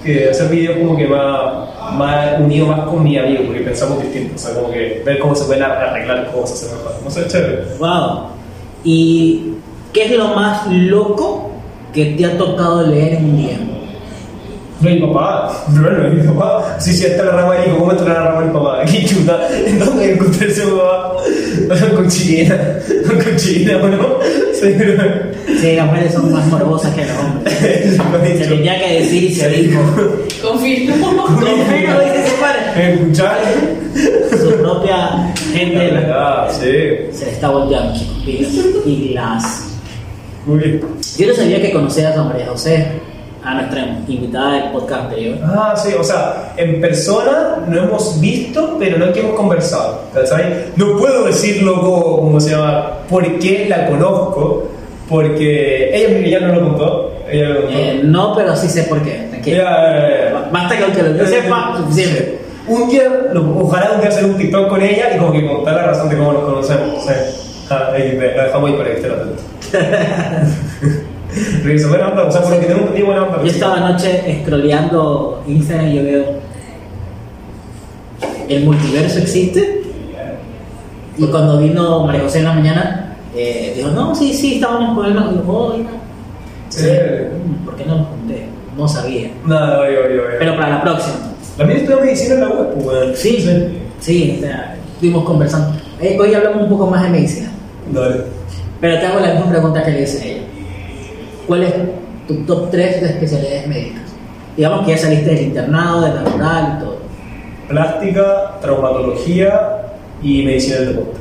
que 0.04 0.30
hacer 0.30 0.50
videos 0.50 0.78
como 0.78 0.96
que 0.96 1.08
me 1.08 1.16
ha 1.16 2.38
unido 2.40 2.68
más 2.68 2.82
con 2.82 3.04
mi 3.04 3.18
amigo 3.18 3.46
porque 3.48 3.62
pensamos 3.62 4.02
distinto, 4.02 4.36
o 4.36 4.38
sea, 4.38 4.54
como 4.54 4.72
que 4.72 5.02
ver 5.04 5.20
cómo 5.20 5.36
se 5.36 5.46
pueden 5.46 5.64
arreglar 5.64 6.32
cosas, 6.32 6.64
hacer 6.64 6.78
mejor, 6.78 6.94
no 7.04 7.10
sé, 7.10 7.28
chévere. 7.28 7.64
Wow. 7.80 8.28
¿Y 8.84 9.54
qué 9.92 10.06
es 10.06 10.12
lo 10.12 10.36
más 10.36 10.68
loco 10.68 11.50
que 11.92 12.06
te 12.06 12.26
ha 12.26 12.38
tocado 12.38 12.86
leer 12.86 13.16
en 13.16 13.26
un 13.26 13.38
día? 13.38 13.58
No, 14.82 14.90
mi 14.90 15.00
papá, 15.00 15.64
bueno, 15.70 16.10
mi 16.10 16.28
papá, 16.28 16.76
sí, 16.80 16.92
sí, 16.94 17.06
está 17.06 17.24
la 17.24 17.32
rama 17.32 17.54
ahí, 17.54 17.72
¿cómo 17.78 17.92
entra 17.92 18.14
la 18.14 18.24
rama 18.24 18.42
mi 18.46 18.54
papá? 18.54 18.84
Qué 18.92 19.06
chuta, 19.06 19.48
¿en 19.66 19.80
dónde 19.80 20.14
encontré 20.14 20.48
ese 20.52 20.64
papá? 20.64 21.14
Con 21.96 22.08
chilena, 22.10 22.58
con 23.24 23.36
chilena, 23.38 23.88
¿no? 23.88 24.20
Sí, 24.54 24.74
Sí, 25.62 25.76
las 25.76 25.86
mujeres 25.88 26.14
son 26.14 26.32
más 26.32 26.46
morbosas 26.48 26.94
que 26.94 27.06
los 27.06 27.18
hombres. 27.18 27.58
Se 28.38 28.46
tenía 28.48 28.80
que 28.80 29.00
decir 29.02 29.24
y 29.24 29.34
se 29.34 29.50
dijo. 29.50 29.80
Confirmo. 30.44 31.16
Confirmo, 31.16 32.00
dice 32.02 32.30
su 32.30 32.36
padre. 32.42 32.94
¿Escuchar? 32.94 33.38
Su 34.40 34.56
propia 34.62 35.34
gente 35.54 35.92
la- 35.92 36.14
Ah, 36.14 36.48
sí, 36.52 36.68
se 37.12 37.26
le 37.26 37.32
está 37.32 37.50
volteando, 37.50 37.94
chicos. 37.98 38.24
Y, 38.86 38.90
y 38.92 39.14
las. 39.14 39.64
muy 40.46 40.60
bien. 40.60 40.82
Yo 41.18 41.28
no 41.28 41.34
sabía 41.34 41.62
que 41.62 41.72
conocías 41.72 42.16
a 42.18 42.24
María 42.24 42.48
José, 42.48 42.88
a 43.46 43.54
nuestra 43.56 43.86
invitada 44.08 44.54
del 44.54 44.72
podcast 44.72 45.04
anterior. 45.04 45.38
Ah, 45.46 45.74
sí, 45.78 45.94
o 46.00 46.04
sea, 46.04 46.54
en 46.58 46.82
persona 46.82 47.58
no 47.68 47.78
hemos 47.84 48.20
visto, 48.20 48.78
pero 48.80 48.98
no 48.98 49.06
es 49.06 49.12
que 49.12 49.20
hemos 49.22 49.36
conversado, 49.36 50.02
¿cachai? 50.14 50.66
No 50.76 50.98
puedo 50.98 51.26
decirlo 51.26 51.80
como, 51.82 52.18
¿cómo 52.18 52.40
se 52.40 52.52
llama? 52.52 52.92
¿Por 53.10 53.40
qué 53.40 53.68
la 53.70 53.88
conozco? 53.88 54.68
Porque 55.08 55.96
ella, 55.96 56.18
ella 56.40 56.40
no 56.48 56.56
lo 56.56 56.62
contó, 56.70 57.14
ella 57.30 57.50
lo 57.50 57.62
contó. 57.66 57.78
Eh, 57.78 58.02
no, 58.04 58.36
pero 58.36 58.56
sí 58.56 58.68
sé 58.68 58.84
por 58.84 59.02
qué. 59.04 59.28
Tranquilo. 59.30 59.58
Ella, 59.62 60.48
Basta 60.52 60.78
que 60.78 60.84
aunque 60.84 61.04
lo 61.04 61.18
que 61.18 61.28
sepa, 61.28 61.74
suficiente. 61.78 62.40
Un 62.68 62.90
día, 62.90 63.04
lo- 63.32 63.60
ojalá 63.60 63.92
un 63.94 64.00
día 64.02 64.10
hacer 64.10 64.26
un 64.26 64.36
TikTok 64.38 64.68
con 64.70 64.82
ella 64.82 65.16
y 65.16 65.20
como 65.20 65.32
que 65.32 65.46
contar 65.48 65.76
la 65.76 65.84
razón 65.84 66.10
de 66.10 66.18
cómo 66.18 66.34
nos 66.34 66.44
conocemos. 66.44 67.04
Sí. 67.06 67.14
Ah, 67.70 67.90
ahí, 67.94 68.18
la 68.18 68.44
dejamos 68.46 68.70
ahí 68.72 68.76
para 68.78 68.90
que 68.90 68.96
esté 68.96 69.08
atento. 69.08 69.42
Reviso, 71.64 71.90
buena 71.90 72.08
onda, 72.10 72.24
o 72.26 72.32
sea, 72.32 72.42
por 72.42 72.52
lo 72.52 72.60
que 72.60 72.66
tengo 72.66 72.80
entendido, 72.82 73.08
buena 73.08 73.24
onda. 73.24 73.40
Yo 73.44 73.48
estaba 73.50 73.76
anoche 73.88 74.42
scrolleando 74.44 75.44
Instagram 75.48 75.88
y 75.90 75.96
yo 75.96 76.04
veo. 76.04 76.26
¿El 78.48 78.64
multiverso 78.64 79.20
existe? 79.20 79.82
Y 81.18 81.26
cuando 81.28 81.60
vino 81.60 82.06
María 82.06 82.22
José 82.22 82.40
en 82.40 82.46
la 82.46 82.54
mañana, 82.54 83.16
eh, 83.36 83.74
dijo: 83.76 83.90
No, 83.90 84.14
sí, 84.16 84.34
sí, 84.34 84.56
estábamos 84.56 84.96
con 84.98 85.06
él. 85.06 85.14
Yo, 85.14 85.44
"Oh, 85.48 85.74
oiga". 85.74 85.90
Sí. 86.70 86.84
Mm, 86.88 87.66
¿Por 87.66 87.76
qué 87.76 87.86
no 87.86 87.98
lo 87.98 88.10
conté? 88.10 88.46
No 88.78 88.88
sabía. 88.88 89.30
Pero 90.40 90.56
para 90.56 90.70
la 90.70 90.82
próxima. 90.82 91.16
También 91.58 91.80
estudio 91.80 92.02
medicina 92.02 92.36
en 92.36 92.42
la 92.42 92.48
web, 92.50 92.74
pues, 92.74 92.86
weón. 92.86 93.16
Sí, 93.16 93.46
sí, 94.00 94.36
o 94.38 94.42
sea, 94.42 94.76
estuvimos 94.94 95.24
conversando. 95.24 95.78
Eh, 96.02 96.18
hoy 96.20 96.34
hablamos 96.34 96.64
un 96.64 96.70
poco 96.70 96.88
más 96.88 97.04
de 97.04 97.10
medicina. 97.10 97.50
Dale. 97.92 98.24
Pero 98.82 99.00
te 99.00 99.06
hago 99.06 99.20
la 99.22 99.34
misma 99.34 99.50
pregunta 99.50 99.84
que 99.84 99.92
le 99.92 100.02
hice 100.04 100.22
a 100.22 100.26
ella. 100.26 100.42
¿Cuál 101.48 101.64
es 101.64 101.74
tu 102.28 102.36
top 102.46 102.72
3 102.72 103.02
de 103.02 103.08
especialidades 103.08 103.68
médicas? 103.68 104.02
Digamos 104.58 104.86
que 104.86 104.92
ya 104.92 104.98
saliste 104.98 105.30
del 105.30 105.44
internado, 105.44 106.02
de 106.02 106.14
la 106.14 106.24
rural 106.24 106.76
y 106.78 106.84
todo. 106.84 106.98
Plástica, 107.68 108.58
traumatología 108.62 109.82
y 110.24 110.44
medicina 110.44 110.78
del 110.78 110.88
deporte. 110.90 111.20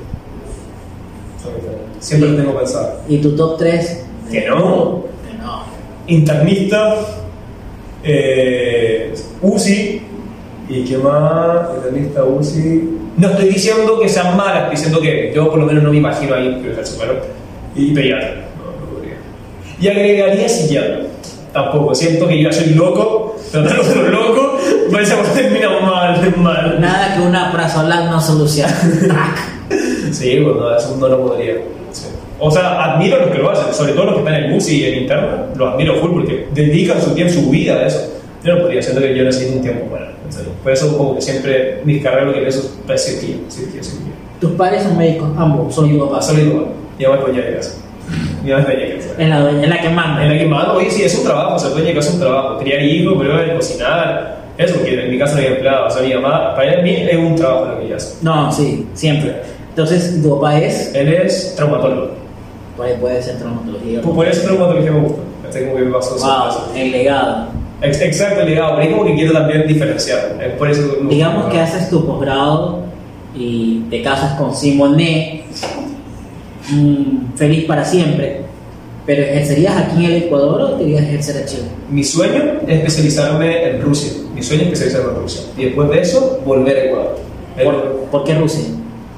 Siempre 1.99 2.31
lo 2.31 2.37
tengo 2.37 2.57
pensado. 2.57 3.01
¿Y 3.09 3.19
tu 3.19 3.35
top 3.35 3.59
3? 3.59 4.07
Que 4.31 4.49
no. 4.49 5.05
Que 5.29 5.39
no. 5.39 5.63
Internista, 6.07 6.97
eh, 8.03 9.15
UCI, 9.43 10.03
¿y 10.69 10.85
qué 10.85 10.99
más? 10.99 11.69
Internista, 11.77 12.25
UCI. 12.25 12.99
No 13.17 13.29
estoy 13.29 13.49
diciendo 13.49 14.01
que 14.01 14.09
sean 14.09 14.37
malas, 14.37 14.65
estoy 14.65 14.77
diciendo 14.77 15.01
que 15.01 15.33
yo 15.35 15.51
por 15.51 15.59
lo 15.59 15.67
menos 15.67 15.83
no 15.83 15.91
me 15.91 15.99
imagino 15.99 16.35
ahí 16.35 16.61
que 16.63 16.69
pero. 16.99 17.21
Y 17.77 17.93
pediatra. 17.93 18.45
Y 19.81 19.89
agregaría 19.89 20.49
psiquiatra. 20.49 21.01
Tampoco, 21.53 21.95
siento 21.95 22.27
que 22.27 22.43
yo 22.43 22.51
ya 22.51 22.57
soy 22.57 22.75
loco, 22.75 23.37
tratando 23.53 23.83
de 23.85 23.95
los 23.95 24.11
locos, 24.11 24.61
vais 24.91 25.11
a 25.13 25.23
terminar 25.33 25.83
mal, 25.83 26.35
mal. 26.37 26.81
Nada 26.81 27.15
que 27.15 27.23
una 27.23 27.53
prazolam 27.53 28.11
no 28.11 28.21
solucione. 28.21 28.73
Sí, 30.11 30.41
bueno, 30.41 30.77
eso 30.77 30.97
no 30.99 31.09
lo 31.09 31.27
podría. 31.27 31.55
Sí. 31.93 32.07
O 32.39 32.51
sea, 32.51 32.83
admiro 32.83 33.17
a 33.17 33.21
los 33.21 33.31
que 33.31 33.39
lo 33.39 33.51
hacen, 33.51 33.73
sobre 33.73 33.93
todo 33.93 34.07
los 34.07 34.15
que 34.15 34.21
están 34.21 34.35
en 34.35 34.53
UCI 34.53 34.77
y 34.77 34.85
en 34.87 35.03
interno, 35.03 35.29
los 35.57 35.75
admiro 35.75 35.97
full 35.97 36.13
porque 36.13 36.49
dedican 36.53 37.01
su 37.01 37.11
tiempo, 37.15 37.33
su 37.33 37.51
vida 37.51 37.75
a 37.75 37.87
eso. 37.87 38.13
Yo 38.43 38.55
no 38.55 38.63
podría, 38.63 38.83
siento 38.83 39.01
que 39.01 39.17
yo 39.17 39.25
necesito 39.25 39.57
un 39.57 39.63
tiempo 39.63 39.87
para. 39.87 40.07
en 40.07 40.33
serio. 40.33 40.53
Por 40.63 40.73
eso, 40.73 40.97
como 40.97 41.15
que 41.15 41.23
siempre 41.23 41.81
mis 41.85 42.03
carreras 42.03 42.27
lo 42.27 42.35
que 42.35 42.41
pienso 42.41 42.77
es 42.93 43.05
cirugía, 43.05 43.37
cirugía, 43.49 43.83
cirugía. 43.83 44.13
Tus 44.41 44.53
padres 44.53 44.83
son 44.83 44.99
médicos, 44.99 45.29
ambos, 45.37 45.75
son 45.75 45.91
tu 45.91 45.99
papá. 46.09 46.21
solo 46.21 46.41
igual. 46.41 46.67
Mi 46.99 47.05
mamá 47.07 47.19
es 47.19 47.25
dueña 47.25 47.43
de 47.43 47.57
casa. 47.57 47.77
Mamá 48.45 48.61
es 48.61 48.67
dueña 48.67 48.81
de 48.87 48.97
casa. 48.97 49.09
Es 49.19 49.29
la 49.29 49.41
dueña, 49.41 49.63
es 49.63 49.69
la 49.69 49.81
que 49.81 49.89
manda. 49.89 50.25
En 50.25 50.33
la 50.33 50.39
que 50.39 50.47
mamá, 50.47 50.73
oye, 50.75 50.91
sí, 50.91 51.03
es 51.03 51.17
un 51.19 51.25
trabajo, 51.25 51.59
ser 51.59 51.71
dueña 51.73 51.89
de 51.89 51.95
casa 51.95 52.09
es 52.09 52.15
un 52.15 52.21
trabajo. 52.21 52.59
Criar 52.59 52.83
hijos, 52.83 53.15
pero 53.19 53.57
cocinar, 53.57 54.39
eso, 54.59 54.75
porque 54.75 55.05
en 55.05 55.11
mi 55.11 55.19
casa 55.19 55.35
no 55.35 55.41
hay 55.41 55.47
empleado. 55.47 55.87
O 55.87 55.91
sea, 55.91 56.03
mi 56.03 56.15
mamá, 56.15 56.55
para 56.55 56.83
mí 56.83 56.91
es 56.95 57.17
un 57.17 57.37
trabajo 57.37 57.65
lo 57.67 57.79
que 57.81 57.87
ella 57.87 57.97
hace. 57.97 58.17
No, 58.23 58.53
sí, 58.53 58.87
siempre. 58.95 59.35
Entonces, 59.71 60.23
tu 60.23 60.35
papá 60.37 60.59
es. 60.61 60.95
Él 60.95 61.09
es 61.13 61.55
traumatólogo. 61.57 62.11
Puede, 62.77 62.95
puede 62.97 63.23
ser 63.23 63.39
traumatología. 63.39 64.01
Por 64.03 64.15
por 64.15 64.27
eso 64.29 64.43
traumatología 64.43 64.93
me 64.93 65.01
gusta. 65.01 65.19
Este 65.49 65.65
como 65.65 65.77
que 65.77 65.83
me 65.85 65.93
pasó. 65.93 66.17
Wow, 66.17 66.77
el 66.77 66.91
legado. 66.93 67.47
Ex- 67.83 68.01
Exacto, 68.01 68.41
el 68.43 68.51
legado. 68.51 68.77
Pero 68.77 68.83
ahí 68.83 68.93
como 68.93 69.07
que 69.07 69.15
quiero 69.15 69.33
también 69.33 69.67
diferenciar. 69.67 70.37
Es 70.45 70.53
por 70.55 70.71
eso 70.71 70.97
me 71.01 71.11
Digamos 71.15 71.47
que 71.53 71.61
haces 71.61 71.89
tu 71.91 72.05
posgrado 72.07 72.83
y 73.37 73.81
te 73.91 74.03
casas 74.03 74.35
con 74.39 74.55
Simonet, 74.55 75.43
mm, 76.71 77.35
feliz 77.37 77.65
para 77.65 77.85
siempre, 77.85 78.41
pero 79.07 79.23
¿ejercerías 79.23 79.77
aquí 79.77 80.05
en 80.05 80.11
el 80.13 80.23
Ecuador 80.25 80.61
o 80.63 80.77
a 80.77 80.81
ejercer 81.01 81.43
a 81.43 81.47
Chile? 81.47 81.65
Mi 81.91 82.03
sueño 82.05 82.43
es 82.67 82.77
especializarme 82.79 83.69
en 83.71 83.83
Rusia. 83.83 84.13
Mi 84.35 84.43
sueño 84.43 84.63
es 84.63 84.69
especializarme 84.73 85.11
en 85.17 85.23
Rusia. 85.23 85.43
Y 85.59 85.65
después 85.67 85.91
de 85.91 86.01
eso, 86.01 86.41
volver 86.45 86.77
a 86.77 86.85
Ecuador. 86.85 87.17
El- 87.57 87.65
¿Por, 87.65 87.95
por 88.11 88.25
qué 88.25 88.35
Rusia? 88.35 88.65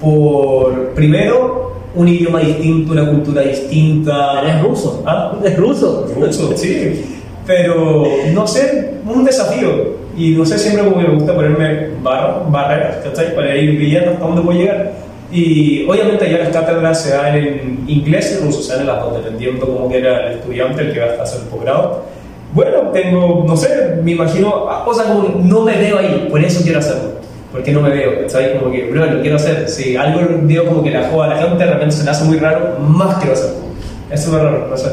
por 0.00 0.90
primero, 0.90 1.72
un 1.94 2.06
idioma 2.08 2.40
distinto, 2.40 2.92
una 2.92 3.08
cultura 3.08 3.42
distinta. 3.42 4.42
Eres 4.42 4.62
ruso. 4.62 5.02
¿Ah? 5.06 5.32
¿Eres 5.42 5.56
ruso? 5.56 6.06
Ruso, 6.14 6.52
sí. 6.56 7.02
Pero, 7.46 8.04
no 8.34 8.46
sé, 8.46 8.94
un 9.06 9.24
desafío. 9.24 9.94
Y 10.16 10.32
no 10.32 10.44
sé, 10.44 10.58
siempre 10.58 10.82
me 10.82 11.14
gusta 11.14 11.34
ponerme 11.34 11.88
barra- 12.02 12.42
barreras, 12.50 12.96
¿cachai? 13.04 13.34
Para 13.34 13.56
ir 13.56 13.78
viendo 13.78 14.10
hasta 14.10 14.24
dónde 14.26 14.42
puedo 14.42 14.58
llegar. 14.58 14.92
Y 15.30 15.84
obviamente 15.88 16.30
ya 16.30 16.38
las 16.38 16.50
cátedras 16.50 17.02
se 17.02 17.10
dan 17.10 17.36
en 17.36 17.84
inglés 17.88 18.38
y 18.38 18.44
ruso, 18.44 18.62
se 18.62 18.72
dan 18.72 18.82
en 18.82 18.86
las 18.86 19.02
dos, 19.02 19.16
dependiendo 19.16 19.66
cómo 19.66 19.88
quiera 19.88 20.26
el 20.26 20.38
estudiante, 20.38 20.82
el 20.82 20.92
que 20.92 21.00
va 21.00 21.06
a 21.18 21.22
hacer 21.22 21.40
el 21.42 21.48
posgrado. 21.48 22.04
Bueno, 22.52 22.90
tengo, 22.92 23.44
no 23.46 23.56
sé, 23.56 23.96
me 24.02 24.12
imagino, 24.12 24.66
ah, 24.70 24.84
o 24.86 24.94
sea, 24.94 25.04
como 25.06 25.28
no 25.42 25.62
me 25.62 25.76
veo 25.76 25.98
ahí, 25.98 26.28
por 26.30 26.42
eso 26.42 26.62
quiero 26.62 26.78
hacerlo. 26.78 27.16
Porque 27.50 27.72
no 27.72 27.80
me 27.80 27.90
veo, 27.90 28.22
¿cachai? 28.22 28.58
Como 28.58 28.70
que, 28.70 28.88
bro, 28.90 29.06
lo 29.06 29.20
quiero 29.20 29.36
hacer. 29.36 29.68
Si 29.68 29.96
algo 29.96 30.20
veo 30.42 30.66
como 30.66 30.82
que 30.82 30.90
la 30.90 31.08
joda 31.08 31.26
a 31.26 31.28
la 31.28 31.36
gente 31.36 31.64
de 31.64 31.72
repente 31.72 31.96
se 31.96 32.04
le 32.04 32.10
hace 32.10 32.24
muy 32.24 32.38
raro, 32.38 32.78
más 32.80 33.16
quiero 33.16 33.32
hacerlo. 33.32 33.66
Es 34.10 34.26
lo 34.28 34.38
raro, 34.38 34.68
no 34.68 34.76
sé. 34.76 34.88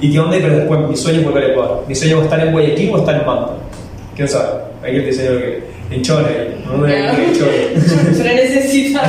¿Y 0.00 0.12
qué 0.12 0.18
onda? 0.18 0.36
Pero 0.40 0.56
después, 0.56 0.80
mi 0.88 0.96
sueño 0.96 1.20
es 1.20 1.24
volver 1.24 1.44
a 1.44 1.46
Ecuador. 1.48 1.84
Mi 1.88 1.94
sueño 1.94 2.18
es 2.18 2.24
estar 2.24 2.40
en 2.40 2.52
Guayaquil 2.52 2.90
o 2.92 2.98
estar 2.98 3.14
en 3.14 3.26
Manta. 3.26 3.52
¿Quién 4.14 4.28
sabe? 4.28 4.60
Hay 4.82 4.92
que 4.92 5.00
diseño 5.06 5.38
que 5.38 5.62
no 6.66 6.78
me 6.78 6.90
Ya. 6.90 7.12
en 7.12 7.38
Chole. 7.38 7.74
Pero 8.18 8.34
necesita 8.34 9.02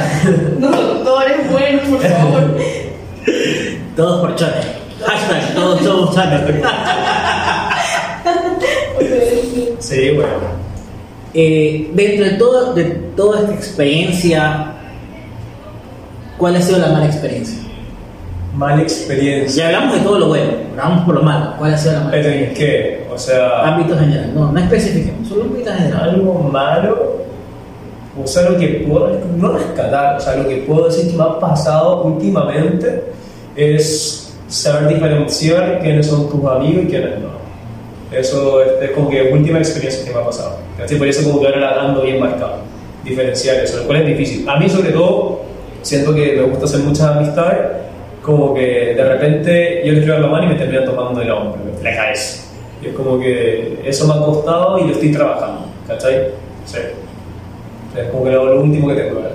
unos 0.58 0.72
doctores 0.72 1.52
buenos, 1.52 1.82
por 1.88 2.02
favor. 2.02 2.58
Todos 3.96 4.22
por 4.22 4.36
chone. 4.36 4.84
Hashtag, 5.06 5.54
todos 5.56 5.82
somos 5.82 6.16
chone. 6.16 6.62
Sí, 9.80 10.12
bueno. 10.12 10.32
Eh, 11.34 11.90
dentro 11.94 12.26
de, 12.26 12.32
todo, 12.32 12.74
de 12.74 12.84
toda 13.16 13.42
esta 13.42 13.54
experiencia, 13.54 14.74
¿cuál 16.38 16.56
ha 16.56 16.62
sido 16.62 16.80
la 16.80 16.88
mala 16.90 17.06
experiencia? 17.08 17.60
Mala 18.56 18.82
experiencia. 18.84 19.72
Ya 19.72 19.78
hablamos 19.78 19.97
de 19.97 20.04
todo 20.06 20.20
lo 20.20 20.28
bueno, 20.28 20.51
pero 20.72 20.84
vamos 20.84 21.06
por 21.06 21.16
lo 21.16 21.24
malo. 21.24 21.54
¿Cuál 21.58 21.74
ha 21.74 21.78
sido 21.78 21.93
la 21.93 21.99
mala 22.01 22.12
¿Pero 22.12 22.30
en 22.30 22.54
qué? 22.54 23.08
O 23.12 23.18
sea, 23.18 23.74
Ámbito 23.74 23.97
general, 23.97 24.32
no, 24.36 24.51
no 24.51 24.60
especifiquemos, 24.60 25.28
solo 25.28 25.43
ámbito 25.43 25.72
general. 25.72 26.10
algo 26.10 26.34
malo. 26.51 27.24
O 28.22 28.28
sea, 28.28 28.47
lo 28.49 28.58
que 28.60 28.86
puedo, 28.88 29.10
no 29.38 29.54
rescatar, 29.54 30.18
o 30.18 30.20
sea, 30.20 30.36
lo 30.36 30.47
que 30.47 30.58
puedo 30.58 30.86
decir 30.86 31.10
que 31.10 31.18
me 31.18 31.24
ha 31.24 31.39
pasado 31.39 32.04
últimamente 32.04 33.06
es 33.56 34.36
saber 34.47 34.93
diferenciar 34.93 35.80
quiénes 35.82 36.06
son 36.06 36.30
tus 36.30 36.45
amigos 36.45 36.84
y 36.84 36.88
quiénes 36.88 37.20
no. 37.20 37.34
Eso 38.12 38.62
es, 38.62 38.91
como 38.91 39.10
que 39.10 39.32
última 39.34 39.58
experiencia 39.58 40.06
que 40.06 40.14
me 40.14 40.20
ha 40.20 40.26
pasado. 40.26 40.58
Así 40.84 40.95
por 40.95 41.08
eso 41.08 41.24
como 41.28 41.41
que 41.41 41.47
ahora 41.47 41.82
ando 41.82 42.04
bien 42.04 42.20
marcado. 42.20 42.58
Diferenciar 43.04 43.58
eso, 43.58 43.78
lo 43.78 43.84
cual 43.86 44.01
es 44.01 44.08
difícil. 44.08 44.47
A 44.47 44.60
mí 44.60 44.70
sobre 44.70 44.91
todo, 44.91 45.41
siento 45.82 46.14
que 46.14 46.34
me 46.34 46.43
gusta 46.43 46.66
hacer 46.66 46.82
muchas 46.82 47.08
amistades, 47.18 47.60
como 48.24 48.53
que 48.53 48.95
de 48.95 49.03
repente 49.03 49.84
yo 49.86 49.91
le 49.91 49.99
escribo 49.99 50.17
a 50.17 50.21
la 50.21 50.28
mano 50.28 50.45
y 50.45 50.49
me 50.53 50.55
terminan 50.55 50.86
tomando 50.86 51.21
el 51.21 51.30
hombro, 51.30 51.59
la 51.84 51.95
cabeza. 51.95 52.45
Y 52.82 52.88
es 52.88 52.93
como 52.93 53.19
que 53.19 53.80
eso 53.86 54.07
me 54.07 54.13
ha 54.13 54.26
costado 54.26 54.80
y 54.80 54.88
lo 54.88 54.93
estoy 54.93 55.11
trabajando, 55.11 55.65
¿cachai? 55.88 56.30
Sí. 56.65 56.78
Es 57.97 58.07
como 58.07 58.24
que 58.24 58.32
lo, 58.32 58.45
lo 58.45 58.61
último 58.61 58.88
que 58.88 58.95
tengo. 58.95 59.15
¿verdad? 59.15 59.32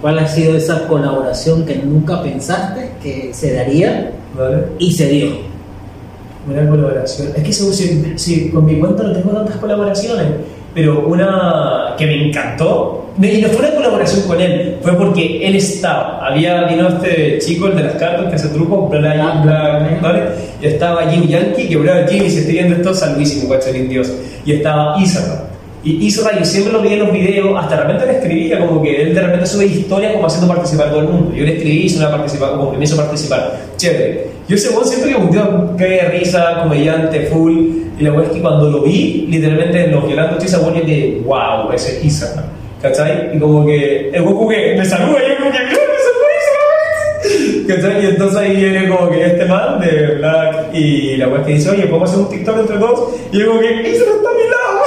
¿Cuál 0.00 0.18
ha 0.18 0.28
sido 0.28 0.56
esa 0.56 0.86
colaboración 0.86 1.64
que 1.64 1.76
nunca 1.76 2.22
pensaste 2.22 2.90
que 3.02 3.32
se 3.32 3.54
daría 3.54 4.12
¿Vale? 4.36 4.64
y 4.78 4.92
se 4.92 5.08
dio? 5.08 5.30
Una 6.48 6.68
colaboración. 6.68 7.28
Es 7.34 7.42
que 7.42 7.52
según 7.52 7.72
si, 7.72 8.18
si 8.18 8.50
con 8.50 8.64
mi 8.64 8.78
cuenta 8.78 9.04
no 9.04 9.12
tengo 9.12 9.30
tantas 9.30 9.56
colaboraciones, 9.56 10.26
pero 10.74 11.06
una 11.06 11.94
que 11.98 12.06
me 12.06 12.28
encantó, 12.28 13.02
y 13.20 13.42
no 13.42 13.48
fue 13.48 13.66
una 13.66 13.74
colaboración 13.74 14.26
con 14.26 14.40
él, 14.40 14.78
fue 14.80 14.94
porque 14.96 15.46
él 15.46 15.54
estaba. 15.56 16.26
Había 16.26 16.64
vino 16.64 16.88
este 16.88 17.38
chico, 17.40 17.66
el 17.66 17.76
de 17.76 17.82
las 17.82 17.94
cartas, 17.94 18.28
que 18.28 18.36
hace 18.36 18.48
trucos, 18.48 18.90
Black, 18.90 19.18
Ah, 19.20 19.42
Black, 19.44 20.00
¿vale? 20.00 20.22
Y 20.62 20.66
estaba 20.66 21.10
Jim 21.10 21.26
Yankee, 21.28 21.68
que 21.68 21.76
bravo 21.76 22.08
Jimmy, 22.08 22.30
si 22.30 22.38
estoy 22.38 22.54
viendo 22.54 22.76
esto, 22.76 22.94
salvísimo, 22.94 23.48
guacholín 23.48 23.88
Dios. 23.88 24.10
Y 24.46 24.52
estaba 24.52 24.98
Isra. 25.00 25.44
Y 25.84 26.06
Isra, 26.06 26.38
yo 26.38 26.44
siempre 26.44 26.72
lo 26.72 26.80
veía 26.80 26.94
en 26.94 27.00
los 27.00 27.12
videos, 27.12 27.54
hasta 27.58 27.76
de 27.76 27.82
repente 27.82 28.06
le 28.06 28.12
escribía, 28.12 28.58
como 28.60 28.82
que 28.82 29.02
él 29.02 29.14
de 29.14 29.20
repente 29.20 29.46
sube 29.46 29.66
historias 29.66 30.12
como 30.14 30.26
haciendo 30.26 30.48
participar 30.48 30.90
todo 30.90 31.00
el 31.00 31.08
mundo. 31.08 31.34
Yo 31.34 31.44
le 31.44 31.56
escribí, 31.56 31.82
hice 31.82 31.98
una 31.98 32.10
participación, 32.10 32.58
como 32.58 32.72
que 32.72 32.78
me 32.78 32.84
hizo 32.84 32.96
participar. 32.96 33.58
Chévere. 33.76 34.31
Yo 34.52 34.56
ese 34.56 34.68
weón 34.68 34.84
que 34.84 35.14
un 35.14 35.30
tío 35.30 35.76
que 35.78 35.84
de 35.84 36.08
risa, 36.10 36.58
comediante, 36.62 37.20
full. 37.32 37.54
Y 37.98 38.02
la 38.04 38.12
weá 38.12 38.26
es 38.26 38.32
que 38.32 38.42
cuando 38.42 38.68
lo 38.68 38.82
vi, 38.82 39.26
literalmente 39.30 39.86
en 39.86 39.92
los 39.92 40.06
violando 40.06 40.36
estoy 40.36 40.60
weón 40.60 40.76
y 40.76 40.80
de 40.82 41.22
wow, 41.24 41.72
ese 41.72 41.96
es 41.96 42.04
Isra. 42.04 42.44
¿Cachai? 42.82 43.34
Y 43.34 43.38
como 43.38 43.64
que 43.64 44.10
el 44.10 44.20
weón 44.20 44.34
como 44.34 44.50
que 44.50 44.74
me 44.76 44.84
saluda 44.84 45.20
y 45.24 45.30
yo 45.30 45.36
como 45.38 45.52
que 45.52 45.58
¡Mira, 45.58 45.80
me 45.88 45.98
saludó 46.04 46.26
Isra! 47.64 47.76
¿Cachai? 47.76 48.04
Y 48.04 48.08
entonces 48.08 48.38
ahí 48.38 48.56
viene 48.56 48.88
como 48.90 49.08
que 49.10 49.24
este 49.24 49.46
man 49.46 49.80
de 49.80 50.16
Black 50.16 50.74
y 50.74 51.16
la 51.16 51.28
weá 51.28 51.42
que 51.44 51.54
dice, 51.54 51.70
oye, 51.70 51.86
podemos 51.86 52.10
hacer 52.10 52.22
un 52.22 52.28
TikTok 52.28 52.58
entre 52.58 52.76
dos. 52.76 53.08
Y 53.32 53.38
yo 53.38 53.46
como 53.46 53.60
que 53.60 53.88
Isra 53.88 54.04
está 54.04 54.28
a 54.28 54.34
mi 54.34 54.44
lado, 54.52 54.82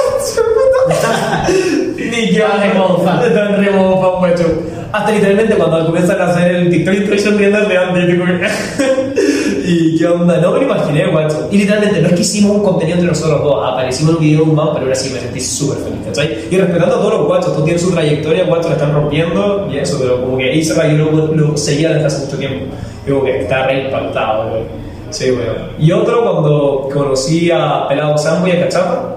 Ni 1.96 2.28
que 2.28 2.36
Está 2.36 2.70
en 2.70 2.78
modo 2.78 2.98
fan. 3.00 3.20
Está 3.26 3.48
en 3.48 3.64
re 3.64 3.70
modo 3.72 4.20
fan, 4.20 4.30
macho. 4.30 4.62
Hasta 4.92 5.10
literalmente 5.10 5.56
cuando 5.56 5.86
comienzan 5.86 6.20
a 6.20 6.28
hacer 6.28 6.54
el 6.54 6.70
TikTok 6.70 6.94
estoy 6.94 7.18
sonriendo 7.18 7.60
de 7.62 7.76
antes, 7.76 8.04
y 8.04 8.12
digo 8.12 8.24
que... 8.26 9.26
¿Y 9.66 9.98
qué 9.98 10.06
onda? 10.06 10.38
No 10.38 10.52
me 10.52 10.60
lo 10.60 10.64
imaginé, 10.64 11.06
guacho. 11.08 11.48
Y 11.50 11.58
literalmente, 11.58 12.00
no 12.00 12.08
es 12.08 12.14
que 12.14 12.20
hicimos 12.20 12.56
un 12.56 12.62
contenido 12.62 12.98
entre 12.98 13.10
nosotros 13.10 13.42
dos, 13.42 13.72
aparecimos 13.72 14.10
en 14.10 14.16
un 14.16 14.22
video 14.22 14.44
de 14.44 14.50
un 14.50 14.56
pero 14.56 14.66
ahora 14.66 14.94
sí 14.94 15.10
me 15.12 15.18
sentí 15.18 15.40
súper 15.40 15.78
feliz, 15.78 15.98
¿cachai? 16.06 16.38
Y 16.50 16.56
respetando 16.56 16.94
a 16.94 16.98
todos 17.00 17.14
los 17.14 17.26
guachos, 17.26 17.52
todos 17.52 17.64
tienen 17.64 17.82
su 17.82 17.90
trayectoria, 17.90 18.44
guachos 18.44 18.66
la 18.66 18.76
están 18.76 18.94
rompiendo, 18.94 19.68
y 19.70 19.78
eso, 19.78 19.98
pero 20.00 20.22
como 20.22 20.38
que 20.38 20.54
Isra 20.54 20.86
yo 20.86 21.10
lo, 21.10 21.34
lo 21.34 21.56
seguía 21.56 21.90
desde 21.90 22.06
hace 22.06 22.26
mucho 22.26 22.38
tiempo. 22.38 22.66
Como 23.08 23.24
que 23.24 23.40
está 23.40 23.66
re 23.66 23.86
impactado, 23.86 24.52
weón. 24.52 24.66
Sí, 25.10 25.30
weón. 25.32 25.70
Y 25.80 25.90
otro, 25.90 26.22
cuando 26.22 26.88
conocí 26.92 27.50
a 27.50 27.88
Pelado 27.88 28.16
Sambo 28.16 28.46
y 28.46 28.52
a 28.52 28.60
Cachapa, 28.60 29.16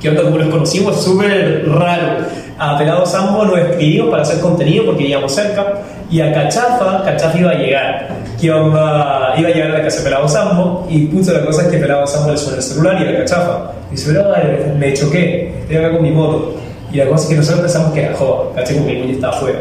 que 0.00 0.10
onda 0.10 0.22
como 0.24 0.36
los 0.36 0.48
conocimos, 0.48 1.02
súper 1.02 1.66
raro. 1.70 2.18
A 2.58 2.78
Pelado 2.78 3.06
Sambo 3.06 3.44
nos 3.44 3.58
escribimos 3.58 4.10
para 4.10 4.22
hacer 4.22 4.40
contenido 4.40 4.84
porque 4.86 5.04
vivíamos 5.04 5.32
cerca, 5.32 5.82
y 6.10 6.20
a 6.20 6.32
Cachafa, 6.32 7.02
Cachafa 7.04 7.38
iba 7.38 7.50
a 7.50 7.54
llegar. 7.54 8.08
Que 8.40 8.50
onda, 8.50 9.34
iba 9.38 9.48
a 9.48 9.52
llegar 9.52 9.70
a 9.70 9.78
la 9.78 9.82
casa 9.82 9.98
de 9.98 10.04
Pelado 10.04 10.28
Sambo, 10.28 10.86
y 10.90 11.06
puso 11.06 11.32
la 11.32 11.44
cosa 11.44 11.62
es 11.62 11.68
que 11.68 11.78
Pelado 11.78 12.06
Sambo 12.06 12.32
le 12.32 12.36
suena 12.36 12.58
el 12.58 12.62
celular 12.62 12.96
y 13.00 13.04
era 13.04 13.18
Cachafa. 13.18 13.72
Y 13.90 13.92
dice, 13.92 14.12
pero 14.12 14.76
me 14.78 14.92
choqué, 14.92 15.54
estoy 15.60 15.76
acá 15.76 15.92
con 15.92 16.02
mi 16.02 16.10
moto. 16.10 16.54
Y 16.92 16.98
la 16.98 17.06
cosa 17.06 17.24
es 17.24 17.30
que 17.30 17.36
nosotros 17.36 17.60
pensamos 17.62 17.92
que 17.92 18.02
era 18.04 18.14
joda, 18.14 18.54
caché 18.54 18.74
como 18.74 18.86
que 18.86 18.92
el 18.92 19.02
niño 19.02 19.14
estaba 19.14 19.36
afuera. 19.36 19.58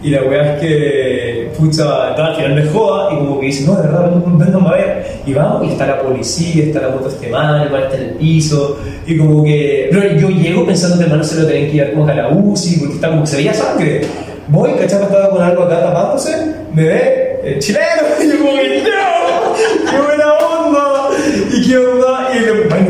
Y 0.00 0.10
la 0.10 0.22
weá 0.22 0.54
es 0.54 0.60
que, 0.60 1.50
pucha, 1.58 2.10
estaba 2.10 2.34
final 2.36 2.54
de 2.54 2.70
joda 2.70 3.12
y 3.12 3.16
como 3.16 3.40
que 3.40 3.46
dice, 3.46 3.66
no, 3.66 3.74
de 3.74 3.82
verdad, 3.82 4.10
ven, 4.24 4.38
ven, 4.38 4.54
a 4.54 4.72
ver. 4.72 5.06
Y 5.26 5.34
vamos, 5.34 5.66
y 5.66 5.72
está 5.72 5.86
la 5.86 6.00
policía, 6.00 6.64
está 6.66 6.80
la 6.82 6.90
moto 6.90 7.08
este 7.08 7.28
man 7.28 7.68
está 7.74 7.96
en 7.96 8.02
el 8.02 8.10
piso. 8.10 8.78
Y 9.06 9.18
como 9.18 9.42
que, 9.42 9.88
pero 9.90 10.12
yo 10.16 10.28
llego 10.28 10.64
pensando 10.64 10.98
que 10.98 11.04
el 11.04 11.10
man 11.10 11.18
no 11.18 11.24
se 11.24 11.40
lo 11.40 11.48
tenían 11.48 11.66
que 11.66 11.72
llevar 11.72 11.92
como 11.94 12.08
a 12.08 12.14
la 12.14 12.28
UCI, 12.28 12.78
porque 12.78 12.94
está 12.94 13.08
como 13.08 13.22
que 13.22 13.26
se 13.26 13.36
veía 13.38 13.54
sangre. 13.54 14.02
Voy, 14.48 14.72
cachapa 14.72 15.04
estaba 15.04 15.30
con 15.30 15.42
algo 15.42 15.64
acá 15.64 15.80
tapándose, 15.80 16.54
me 16.74 16.84
ve, 16.84 17.40
el 17.44 17.58
chileno, 17.58 18.02
y 18.22 18.28
yo 18.28 18.38
como 18.38 18.54
que, 18.54 18.82
¡no! 18.82 19.90
¡Qué 19.90 20.00
buena 20.06 20.32
onda! 20.34 21.10
¿Y 21.52 21.68
qué 21.68 21.76
onda? 21.76 22.30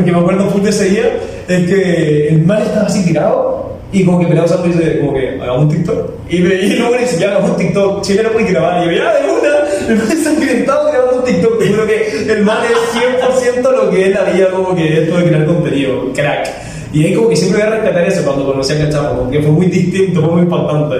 Y 0.05 0.11
me 0.11 0.17
acuerdo 0.17 0.49
full 0.49 0.61
de 0.61 0.69
ese 0.69 0.85
día 0.85 1.03
es 1.47 1.65
que 1.65 2.27
el 2.29 2.45
man 2.45 2.61
estaba 2.61 2.85
así 2.85 3.03
tirado 3.03 3.77
y 3.91 4.05
como 4.05 4.19
que 4.19 4.27
Pelado 4.27 4.47
Sambo 4.47 4.67
dice, 4.67 4.99
como 4.99 5.13
que 5.15 5.39
hagamos 5.41 5.63
un 5.63 5.69
TikTok. 5.69 6.11
Y, 6.29 6.39
me, 6.39 6.53
y 6.53 6.75
luego 6.75 6.95
le 6.95 7.01
dice, 7.01 7.19
ya 7.19 7.31
hagamos 7.31 7.51
un 7.51 7.57
TikTok, 7.57 8.01
chileno 8.03 8.29
puede 8.29 8.51
grabar. 8.51 8.83
Y 8.83 8.85
yo, 8.85 9.03
ya, 9.03 9.13
de 9.15 9.31
una, 9.31 9.89
el 9.89 9.97
man 9.97 10.11
ensangrentado 10.11 10.91
grabando 10.91 11.17
un 11.17 11.25
TikTok. 11.25 11.59
Te 11.59 11.67
juro 11.67 11.87
que 11.87 12.31
el 12.31 12.43
man 12.43 12.59
es 12.65 13.59
100% 13.59 13.71
lo 13.71 13.89
que 13.89 14.05
él 14.05 14.17
había 14.17 14.51
como 14.51 14.75
que 14.75 15.03
esto 15.03 15.17
de 15.17 15.23
crear 15.23 15.45
contenido, 15.45 16.13
crack. 16.13 16.49
Y 16.93 17.05
ahí 17.05 17.15
como 17.15 17.29
que 17.29 17.35
siempre 17.35 17.63
voy 17.63 17.71
a 17.71 17.75
rescatar 17.77 18.07
eso 18.07 18.23
cuando 18.23 18.45
conocí 18.45 18.73
a 18.73 18.77
Cachafa, 18.77 19.09
como 19.09 19.31
que 19.31 19.41
fue 19.41 19.51
muy 19.51 19.65
distinto, 19.65 20.21
fue 20.21 20.31
muy 20.33 20.41
impactante. 20.43 20.95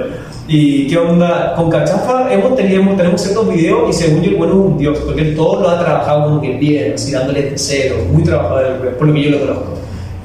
¿Y 0.51 0.87
qué 0.87 0.97
onda? 0.97 1.53
Con 1.55 1.69
Cachafa 1.69 2.33
hemos 2.33 2.55
tenido, 2.55 2.81
tenemos 2.97 3.21
ciertos 3.21 3.47
videos 3.53 3.87
y 3.89 3.93
según 3.93 4.23
yo 4.23 4.31
el 4.31 4.35
bueno 4.35 4.53
es 4.53 4.59
un 4.59 4.77
dios, 4.79 4.97
porque 5.05 5.21
él 5.21 5.35
todo 5.35 5.61
lo 5.61 5.69
ha 5.69 5.79
trabajado 5.79 6.23
como 6.23 6.41
que 6.41 6.53
bien, 6.57 6.93
así 6.95 7.11
dándole 7.11 7.53
cero, 7.55 7.97
muy 8.11 8.23
trabajado, 8.23 8.77
por 8.97 9.07
lo 9.07 9.13
que 9.13 9.23
yo 9.23 9.29
lo 9.29 9.39
conozco. 9.41 9.73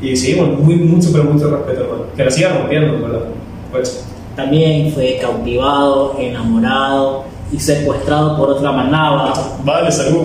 Y 0.01 0.16
sí, 0.16 0.35
bueno, 0.35 0.55
muy, 0.55 0.77
mucho, 0.77 1.11
pero 1.12 1.25
mucho 1.25 1.51
respeto, 1.51 1.83
hermano. 1.83 2.03
Que 2.16 2.25
la 2.25 2.31
siga 2.31 2.49
rompiendo, 2.55 3.03
¿verdad? 3.07 3.25
Pues. 3.70 4.03
También 4.35 4.91
fue 4.93 5.18
cautivado, 5.20 6.16
enamorado 6.18 7.25
y 7.53 7.59
secuestrado 7.61 8.37
por 8.39 8.49
otra 8.51 8.72
manaba. 8.72 9.35
Vale, 9.62 9.93
saludos, 9.93 10.25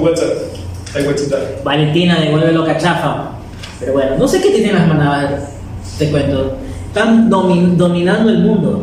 guachita. 1.04 1.38
Valentina, 1.64 2.20
devuélvelo 2.22 2.66
cachafa. 2.66 3.32
Pero 3.82 3.94
bueno, 3.94 4.12
no 4.18 4.28
sé 4.28 4.42
qué 4.42 4.50
tienen 4.52 4.76
las 4.76 4.88
manabas, 4.88 5.52
te 5.98 6.10
cuento. 6.10 6.54
Están 6.88 7.30
domin- 7.30 7.76
dominando 7.76 8.30
el 8.30 8.40
mundo. 8.40 8.82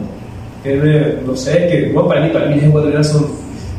No 1.26 1.36
sé, 1.36 1.68
que 1.68 1.90
bueno, 1.92 2.08
para 2.08 2.20
mí, 2.22 2.30
para 2.30 2.46
mí 2.46 2.56
las 2.56 2.64
ecuatorianas 2.64 3.08
son 3.08 3.26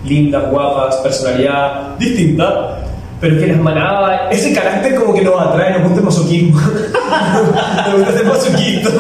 lindas, 0.06 0.50
guapas, 0.52 0.96
personalidad 0.98 1.98
distinta. 1.98 2.84
Pero 3.20 3.40
que 3.40 3.48
las 3.48 3.60
manadas, 3.60 4.22
ese 4.32 4.54
carácter 4.54 4.96
como 4.96 5.16
que 5.16 5.24
nos 5.24 5.42
atrae, 5.42 5.74
nos 5.74 5.84
gusta 5.84 6.00
el 6.00 6.06
masoquismo. 6.06 6.62
nos 7.90 8.00
gusta 8.06 8.20
el 8.20 8.28
masoquismo. 8.28 8.92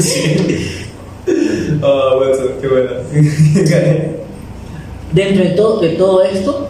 sí. 0.00 0.68
Ah, 1.84 2.14
bueno, 2.16 2.36
qué 2.60 2.68
buena. 2.68 2.90
Dentro 5.12 5.44
de 5.44 5.50
todo, 5.50 5.80
de 5.80 5.88
todo 5.90 6.22
esto, 6.22 6.68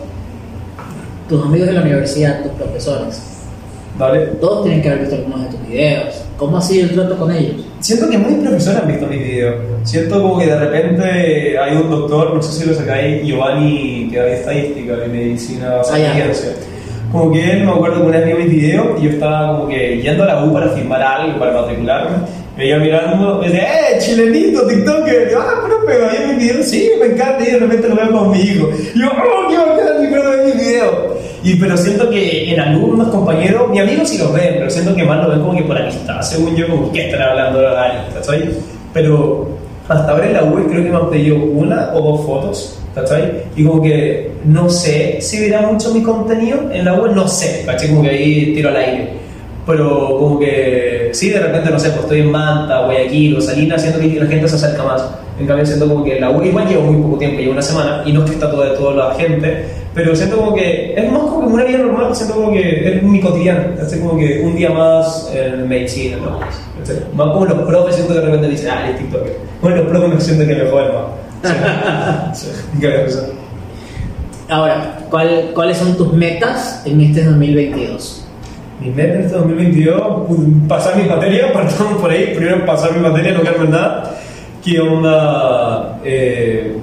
tus 1.28 1.45
amigos 1.45 1.68
de 1.68 1.74
la 1.74 1.83
universidad, 1.83 2.43
tus 2.43 2.53
profesores, 2.53 3.32
Vale. 3.99 4.26
todos 4.40 4.64
tienen 4.64 4.82
que 4.82 4.88
haber 4.88 5.01
visto 5.01 5.16
algunos 5.16 5.43
de 5.43 5.49
tus 5.49 5.68
videos. 5.68 6.24
¿Cómo 6.36 6.57
ha 6.57 6.62
sido 6.62 6.84
el 6.88 6.95
trato 6.95 7.16
con 7.18 7.30
ellos? 7.30 7.57
Siento 7.80 8.09
que 8.09 8.18
muchos 8.18 8.38
profesores 8.49 8.80
han 8.80 8.88
visto 8.88 9.07
mis 9.07 9.18
videos. 9.18 9.55
Siento 9.84 10.22
como 10.22 10.38
que 10.38 10.47
de 10.47 10.59
repente 10.59 11.59
hay 11.59 11.76
un 11.76 11.90
doctor, 11.90 12.34
no 12.34 12.43
sé 12.43 12.53
si 12.53 12.68
lo 12.68 12.74
sacáis, 12.74 13.24
Giovanni, 13.26 14.09
que 14.11 14.18
da 14.18 14.28
estadística 14.28 14.97
de 14.97 15.09
medicina 15.09 15.76
o 15.80 15.84
sea, 15.84 15.97
Ah, 15.97 16.14
ciencia. 16.14 16.53
Como 17.11 17.30
que 17.30 17.51
él, 17.53 17.64
me 17.64 17.70
acuerdo 17.72 18.01
que 18.01 18.07
una 18.09 18.18
vez 18.18 18.26
vio 18.26 18.36
mis 18.38 18.51
videos 18.51 18.86
y 18.99 19.05
yo 19.05 19.11
estaba 19.11 19.59
como 19.59 19.68
que 19.68 20.01
yendo 20.01 20.22
a 20.24 20.26
la 20.26 20.45
U 20.45 20.53
para 20.53 20.68
filmar 20.70 21.03
algo, 21.03 21.38
para 21.38 21.53
matricularme. 21.53 22.16
Me 22.57 22.68
iba 22.68 22.78
mirando, 22.78 23.38
me 23.38 23.49
decía, 23.49 23.64
¡eh, 23.64 23.99
chilenito, 23.99 24.66
TikToker! 24.66 25.28
Y 25.28 25.32
yo, 25.32 25.40
ah, 25.40 25.61
pero 25.62 25.76
pero 25.86 26.09
ahí 26.09 26.28
mis 26.28 26.38
videos, 26.38 26.66
sí, 26.66 26.90
me 27.01 27.07
encanta, 27.07 27.43
y 27.47 27.53
de 27.53 27.59
repente 27.59 27.88
lo 27.88 27.97
veo 27.97 28.12
con 28.12 28.30
mi 28.30 28.40
hijo. 28.40 28.70
Y 28.95 29.01
yo, 29.01 29.09
¡oh, 29.09 29.49
qué 29.49 29.57
bacán, 29.57 30.01
mi 30.01 30.09
hijo 30.09 30.30
ve 30.30 30.45
mis 30.47 30.55
videos! 30.57 30.93
Y, 31.43 31.57
pero 31.57 31.76
siento 31.76 32.09
que 32.09 32.53
en 32.53 32.61
alumnos, 32.61 33.09
compañeros, 33.09 33.68
mi 33.70 33.80
amigos 33.80 34.09
sí 34.09 34.18
lo 34.18 34.32
ven, 34.32 34.55
pero 34.59 34.70
siento 34.70 34.95
que 34.95 35.05
más 35.05 35.22
lo 35.22 35.30
ven 35.30 35.40
como 35.40 35.57
que 35.57 35.64
por 35.64 35.76
amistad, 35.76 36.20
según 36.22 36.55
yo, 36.55 36.68
como 36.68 36.93
que 36.93 37.07
estará 37.07 37.30
hablando 37.30 37.59
de 37.59 37.66
¿cachai? 38.14 38.51
Pero 38.93 39.49
hasta 39.88 40.12
ahora 40.12 40.26
en 40.26 40.34
la 40.34 40.45
web 40.45 40.68
creo 40.68 40.84
que 40.84 40.90
me 40.90 40.97
han 40.97 41.11
pedido 41.11 41.36
una 41.36 41.90
o 41.95 42.01
dos 42.01 42.26
fotos, 42.26 42.78
¿cachai? 42.95 43.43
Y 43.57 43.64
como 43.64 43.82
que 43.82 44.30
no 44.45 44.70
sé 44.70 45.18
si 45.20 45.40
verá 45.40 45.62
mucho 45.62 45.93
mi 45.93 46.03
contenido 46.03 46.70
en 46.72 46.84
la 46.84 46.95
web, 46.95 47.12
no 47.12 47.26
sé, 47.26 47.64
¿cachai? 47.66 47.88
Como 47.88 48.03
que 48.03 48.11
ahí 48.11 48.55
tiro 48.55 48.68
al 48.68 48.76
aire. 48.76 49.09
Pero 49.66 50.18
como 50.18 50.38
que 50.38 51.11
sí, 51.12 51.30
de 51.30 51.40
repente, 51.40 51.70
no 51.70 51.78
sé, 51.78 51.90
pues 51.90 52.03
estoy 52.03 52.20
en 52.20 52.30
Manta, 52.30 52.84
Guayaquil 52.84 53.36
o 53.36 53.40
Salinas, 53.40 53.82
siento 53.82 54.01
que 54.01 54.09
la 54.09 54.26
gente 54.26 54.49
se 54.49 54.57
acerca 54.57 54.82
más. 54.82 55.05
En 55.38 55.47
cambio, 55.47 55.64
siento 55.64 55.88
como 55.88 56.05
que 56.05 56.20
la 56.20 56.30
web 56.30 56.47
igual 56.47 56.68
llevo 56.68 56.82
muy 56.82 57.03
poco 57.03 57.18
tiempo, 57.18 57.40
llevo 57.40 57.53
una 57.53 57.62
semana, 57.62 58.03
y 58.05 58.12
no 58.12 58.24
es 58.24 58.30
que 58.30 58.34
está 58.36 58.51
toda, 58.51 58.74
toda 58.74 59.09
la 59.09 59.14
gente, 59.14 59.66
pero 59.95 60.14
siento 60.16 60.36
como 60.36 60.55
que 60.55 60.95
es 60.97 61.12
más 61.12 61.22
como 61.22 61.40
que 61.49 61.53
una 61.55 61.64
vida 61.64 61.78
normal, 61.78 62.14
siento 62.16 62.34
como 62.34 62.53
que 62.53 62.97
es 62.97 63.03
mi 63.03 63.20
cotidiano, 63.20 63.61
es 63.80 63.97
como 63.97 64.16
que 64.18 64.40
un 64.45 64.57
día 64.57 64.70
más 64.70 65.30
en 65.34 65.68
medicina, 65.68 66.16
¿no? 66.18 66.40
Más 67.14 67.32
como 67.32 67.45
los 67.45 67.59
profes, 67.68 67.95
siento 67.97 68.14
que 68.14 68.20
de 68.20 68.26
repente 68.26 68.49
dicen, 68.49 68.70
ah, 68.72 68.88
es 68.90 68.99
TikToker. 68.99 69.36
Bueno, 69.61 69.76
los 69.78 69.86
profes 69.86 70.09
me 70.14 70.20
siento 70.20 70.47
que 70.47 70.55
me 70.64 70.70
joden 70.70 70.88
más. 70.95 71.05
Sí. 72.38 72.49
Ahora, 74.49 74.99
¿cuál- 75.11 75.51
¿cuáles 75.55 75.78
son 75.78 75.97
tus 75.97 76.12
metas 76.12 76.82
en 76.84 77.01
este 77.01 77.24
2022? 77.24 78.26
Mi 78.80 78.90
meta 78.90 79.20
este 79.20 79.34
2022, 79.34 80.03
pues, 80.28 80.38
pasar 80.68 80.97
mi 80.97 81.09
materia, 81.09 81.53
partamos 81.55 82.01
por 82.01 82.11
ahí, 82.11 82.32
primero 82.34 82.64
pasar 82.66 82.93
mi 82.95 83.01
materia, 83.01 83.32
no 83.32 83.40
quedarme 83.43 83.64
en 83.66 83.70
nada. 83.70 84.14
¿Qué 84.64 84.80
onda? 84.80 85.99
Eh, 86.05 86.76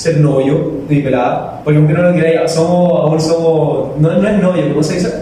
ser 0.00 0.16
novio 0.18 0.72
de 0.88 1.00
pelada. 1.00 1.60
Porque 1.62 1.78
aunque 1.78 1.92
no 1.92 2.02
lo 2.02 2.14
queráis, 2.14 2.50
somos, 2.52 3.00
aún 3.02 3.20
somos, 3.20 3.98
no, 3.98 4.12
no 4.12 4.28
es 4.28 4.38
novio, 4.42 4.68
¿cómo 4.70 4.82
se 4.82 4.94
dice? 4.94 5.12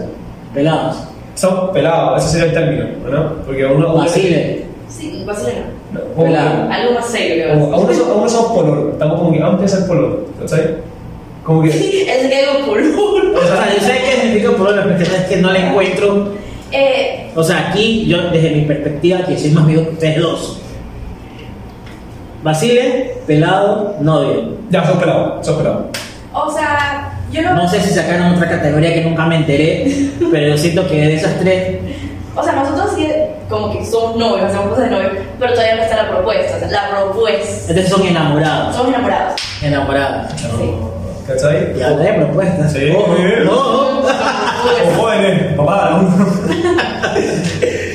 Pelados. 0.53 0.95
Somos 1.35 1.69
pelados, 1.71 2.21
ese 2.23 2.31
sería 2.39 2.45
el 2.47 2.53
término, 2.53 2.85
¿no? 3.11 3.33
Porque 3.45 3.65
aún 3.65 3.81
no... 3.81 3.95
Basile. 3.95 4.65
Sí, 4.89 5.23
vacileno. 5.25 5.65
No, 5.93 5.99
Pelado. 6.23 6.71
Algo 6.71 6.93
más 6.93 7.05
serio. 7.07 7.45
como- 7.53 7.73
aún 7.75 7.87
no 7.87 7.93
somos, 7.93 8.17
aún 8.17 8.29
somos 8.29 8.51
pololo, 8.53 8.91
estamos 8.91 9.19
como 9.19 9.31
que 9.33 9.41
antes 9.43 9.71
de 9.71 9.77
ser 9.77 9.87
pololo, 9.87 10.19
¿sabes? 10.45 10.69
Como 11.43 11.61
que... 11.63 11.69
Es 11.69 12.27
que 12.27 12.35
algo 12.45 12.65
por 12.67 12.79
uno. 12.79 13.37
O 13.37 13.41
sea, 13.47 13.73
yo 13.73 13.81
sé 13.85 13.93
qué 14.05 14.21
significa 14.21 14.51
la 14.71 14.83
cuestión 14.83 15.15
es 15.21 15.27
que 15.29 15.35
no 15.37 15.51
le 15.51 15.67
encuentro. 15.67 16.27
Eh, 16.71 17.29
O 17.35 17.43
sea, 17.43 17.69
aquí, 17.69 18.05
yo 18.07 18.29
desde 18.31 18.51
mi 18.51 18.61
perspectiva, 18.61 19.19
que 19.25 19.37
soy 19.37 19.51
más 19.51 19.65
viejo 19.67 19.83
que 19.85 19.89
ustedes 19.91 20.21
dos. 20.21 20.58
Basile, 22.43 23.15
pelado, 23.27 23.95
novio. 23.99 24.55
Ya, 24.69 24.85
sos 24.85 24.97
pelado, 24.97 25.43
sos 25.43 25.57
pelado. 25.57 25.87
o 26.33 26.51
sea, 26.51 27.11
yo 27.31 27.41
no. 27.41 27.53
No 27.55 27.67
sé 27.69 27.81
si 27.81 27.89
sacaron 27.93 28.33
otra 28.35 28.47
categoría 28.49 28.93
que 28.93 29.01
nunca 29.03 29.25
me 29.25 29.37
enteré, 29.37 30.09
pero 30.31 30.47
yo 30.49 30.57
siento 30.57 30.87
que 30.87 30.95
de 30.95 31.15
esas 31.15 31.37
tres, 31.39 31.77
O 32.35 32.43
sea, 32.43 32.53
nosotros 32.53 32.91
sí, 32.95 33.07
como 33.49 33.71
que 33.73 33.85
somos 33.85 34.15
novios, 34.15 34.43
hacemos 34.45 34.69
cosas 34.69 34.85
de 34.85 34.91
novios, 34.91 35.11
pero 35.39 35.51
todavía 35.53 35.75
no 35.75 35.81
está 35.83 36.03
la 36.03 36.09
propuesta. 36.11 36.55
O 36.55 36.59
sea, 36.59 36.69
la 36.69 36.89
propuesta. 37.01 37.61
entonces 37.69 37.89
son 37.89 38.07
enamorados. 38.07 38.75
Somos 38.75 38.93
enamorados. 38.93 39.41
Enamorados. 39.61 40.31
Sí. 40.37 40.75
¿Cachai? 41.27 41.77
Y 41.77 41.81
habla 41.83 42.03
de 42.05 42.13
propuestas. 42.13 42.71
Sí, 42.73 42.89
Ojo, 42.95 43.07
muy 43.09 43.21
bien. 43.23 43.47
ojo. 43.47 44.01
Como 44.01 45.01
jóvenes, 45.01 45.53
papá, 45.55 45.89
¿no? 45.91 45.99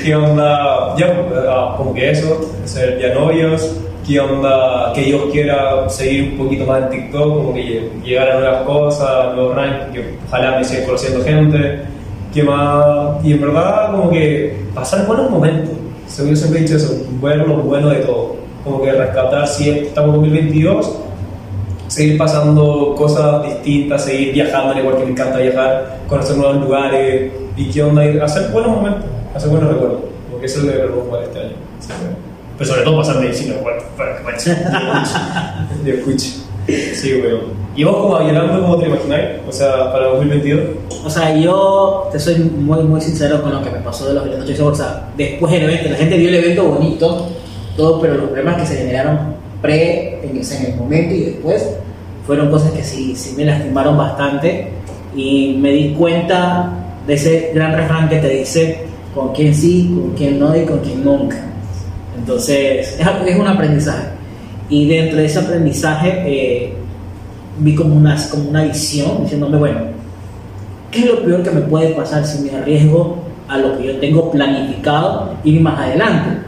¿Qué 0.04 0.14
onda? 0.14 0.94
Ya, 0.98 1.16
ah, 1.48 1.76
como 1.78 1.94
que 1.94 2.10
eso, 2.10 2.38
ser 2.66 3.00
ya 3.00 3.14
novios. 3.14 3.74
¿Qué 4.06 4.20
onda? 4.20 4.92
Que 4.94 5.00
Dios 5.00 5.22
quiera 5.32 5.88
seguir 5.88 6.32
un 6.32 6.44
poquito 6.44 6.66
más 6.66 6.82
en 6.82 6.90
TikTok, 6.90 7.36
como 7.36 7.54
que 7.54 7.90
llegar 8.04 8.32
a 8.32 8.38
nuevas 8.38 8.62
cosas, 8.64 9.34
nuevos 9.34 9.56
rankings, 9.56 9.92
que 9.94 10.18
ojalá 10.28 10.58
me 10.58 10.64
siga 10.64 10.84
conociendo 10.84 11.24
gente. 11.24 11.84
¿Qué 12.34 12.42
más? 12.42 13.24
Y 13.24 13.32
en 13.32 13.40
verdad, 13.40 13.92
como 13.92 14.10
que 14.10 14.64
pasar 14.74 15.06
buenos 15.06 15.30
momentos. 15.30 15.74
Según 16.06 16.36
siempre 16.36 16.58
he 16.58 16.62
dicho 16.64 16.76
eso, 16.76 17.02
ver 17.22 17.38
lo 17.38 17.56
bueno 17.62 17.88
de 17.88 18.00
todo. 18.00 18.36
Como 18.62 18.82
que 18.82 18.92
rescatar 18.92 19.48
si 19.48 19.70
estamos 19.70 20.16
en 20.16 20.20
2022 20.20 20.98
seguir 21.86 22.18
pasando 22.18 22.94
cosas 22.94 23.42
distintas, 23.44 24.04
seguir 24.04 24.34
viajando, 24.34 24.78
igual 24.78 24.96
que 24.98 25.04
me 25.04 25.10
encanta 25.12 25.38
viajar, 25.38 26.00
conocer 26.08 26.36
nuevos 26.36 26.56
lugares 26.56 27.32
y 27.56 27.70
qué 27.70 27.82
onda, 27.82 28.04
y 28.04 28.18
hacer 28.18 28.50
buenos 28.50 28.72
momentos, 28.72 29.04
hacer 29.34 29.50
buenos 29.50 29.72
recuerdos, 29.72 30.00
porque 30.30 30.46
eso 30.46 30.58
es 30.58 30.64
lo 30.64 30.72
que 30.72 30.78
queremos 30.78 31.04
jugar 31.06 31.22
este 31.24 31.38
año. 31.40 31.54
Pero 32.56 32.70
sobre 32.70 32.82
todo 32.82 32.96
pasar 32.98 33.20
medicina, 33.20 33.56
bueno, 33.62 33.82
para 33.96 34.16
que 34.16 34.24
vaya. 34.24 35.68
De 35.84 35.98
escuche. 35.98 36.34
Sí, 36.94 37.20
weón. 37.20 37.64
¿Y 37.76 37.82
vos 37.82 37.96
como 37.96 38.20
Yolanda, 38.20 38.60
cómo 38.60 38.78
te 38.78 38.86
imagináis? 38.86 39.24
O 39.48 39.52
sea, 39.52 39.92
para 39.92 40.06
2022. 40.06 40.60
O 41.04 41.10
sea, 41.10 41.36
yo 41.36 42.08
te 42.12 42.20
soy 42.20 42.36
muy, 42.36 42.84
muy 42.84 43.00
sincero 43.00 43.42
con 43.42 43.52
lo 43.52 43.62
que 43.62 43.70
me 43.70 43.78
pasó 43.78 44.06
de 44.06 44.14
los 44.14 44.26
eventos. 44.26 44.56
Yo, 44.56 44.66
O 44.66 44.74
sea, 44.74 45.08
después 45.16 45.52
del 45.52 45.64
evento, 45.64 45.90
la 45.90 45.96
gente 45.96 46.16
vio 46.16 46.28
el 46.28 46.36
evento 46.36 46.64
bonito, 46.64 47.28
todo, 47.76 48.00
pero 48.00 48.14
los 48.14 48.26
problemas 48.26 48.60
que 48.60 48.66
se 48.66 48.76
generaron 48.76 49.34
pre, 49.60 50.20
en 50.22 50.36
el, 50.36 50.52
en 50.52 50.66
el 50.66 50.76
momento 50.76 51.14
y 51.14 51.20
después, 51.24 51.68
fueron 52.26 52.50
cosas 52.50 52.70
que 52.70 52.84
sí, 52.84 53.16
sí 53.16 53.34
me 53.36 53.44
lastimaron 53.44 53.98
bastante. 53.98 54.68
Y 55.16 55.56
me 55.60 55.72
di 55.72 55.94
cuenta 55.94 56.72
de 57.06 57.14
ese 57.14 57.50
gran 57.54 57.74
refrán 57.74 58.08
que 58.08 58.18
te 58.18 58.28
dice 58.28 58.86
con 59.14 59.32
quién 59.32 59.54
sí, 59.54 59.90
con 59.94 60.10
quién 60.16 60.38
no 60.38 60.54
y 60.56 60.64
con 60.64 60.80
quién 60.80 61.04
nunca. 61.04 61.36
Entonces, 62.18 62.98
es, 62.98 63.36
un 63.36 63.46
aprendizaje. 63.46 64.08
Y 64.68 64.88
dentro 64.88 65.18
de 65.18 65.26
ese 65.26 65.38
aprendizaje, 65.38 66.22
eh, 66.26 66.74
vi 67.58 67.74
como 67.74 67.94
una, 67.94 68.16
como 68.30 68.48
una 68.48 68.64
visión 68.64 69.22
diciéndome, 69.22 69.58
bueno, 69.58 69.80
¿qué 70.90 71.00
es 71.00 71.06
lo 71.06 71.22
peor 71.22 71.42
que 71.42 71.50
me 71.50 71.60
puede 71.62 71.90
pasar 71.90 72.26
si 72.26 72.42
me 72.42 72.56
arriesgo 72.56 73.18
a 73.48 73.58
lo 73.58 73.78
que 73.78 73.86
yo 73.86 73.96
tengo 73.98 74.30
planificado 74.30 75.34
ir 75.44 75.60
más 75.60 75.78
adelante? 75.78 76.40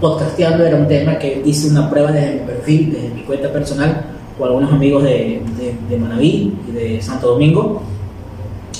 Podcasteando 0.00 0.64
era 0.64 0.76
un 0.76 0.88
tema 0.88 1.18
que 1.18 1.42
hice 1.44 1.70
una 1.70 1.88
prueba 1.88 2.12
desde 2.12 2.34
mi 2.34 2.40
perfil, 2.40 2.92
desde 2.92 3.14
mi 3.14 3.22
cuenta 3.22 3.52
personal, 3.52 4.04
con 4.36 4.48
algunos 4.48 4.72
amigos 4.72 5.04
de, 5.04 5.42
de, 5.58 5.74
de 5.88 5.96
Manaví 5.98 6.54
y 6.68 6.72
de 6.72 7.02
Santo 7.02 7.28
Domingo. 7.28 7.82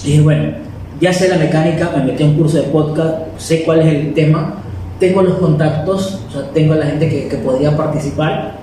Y 0.05 0.09
dije, 0.09 0.23
bueno, 0.23 0.66
ya 1.01 1.13
sé 1.13 1.29
la 1.29 1.37
mecánica, 1.37 1.93
me 1.97 2.05
metí 2.05 2.23
a 2.23 2.27
un 2.27 2.37
curso 2.37 2.57
de 2.57 2.63
podcast, 2.65 3.39
sé 3.39 3.65
cuál 3.65 3.81
es 3.81 3.87
el 3.87 4.15
tema, 4.15 4.55
tengo 4.99 5.23
los 5.23 5.35
contactos, 5.35 6.23
o 6.29 6.33
sea, 6.33 6.51
tengo 6.53 6.73
a 6.73 6.77
la 6.77 6.87
gente 6.87 7.09
que, 7.09 7.29
que 7.29 7.37
podría 7.37 7.77
participar. 7.77 8.57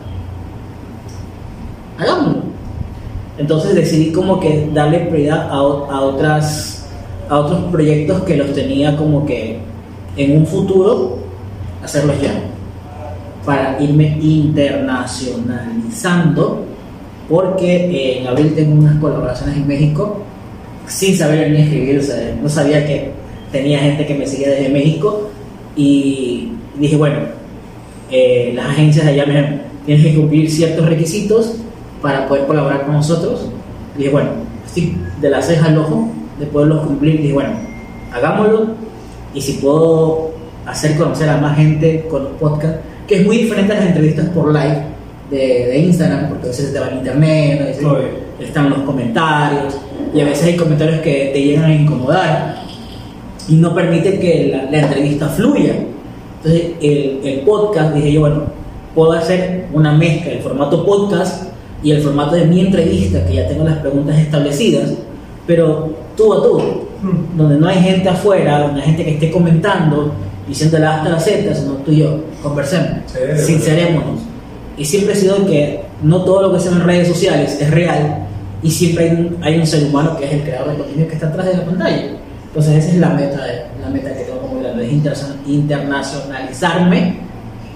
Hagámoslo. 1.98 2.42
Entonces 3.38 3.76
decidí 3.76 4.12
como 4.12 4.40
que 4.40 4.70
darle 4.74 5.02
prioridad 5.02 5.50
a, 5.50 5.54
a 5.54 6.02
otras, 6.02 6.88
a 7.30 7.38
otros 7.40 7.66
proyectos 7.72 8.24
que 8.24 8.38
los 8.38 8.52
tenía 8.54 8.98
como 8.98 9.26
que 9.26 9.60
en 10.18 10.38
un 10.38 10.48
futuro 10.48 11.20
hacerlos 11.84 12.20
ya. 12.22 12.34
Para 13.46 13.82
irme 13.82 14.18
internacionalizando, 14.22 16.66
porque 17.30 18.20
en 18.20 18.28
abril 18.28 18.54
tengo 18.56 18.74
unas 18.74 19.00
colaboraciones 19.00 19.58
en 19.58 19.68
México 19.68 20.24
sin 20.88 21.16
saber 21.18 21.52
ni 21.52 21.62
escribir, 21.62 22.00
o 22.00 22.04
sea, 22.04 22.36
no 22.42 22.50
sabía 22.50 22.86
que 22.86 23.12
tenía 23.52 23.80
gente 23.80 24.06
que 24.06 24.16
me 24.16 24.28
seguía 24.28 24.50
desde 24.50 24.70
México 24.70 25.30
y 25.76 26.50
dije, 26.78 26.98
bueno, 26.98 27.20
eh, 28.12 28.52
las 28.56 28.68
agencias 28.68 29.06
de 29.06 29.12
allá 29.12 29.26
me 29.26 29.34
dijeron, 29.34 29.62
tienes 29.86 30.06
que 30.06 30.16
cumplir 30.16 30.50
ciertos 30.50 30.86
requisitos 30.88 31.56
para 32.02 32.28
poder 32.28 32.46
colaborar 32.46 32.86
con 32.86 32.94
nosotros. 32.94 33.50
Y 33.96 34.00
dije, 34.00 34.12
bueno, 34.12 34.30
estoy 34.66 34.98
de 35.22 35.30
la 35.30 35.42
ceja 35.42 35.68
al 35.68 35.78
ojo 35.78 36.10
de 36.40 36.46
poderlos 36.48 36.86
cumplir. 36.86 37.22
dije, 37.22 37.34
bueno, 37.34 37.54
hagámoslo 38.12 38.76
y 39.34 39.42
si 39.42 39.54
puedo 39.54 40.32
hacer 40.66 40.98
conocer 40.98 41.30
a 41.30 41.38
más 41.38 41.58
gente 41.58 42.06
con 42.10 42.24
los 42.24 42.34
podcasts, 42.34 42.80
que 43.08 43.22
es 43.22 43.26
muy 43.26 43.38
diferente 43.38 43.74
a 43.74 43.78
las 43.78 43.88
entrevistas 43.88 44.30
por 44.30 44.54
live 44.54 44.84
de, 45.30 45.38
de 45.38 45.78
Instagram, 45.80 46.30
porque 46.30 46.46
a 46.46 46.48
veces 46.50 46.72
te 46.72 46.80
va 46.80 46.90
en 46.90 46.98
internet, 46.98 47.62
a 47.62 47.66
veces 47.66 47.84
Obvio. 47.84 48.08
están 48.40 48.70
los 48.70 48.80
comentarios 48.80 49.78
y 50.14 50.22
a 50.22 50.26
veces 50.26 50.46
hay 50.46 50.56
comentarios 50.56 51.02
que 51.02 51.32
te 51.34 51.42
llegan 51.42 51.66
a 51.66 51.74
incomodar 51.74 52.64
y 53.48 53.56
no 53.56 53.74
permite 53.74 54.20
que 54.20 54.50
la, 54.52 54.70
la 54.70 54.86
entrevista 54.86 55.28
fluya. 55.28 55.76
Entonces, 56.38 56.72
el, 56.82 57.20
el 57.24 57.40
podcast, 57.42 57.96
dije 57.96 58.14
yo, 58.14 58.22
bueno, 58.22 58.44
puedo 58.94 59.14
hacer 59.14 59.68
una 59.74 59.92
mezcla 59.94 60.32
del 60.32 60.42
formato 60.42 60.86
podcast 60.86 61.46
y 61.82 61.92
el 61.92 62.02
formato 62.02 62.36
de 62.36 62.46
mi 62.46 62.62
entrevista, 62.62 63.26
que 63.26 63.36
ya 63.36 63.48
tengo 63.48 63.64
las 63.64 63.78
preguntas 63.78 64.18
establecidas, 64.18 64.92
pero 65.48 65.90
tú 66.16 66.34
a 66.34 66.44
tú, 66.44 66.62
donde 67.36 67.58
no 67.58 67.68
hay 67.68 67.82
gente 67.82 68.08
afuera, 68.08 68.60
donde 68.60 68.82
hay 68.82 68.88
gente 68.88 69.04
que 69.04 69.12
esté 69.12 69.32
comentando, 69.32 70.14
diciéndole 70.48 70.86
hasta 70.86 71.10
la 71.10 71.20
Z, 71.20 71.54
sino 71.56 71.74
tú 71.86 71.92
y 71.92 71.98
yo, 71.98 72.20
conversemos, 72.42 73.00
Sí, 73.08 73.44
sincerémonos. 73.46 74.22
Y 74.78 74.86
siempre 74.86 75.14
he 75.14 75.16
sido 75.16 75.46
que 75.46 75.82
no 76.02 76.24
todo 76.24 76.44
lo 76.44 76.54
que 76.54 76.60
se 76.60 76.70
ve 76.70 76.76
en 76.76 76.84
redes 76.84 77.08
sociales 77.08 77.58
es 77.60 77.70
real 77.70 78.23
y 78.64 78.72
siempre 78.72 79.10
hay 79.10 79.12
un, 79.18 79.38
hay 79.42 79.60
un 79.60 79.68
ser 79.68 79.84
humano 79.86 80.16
que 80.18 80.26
es 80.26 80.32
el 80.34 80.42
creador 80.44 80.72
de 80.72 80.78
contenido 80.78 81.08
que 81.08 81.14
está 81.16 81.28
atrás 81.28 81.46
de 81.48 81.58
la 81.58 81.66
pantalla. 81.66 82.04
Entonces 82.48 82.84
esa 82.84 82.90
es 82.94 82.98
la 83.00 83.10
meta, 83.10 83.44
de- 83.44 83.64
la 83.82 83.90
meta 83.90 84.14
que 84.16 84.24
tengo 84.24 84.40
como 84.40 84.60
grande, 84.62 84.86
es 84.88 84.94
interna- 84.94 85.36
internacionalizarme 85.48 87.18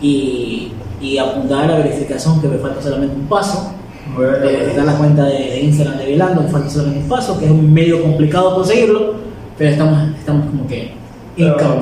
y, 0.01 0.71
y 1.01 1.17
apuntar 1.17 1.63
a 1.65 1.67
la 1.67 1.77
verificación, 1.79 2.39
que 2.41 2.47
me 2.47 2.57
falta 2.57 2.81
solamente 2.81 3.15
un 3.15 3.27
paso, 3.27 3.73
Bueno, 4.15 4.37
Eh, 4.43 4.73
la 4.85 4.93
cuenta 4.97 5.25
de, 5.25 5.33
de 5.37 5.61
Instagram 5.63 5.97
de 5.97 6.05
Velando, 6.05 6.41
un 6.41 6.49
falso 6.49 6.81
en 6.85 6.97
un 6.97 7.09
paso, 7.09 7.37
que 7.39 7.45
es 7.45 7.51
un 7.51 7.73
medio 7.73 8.01
complicado 8.01 8.55
conseguirlo, 8.55 9.15
pero 9.57 9.71
estamos, 9.71 10.09
estamos 10.17 10.45
como 10.45 10.65
que 10.67 10.91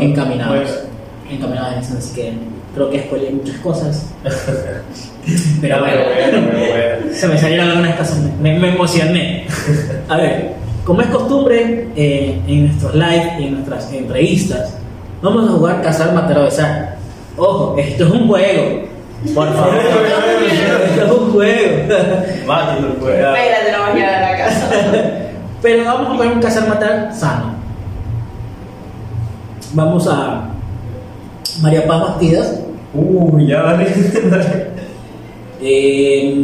encaminados. 0.02 0.80
Encaminados 1.30 1.74
en 1.74 1.80
eso, 1.80 1.96
así 1.98 2.16
que 2.16 2.34
creo 2.76 2.90
que 2.90 3.00
spoilé 3.00 3.32
muchas 3.32 3.58
cosas. 3.58 4.14
Pero 5.62 5.80
bueno, 5.80 6.04
bueno. 6.52 7.14
Se 7.14 7.28
me 7.28 7.38
salieron 7.38 7.70
algunas 7.70 7.96
cosas, 7.96 8.20
me, 8.40 8.60
me 8.60 8.70
emocioné. 8.70 9.48
A 10.10 10.18
ver, 10.18 10.52
como 10.84 11.02
es 11.02 11.08
costumbre 11.08 11.88
eh, 11.96 12.40
en 12.46 12.68
nuestros 12.68 12.94
live 12.94 13.34
y 13.40 13.46
en 13.46 13.54
nuestras 13.56 13.92
entrevistas, 13.92 14.78
vamos 15.22 15.50
a 15.50 15.54
jugar 15.54 15.82
Cazar, 15.82 16.14
Matar 16.14 16.40
o 16.40 16.44
Besar. 16.44 16.98
Ojo, 17.38 17.76
esto 17.80 18.06
es 18.06 18.12
un 18.12 18.28
juego. 18.28 18.86
Por 19.34 19.52
favor, 19.54 19.74
esto 19.80 21.06
es 21.06 21.12
un 21.12 21.32
juego. 21.32 21.94
Espérate, 23.10 23.72
no 23.72 23.80
vas 23.80 23.90
a 23.90 23.94
quedar 23.96 24.24
a 24.24 24.32
la 24.32 24.38
casa. 24.38 24.70
Pero 25.62 25.86
vamos 25.86 26.08
a 26.08 26.14
jugar 26.14 26.28
un 26.34 26.42
Cazar, 26.42 26.68
Matar 26.68 27.14
sano. 27.16 27.56
Vamos 29.74 30.08
a 30.08 30.55
María 31.62 31.88
Paz 31.88 32.02
Bastidas, 32.02 32.60
Uy, 32.94 33.48
ya 33.48 33.62
dale. 33.62 33.86
dale. 34.30 34.68
eh, 35.62 36.36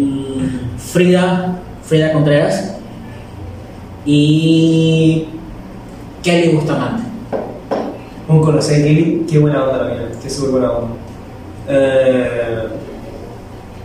Frida, 0.78 1.56
Frida 1.84 2.12
Contreras 2.12 2.76
y 4.06 5.28
Kelly 6.24 6.56
Bustamante. 6.56 7.04
Un 8.28 8.42
conocer 8.42 8.82
a 8.82 8.84
Kelly, 8.86 9.26
qué 9.30 9.40
buena 9.40 9.64
onda 9.64 9.78
la 9.84 9.90
mina, 9.90 10.04
qué 10.22 10.30
súper 10.30 10.52
buena 10.52 10.72
onda. 10.72 10.94
Eh, 11.68 12.68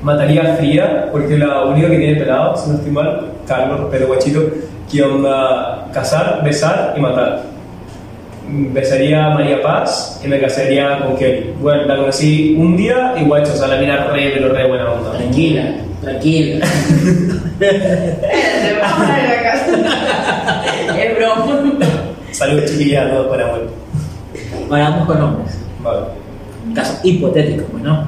mataría 0.02 0.52
a 0.52 0.56
Fría, 0.56 1.08
porque 1.12 1.36
la 1.36 1.64
única 1.64 1.88
que 1.90 1.98
tiene 1.98 2.20
pelado, 2.20 2.56
si 2.56 2.70
no 2.70 2.76
estoy 2.76 2.92
mal, 2.92 3.32
Carlos, 3.46 3.88
pero 3.90 4.06
guachito, 4.08 4.40
que 4.90 5.02
onda 5.02 5.88
cazar, 5.92 6.42
besar 6.44 6.94
y 6.96 7.00
matar. 7.00 7.45
Besaría 8.48 9.26
a 9.26 9.30
María 9.34 9.60
Paz 9.60 10.20
y 10.24 10.28
me 10.28 10.40
casaría 10.40 11.00
con 11.00 11.16
Kelly. 11.16 11.52
Bueno, 11.60 11.82
la 11.84 11.96
conocí 11.96 12.54
un 12.56 12.76
día 12.76 13.14
y 13.20 13.24
guacho, 13.24 13.52
o 13.52 13.56
sea, 13.56 13.66
la 13.68 13.76
mina 13.80 14.06
re, 14.06 14.30
pero 14.34 14.52
re 14.52 14.68
buena 14.68 14.92
onda. 14.92 15.12
Tranquila, 15.18 15.74
tranquila. 16.00 16.64
Espérate, 17.60 18.78
vamos 18.80 19.08
a 19.08 19.22
la 19.22 19.42
casa. 19.42 20.64
Es 21.02 21.16
broma. 21.18 21.46
Saludos 22.30 22.70
chiquillas 22.70 23.06
a 23.06 23.10
todos 23.10 23.26
para 23.28 23.50
vuelta. 23.50 23.72
Ahora 24.70 24.90
vamos 24.90 25.06
con 25.06 25.22
hombres. 25.22 25.58
Vale. 25.82 26.00
Un 26.66 26.74
caso 26.74 26.98
hipotético, 27.02 27.64
pues, 27.72 27.82
¿no? 27.82 28.04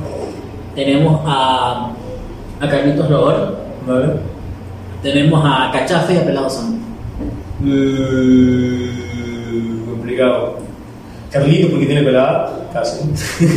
Tenemos 0.75 1.21
a, 1.27 1.91
a 2.61 2.69
Carlitos 2.69 3.11
Logor, 3.11 3.57
Vale. 3.87 4.07
tenemos 5.03 5.43
a 5.45 5.71
Cachafe 5.73 6.15
y 6.15 6.17
a 6.19 6.25
Pelado 6.25 6.49
Santo. 6.51 6.79
Eh, 7.67 8.91
complicado. 10.19 10.59
Carlito, 11.31 11.69
porque 11.71 11.87
tiene 11.87 12.03
pelada, 12.03 12.51
casi. 12.73 13.01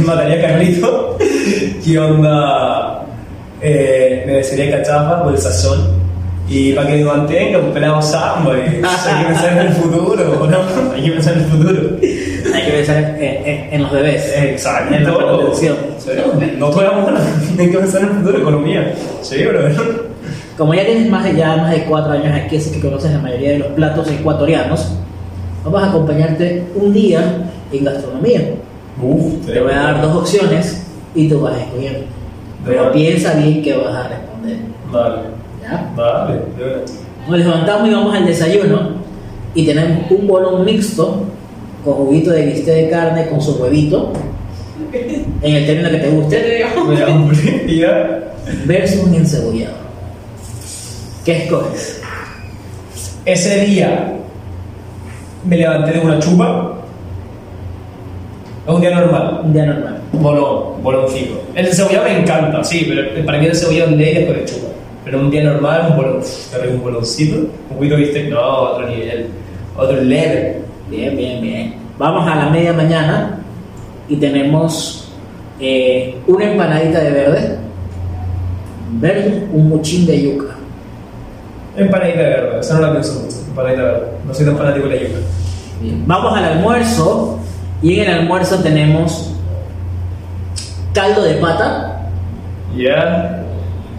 Mataría 0.06 0.36
a 0.36 0.42
Carlito. 0.50 1.18
¿Qué 1.86 1.98
onda? 2.00 3.04
Eh, 3.62 4.24
me 4.26 4.34
besaría 4.36 4.78
cachafa 4.78 5.24
por 5.24 5.34
el 5.34 5.38
sazón. 5.40 6.02
Y 6.50 6.74
para 6.74 6.88
que 6.88 6.98
me 6.98 7.06
mantenga, 7.06 7.60
un 7.60 7.72
pelado 7.72 8.02
samba. 8.02 8.54
y 8.58 8.62
Hay 8.62 8.66
que 8.72 9.26
pensar 9.28 9.52
en 9.54 9.68
el 9.68 9.74
futuro, 9.74 10.38
¿o 10.42 10.48
¿no? 10.48 10.58
Hay 10.94 11.02
que 11.04 11.12
pensar 11.12 11.34
en 11.36 11.40
el 11.40 11.46
futuro. 11.46 11.80
Hay 12.54 12.66
que 12.66 12.72
pensar 12.72 12.98
en, 12.98 13.24
en- 13.48 13.74
en 13.74 13.84
los 13.84 13.92
bebés. 13.94 14.34
Exacto. 14.36 14.94
En 14.94 15.04
la. 15.06 15.14
Sí, 15.54 15.70
No 16.58 16.72
podemos, 16.72 17.10
hay 17.58 17.70
que 17.72 17.78
pensar 17.78 18.02
en 18.02 18.08
el 18.10 18.14
futuro, 18.16 18.38
economía. 18.40 18.94
Sí, 19.22 19.46
bro. 19.46 19.60
Como 20.58 20.74
ya 20.74 20.86
tienes 20.86 21.10
más 21.10 21.24
de, 21.24 21.36
ya 21.38 21.56
más 21.56 21.72
de 21.72 21.86
cuatro 21.86 22.12
años 22.12 22.36
aquí, 22.36 22.58
así 22.58 22.70
que 22.72 22.82
conoces 22.82 23.12
la 23.12 23.20
mayoría 23.20 23.52
de 23.52 23.60
los 23.60 23.68
platos 23.70 24.10
ecuatorianos, 24.12 24.92
vamos 25.64 25.84
a 25.84 25.90
acompañarte 25.90 26.64
un 26.76 26.94
día 26.94 27.50
en 27.72 27.84
gastronomía. 27.86 28.42
Uf, 29.02 29.46
Te 29.46 29.60
voy 29.62 29.72
a 29.72 29.76
dar 29.76 30.02
dos 30.02 30.16
opciones 30.18 30.84
y 31.16 31.28
tú 31.28 31.42
vas 31.42 31.54
a 31.56 31.62
escoger. 31.64 32.04
Pero 32.66 32.82
Vale. 32.84 32.94
piensa 32.94 33.34
bien 33.36 33.62
qué 33.64 33.74
vas 33.76 33.96
a 33.96 34.08
responder. 34.10 34.58
Vale, 34.92 35.22
¿ya? 35.62 35.92
vale. 35.96 36.42
Nos 37.28 37.38
levantamos 37.40 37.90
y 37.90 37.94
vamos 37.94 38.16
al 38.16 38.26
desayuno 38.26 38.90
y 39.56 39.66
tenemos 39.66 40.10
un 40.12 40.28
bolón 40.28 40.66
mixto 40.66 41.24
con 41.84 41.94
juguito 41.94 42.32
de 42.32 42.46
bistec 42.46 42.76
de 42.76 42.90
carne 42.90 43.28
con 43.28 43.42
su 43.42 43.54
huevito, 43.54 44.14
en 44.94 45.56
el 45.56 45.66
término 45.66 45.90
que 45.90 45.98
te 45.98 46.10
guste, 46.10 46.66
versus 48.66 49.04
un 49.04 49.16
encebollado. 49.16 49.76
¿Qué 51.26 51.44
escoges? 51.44 52.02
Ese 53.26 53.62
día 53.66 54.14
me 55.46 55.58
levanté 55.58 55.92
de 55.92 56.00
una 56.00 56.20
chupa. 56.20 56.74
Es 58.68 58.74
un 58.74 58.82
día 58.82 58.92
normal. 58.92 59.42
Un 59.44 59.54
día 59.54 59.66
normal. 59.66 60.02
Bolón, 60.14 60.84
boloncito. 60.84 61.42
El 61.56 61.68
cebollado 61.68 62.06
me 62.06 62.22
encanta, 62.22 62.64
sí, 62.64 62.86
pero 62.88 63.26
para 63.26 63.40
mí 63.40 63.46
el 63.46 63.56
cebollado 63.56 63.92
es 63.92 63.98
ley 63.98 64.16
después 64.16 64.40
de 64.40 64.46
chupa. 64.46 64.68
Pero 65.04 65.20
un 65.20 65.32
día 65.32 65.44
normal, 65.44 65.88
un 65.90 65.98
bolón, 65.98 66.22
un 66.74 66.82
boloncito, 66.82 67.38
un 67.70 67.76
poquito 67.76 67.96
de 67.96 68.02
bistec, 68.02 68.30
no, 68.30 68.40
otro 68.40 68.88
nivel, 68.88 69.28
otro 69.76 70.02
level. 70.02 70.58
Bien, 70.90 71.18
bien, 71.18 71.42
bien. 71.42 71.76
Vamos 71.98 72.28
a 72.28 72.36
la 72.36 72.50
media 72.50 72.74
mañana 72.74 73.40
y 74.08 74.18
tenemos 74.18 75.12
eh, 75.60 76.16
una 76.28 76.52
empanadita 76.52 77.00
de 77.00 77.12
verde 77.12 77.58
versus 79.00 79.34
un 79.54 79.70
muchín 79.70 80.06
de 80.06 80.22
yuca. 80.22 80.56
Empanadita 81.78 82.20
de 82.20 82.30
verde, 82.30 82.60
esa 82.60 82.76
no 82.76 82.88
la 82.88 82.92
pienso 82.92 83.22
mucho, 83.22 83.38
empanadita 83.48 83.82
de 83.82 83.92
verde. 83.92 84.11
No 84.26 84.34
soy 84.34 84.46
tan 84.46 84.58
fanático 84.58 84.88
de 84.88 84.96
la 84.96 85.02
yuca. 85.02 85.20
Bien. 85.82 86.04
Vamos 86.08 86.38
al 86.38 86.44
almuerzo 86.46 87.40
y 87.82 88.00
en 88.00 88.10
el 88.10 88.20
almuerzo 88.20 88.58
tenemos 88.60 89.32
caldo 90.94 91.24
de 91.24 91.36
pata 91.36 92.10
Ya. 92.78 93.44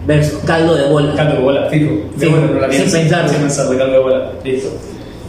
versus 0.07 0.39
caldo 0.45 0.75
de 0.75 0.87
bola. 0.89 1.13
Caldo 1.15 1.35
de 1.35 1.41
bola, 1.41 1.69
fijo. 1.69 1.91
De 2.15 2.25
Sí, 2.25 2.31
bola, 2.31 2.47
no 2.47 2.59
la 2.59 2.71
sin 2.71 2.91
pensarlo. 2.91 3.29
Sin 3.29 3.39
pensarlo, 3.39 3.77
caldo 3.77 3.93
de 3.93 3.99
bola. 3.99 4.31
Listo. 4.43 4.69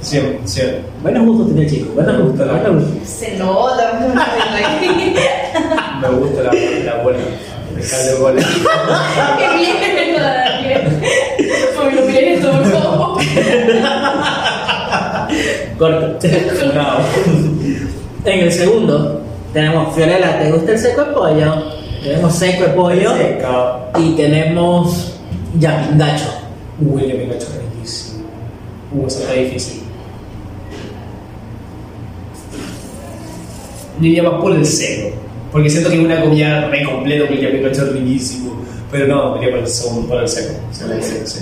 100, 0.03 0.41
100. 0.45 0.77
Buenos 1.03 1.25
gustos 1.27 1.47
tiene 1.47 1.63
el 1.63 1.71
chico, 1.71 1.95
buenos 1.95 2.21
gustos, 2.23 2.47
buenos 2.51 2.75
gustos. 2.85 3.09
Se 3.09 3.37
nota. 3.39 3.93
Me 6.03 6.09
gusta 6.09 6.43
la, 6.43 6.53
la 6.53 7.03
bola. 7.03 7.17
El 7.77 7.89
caldo 7.89 8.13
de 8.13 8.19
bola. 8.21 8.43
Qué 9.39 9.57
bien, 9.57 9.77
por 11.81 12.53
favor. 12.53 12.64
Corto. 15.79 16.19
En 18.25 18.41
el 18.41 18.53
segundo 18.53 19.21
tenemos 19.53 19.95
Fiorella, 19.95 20.41
¿te 20.41 20.51
gusta 20.51 20.73
el 20.73 20.79
seco 20.79 21.05
de 21.05 21.13
pollo? 21.13 21.55
Tenemos 22.03 22.35
seco 22.35 22.65
de 22.65 22.69
pollo 22.71 23.13
y 23.99 24.17
tenemos 24.17 25.21
yapingacho. 25.59 26.45
Uy, 26.81 27.05
el 27.05 27.19
Pikachu 27.19 27.47
es 27.47 27.61
riquísimo. 27.73 28.25
Uh, 28.93 29.07
eso 29.07 29.21
está 29.21 29.33
difícil. 29.35 29.83
Diría 34.01 34.23
más 34.25 34.41
por 34.41 34.53
el 34.53 34.67
seco. 34.67 35.17
Porque 35.53 35.71
siento 35.71 35.89
que 35.91 36.01
es 36.01 36.05
una 36.05 36.21
comida 36.21 36.67
re 36.69 36.85
completa 36.85 37.27
porque 37.29 37.47
el 37.47 37.59
Pikachu 37.59 37.83
es 37.83 37.93
riquísimo. 37.93 38.57
Pero 38.91 39.07
no, 39.07 39.35
diría 39.35 39.51
por 39.51 39.61
el, 39.61 39.69
segundo, 39.69 40.09
por 40.09 40.23
el 40.23 40.29
seco. 40.29 40.55
Sí. 40.73 41.41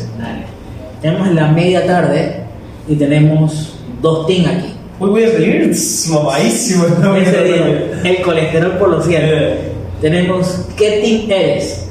Tenemos 1.01 1.29
la 1.33 1.49
media 1.49 1.87
tarde 1.87 2.43
y 2.87 2.95
tenemos 2.97 3.72
dos 4.03 4.27
tin 4.27 4.47
aquí. 4.47 4.75
Uy, 5.01 5.11
voy 5.11 5.25
a 5.25 5.33
salir 5.33 5.75
mamadísimo. 6.11 6.85
¿no? 7.01 7.17
Ese 7.17 7.45
día, 7.45 8.01
el 8.05 8.23
colesterol 8.23 8.73
por 8.79 8.89
los 8.91 9.05
cielos. 9.07 9.31
Eh, 9.33 9.59
Tenemos, 10.01 10.67
¿qué 10.77 11.01
team 11.03 11.31
eres? 11.31 11.87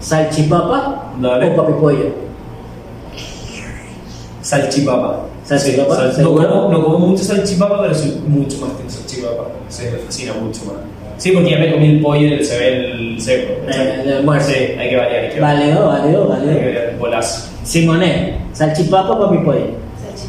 ¿Salchipapa 0.00 1.12
Dale. 1.20 1.46
o 1.50 1.56
papipollo? 1.56 2.06
Salchipapa. 4.42 5.26
Salchipapa, 5.44 6.10
Sí, 6.10 6.16
sal- 6.16 6.24
no, 6.24 6.30
como, 6.34 6.68
no 6.72 6.82
como 6.84 6.98
mucho 7.08 7.22
salchipapa, 7.24 7.80
pero 7.82 7.94
soy 7.94 8.10
mucho 8.26 8.58
más 8.58 8.70
que 8.72 8.88
salchipapa. 8.90 9.44
Sí, 9.68 9.84
me 9.92 9.98
fascina 9.98 10.32
mucho 10.34 10.64
más. 10.66 10.74
Sí, 11.18 11.30
porque 11.32 11.50
ya 11.50 11.58
me 11.58 11.72
comí 11.72 11.86
el 11.86 12.00
pollo 12.00 12.20
y 12.26 12.32
el, 12.32 12.44
se 12.44 12.58
ve 12.58 12.76
el 12.90 13.20
seco. 13.20 13.52
Eh, 13.72 14.02
el 14.04 14.12
almuerzo. 14.14 14.48
Sí, 14.50 14.54
hay 14.78 14.90
que 14.90 14.96
variar. 14.96 15.24
Hay 15.24 15.30
que 15.30 15.40
variar. 15.40 15.78
Hay 16.02 16.12
que 16.12 16.18
variar 16.18 16.88
el 16.90 16.96
bolazo. 16.96 17.48
Simonet, 17.64 18.34
¿salchipapa 18.52 19.10
o 19.12 19.20
papipollo? 19.30 19.81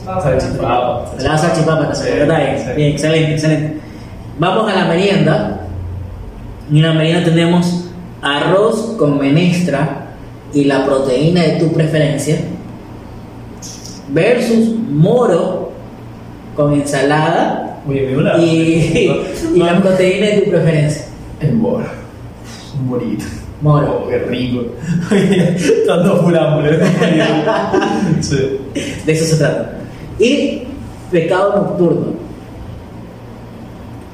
Salchipapa. 0.04 1.06
La 1.20 1.38
salchipapa, 1.38 1.96
sé, 1.96 2.22
está 2.22 2.74
bien, 2.76 2.92
excelente, 2.92 3.32
excelente. 3.34 3.78
Vamos 4.40 4.72
a 4.72 4.76
la 4.76 4.86
merienda. 4.86 5.60
Y 6.72 6.78
en 6.78 6.84
la 6.84 6.94
merienda 6.94 7.26
tenemos 7.30 7.86
arroz 8.22 8.96
con 8.98 9.20
menestra 9.20 10.08
y 10.54 10.66
la 10.66 10.86
proteína 10.86 11.42
de 11.42 11.52
tu 11.54 11.74
preferencia 11.74 12.38
versus 14.10 14.70
moro 14.90 15.72
con 16.56 16.74
ensalada 16.74 17.82
Oye, 17.88 18.16
una. 18.16 18.38
y, 18.38 19.12
y 19.56 19.60
la 19.60 19.82
proteína 19.82 20.28
de 20.28 20.42
tu 20.42 20.52
preferencia. 20.52 21.06
El 21.42 21.54
moro. 21.56 21.86
Un 22.80 22.88
morito. 22.88 23.26
Moro. 23.62 24.04
Oh, 24.06 24.10
qué 24.10 24.20
rico. 24.20 24.66
Tanto 25.88 26.28
hambre. 26.38 26.80
sí. 28.22 28.60
De 29.06 29.12
eso 29.12 29.26
se 29.26 29.38
trata. 29.38 29.83
Y 30.20 30.64
pecado 31.12 31.56
nocturno. 31.56 32.14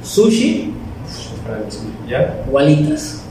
Sushi 0.03 0.73
¿Ya? 2.07 2.35
o 2.51 2.57
alitas. 2.59 3.21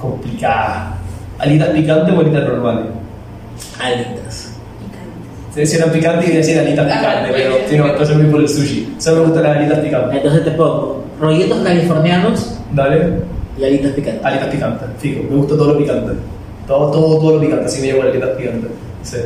Complicada. 0.00 0.96
¿Alitas 1.38 1.68
picantes 1.70 2.14
o 2.14 2.20
alitas 2.20 2.44
normales? 2.44 2.84
Alitas. 3.80 4.46
Se 5.54 5.60
decían 5.60 5.90
picantes 5.90 6.28
y 6.30 6.32
decían 6.36 6.64
alitas 6.64 6.86
Ah, 6.90 6.98
picantes, 7.00 7.32
pero 7.34 7.54
sí, 7.68 7.76
no, 7.76 7.88
entonces 7.88 8.16
voy 8.16 8.26
por 8.26 8.40
el 8.40 8.48
sushi. 8.48 8.94
Solo 8.98 9.20
me 9.22 9.26
gustan 9.26 9.42
las 9.44 9.56
alitas 9.56 9.78
picantes. 9.80 10.16
Entonces 10.16 10.44
te 10.44 10.50
pongo 10.52 11.04
rollitos 11.20 11.58
californianos 11.60 12.54
Dale. 12.72 13.14
y 13.58 13.64
alitas 13.64 13.92
picantes. 13.92 14.24
Alitas 14.24 14.48
picantes, 14.48 14.88
fijo. 14.98 15.22
Me 15.28 15.36
gusta 15.36 15.56
todo 15.56 15.72
lo 15.72 15.78
picante. 15.78 16.12
Todo, 16.66 16.90
todo, 16.92 17.18
todo 17.18 17.34
lo 17.34 17.40
picante, 17.40 17.64
así 17.66 17.80
me 17.80 17.86
llevo 17.88 18.02
las 18.04 18.12
alitas 18.12 18.30
picantes. 18.36 18.70
Sí. 19.02 19.16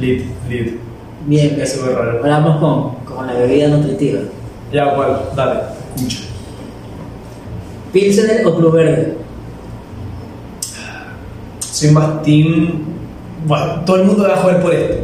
Lit, 0.00 0.24
lit. 0.48 0.78
Bien, 1.26 1.58
es 1.60 1.80
raro. 1.82 2.20
ahora 2.22 2.38
vamos 2.38 2.60
con, 3.04 3.14
con 3.16 3.26
la 3.26 3.34
bebida 3.34 3.68
nutritiva. 3.68 4.20
Ya, 4.72 4.94
bueno, 4.94 5.18
dale, 5.34 5.60
escucha. 5.96 6.18
Pilsener 7.92 8.46
o 8.46 8.54
Club 8.54 8.74
Verde. 8.74 9.14
Soy 11.60 11.90
más 11.90 12.22
team. 12.22 12.84
Bueno, 13.46 13.82
todo 13.86 13.96
el 13.96 14.04
mundo 14.04 14.24
va 14.24 14.34
a 14.34 14.36
joder 14.38 14.60
por 14.60 14.74
esto. 14.74 14.94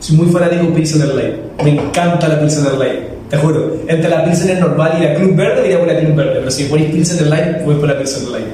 Soy 0.00 0.16
muy 0.16 0.26
fanático 0.28 0.64
de 0.64 0.72
Pilsener 0.72 1.14
Light. 1.14 1.34
Me 1.62 1.70
encanta 1.70 2.28
la 2.28 2.40
Pilsener 2.40 2.74
Light. 2.74 3.00
Te 3.30 3.36
juro. 3.36 3.76
Entre 3.86 4.10
la 4.10 4.24
Pilsener 4.24 4.58
normal 4.60 4.94
y 4.98 5.04
la 5.04 5.14
Club 5.14 5.36
Verde, 5.36 5.64
iría 5.64 5.78
por 5.78 5.88
la 5.88 5.98
Club 6.00 6.14
Verde. 6.14 6.32
Pero 6.40 6.50
si 6.50 6.64
me 6.64 6.70
ponéis 6.70 6.90
Pilsener 6.90 7.26
Light, 7.28 7.64
voy 7.64 7.76
por 7.76 7.88
la 7.88 7.96
Pilsener 7.96 8.30
Light. 8.30 8.46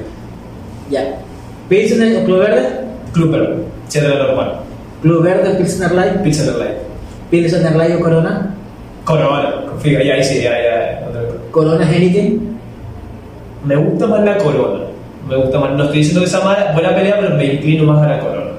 Ya. 0.90 1.18
Pilsener 1.68 2.22
o 2.22 2.24
Club 2.24 2.38
Verde. 2.38 2.68
Club 3.12 3.30
Verde. 3.30 3.56
Si 3.88 3.98
era 3.98 4.08
la 4.10 4.26
normal. 4.26 4.60
Club 5.02 5.22
Verde, 5.22 5.54
Pilsener 5.56 5.92
Light. 5.92 6.22
Pilsener 6.22 6.54
Light. 6.56 6.76
Pilsener 7.30 7.76
Light 7.76 7.96
o 7.96 8.00
Corona. 8.00 8.54
Corona. 9.04 9.54
Fíjate, 9.80 10.06
ya 10.06 10.14
ahí 10.14 10.24
sí, 10.24 10.42
ya, 10.42 10.50
ya. 10.50 11.06
otra. 11.08 11.22
Corona 11.50 11.90
Heineken. 11.90 12.58
Me 13.64 13.76
gusta 13.76 14.06
más 14.06 14.24
la 14.24 14.38
Corona. 14.38 14.84
Me 15.28 15.36
gusta 15.36 15.58
más. 15.60 15.72
No 15.72 15.84
estoy 15.84 15.98
diciendo 15.98 16.20
que 16.22 16.26
sea 16.26 16.40
mala, 16.40 16.72
buena 16.72 16.94
pelea, 16.94 17.16
pero 17.20 17.34
me 17.36 17.44
inclino 17.44 17.84
más 17.84 18.02
a 18.04 18.08
la 18.08 18.20
Corona. 18.20 18.50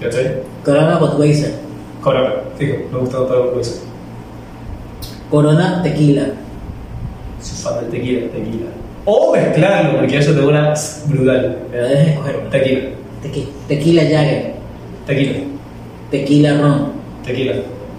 ¿Cachai? 0.00 0.36
Corona 0.64 0.98
Budweiser. 0.98 1.52
Corona. 2.00 2.30
Fijo, 2.58 2.76
me 2.92 2.98
gusta 2.98 3.18
que 3.28 3.58
dice. 3.58 3.80
Corona 5.30 5.82
Tequila. 5.82 6.24
Soy 7.40 7.56
fan 7.72 7.80
del 7.80 7.90
tequila, 7.90 8.26
tequila. 8.30 8.66
O 9.04 9.32
mezclarlo, 9.32 9.98
porque 9.98 10.18
eso 10.18 10.32
te 10.32 10.40
da 10.40 10.46
una 10.46 10.74
brutal. 11.06 11.58
Pero 11.72 11.88
debes 11.88 12.08
escoger. 12.08 12.36
Tequila, 12.50 12.80
Tequi- 13.24 13.48
Tequila 13.68 14.02
Jagger. 14.02 14.52
tequila, 15.06 15.38
Tequila 16.12 16.60
Ron. 16.60 16.92
tequila, 17.24 17.54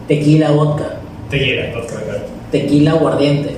Tequila 0.08 0.52
Vodka. 0.52 0.86
tequila, 1.30 1.64
vodka, 1.74 1.96
claro. 2.06 2.20
Tequila 2.52 2.92
Aguardiente. 2.92 3.58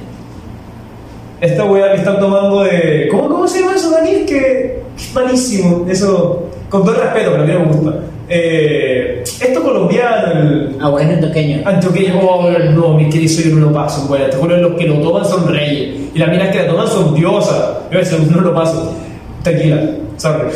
Esta 1.42 1.66
weá 1.66 1.92
que 1.92 1.98
están 1.98 2.20
tomando 2.20 2.64
de. 2.64 3.10
¿Cómo, 3.12 3.28
cómo 3.28 3.48
se 3.48 3.60
llama 3.60 3.76
eso, 3.76 3.92
Daniel? 3.92 4.26
Que 4.26 4.80
es 4.98 5.14
malísimo. 5.14 5.86
Eso, 5.90 6.46
con 6.70 6.84
todo 6.86 6.96
el 6.96 7.02
respeto, 7.02 7.32
pero 7.32 7.44
a 7.44 7.46
mí 7.46 7.52
no 7.54 7.60
me 7.60 7.66
gusta. 7.66 8.00
Eh, 8.30 9.22
esto 9.24 9.62
colombiano, 9.62 10.32
el. 10.32 10.78
Aguardiente 10.82 11.28
toqueño. 11.28 11.62
Antioqueño, 11.66 12.20
oh, 12.22 12.50
no, 12.50 12.94
mi 12.94 13.10
querido 13.10 13.34
soy 13.34 13.52
no 13.52 13.60
lo 13.68 13.74
paso, 13.74 14.08
bueno, 14.08 14.26
te 14.28 14.38
juro, 14.38 14.56
los 14.58 14.74
que 14.80 14.88
lo 14.88 14.96
toman 15.02 15.26
son 15.26 15.48
reyes, 15.54 16.00
y 16.16 16.18
las 16.18 16.30
minas 16.30 16.50
que 16.50 16.60
la 16.60 16.68
toman 16.68 16.88
son 16.88 17.14
diosas, 17.14 17.78
yo 17.92 17.98
a 17.98 18.00
veces 18.00 18.32
no 18.32 18.40
lo 18.42 18.54
paso. 18.56 18.96
Tequila, 19.44 19.80
sorry. 20.18 20.48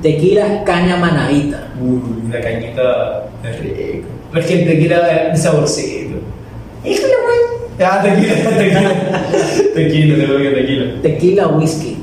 Tequila 0.00 0.62
Caña 0.64 0.96
Manavita. 0.96 1.66
Uy, 1.80 2.00
una 2.26 2.40
cañita 2.40 3.23
es 3.48 3.60
rico. 3.60 4.08
Pero 4.30 4.44
es 4.44 4.46
que 4.50 4.62
el 4.62 4.68
tequila 4.68 5.32
es 5.32 5.42
saborcito. 5.42 6.16
Híjole, 6.84 7.12
güey. 7.24 7.88
Ah, 7.88 8.02
tequila, 8.02 8.50
tequila. 8.58 9.26
tequila, 9.74 10.16
te 10.16 10.26
lo 10.26 10.38
digo, 10.38 10.54
tequila. 10.54 11.02
Tequila 11.02 11.48
Whisky. 11.48 11.96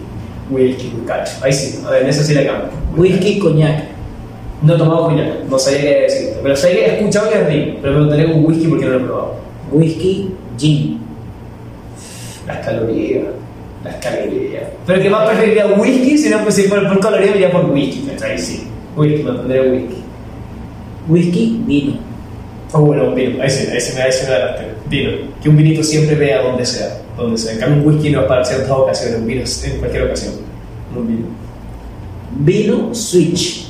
Whisky, 0.50 0.94
cacho. 1.08 1.34
Ahí 1.42 1.54
sí, 1.54 1.80
a 1.86 1.92
ver, 1.92 2.04
en 2.04 2.10
eso 2.10 2.24
sí 2.24 2.34
le 2.34 2.46
cambio. 2.46 2.70
Whisky 2.96 3.40
Coñac. 3.40 3.92
No 4.62 4.76
he 4.76 4.78
tomado 4.78 5.06
coñac, 5.06 5.44
no 5.50 5.58
sabía 5.58 5.82
qué 5.82 6.02
decirte. 6.02 6.40
Pero 6.44 6.56
sé 6.56 6.72
que 6.72 6.86
he 6.86 6.98
escuchado 6.98 7.32
que 7.32 7.40
es 7.40 7.48
rico, 7.48 7.80
pero 7.82 7.94
me 7.96 8.00
gustaría 8.02 8.36
un 8.36 8.46
whisky 8.46 8.68
porque 8.68 8.86
no 8.86 8.92
lo 8.92 8.98
he 8.98 9.02
probado. 9.02 9.36
Whisky 9.72 10.30
Gin. 10.58 11.00
Las 12.46 12.58
calorías, 12.66 13.24
las 13.84 13.96
calorías. 13.96 14.64
Pero 14.86 15.02
que 15.02 15.10
más 15.10 15.28
preferiría 15.30 15.66
whisky 15.66 16.18
si 16.18 16.30
no 16.30 16.44
pues 16.44 16.56
si 16.56 16.64
por, 16.64 16.88
por 16.88 17.00
calorías 17.00 17.36
iría 17.36 17.52
por 17.52 17.66
whisky, 17.72 18.02
¿cachai? 18.02 18.38
Sí, 18.38 18.68
whisky, 18.96 19.24
me 19.24 19.32
pondría 19.32 19.64
whisky. 19.64 20.01
Whisky 21.08 21.64
Vino. 21.66 22.12
Oh, 22.74 22.82
bueno, 22.82 23.10
un 23.10 23.16
vino, 23.16 23.44
ahí 23.44 23.50
sí, 23.50 23.68
ahí 23.70 23.82
sí 23.82 23.94
me, 23.96 24.02
ahí 24.02 24.12
sí 24.12 24.26
me 24.26 24.34
adelanté. 24.34 24.64
Vino, 24.90 25.12
que 25.42 25.50
un 25.50 25.58
vinito 25.58 25.84
siempre 25.84 26.16
vea 26.16 26.42
donde 26.42 26.66
sea, 26.66 27.02
donde 27.18 27.38
sea. 27.38 27.54
En 27.54 27.60
cambio, 27.60 27.82
un 27.84 27.88
whisky 27.88 28.10
no 28.12 28.22
es 28.22 28.28
para 28.28 28.46
ciertas 28.46 28.70
ocasiones, 28.70 29.20
un 29.20 29.28
vino 29.28 29.42
es 29.44 29.64
en 29.66 29.80
cualquier 29.80 30.04
ocasión. 30.04 30.36
Un 30.96 31.08
vino. 31.08 31.26
Vino 32.40 32.96
Switch. 32.96 33.68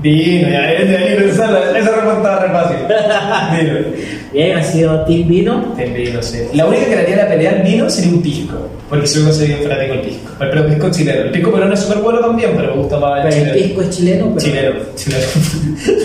Vino, 0.00 0.48
ya, 0.48 0.72
ya, 0.72 0.84
ya, 0.84 1.14
esa, 1.14 1.78
esa 1.78 1.90
respuesta 1.90 2.16
estaba 2.16 2.40
re 2.40 2.52
fácil. 2.52 2.78
Vino. 3.66 3.96
Bien, 4.32 4.58
ha 4.58 4.62
sido 4.62 5.04
Team 5.04 5.26
Vino. 5.26 5.74
El 5.78 5.92
vino, 5.92 6.22
sí. 6.22 6.38
La 6.52 6.66
única 6.66 6.84
que 6.84 6.96
le 6.96 7.02
haría 7.02 7.16
la 7.16 7.28
pelea 7.28 7.50
al 7.52 7.62
vino 7.62 7.88
sería 7.88 8.12
un 8.12 8.22
pisco, 8.22 8.56
porque 8.88 9.06
soy 9.06 9.22
un 9.22 9.28
un 9.28 9.62
fanático 9.62 9.92
del 9.94 10.00
pisco. 10.02 10.30
Pero 10.38 10.60
el 10.60 10.66
pisco 10.66 10.90
chileno. 10.90 11.20
El 11.22 11.30
pisco 11.30 11.50
peruano 11.52 11.74
es 11.74 11.80
súper 11.80 11.98
bueno 11.98 12.20
también, 12.20 12.50
pero 12.54 12.74
me 12.74 12.82
gusta 12.82 12.98
más 12.98 13.24
el 13.24 13.30
Pero 13.30 13.36
el 13.36 13.52
chileno. 13.52 13.66
pisco 13.66 13.82
es 13.82 13.90
chileno, 13.90 14.26
pero. 14.34 14.40
Chileno, 14.40 14.74
chileno. 14.96 15.26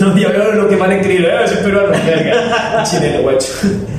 no, 0.00 0.18
ya 0.18 0.28
veo 0.28 0.52
lo 0.52 0.68
que 0.68 0.76
mal 0.76 0.92
escrito, 0.92 1.28
eh, 1.28 1.48
soy 1.48 1.56
peruano, 1.58 1.88
verga. 2.06 2.84
Chileno, 2.90 3.22
guacho. 3.22 3.52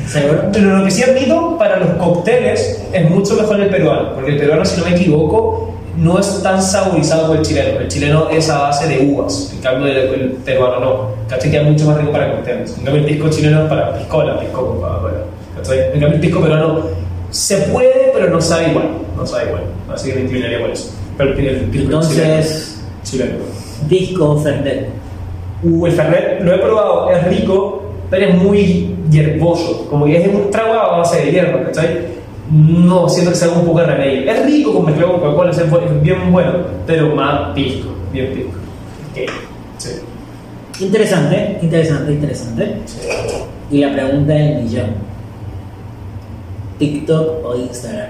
¿Seguro? 0.08 0.44
Pero 0.52 0.78
lo 0.78 0.86
que 0.86 0.92
sí 0.92 1.04
admito, 1.04 1.58
para 1.58 1.80
los 1.80 1.90
cócteles 1.98 2.84
es 2.94 3.10
mucho 3.10 3.36
mejor 3.36 3.60
el 3.60 3.70
peruano, 3.70 4.14
porque 4.16 4.32
el 4.32 4.38
peruano, 4.40 4.66
si 4.66 4.80
no 4.80 4.88
me 4.88 4.96
equivoco, 4.96 5.75
no 5.98 6.20
es 6.20 6.42
tan 6.44 6.62
saborizado 6.62 7.28
como 7.28 7.40
el 7.40 7.46
chileno. 7.46 7.80
El 7.80 7.88
chileno 7.88 8.30
es 8.30 8.50
a 8.50 8.60
base 8.64 8.88
de 8.88 9.06
uvas, 9.08 9.52
en 9.56 9.62
cambio 9.62 9.88
el, 9.88 9.98
el 9.98 10.30
peruano 10.46 10.80
no. 10.80 11.16
¿Cachai? 11.28 11.50
Que 11.52 11.58
es 11.58 11.64
mucho 11.64 11.86
más 11.86 11.98
rico 11.98 12.12
para 12.12 12.32
cócteles. 12.36 12.78
En 12.78 12.84
cambio 12.84 13.02
el 13.04 13.08
pisco 13.08 13.30
chileno 13.30 13.64
es 13.64 13.70
para 13.70 13.98
piscola, 13.98 14.40
pisco 14.40 14.66
con 14.68 14.76
Coca-Cola. 14.82 15.24
¿Cachai? 15.58 15.80
En 15.80 15.92
cambio 15.92 16.08
el 16.10 16.20
pisco 16.20 16.42
peruano 16.42 16.82
se 17.32 17.58
puede, 17.58 18.12
pero 18.14 18.30
no 18.30 18.40
sabe 18.42 18.70
igual. 18.70 18.90
No 19.16 19.26
sabe 19.26 19.46
igual. 19.48 19.64
Así 19.94 20.10
que 20.10 20.16
me 20.16 20.22
inclinaría 20.22 20.60
por 20.62 20.70
eso. 20.70 20.92
Pero 21.18 21.32
el, 21.34 21.40
el 21.48 21.60
pisco 21.66 21.86
Entonces, 21.86 22.82
chileno. 23.04 23.32
chileno. 23.32 23.46
disco 23.88 24.38
Fernet. 24.40 24.90
Uh, 25.64 25.86
el 25.88 25.92
Fernet 25.94 26.42
lo 26.42 26.54
he 26.54 26.58
probado, 26.60 27.10
es 27.10 27.24
rico, 27.28 27.84
pero 28.10 28.26
es 28.28 28.36
muy 28.36 28.96
hierboso. 29.10 29.88
Como 29.90 30.06
que 30.06 30.22
es 30.22 30.28
un 30.28 30.52
trago 30.52 30.74
a 30.74 30.98
base 30.98 31.26
de 31.26 31.32
hierro, 31.32 31.64
¿cachai? 31.66 32.15
No, 32.52 33.10
siento 33.10 33.32
que 33.32 33.38
se 33.38 33.46
haga 33.46 33.60
un 33.60 33.66
poco 33.66 33.80
de 33.80 33.86
remedio. 33.88 34.32
Es 34.32 34.46
rico 34.46 34.74
con 34.74 34.86
mezclado 34.86 35.14
con 35.14 35.22
Coca-Cola, 35.22 35.52
es 35.52 36.02
bien 36.02 36.32
bueno, 36.32 36.54
pero 36.86 37.16
más 37.16 37.54
pisco, 37.56 37.90
bien 38.14 38.34
pisco. 38.34 38.52
¿Qué? 39.16 39.26
Sí. 39.78 39.90
Interesante, 40.80 41.58
interesante, 41.62 42.12
interesante. 42.12 42.76
Y 43.72 43.80
la 43.80 43.94
pregunta 43.94 44.34
del 44.34 44.64
millón: 44.64 44.88
¿TikTok 46.78 47.46
o 47.46 47.56
Instagram? 47.56 48.10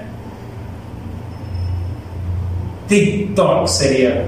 TikTok 2.88 3.66
sería. 3.66 4.26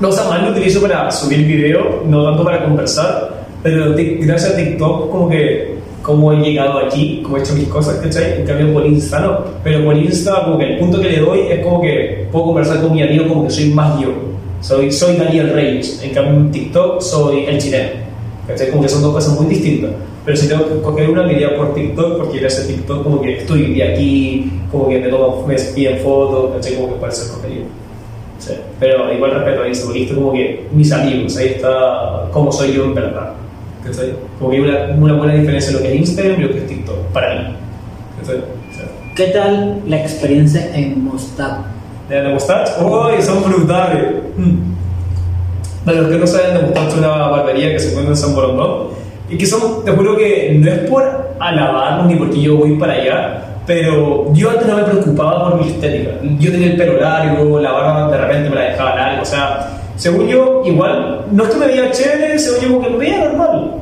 No, 0.00 0.08
o 0.08 0.12
sea, 0.12 0.24
más 0.24 0.42
lo 0.42 0.50
utilizo 0.50 0.82
para 0.82 1.10
subir 1.10 1.46
video, 1.46 2.02
no 2.06 2.24
tanto 2.24 2.44
para 2.44 2.64
conversar, 2.64 3.44
pero 3.62 3.94
gracias 3.94 4.52
a 4.52 4.56
TikTok 4.56 5.10
como 5.10 5.28
que 5.28 5.69
como 6.10 6.32
he 6.32 6.40
llegado 6.40 6.78
aquí, 6.78 7.20
como 7.22 7.36
he 7.36 7.40
hecho 7.40 7.54
mis 7.54 7.68
cosas, 7.68 7.96
¿cachai? 7.96 8.40
En 8.40 8.46
cambio 8.46 8.72
por 8.72 8.84
Insta 8.84 9.20
no, 9.20 9.44
pero 9.62 9.84
por 9.84 9.96
Insta 9.96 10.44
como 10.44 10.58
que 10.58 10.64
el 10.64 10.78
punto 10.78 11.00
que 11.00 11.08
le 11.08 11.20
doy 11.20 11.40
es 11.48 11.64
como 11.64 11.80
que 11.80 12.26
puedo 12.32 12.46
conversar 12.46 12.80
con 12.80 12.92
mi 12.92 13.02
amigo 13.02 13.28
como 13.28 13.44
que 13.44 13.50
soy 13.50 13.66
más 13.66 14.00
yo, 14.00 14.08
soy, 14.60 14.90
soy 14.90 15.16
Daniel 15.16 15.52
Reyes, 15.52 16.02
en 16.02 16.10
cambio 16.12 16.34
en 16.34 16.50
TikTok 16.50 17.00
soy 17.00 17.44
el 17.44 17.58
chileno, 17.58 17.90
¿cachai? 18.48 18.70
Como 18.70 18.82
que 18.82 18.88
son 18.88 19.02
dos 19.02 19.14
cosas 19.14 19.40
muy 19.40 19.46
distintas. 19.46 19.92
Pero 20.24 20.36
si 20.36 20.48
tengo 20.48 20.68
que 20.68 20.82
coger 20.82 21.10
una, 21.10 21.22
me 21.22 21.32
iría 21.32 21.56
por 21.56 21.72
TikTok, 21.72 22.18
porque 22.18 22.40
gracias 22.40 22.64
a 22.64 22.66
TikTok 22.66 23.04
como 23.04 23.22
que 23.22 23.38
estoy 23.38 23.72
de 23.72 23.82
aquí, 23.84 24.52
como 24.70 24.88
que 24.88 24.98
me 24.98 25.08
toman, 25.08 25.46
me 25.46 25.54
piden 25.54 25.98
fotos, 25.98 26.56
¿cachai? 26.56 26.74
Como 26.74 26.88
que 26.88 27.00
parece 27.00 27.30
contenido. 27.30 27.64
Sí, 28.38 28.52
pero 28.78 29.12
igual 29.12 29.32
respeto 29.32 29.62
a 29.62 29.68
Insta, 29.68 29.84
porque 29.86 30.02
esto 30.02 30.14
como 30.14 30.32
que 30.32 30.66
mis 30.72 30.90
amigos, 30.92 31.36
ahí 31.36 31.48
está 31.48 32.28
cómo 32.32 32.50
soy 32.50 32.72
yo 32.72 32.84
en 32.84 32.94
verdad. 32.94 33.34
¿Cachai? 33.84 34.14
Como 34.38 34.50
que 34.50 34.56
hay 34.56 34.62
una, 34.62 34.94
una 34.98 35.14
buena 35.14 35.34
diferencia 35.34 35.70
en 35.70 35.76
lo 35.76 35.82
que 35.82 35.94
es 35.94 36.00
Instagram 36.00 36.40
y 36.40 36.42
lo 36.42 36.50
que 36.50 36.58
es 36.58 36.66
TikTok, 36.66 36.98
para 37.12 37.34
mí. 37.34 37.56
¿Cachai? 38.20 38.36
O 38.36 38.74
sea, 38.74 38.84
¿Qué 39.16 39.26
tal 39.28 39.80
la 39.86 40.00
experiencia 40.00 40.70
en 40.74 41.04
Mostap? 41.04 41.64
¿De 42.08 42.22
la 42.22 42.30
Mustache? 42.30 42.72
¡Uy! 42.82 43.22
son 43.22 43.42
brutales! 43.42 44.14
Mm. 44.36 44.70
Para 45.84 46.00
los 46.02 46.10
que 46.10 46.18
no 46.18 46.26
saben, 46.26 46.56
de 46.56 46.62
Mustache 46.64 46.88
es 46.88 46.96
una 46.96 47.08
barbería 47.08 47.72
que 47.72 47.80
se 47.80 47.90
encuentra 47.90 48.12
en 48.12 48.16
San 48.16 48.34
Borondón 48.34 48.88
y 49.30 49.38
que 49.38 49.46
son, 49.46 49.84
te 49.84 49.92
juro 49.92 50.16
que 50.16 50.58
no 50.60 50.70
es 50.70 50.78
por 50.90 51.30
alabarnos 51.38 52.06
ni 52.06 52.16
porque 52.16 52.42
yo 52.42 52.56
voy 52.56 52.76
para 52.76 52.94
allá, 52.94 53.44
pero 53.64 54.32
yo 54.34 54.50
antes 54.50 54.66
no 54.66 54.76
me 54.76 54.82
preocupaba 54.82 55.50
por 55.50 55.62
mi 55.62 55.70
estética. 55.70 56.10
Yo 56.38 56.50
tenía 56.50 56.72
el 56.72 56.76
pelo 56.76 57.00
largo, 57.00 57.60
la 57.60 57.70
barba 57.70 58.10
de 58.10 58.18
repente 58.18 58.50
me 58.50 58.56
la 58.56 58.62
dejaba 58.62 58.96
larga, 58.96 59.22
o 59.22 59.24
sea, 59.24 59.79
según 60.00 60.28
yo, 60.28 60.62
igual, 60.64 61.26
no 61.30 61.44
es 61.44 61.50
que 61.50 61.56
me 61.58 61.66
veía 61.66 61.90
chévere, 61.90 62.38
según 62.38 62.60
yo 62.60 62.68
como 62.68 62.82
que 62.82 62.90
me 62.90 62.96
veía 62.96 63.24
normal. 63.28 63.79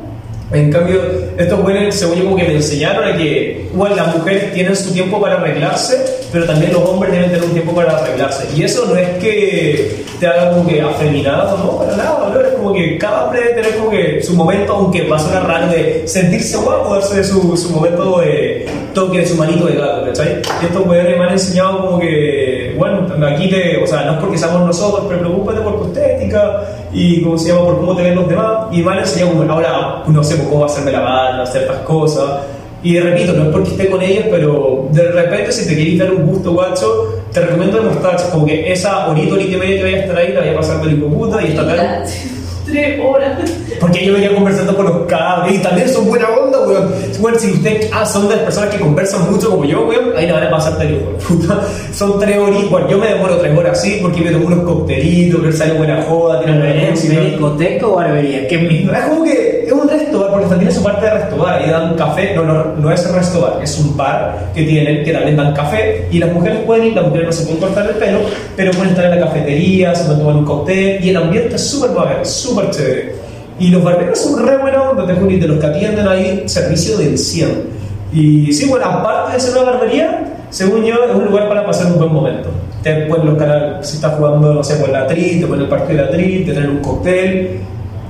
En 0.50 0.72
cambio, 0.72 0.98
estos 1.36 1.62
buenos, 1.62 1.94
según 1.94 2.16
yo, 2.16 2.24
como 2.24 2.36
que 2.36 2.44
me 2.44 2.54
enseñaron 2.54 3.04
a 3.04 3.14
que, 3.14 3.68
igual, 3.70 3.94
las 3.94 4.16
mujeres 4.16 4.50
tienen 4.54 4.74
su 4.74 4.94
tiempo 4.94 5.20
para 5.20 5.34
arreglarse, 5.34 6.02
pero 6.32 6.46
también 6.46 6.72
los 6.72 6.88
hombres 6.88 7.12
deben 7.12 7.30
tener 7.30 7.44
un 7.44 7.52
tiempo 7.52 7.74
para 7.74 7.98
arreglarse. 7.98 8.48
Y 8.56 8.62
eso 8.62 8.86
no 8.86 8.96
es 8.96 9.10
que 9.18 10.04
te 10.18 10.26
haga 10.26 10.50
como 10.50 10.66
que 10.66 10.80
afeminado, 10.80 11.58
no, 11.58 11.78
para 11.78 11.96
nada, 11.96 12.30
¿no? 12.32 12.40
es 12.40 12.54
como 12.54 12.72
que 12.72 12.96
cada 12.96 13.24
hombre 13.24 13.40
debe 13.40 13.54
tener 13.62 13.76
como 13.76 13.90
que 13.90 14.22
su 14.22 14.34
momento, 14.34 14.72
aunque 14.72 15.06
va 15.06 15.16
a 15.16 15.20
sonar 15.20 15.46
raro, 15.46 15.68
de 15.68 16.08
sentirse 16.08 16.56
guapo, 16.56 16.94
darse 16.94 17.22
su, 17.24 17.54
su 17.54 17.70
momento 17.70 18.20
de 18.20 18.66
toque 18.94 19.18
de 19.18 19.26
su 19.26 19.36
manito 19.36 19.66
de 19.66 19.76
gato, 19.76 20.06
¿cachai? 20.06 20.40
Y 20.62 20.64
estos 20.64 20.84
buenos 20.86 21.18
me 21.18 21.24
han 21.24 21.32
enseñado 21.32 21.86
como 21.86 21.98
que, 21.98 22.74
bueno, 22.78 23.06
aquí 23.26 23.50
te, 23.50 23.82
o 23.82 23.86
sea, 23.86 24.04
no 24.04 24.12
es 24.14 24.18
porque 24.18 24.38
seamos 24.38 24.66
nosotros, 24.66 25.04
pero 25.08 25.20
preocúpate 25.20 25.60
por 25.60 25.78
tu 25.78 25.84
estética 25.88 26.62
y, 26.92 27.22
¿cómo 27.22 27.38
se 27.38 27.48
llama?, 27.48 27.66
por 27.66 27.78
cómo 27.78 27.96
te 27.96 28.02
ven 28.02 28.14
los 28.14 28.28
demás. 28.28 28.66
Y 28.72 28.86
han 28.86 28.98
enseñado 28.98 29.32
como, 29.32 29.52
ahora, 29.52 30.02
no 30.06 30.24
sé, 30.24 30.42
cómo 30.48 30.64
hacerme 30.64 30.92
la 30.92 31.00
mano, 31.00 31.46
ciertas 31.46 31.78
cosas. 31.78 32.40
Y 32.82 32.98
repito, 33.00 33.32
no 33.32 33.44
es 33.44 33.48
porque 33.48 33.70
esté 33.70 33.90
con 33.90 34.00
ellos, 34.00 34.26
pero 34.30 34.88
de 34.92 35.10
repente 35.10 35.50
si 35.50 35.66
te 35.66 35.74
quieres 35.74 35.98
dar 35.98 36.12
un 36.12 36.26
gusto 36.26 36.52
guacho, 36.52 37.22
te 37.32 37.40
recomiendo 37.40 37.78
demostrarse 37.78 38.30
como 38.30 38.46
que 38.46 38.72
esa 38.72 39.08
horita, 39.08 39.34
horita 39.34 39.56
y 39.56 39.58
media 39.58 39.76
que 39.76 39.82
vaya 39.82 39.96
a 39.96 40.00
estar 40.00 40.16
ahí, 40.16 40.32
la 40.32 40.40
vaya 40.40 40.52
a 40.52 40.56
pasar 40.56 40.86
hijo 40.86 41.06
puta 41.06 41.42
y 41.44 41.48
está 41.48 41.66
tal. 41.66 42.04
Tres 42.70 43.00
horas. 43.00 43.38
Porque 43.80 44.04
yo 44.04 44.14
venía 44.14 44.34
conversando 44.34 44.76
con 44.76 44.86
los 44.86 45.06
cabros 45.06 45.52
y 45.52 45.58
también 45.58 45.88
son 45.88 46.06
buena 46.06 46.28
onda, 46.28 46.66
weón. 46.66 46.92
Bueno, 47.20 47.38
si 47.38 47.52
usted 47.52 47.88
ah, 47.92 48.04
son 48.04 48.28
de 48.28 48.36
las 48.36 48.44
personas 48.44 48.70
que 48.70 48.80
conversan 48.80 49.30
mucho 49.30 49.50
como 49.50 49.64
yo, 49.64 49.86
weón, 49.86 50.16
ahí 50.16 50.26
la 50.26 50.34
van 50.34 50.44
a 50.44 50.50
pasar 50.50 50.78
teléfono. 50.78 51.16
Puta, 51.28 51.60
son 51.92 52.18
tres 52.18 52.38
horas. 52.38 52.70
Bueno, 52.70 52.88
yo 52.88 52.98
me 52.98 53.06
demoro 53.06 53.36
tres 53.38 53.56
horas 53.56 53.78
así 53.78 53.98
porque 54.02 54.20
me 54.20 54.30
tomo 54.30 54.46
unos 54.46 54.64
coctelitos, 54.64 55.42
que 55.42 55.52
sale 55.52 55.74
buena 55.74 56.02
joda, 56.02 56.42
tiene 56.42 56.58
buena 56.58 56.90
música. 56.90 57.20
¿Discoteca 57.20 57.86
o 57.86 57.94
barbería? 57.96 58.48
¿Qué 58.48 58.58
mismo? 58.58 58.92
Es 58.92 59.04
como 59.04 59.24
que 59.24 59.64
es 59.66 59.72
un 59.72 59.88
restobar, 59.88 60.27
porque 60.40 60.56
tiene 60.56 60.72
su 60.72 60.82
parte 60.82 61.06
de 61.06 61.12
restobar. 61.12 61.60
Ahí 61.60 61.70
dan 61.70 61.94
café, 61.94 62.34
no, 62.34 62.44
no, 62.44 62.64
no 62.76 62.92
es 62.92 63.10
restobar, 63.12 63.62
es 63.62 63.78
un 63.78 63.96
bar 63.96 64.50
que 64.54 64.62
tienen, 64.62 65.04
que 65.04 65.12
también 65.12 65.36
dan 65.36 65.54
café. 65.54 66.08
Y 66.10 66.18
las 66.18 66.32
mujeres 66.32 66.60
pueden 66.66 66.86
ir, 66.86 66.94
las 66.94 67.06
mujeres 67.06 67.26
no 67.26 67.32
se 67.32 67.42
pueden 67.44 67.60
cortar 67.60 67.86
el 67.86 67.96
pelo, 67.96 68.20
pero 68.56 68.72
pueden 68.72 68.90
estar 68.90 69.04
en 69.04 69.20
la 69.20 69.26
cafetería, 69.26 69.94
se 69.94 70.04
pueden 70.04 70.20
tomar 70.20 70.36
un 70.36 70.44
cóctel. 70.44 71.04
Y 71.04 71.10
el 71.10 71.16
ambiente 71.16 71.56
es 71.56 71.66
súper 71.66 71.90
bacán, 71.90 72.24
súper 72.24 72.70
chévere. 72.70 73.14
Y 73.58 73.68
los 73.68 73.82
barberos 73.82 74.18
son 74.18 74.46
re 74.46 74.56
buena 74.56 74.82
onda, 74.90 75.06
te 75.06 75.14
de 75.14 75.48
los 75.48 75.58
que 75.58 75.66
atienden 75.66 76.06
ahí, 76.06 76.44
servicio 76.46 76.96
del 76.96 77.18
100. 77.18 77.78
Y 78.12 78.52
sí, 78.52 78.68
bueno, 78.68 78.86
aparte 78.86 79.34
de 79.34 79.40
ser 79.40 79.60
una 79.60 79.72
barbería, 79.72 80.24
según 80.50 80.84
yo, 80.84 80.94
es 81.04 81.14
un 81.14 81.26
lugar 81.26 81.48
para 81.48 81.66
pasar 81.66 81.92
un 81.92 81.98
buen 81.98 82.12
momento. 82.12 82.50
Te 82.82 83.06
ponen 83.06 83.26
los 83.26 83.36
canales, 83.36 83.86
si 83.86 83.96
estás 83.96 84.14
jugando, 84.14 84.54
no 84.54 84.62
sé, 84.62 84.76
por 84.76 84.88
la 84.90 85.06
tri, 85.06 85.40
te 85.40 85.46
ponen 85.46 85.64
el 85.64 85.68
partido 85.68 85.98
de 85.98 86.04
la 86.04 86.10
tri, 86.10 86.44
te 86.44 86.52
traen 86.52 86.70
un 86.70 86.78
cóctel. 86.78 87.60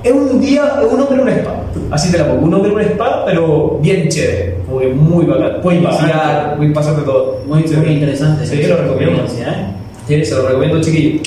Es 0.03 0.11
un 0.11 0.39
día, 0.39 0.79
es 0.85 0.93
un 0.93 1.01
hombre 1.01 1.15
en 1.15 1.21
un 1.21 1.29
spa. 1.29 1.58
Así 1.91 2.11
te 2.11 2.17
la 2.17 2.27
pongo, 2.27 2.45
un 2.45 2.65
en 2.65 2.71
un 2.71 2.81
spa, 2.81 3.23
pero 3.25 3.79
bien 3.81 4.07
chévere, 4.07 4.57
muy, 4.67 4.87
muy 4.87 5.25
bacán. 5.25 5.61
Puedes 5.61 5.83
pasear, 5.83 6.57
puedes 6.57 6.73
pasarte 6.73 7.01
todo. 7.03 7.41
Muy, 7.47 7.63
muy 7.63 7.93
interesante. 7.93 8.45
Sí, 8.45 8.63
lo 8.63 8.77
recomiendo. 8.77 9.23
¿eh? 9.23 9.65
Sí, 10.07 10.25
se 10.25 10.35
lo 10.35 10.47
recomiendo, 10.47 10.81
chiquillo. 10.81 11.21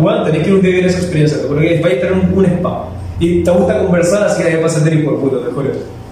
Juan, 0.00 0.24
tenés 0.24 0.42
que 0.42 0.48
ir 0.48 0.54
un 0.54 0.62
día 0.62 0.70
vivir 0.70 0.86
esa 0.86 0.98
experiencia, 0.98 1.38
te 1.38 1.48
que 1.48 1.80
vais 1.82 1.96
a 1.96 2.00
tener 2.00 2.12
un, 2.12 2.32
un 2.38 2.44
spa. 2.46 2.88
Y 3.20 3.42
te 3.42 3.50
gusta 3.50 3.78
conversar, 3.78 4.24
así 4.24 4.42
que 4.42 4.48
ahí 4.48 4.62
vas 4.62 4.76
a 4.76 4.84
tener 4.84 5.00
de 5.00 5.04
puta, 5.04 5.44
te 5.44 5.52
juro. 5.52 5.68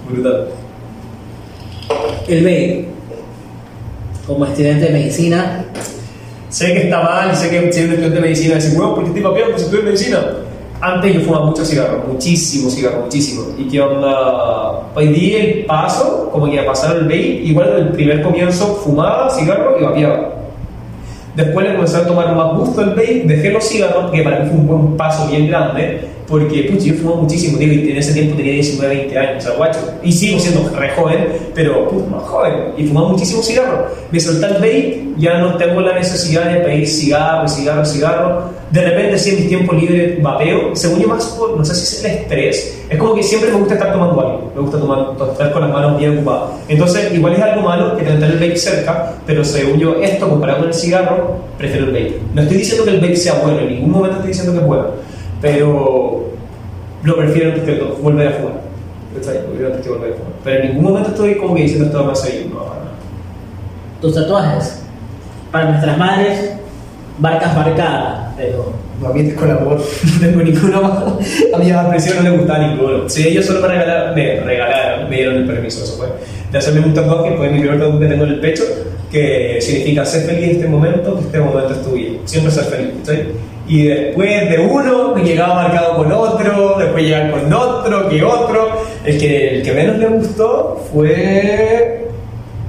Brutal. 0.08 0.48
El 2.28 2.44
BEI, 2.44 2.88
como 4.26 4.44
estudiante 4.46 4.86
de 4.86 4.92
medicina, 4.92 5.64
Sé 6.52 6.74
que 6.74 6.82
está 6.82 7.02
mal, 7.02 7.34
sé 7.34 7.48
que 7.48 7.72
si 7.72 7.80
eres 7.80 7.92
estudiante 7.92 8.10
de 8.10 8.20
medicina, 8.20 8.56
decís, 8.56 8.76
weón, 8.76 8.94
¿por 8.94 9.04
qué 9.04 9.08
estoy 9.08 9.22
papeando 9.22 9.56
si 9.56 9.64
estudio 9.64 9.84
medicina? 9.84 10.18
Antes 10.84 11.14
yo 11.14 11.20
fumaba 11.20 11.46
mucho 11.46 11.64
cigarro, 11.64 12.02
muchísimo 12.08 12.68
cigarro, 12.68 13.02
muchísimo. 13.02 13.44
¿Y 13.56 13.68
qué 13.68 13.80
onda? 13.80 14.80
Di 14.96 15.34
el 15.34 15.64
paso, 15.64 16.28
como 16.32 16.50
que 16.50 16.58
a 16.58 16.66
pasar 16.66 16.96
el 16.96 17.04
vape, 17.04 17.42
igual 17.44 17.68
en 17.68 17.86
el 17.86 17.92
primer 17.92 18.20
comienzo 18.20 18.80
fumaba 18.82 19.30
cigarro 19.30 19.76
y 19.78 19.84
vapeaba. 19.84 20.30
Después 21.36 21.68
le 21.68 21.74
comencé 21.74 21.98
a 21.98 22.04
tomar 22.04 22.34
más 22.34 22.58
gusto 22.58 22.80
al 22.80 22.90
vape, 22.90 23.22
dejé 23.26 23.52
los 23.52 23.62
cigarros, 23.62 24.10
que 24.10 24.24
para 24.24 24.40
mí 24.40 24.50
fue 24.50 24.58
un 24.58 24.66
buen 24.66 24.96
paso 24.96 25.28
bien 25.28 25.46
grande, 25.46 26.08
porque 26.26 26.64
pucha, 26.64 26.86
yo 26.86 26.94
fumaba 26.94 27.22
muchísimo, 27.22 27.58
digo, 27.58 27.74
y 27.74 27.90
en 27.92 27.96
ese 27.98 28.12
tiempo 28.12 28.34
tenía 28.34 28.54
19, 28.54 28.96
20 28.96 29.18
años, 29.18 29.44
o 29.44 29.48
sea, 29.48 29.56
guacho, 29.56 29.78
y 30.02 30.10
sigo 30.10 30.40
siendo 30.40 30.68
re 30.76 30.90
joven, 30.96 31.28
pero 31.54 31.88
puta, 31.88 32.10
más 32.10 32.24
joven, 32.24 32.54
y 32.76 32.88
fumaba 32.88 33.10
muchísimo 33.10 33.40
cigarro. 33.40 33.86
Me 34.10 34.18
solté 34.18 34.46
el 34.46 34.54
vape, 34.54 35.04
ya 35.16 35.38
no 35.38 35.56
tengo 35.56 35.80
la 35.80 35.94
necesidad 35.94 36.52
de 36.52 36.56
pedir 36.58 36.88
cigarro, 36.88 37.46
cigarro, 37.46 37.84
cigarro. 37.84 38.61
De 38.72 38.80
repente, 38.80 39.18
sí, 39.18 39.30
en 39.30 39.36
mis 39.36 39.48
tiempos 39.48 39.76
libres 39.78 40.22
vapeo, 40.22 40.74
según 40.74 41.00
yo 41.00 41.08
más 41.08 41.26
por, 41.26 41.58
no 41.58 41.62
sé 41.62 41.74
si 41.74 41.82
es 41.82 42.04
el 42.04 42.10
estrés, 42.10 42.82
es 42.88 42.98
como 42.98 43.14
que 43.14 43.22
siempre 43.22 43.50
me 43.50 43.58
gusta 43.58 43.74
estar 43.74 43.92
tomando 43.92 44.18
algo, 44.18 44.50
me 44.54 44.62
gusta 44.62 44.78
tomar, 44.78 45.12
estar 45.30 45.52
con 45.52 45.60
las 45.60 45.70
manos 45.70 45.98
bien 45.98 46.16
ocupadas. 46.16 46.52
Entonces, 46.68 47.12
igual 47.12 47.34
es 47.34 47.40
algo 47.40 47.68
malo 47.68 47.94
que 47.98 48.02
tener 48.02 48.22
el 48.22 48.38
vape 48.38 48.56
cerca, 48.56 49.12
pero 49.26 49.44
según 49.44 49.78
yo, 49.78 49.96
esto 49.96 50.26
comparado 50.26 50.60
con 50.60 50.68
el 50.68 50.74
cigarro, 50.74 51.36
prefiero 51.58 51.84
el 51.84 51.92
vape. 51.92 52.18
No 52.32 52.40
estoy 52.40 52.56
diciendo 52.56 52.84
que 52.84 52.90
el 52.92 53.00
vape 53.00 53.16
sea 53.16 53.34
bueno, 53.42 53.58
en 53.58 53.68
ningún 53.74 53.90
momento 53.90 54.16
estoy 54.16 54.28
diciendo 54.28 54.52
que 54.52 54.58
es 54.60 54.66
bueno, 54.66 54.86
pero 55.42 56.24
lo 57.02 57.16
prefiero 57.16 57.50
antes 57.50 57.64
que 57.64 57.84
volver 58.00 58.28
a 58.28 58.30
fumar. 58.32 58.52
Antes 59.14 59.32
que 59.82 59.90
volver 59.90 60.12
a 60.12 60.16
fumar. 60.16 60.32
Pero 60.44 60.62
en 60.62 60.68
ningún 60.68 60.84
momento 60.84 61.10
estoy 61.10 61.34
como 61.36 61.54
que 61.54 61.62
diciendo 61.64 61.86
esto 61.88 62.04
más 62.04 62.22
seguido, 62.22 62.48
no, 62.54 62.64
para 62.64 62.80
nada. 62.80 62.92
tus 64.00 64.14
tatuajes. 64.14 64.78
Para 65.50 65.70
nuestras 65.72 65.98
madres, 65.98 66.52
barcas 67.18 67.54
marcadas, 67.54 68.34
pero 68.36 68.72
No, 69.00 69.08
a 69.08 69.12
mí 69.12 69.20
es 69.20 69.36
amor, 69.36 69.80
no 70.04 70.20
tengo 70.20 70.42
ninguno 70.42 70.82
más. 70.82 71.04
A 71.54 71.58
mi 71.58 71.90
presión 71.90 72.16
no 72.18 72.30
le 72.30 72.36
gustaba 72.36 72.66
ninguno. 72.66 73.08
Si 73.08 73.28
ellos 73.28 73.44
solo 73.44 73.60
me 73.60 73.68
regalaron, 73.68 74.14
me 74.14 74.40
regalaron, 74.40 75.10
me 75.10 75.16
dieron 75.16 75.36
el 75.36 75.46
permiso, 75.46 75.84
eso 75.84 75.96
fue, 75.96 76.08
de 76.50 76.58
hacerme 76.58 76.80
un 76.80 76.94
tatuaje, 76.94 77.30
que 77.30 77.36
fue 77.36 77.50
mi 77.50 77.60
primer 77.60 77.78
tatuaje 77.78 78.00
que 78.00 78.06
tengo 78.06 78.24
en 78.24 78.30
el 78.30 78.40
pecho, 78.40 78.64
que 79.10 79.58
significa 79.60 80.04
ser 80.04 80.22
feliz 80.22 80.44
en 80.44 80.50
este 80.50 80.68
momento, 80.68 81.16
que 81.16 81.24
este 81.24 81.40
momento 81.40 81.72
es 81.72 81.82
tuyo. 81.82 82.10
Siempre 82.24 82.52
ser 82.52 82.64
feliz, 82.64 82.90
¿cachai? 83.00 83.26
Y 83.68 83.84
después 83.84 84.50
de 84.50 84.58
uno, 84.58 85.14
me 85.14 85.22
llegaba 85.22 85.54
marcado 85.54 85.96
con 85.96 86.10
otro, 86.10 86.76
después 86.78 87.04
llegan 87.04 87.30
con 87.30 87.52
otro, 87.52 88.08
que 88.08 88.22
otro. 88.22 88.82
El 89.04 89.18
que, 89.18 89.56
el 89.56 89.62
que 89.62 89.72
menos 89.72 89.98
le 89.98 90.06
gustó 90.08 90.84
fue 90.92 92.08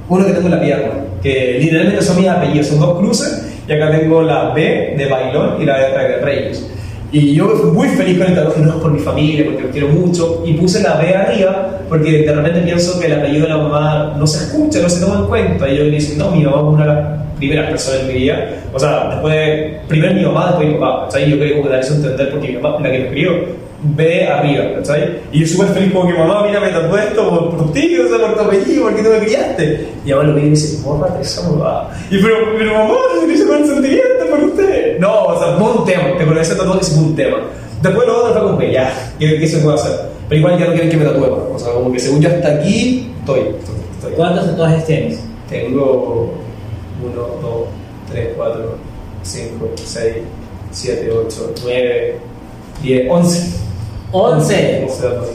uno 0.08 0.26
que 0.26 0.32
tengo 0.32 0.46
en 0.46 0.54
la 0.54 0.60
pierna, 0.60 0.92
que 1.22 1.58
literalmente 1.60 2.02
son 2.02 2.16
mis 2.18 2.28
apellidos, 2.28 2.68
son 2.68 2.80
dos 2.80 2.98
cruces, 2.98 3.53
y 3.66 3.72
acá 3.72 3.90
tengo 3.90 4.22
la 4.22 4.50
B 4.50 4.94
de 4.96 5.06
Bailón 5.06 5.60
y 5.60 5.64
la 5.64 5.78
de 5.78 6.08
de 6.08 6.16
Reyes. 6.18 6.70
Y 7.14 7.32
yo 7.32 7.46
fui 7.50 7.70
muy 7.70 7.88
feliz 7.90 8.18
con 8.18 8.26
el 8.26 8.34
tatuaje, 8.34 8.60
no 8.60 8.70
es 8.70 8.74
por 8.74 8.90
mi 8.90 8.98
familia, 8.98 9.44
porque 9.44 9.62
lo 9.62 9.70
quiero 9.70 9.88
mucho, 9.88 10.42
y 10.44 10.54
puse 10.54 10.82
la 10.82 10.96
B 10.96 11.14
arriba, 11.14 11.78
porque 11.88 12.24
de 12.24 12.34
repente 12.34 12.60
pienso 12.62 12.98
que 12.98 13.06
el 13.06 13.12
apellido 13.12 13.44
de 13.44 13.50
la 13.50 13.58
mamá 13.58 14.14
no 14.18 14.26
se 14.26 14.46
escucha, 14.46 14.80
no 14.80 14.88
se 14.88 15.00
toma 15.00 15.20
en 15.20 15.26
cuenta, 15.26 15.68
y 15.68 15.76
yo 15.76 15.84
dije, 15.84 16.14
no, 16.16 16.32
mi 16.32 16.42
mamá 16.42 16.56
es 16.56 16.62
una 16.64 16.86
de 16.86 16.92
las 16.92 17.22
primeras 17.36 17.70
personas 17.70 18.00
en 18.00 18.08
mi 18.08 18.14
vida, 18.14 18.48
o 18.72 18.80
sea, 18.80 19.10
después, 19.10 19.76
primero 19.86 20.14
mi 20.14 20.22
mamá, 20.22 20.46
después 20.46 20.68
mi 20.68 20.74
papá, 20.74 21.04
¿cachai? 21.04 21.30
Yo 21.30 21.38
quería 21.38 21.56
como 21.56 21.68
dar 21.68 21.78
eso 21.78 21.92
a 21.92 21.96
entender, 21.98 22.30
porque 22.30 22.48
mi 22.48 22.54
mamá, 22.58 22.80
la 22.80 22.90
que 22.90 22.98
me 22.98 23.08
crió, 23.10 23.32
B 23.84 24.26
arriba, 24.26 24.64
¿cachai? 24.76 25.20
Y 25.30 25.40
yo 25.40 25.46
súper 25.46 25.68
feliz 25.68 25.92
como 25.92 26.08
que 26.08 26.14
mamá, 26.14 26.46
mira, 26.46 26.58
me 26.60 26.68
tatué 26.68 27.04
esto 27.04 27.28
por, 27.28 27.56
por 27.56 27.72
ti, 27.72 27.96
o 27.98 28.08
sea, 28.08 28.26
por 28.26 28.36
tu 28.36 28.44
apellido, 28.44 28.84
porque 28.84 29.02
tú 29.02 29.10
me 29.10 29.18
criaste. 29.18 29.88
Y 30.04 30.10
mamá 30.10 30.24
lo 30.24 30.32
mira 30.32 30.46
y 30.46 30.50
me 30.50 30.56
dice, 30.56 30.82
bórrate 30.82 31.22
esa. 31.22 31.42
Y 32.10 32.22
pero, 32.22 32.36
pero 32.56 32.72
mamá, 32.72 32.94
le 33.26 33.32
hice 33.32 33.46
con 33.46 33.66
sentimiento 33.66 34.26
por 34.30 34.44
usted. 34.44 34.98
No, 34.98 35.24
o 35.24 35.38
sea, 35.38 35.56
fue 35.58 35.70
un 35.70 35.84
tema, 35.84 36.16
te 36.16 36.24
con 36.24 36.38
ese 36.38 36.54
tatuaje 36.54 36.84
fue 36.84 37.04
un 37.04 37.16
tema. 37.16 37.36
Después 37.82 38.06
lo 38.06 38.18
otro 38.18 38.32
fue 38.32 38.42
como 38.42 38.58
que 38.58 38.72
ya, 38.72 39.12
¿qué, 39.18 39.38
qué 39.38 39.46
se 39.46 39.58
puede 39.58 39.74
hacer? 39.74 39.92
Pero 40.28 40.38
igual 40.38 40.58
ya 40.58 40.66
no 40.66 40.72
quieren 40.72 40.90
que 40.90 40.96
me 40.96 41.04
tatúe, 41.04 41.54
o 41.54 41.58
sea, 41.58 41.72
como 41.74 41.92
que 41.92 42.00
según 42.00 42.22
yo 42.22 42.30
hasta 42.30 42.54
aquí, 42.54 43.12
estoy, 43.20 43.40
estoy, 43.40 43.76
estoy. 43.96 44.12
¿cuántos 44.14 44.46
tatuajes 44.46 44.86
tienes? 44.86 45.20
Tengo 45.50 46.32
1, 47.02 47.14
2, 47.14 47.68
3, 48.10 48.28
4, 48.34 48.76
5, 49.22 49.70
6, 49.84 50.14
7, 50.70 51.10
8, 51.10 51.54
9, 51.62 52.18
10, 52.82 53.10
11. 53.10 53.63
11. 54.14 54.86
11 54.88 55.02
datos. 55.02 55.28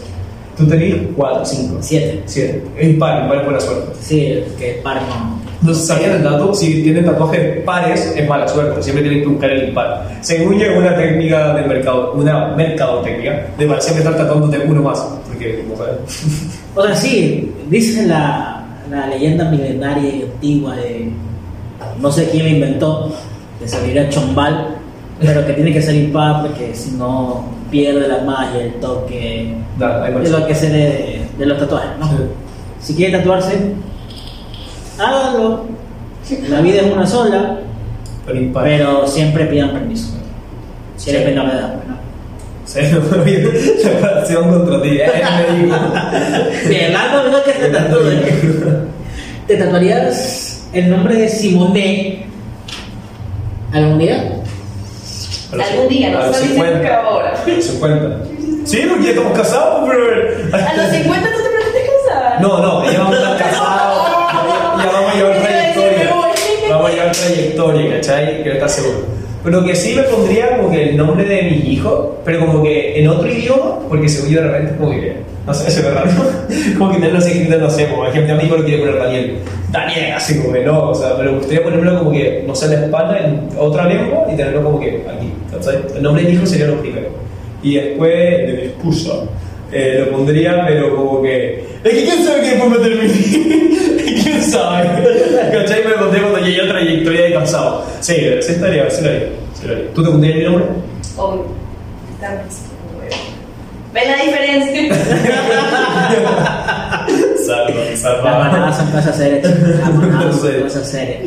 Tú 0.57 0.67
tenías 0.67 0.97
4, 1.15 1.45
5, 1.45 1.77
7. 1.79 2.23
7. 2.25 2.63
Es 2.77 2.89
impar, 2.89 3.23
impar 3.23 3.37
es 3.37 3.45
buena 3.45 3.59
suerte. 3.59 3.91
Sí, 4.01 4.43
que 4.57 4.79
par 4.83 5.01
no. 5.01 5.39
No 5.61 5.73
se 5.73 5.87
sabía 5.87 6.15
el 6.15 6.23
dato, 6.23 6.53
si 6.53 6.81
tienen 6.83 7.03
tatuajes 7.03 7.61
pares 7.63 8.13
es 8.15 8.29
mala 8.29 8.47
suerte, 8.47 8.81
siempre 8.81 9.03
tienen 9.03 9.23
que 9.23 9.27
buscar 9.27 9.51
el 9.51 9.69
impar. 9.69 10.07
Según 10.21 10.57
yo, 10.57 10.67
es 10.67 10.77
una 10.77 10.95
técnica 10.95 11.53
del 11.53 11.67
mercado, 11.67 12.13
una 12.13 12.55
mercadotecnia, 12.55 13.47
de 13.57 13.67
para 13.67 13.81
siempre 13.81 14.05
estar 14.05 14.17
tatuándote 14.17 14.57
uno 14.65 14.81
más, 14.81 14.99
porque, 15.27 15.61
como 15.63 15.77
sabes. 15.77 15.97
O 16.75 16.83
sea, 16.83 16.95
sí, 16.95 17.51
dice 17.69 18.05
la, 18.05 18.63
la 18.89 19.07
leyenda 19.07 19.49
milenaria 19.49 20.07
y 20.07 20.21
antigua 20.21 20.75
de 20.77 21.11
no 21.99 22.11
sé 22.11 22.29
quién 22.29 22.43
la 22.45 22.49
inventó, 22.51 23.11
que 23.59 23.67
se 23.67 23.99
a 23.99 24.09
Chombal, 24.09 24.77
pero 25.19 25.45
que 25.45 25.53
tiene 25.53 25.73
que 25.73 25.81
ser 25.81 25.95
impar 25.95 26.43
porque 26.43 26.73
si 26.73 26.91
no 26.91 27.58
pierde 27.69 28.07
la 28.07 28.19
magia, 28.23 28.61
el 28.63 28.73
toque 28.75 29.53
Da, 29.77 30.09
de 30.09 30.29
lo 30.29 30.45
que 30.47 30.55
se 30.55 30.69
de, 30.69 31.21
de 31.37 31.45
los 31.45 31.57
tatuajes, 31.57 31.91
¿no? 31.99 32.07
Sí. 32.07 32.15
Si 32.81 32.95
quiere 32.95 33.17
tatuarse, 33.17 33.73
háganlo. 34.97 35.65
La 36.49 36.61
vida 36.61 36.81
es 36.81 36.93
una 36.93 37.07
sola, 37.07 37.59
Pero 38.63 39.07
siempre 39.07 39.45
pidan 39.45 39.71
permiso. 39.71 40.13
Si 40.97 41.09
eres 41.09 41.23
Sí. 41.23 41.29
menor 41.29 41.51
de 41.51 41.57
edad, 41.57 41.73
¿no? 41.87 41.97
Sí, 42.65 42.79
la 44.01 44.13
pasión 44.21 44.49
contra 44.49 44.81
ti. 44.81 44.89
Eh. 44.99 45.11
Bien, 46.67 46.95
algo 46.95 47.31
no 47.31 47.43
que 47.43 47.51
te. 47.53 47.71
¿Te 49.47 49.55
tatuarías 49.63 50.67
el 50.73 50.91
nombre 50.91 51.15
de 51.15 51.29
Simone 51.29 52.25
algún 53.73 53.97
día? 53.97 54.38
Los- 55.51 55.67
Algún 55.69 55.87
día, 55.87 56.09
no 56.11 56.33
50. 56.33 56.81
que 56.81 56.87
ahora. 56.93 57.29
A 57.29 57.47
los 57.49 57.65
50. 57.65 58.17
Sí, 58.65 58.85
porque 58.89 59.03
ya 59.05 59.09
estamos 59.11 59.37
casados, 59.37 59.89
pero. 59.89 60.03
A 60.55 60.73
los 60.75 60.89
50 60.91 61.29
tú 61.31 61.37
te 61.43 61.49
pretendiste 61.49 61.91
casar. 62.07 62.41
No, 62.41 62.59
no, 62.59 62.91
ya 62.91 62.99
vamos 62.99 63.15
a 63.15 63.17
estar 63.33 63.37
casados. 63.49 64.07
Ya, 64.77 64.85
ya 64.85 64.91
vamos 64.91 65.11
a 65.11 65.15
llevar 65.17 65.37
trayectoria. 65.41 66.15
Vamos 66.69 66.89
a 66.89 66.93
llevar 66.93 67.11
trayectoria, 67.11 67.95
¿cachai? 67.95 68.43
Que 68.43 68.51
está 68.53 68.69
seguro. 68.69 69.05
Lo 69.45 69.63
que 69.63 69.75
sí 69.75 69.95
me 69.95 70.03
pondría 70.03 70.57
como 70.57 70.69
que 70.69 70.89
el 70.89 70.97
nombre 70.97 71.23
de 71.23 71.43
mi 71.43 71.71
hijo, 71.71 72.19
pero 72.25 72.45
como 72.45 72.61
que 72.61 72.99
en 72.99 73.07
otro 73.07 73.29
idioma, 73.31 73.79
porque 73.87 74.09
según 74.09 74.31
yo 74.31 74.41
de 74.41 74.47
repente 74.47 74.75
como 74.77 74.91
que, 74.91 75.15
no 75.47 75.53
sé, 75.53 75.71
se 75.71 75.81
ve 75.81 75.91
raro, 75.91 76.11
como 76.77 76.91
que 76.91 76.97
tenerlo 76.97 77.19
escrito, 77.19 77.57
no 77.57 77.69
sé, 77.69 77.85
por 77.85 78.07
ejemplo 78.07 78.33
a 78.33 78.37
mi 78.37 78.43
hijo 78.43 78.57
lo 78.57 78.65
quiere 78.65 78.79
poner 78.79 78.99
Daniel, 78.99 79.37
Daniel, 79.71 80.11
así 80.13 80.39
como 80.39 80.53
que 80.53 80.65
no, 80.65 80.89
o 80.89 80.95
sea, 80.95 81.15
pero 81.17 81.31
me 81.31 81.37
gustaría 81.37 81.63
ponerlo 81.63 81.99
como 81.99 82.11
que, 82.11 82.43
no 82.45 82.53
sé, 82.53 82.67
la 82.67 82.85
espalda, 82.85 83.19
en 83.19 83.49
otra 83.57 83.87
lengua, 83.87 84.25
y 84.31 84.35
tenerlo 84.35 84.63
como 84.63 84.79
que 84.79 85.05
aquí, 85.07 85.31
¿cachai? 85.51 85.79
El 85.95 86.03
nombre 86.03 86.23
de 86.23 86.29
mi 86.29 86.35
hijo 86.35 86.45
sería 86.45 86.67
lo 86.67 86.81
primero. 86.81 87.07
Y 87.63 87.75
después, 87.75 88.13
de 88.13 88.53
mi 88.53 88.61
esposa, 88.67 89.23
eh, 89.71 90.03
lo 90.05 90.11
pondría, 90.11 90.65
pero 90.67 90.95
como 90.95 91.21
que, 91.21 91.63
es 91.83 91.93
que 91.93 92.03
quién 92.03 92.23
sabe 92.25 92.41
qué 92.41 92.49
después 92.51 92.71
me 92.71 92.77
terminé, 92.77 93.98
quién 94.39 94.51
sabe, 94.51 94.87
¿cachai? 95.51 95.83
Me 95.85 95.91
pondría 95.93 96.21
cuando 96.23 96.39
llegué 96.39 96.61
a 96.61 96.67
trayectoria 96.69 97.21
de 97.25 97.33
casado. 97.33 97.83
Sí, 97.99 98.15
sí 98.41 98.51
estaría, 98.51 98.89
sí 98.89 99.03
lo 99.03 99.09
haría, 99.09 99.27
sí 99.53 99.67
lo 99.67 99.73
haría. 99.73 99.93
¿Tú 99.93 100.03
te 100.03 100.09
pondrías 100.09 100.37
mi 100.37 100.43
nombre? 100.43 100.65
Obvio. 101.17 101.45
Está 102.13 102.29
bien, 102.29 102.43
¿Ven 103.91 104.07
la 104.07 104.17
diferencia? 104.17 104.95
Salva, 107.95 108.31
Las 108.31 108.51
manadas 108.51 108.77
son 108.77 108.91
cosas 108.91 109.17
serias, 109.17 109.47
chicos. 109.47 109.69
Las 109.79 109.93
manadas 109.93 110.35
son 110.35 110.53
cosas 110.61 110.91
serias. 110.91 111.21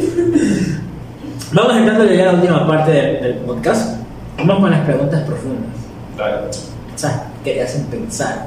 Vamos 1.52 1.76
entrando 1.76 2.04
ya 2.04 2.22
a 2.22 2.26
la 2.26 2.32
última 2.34 2.64
parte 2.66 2.90
del, 2.92 3.20
del 3.22 3.34
podcast. 3.38 3.96
Vamos 4.38 4.60
con 4.60 4.70
las 4.70 4.80
preguntas 4.82 5.20
profundas. 5.22 5.72
Claro. 6.16 6.48
O 6.94 6.98
sea, 6.98 7.24
que 7.42 7.54
te 7.54 7.62
hacen 7.62 7.84
pensar. 7.86 8.46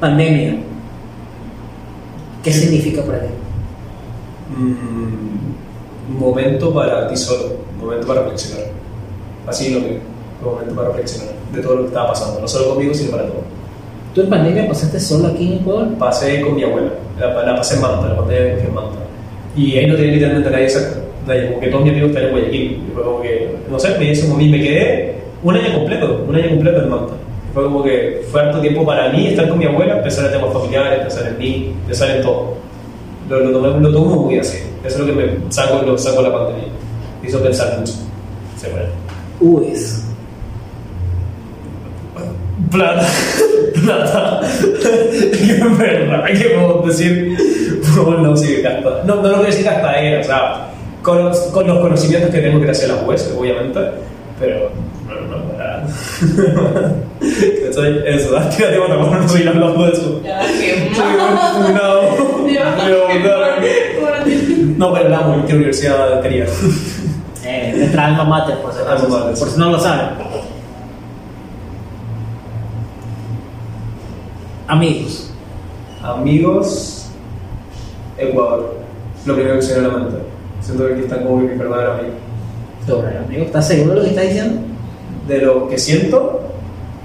Pandemia. 0.00 0.56
¿Qué 2.42 2.52
significa 2.52 3.02
para 3.02 3.20
ti? 3.20 3.28
Mm, 4.56 6.18
momento 6.18 6.72
para 6.72 7.06
ti 7.08 7.16
solo, 7.16 7.56
momento 7.78 8.06
para 8.06 8.22
reflexionar. 8.22 8.66
Así 9.46 9.74
lo 9.74 9.80
un 9.80 10.54
momento 10.54 10.74
para 10.74 10.88
reflexionar 10.88 11.34
de 11.52 11.60
todo 11.60 11.76
lo 11.76 11.80
que 11.82 11.88
estaba 11.88 12.08
pasando, 12.08 12.40
no 12.40 12.48
solo 12.48 12.70
conmigo, 12.70 12.94
sino 12.94 13.10
para 13.10 13.24
todos. 13.24 13.44
¿Tú 14.14 14.22
en 14.22 14.30
pandemia 14.30 14.68
pasaste 14.68 14.98
solo 14.98 15.28
aquí 15.28 15.52
en 15.52 15.58
Ecuador? 15.60 15.88
Pasé 15.98 16.40
con 16.40 16.56
mi 16.56 16.62
abuela, 16.62 16.90
la, 17.18 17.44
la 17.44 17.56
pasé 17.56 17.76
en 17.76 17.82
Manta, 17.82 18.08
la 18.08 18.16
pasé 18.16 18.64
en 18.64 18.74
Manta. 18.74 18.98
Y 19.56 19.76
ahí 19.76 19.86
no 19.86 19.96
tenía 19.96 20.12
literalmente 20.12 20.50
nadie 20.50 20.70
cerca, 20.70 21.00
nadie, 21.26 21.48
como 21.48 21.60
que 21.60 21.66
todos 21.68 21.84
mis 21.84 21.92
amigos 21.92 22.10
estaban 22.10 22.28
en 22.28 22.34
Guayaquil. 22.34 22.62
Y 22.72 22.90
fue 22.94 23.02
como 23.02 23.20
que, 23.22 23.56
no 23.70 23.78
sé, 23.78 23.98
me 23.98 24.10
hizo 24.10 24.26
como 24.26 24.36
mí, 24.38 24.48
me 24.48 24.60
quedé 24.60 25.14
un 25.42 25.56
año 25.56 25.74
completo, 25.74 26.24
un 26.26 26.34
año 26.34 26.48
completo 26.48 26.82
en 26.82 26.88
Manta. 26.88 27.12
Fue 27.52 27.64
como 27.64 27.82
que 27.82 28.22
fue 28.30 28.40
harto 28.40 28.60
tiempo 28.60 28.84
para 28.84 29.08
mí 29.10 29.28
estar 29.28 29.48
con 29.48 29.58
mi 29.58 29.64
abuela, 29.64 30.02
pensar 30.02 30.26
en 30.26 30.32
temas 30.32 30.52
familiares, 30.52 31.00
pensar 31.00 31.26
en 31.26 31.38
mí, 31.38 31.74
pensar 31.86 32.10
en 32.10 32.22
todo. 32.22 32.54
Lo, 33.28 33.40
lo, 33.40 33.52
tomé, 33.52 33.80
lo 33.80 33.92
tomo 33.92 34.24
muy 34.24 34.38
así. 34.38 34.58
Eso 34.84 34.94
es 34.94 34.98
lo 34.98 35.06
que 35.06 35.12
me 35.12 35.52
saco, 35.52 35.82
lo 35.84 35.98
saco 35.98 36.22
la 36.22 36.32
pandemia. 36.32 36.68
Me 37.22 37.28
hizo 37.28 37.40
pensar 37.42 37.78
mucho. 37.78 37.92
Se 38.56 38.68
muere. 38.70 38.88
Ues. 39.40 40.04
Plata. 42.70 43.06
Plata. 43.84 44.40
Es 44.42 45.78
verdad. 45.78 46.24
¿Qué 46.26 46.50
podemos 46.50 46.86
decir? 46.86 47.36
No, 47.96 48.18
no, 48.18 48.36
sí, 48.36 48.60
gasta. 48.62 49.02
No, 49.04 49.16
no 49.16 49.28
lo 49.28 49.36
voy 49.36 49.46
a 49.46 49.48
decir 49.48 49.64
gastadera, 49.64 50.20
o 50.20 50.24
sea, 50.24 50.70
con 51.02 51.24
los, 51.24 51.38
con 51.38 51.66
los 51.66 51.78
conocimientos 51.78 52.30
que 52.30 52.40
tengo 52.40 52.60
gracias 52.60 52.90
a 52.90 52.96
las 52.96 53.06
webs, 53.06 53.34
obviamente, 53.36 53.80
pero. 54.38 54.70
¿Cachai? 56.20 58.02
Eso, 58.06 58.36
tírate 58.56 58.78
otra 58.78 58.96
cosa, 58.96 59.18
no 59.18 59.24
estoy 59.24 59.46
hablando 59.46 59.86
de 59.86 59.92
eso. 59.92 60.20
Ya, 60.22 60.40
qué 60.40 60.90
no, 64.76 64.92
pero 64.92 65.08
la 65.08 65.34
¿en 65.34 65.46
qué 65.46 65.54
universidad 65.54 66.20
quería? 66.22 66.46
Eh, 67.42 67.72
nuestra 67.74 68.06
alma 68.06 68.24
mater, 68.24 68.58
por 68.58 68.72
si 68.72 68.80
acaso. 68.80 69.06
Alma 69.06 69.18
mater, 69.20 69.38
Por 69.38 69.48
si 69.48 69.58
no 69.58 69.70
lo 69.70 69.80
saben. 69.80 70.10
Amigos. 74.68 75.30
Amigos, 76.02 77.06
Ecuador. 78.18 78.76
Lo 79.24 79.34
primero 79.34 79.56
que 79.56 79.62
se 79.62 79.74
me 79.74 79.80
viene 79.80 79.94
a 79.94 79.98
la 79.98 80.04
mente. 80.04 80.22
Siento 80.60 80.86
que 80.86 80.92
aquí 80.92 81.02
están 81.02 81.24
como 81.24 81.38
amigos. 81.38 81.56
Sobre 82.86 83.18
amigo. 83.18 83.44
¿Estás 83.44 83.66
seguro 83.66 83.90
de 83.90 83.96
lo 83.96 84.02
que 84.02 84.10
estás 84.10 84.26
diciendo? 84.26 84.69
De 85.30 85.38
lo 85.38 85.68
que 85.68 85.78
siento, 85.78 86.40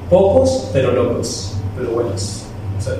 pocos, 0.10 0.72
pero 0.74 0.92
locos, 0.94 1.56
pero 1.78 1.92
buenos. 1.92 2.44
O 2.76 2.82
sea, 2.82 2.96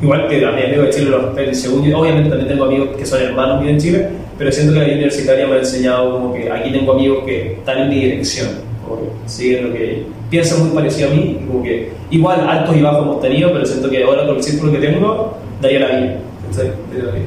igual 0.00 0.28
que 0.28 0.46
a 0.46 0.52
mi 0.52 0.62
amigo 0.62 0.84
de 0.84 0.90
Chile, 0.90 1.10
los 1.10 1.62
yo, 1.64 1.98
obviamente 1.98 2.30
también 2.30 2.46
tengo 2.46 2.66
amigos 2.66 2.90
que 2.96 3.04
son 3.04 3.20
hermanos 3.20 3.60
míos 3.60 3.72
en 3.72 3.80
Chile, 3.80 4.08
pero 4.38 4.52
siento 4.52 4.74
que 4.74 4.78
la 4.78 4.84
vida 4.84 4.94
universitaria 4.94 5.44
me 5.44 5.54
ha 5.54 5.58
enseñado 5.58 6.12
como 6.12 6.32
que 6.32 6.48
aquí 6.52 6.70
tengo 6.70 6.92
amigos 6.92 7.24
que 7.24 7.54
están 7.54 7.78
en 7.78 7.88
mi 7.88 7.96
dirección, 7.96 8.48
como 8.86 9.00
que 9.00 9.08
siguen 9.26 9.70
lo 9.70 9.72
que 9.72 10.06
piensan 10.30 10.60
muy 10.60 10.70
parecido 10.70 11.10
a 11.10 11.14
mí, 11.14 11.40
como 11.44 11.64
que 11.64 11.90
igual 12.10 12.48
altos 12.48 12.76
y 12.76 12.80
bajos 12.80 13.02
hemos 13.02 13.20
tenido, 13.20 13.52
pero 13.52 13.66
siento 13.66 13.90
que 13.90 14.04
ahora 14.04 14.24
con 14.24 14.36
el 14.36 14.42
círculo 14.44 14.70
que 14.70 14.78
tengo, 14.78 15.34
daría 15.60 15.80
la 15.80 15.86
vida. 15.88 16.16
Daría 16.56 17.04
la 17.06 17.12
vida. 17.12 17.26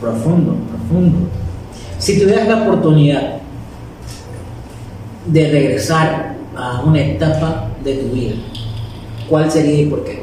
Profundo, 0.00 0.54
profundo. 0.70 1.18
Si 1.98 2.20
tuvieras 2.20 2.46
la 2.46 2.62
oportunidad 2.62 3.41
de 5.26 5.50
regresar 5.50 6.34
a 6.56 6.82
una 6.82 7.00
etapa 7.00 7.68
de 7.84 7.94
tu 7.94 8.08
vida, 8.14 8.34
¿cuál 9.28 9.50
sería 9.50 9.82
y 9.82 9.86
por 9.86 10.04
qué? 10.04 10.22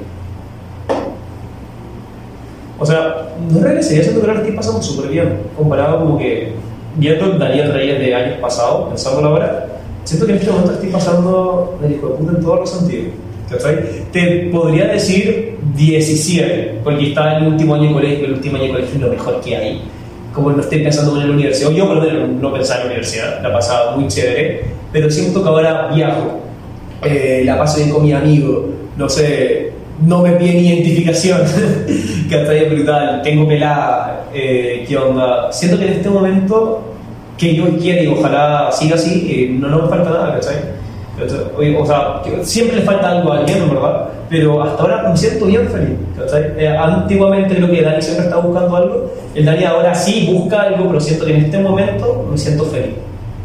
O 2.77 2.85
sea, 2.85 3.29
no 3.51 3.59
regresaría, 3.59 4.03
que 4.03 4.15
ahora 4.15 4.33
la 4.35 4.39
estoy 4.39 4.55
pasando 4.55 4.81
súper 4.81 5.11
bien, 5.11 5.37
comparado 5.57 5.99
como 5.99 6.17
que 6.17 6.53
viendo 6.95 7.25
el 7.25 7.39
Daniel 7.39 7.73
Reyes 7.73 7.99
de 7.99 8.15
años 8.15 8.37
pasados, 8.39 8.89
pensándolo 8.89 9.29
ahora, 9.29 9.67
siento 10.03 10.25
que 10.25 10.31
en 10.33 10.37
este 10.39 10.51
momento 10.51 10.73
estoy 10.73 10.89
pasando 10.89 11.77
del 11.81 11.93
hijo 11.93 12.07
de 12.07 12.13
puta 12.15 12.31
en 12.37 12.41
todos 12.41 12.59
los 12.61 12.69
sentidos. 12.69 13.13
Te 14.11 14.49
podría 14.51 14.87
decir 14.87 15.57
17, 15.75 16.81
porque 16.83 17.09
estaba 17.09 17.37
en 17.37 17.43
el 17.43 17.53
último 17.53 17.75
año 17.75 17.87
de 17.87 17.93
colegio, 17.93 18.25
el 18.25 18.33
último 18.33 18.55
año 18.57 18.65
de 18.65 18.71
colegio 18.71 18.95
es 18.95 19.01
lo 19.01 19.09
mejor 19.09 19.41
que 19.41 19.57
hay. 19.57 19.81
Como 20.33 20.51
no 20.51 20.61
estoy 20.61 20.83
pensando 20.83 21.19
en 21.19 21.27
la 21.27 21.33
universidad, 21.33 21.71
yo 21.71 21.87
por 21.87 21.97
lo 21.97 22.01
menos 22.03 22.29
no 22.29 22.53
pensaba 22.53 22.81
en 22.81 22.87
la 22.87 22.93
universidad, 22.93 23.41
la 23.41 23.51
pasaba 23.51 23.95
muy 23.95 24.07
chévere, 24.07 24.65
pero 24.91 25.09
siento 25.09 25.43
que 25.43 25.49
ahora 25.49 25.89
viajo, 25.93 26.39
eh, 27.03 27.43
la 27.45 27.57
paso 27.57 27.77
bien 27.77 27.91
con 27.91 28.03
mi 28.03 28.13
amigo, 28.13 28.69
no 28.97 29.07
sé, 29.07 29.73
no 30.05 30.21
me 30.21 30.31
piden 30.33 30.57
identificación, 30.57 31.41
que 32.29 32.35
hasta 32.35 32.51
ahí 32.51 32.63
es 32.63 32.71
brutal, 32.71 33.21
tengo 33.21 33.47
pelada, 33.47 34.25
eh, 34.33 34.85
¿qué 34.87 34.97
onda? 34.97 35.51
Siento 35.51 35.77
que 35.79 35.85
en 35.85 35.93
este 35.93 36.09
momento 36.09 36.81
que 37.37 37.55
yo 37.55 37.77
quiero 37.77 38.03
y 38.03 38.07
ojalá 38.07 38.69
siga 38.71 38.95
así, 38.95 39.27
eh, 39.29 39.57
no, 39.57 39.69
no 39.69 39.83
me 39.83 39.89
falta 39.89 40.09
nada, 40.09 40.33
¿cachai? 40.35 40.79
O 41.21 41.85
sea, 41.85 42.21
siempre 42.43 42.77
le 42.77 42.83
falta 42.83 43.11
algo 43.11 43.33
a 43.33 43.39
alguien, 43.39 43.69
¿verdad? 43.69 44.07
Pero 44.29 44.63
hasta 44.63 44.81
ahora 44.81 45.09
me 45.09 45.17
siento 45.17 45.45
bien 45.45 45.67
feliz, 45.67 45.97
¿cachai? 46.17 46.53
Eh, 46.57 46.67
antiguamente 46.67 47.55
creo 47.55 47.69
que 47.69 47.81
Dani 47.81 48.01
siempre 48.01 48.25
estaba 48.25 48.43
buscando 48.43 48.75
algo, 48.75 49.11
el 49.35 49.45
Dani 49.45 49.63
ahora 49.65 49.93
sí 49.93 50.29
busca 50.31 50.61
algo, 50.61 50.87
pero 50.87 50.99
siento 50.99 51.25
que 51.25 51.35
en 51.35 51.45
este 51.45 51.59
momento 51.59 52.27
me 52.29 52.37
siento 52.37 52.63
feliz, 52.65 52.95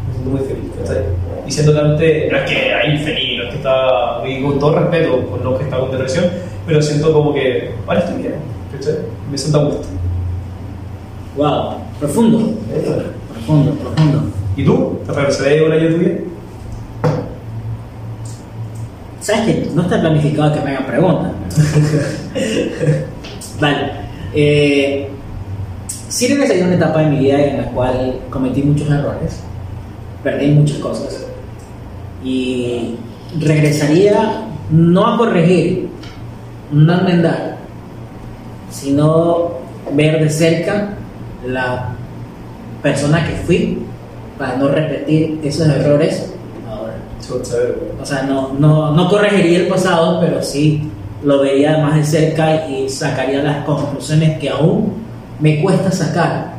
me 0.07 0.13
siento 0.13 0.29
muy 0.29 0.39
feliz, 0.39 0.71
¿cachai? 0.79 1.03
Y 1.47 1.51
siento 1.51 1.73
que 1.73 1.79
antes, 1.79 2.31
no 2.31 2.37
es 2.37 2.49
que 2.49 2.73
hay 2.73 2.95
infeliz, 2.95 3.37
no 3.37 3.43
es 3.43 3.49
que 3.49 3.55
está, 3.57 4.27
y 4.27 4.41
con 4.41 4.59
todo 4.59 4.79
respeto 4.79 5.19
por 5.27 5.43
lo 5.43 5.57
que 5.57 5.65
está 5.65 5.79
con 5.79 5.91
depresión, 5.91 6.25
pero 6.65 6.81
siento 6.81 7.13
como 7.13 7.33
que 7.33 7.71
ahora 7.85 7.99
estoy 7.99 8.21
bien, 8.21 8.35
¿cachai? 8.71 8.95
Me 9.29 9.37
siento 9.37 9.59
a 9.59 9.63
gusto. 9.65 9.87
Wow, 11.37 11.75
profundo, 11.99 12.53
profundo, 13.31 13.71
profundo. 13.73 14.23
¿Y 14.57 14.63
tú? 14.63 14.99
¿Te 15.05 15.11
regresarías 15.11 15.61
a 15.61 15.65
un 15.65 15.71
año 15.71 15.83
de 15.83 15.89
tu 15.89 15.97
vida? 15.97 16.15
¿Sabes 19.19 19.45
que 19.45 19.69
no 19.73 19.81
está 19.83 19.99
planificado 19.99 20.53
que 20.53 20.61
me 20.61 20.71
hagan 20.71 20.85
preguntas? 20.85 21.31
vale. 23.59 23.91
Eh, 24.33 25.09
sí 26.09 26.27
regresaría 26.27 26.63
a 26.63 26.67
una 26.67 26.75
etapa 26.75 27.01
de 27.01 27.09
mi 27.09 27.19
vida 27.19 27.39
en 27.39 27.57
la 27.57 27.71
cual 27.71 28.19
cometí 28.29 28.63
muchos 28.63 28.89
errores, 28.89 29.41
perdí 30.23 30.51
muchas 30.51 30.77
cosas 30.77 31.24
y 32.25 32.95
regresaría 33.39 34.41
no 34.71 35.13
a 35.13 35.17
corregir, 35.17 35.87
no 36.71 36.93
a 36.93 36.97
enmendar, 36.99 37.57
sino 38.69 39.51
ver 39.93 40.21
de 40.23 40.29
cerca 40.29 40.89
la 41.47 41.93
persona 42.81 43.25
que 43.25 43.35
fui 43.35 43.79
para 44.37 44.57
no 44.57 44.67
repetir 44.69 45.39
esos 45.43 45.67
errores 45.67 46.33
ahora. 46.69 46.93
O 48.01 48.05
sea, 48.05 48.23
no, 48.23 48.53
no, 48.59 48.91
no 48.91 49.07
corregiría 49.09 49.59
el 49.59 49.67
pasado, 49.67 50.19
pero 50.19 50.41
sí 50.41 50.89
lo 51.23 51.39
vería 51.41 51.77
más 51.77 51.95
de 51.95 52.03
cerca 52.03 52.67
y 52.67 52.89
sacaría 52.89 53.41
las 53.43 53.63
conclusiones 53.65 54.37
que 54.39 54.49
aún 54.49 54.93
me 55.39 55.61
cuesta 55.61 55.91
sacar. 55.91 56.53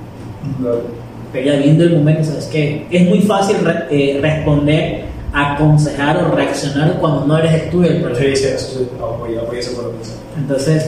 Pero 1.32 1.47
ya 1.47 1.56
viendo 1.60 1.84
el 1.84 1.97
momento, 1.97 2.24
sabes 2.24 2.47
que 2.47 2.86
es 2.90 3.09
muy 3.09 3.20
fácil 3.20 3.56
re- 3.62 3.86
eh, 3.90 4.18
responder, 4.22 5.05
aconsejar 5.38 6.16
o 6.24 6.34
reaccionar 6.34 6.94
cuando 6.98 7.26
no 7.26 7.36
eres 7.38 7.70
tú 7.70 7.82
el 7.84 8.00
problema. 8.00 8.18
sí, 8.34 8.36
sí, 8.36 8.44
eso 8.54 8.78
sí, 8.78 8.88
apoyo, 8.96 9.42
apoyo 9.42 9.58
ese 9.60 9.70
por 9.72 9.84
lo 9.84 9.98
que 9.98 10.04
sea. 10.04 10.14
Entonces, 10.38 10.86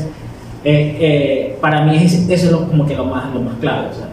eh, 0.64 0.96
eh, 1.00 1.58
para 1.60 1.84
mí 1.84 1.96
es- 2.02 2.14
eso 2.14 2.46
es 2.46 2.50
lo- 2.52 2.66
como 2.66 2.86
que 2.86 2.96
lo 2.96 3.04
más, 3.04 3.32
lo 3.34 3.40
más 3.40 3.54
clave. 3.60 3.88
O 3.90 3.94
sea, 3.94 4.08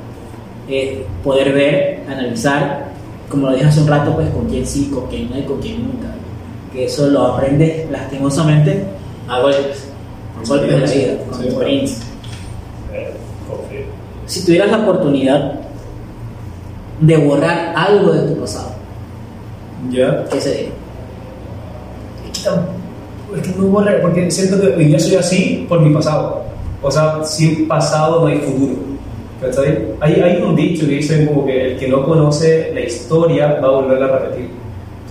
eh, 0.67 1.05
poder 1.23 1.53
ver, 1.53 1.99
analizar, 2.09 2.87
como 3.29 3.47
lo 3.47 3.53
dije 3.53 3.65
hace 3.67 3.79
un 3.81 3.87
rato, 3.87 4.13
pues 4.13 4.29
con 4.31 4.45
quién 4.47 4.65
sí, 4.65 4.91
con 4.93 5.07
quién 5.07 5.29
no 5.29 5.37
y 5.39 5.43
con 5.43 5.59
quién 5.61 5.83
nunca. 5.83 6.07
Que 6.73 6.85
eso 6.85 7.07
lo 7.07 7.27
aprendes 7.27 7.89
lastimosamente 7.89 8.83
a 9.29 9.39
golpes, 9.39 9.87
a 10.43 10.47
golpes 10.47 10.69
de 10.69 10.79
la 10.79 10.91
vida, 10.91 11.23
con 11.29 11.39
Sí, 11.41 11.47
experiencia. 11.47 12.03
Eh. 12.93 13.13
Si 14.25 14.45
tuvieras 14.45 14.71
la 14.71 14.79
oportunidad 14.79 15.53
de 16.99 17.17
borrar 17.17 17.73
algo 17.75 18.11
de 18.11 18.27
tu 18.33 18.41
pasado, 18.41 18.74
¿Ya? 19.91 20.25
¿qué 20.31 20.41
sería? 20.41 20.69
Es 22.31 22.39
que 22.39 22.49
tam- 22.49 22.65
es 23.37 23.47
que 23.47 23.59
no 23.59 23.67
borra, 23.67 23.93
porque 24.01 24.29
siento 24.31 24.59
que 24.61 24.67
hoy 24.67 24.85
día 24.85 24.99
soy 24.99 25.15
así 25.15 25.65
por 25.67 25.79
mi 25.81 25.93
pasado. 25.93 26.43
O 26.81 26.91
sea, 26.91 27.23
sin 27.23 27.67
pasado 27.67 28.21
no 28.21 28.27
hay 28.27 28.37
futuro. 28.39 28.73
¿Cachai? 29.41 29.79
Hay, 29.99 30.13
hay 30.21 30.41
un 30.41 30.55
dicho 30.55 30.85
que 30.87 30.93
dice 30.93 31.25
como 31.25 31.45
que 31.45 31.71
el 31.73 31.77
que 31.77 31.87
no 31.87 32.03
conoce 32.05 32.71
la 32.73 32.81
historia 32.81 33.59
va 33.61 33.67
a 33.67 33.71
volverla 33.71 34.05
a 34.05 34.19
repetir. 34.19 34.49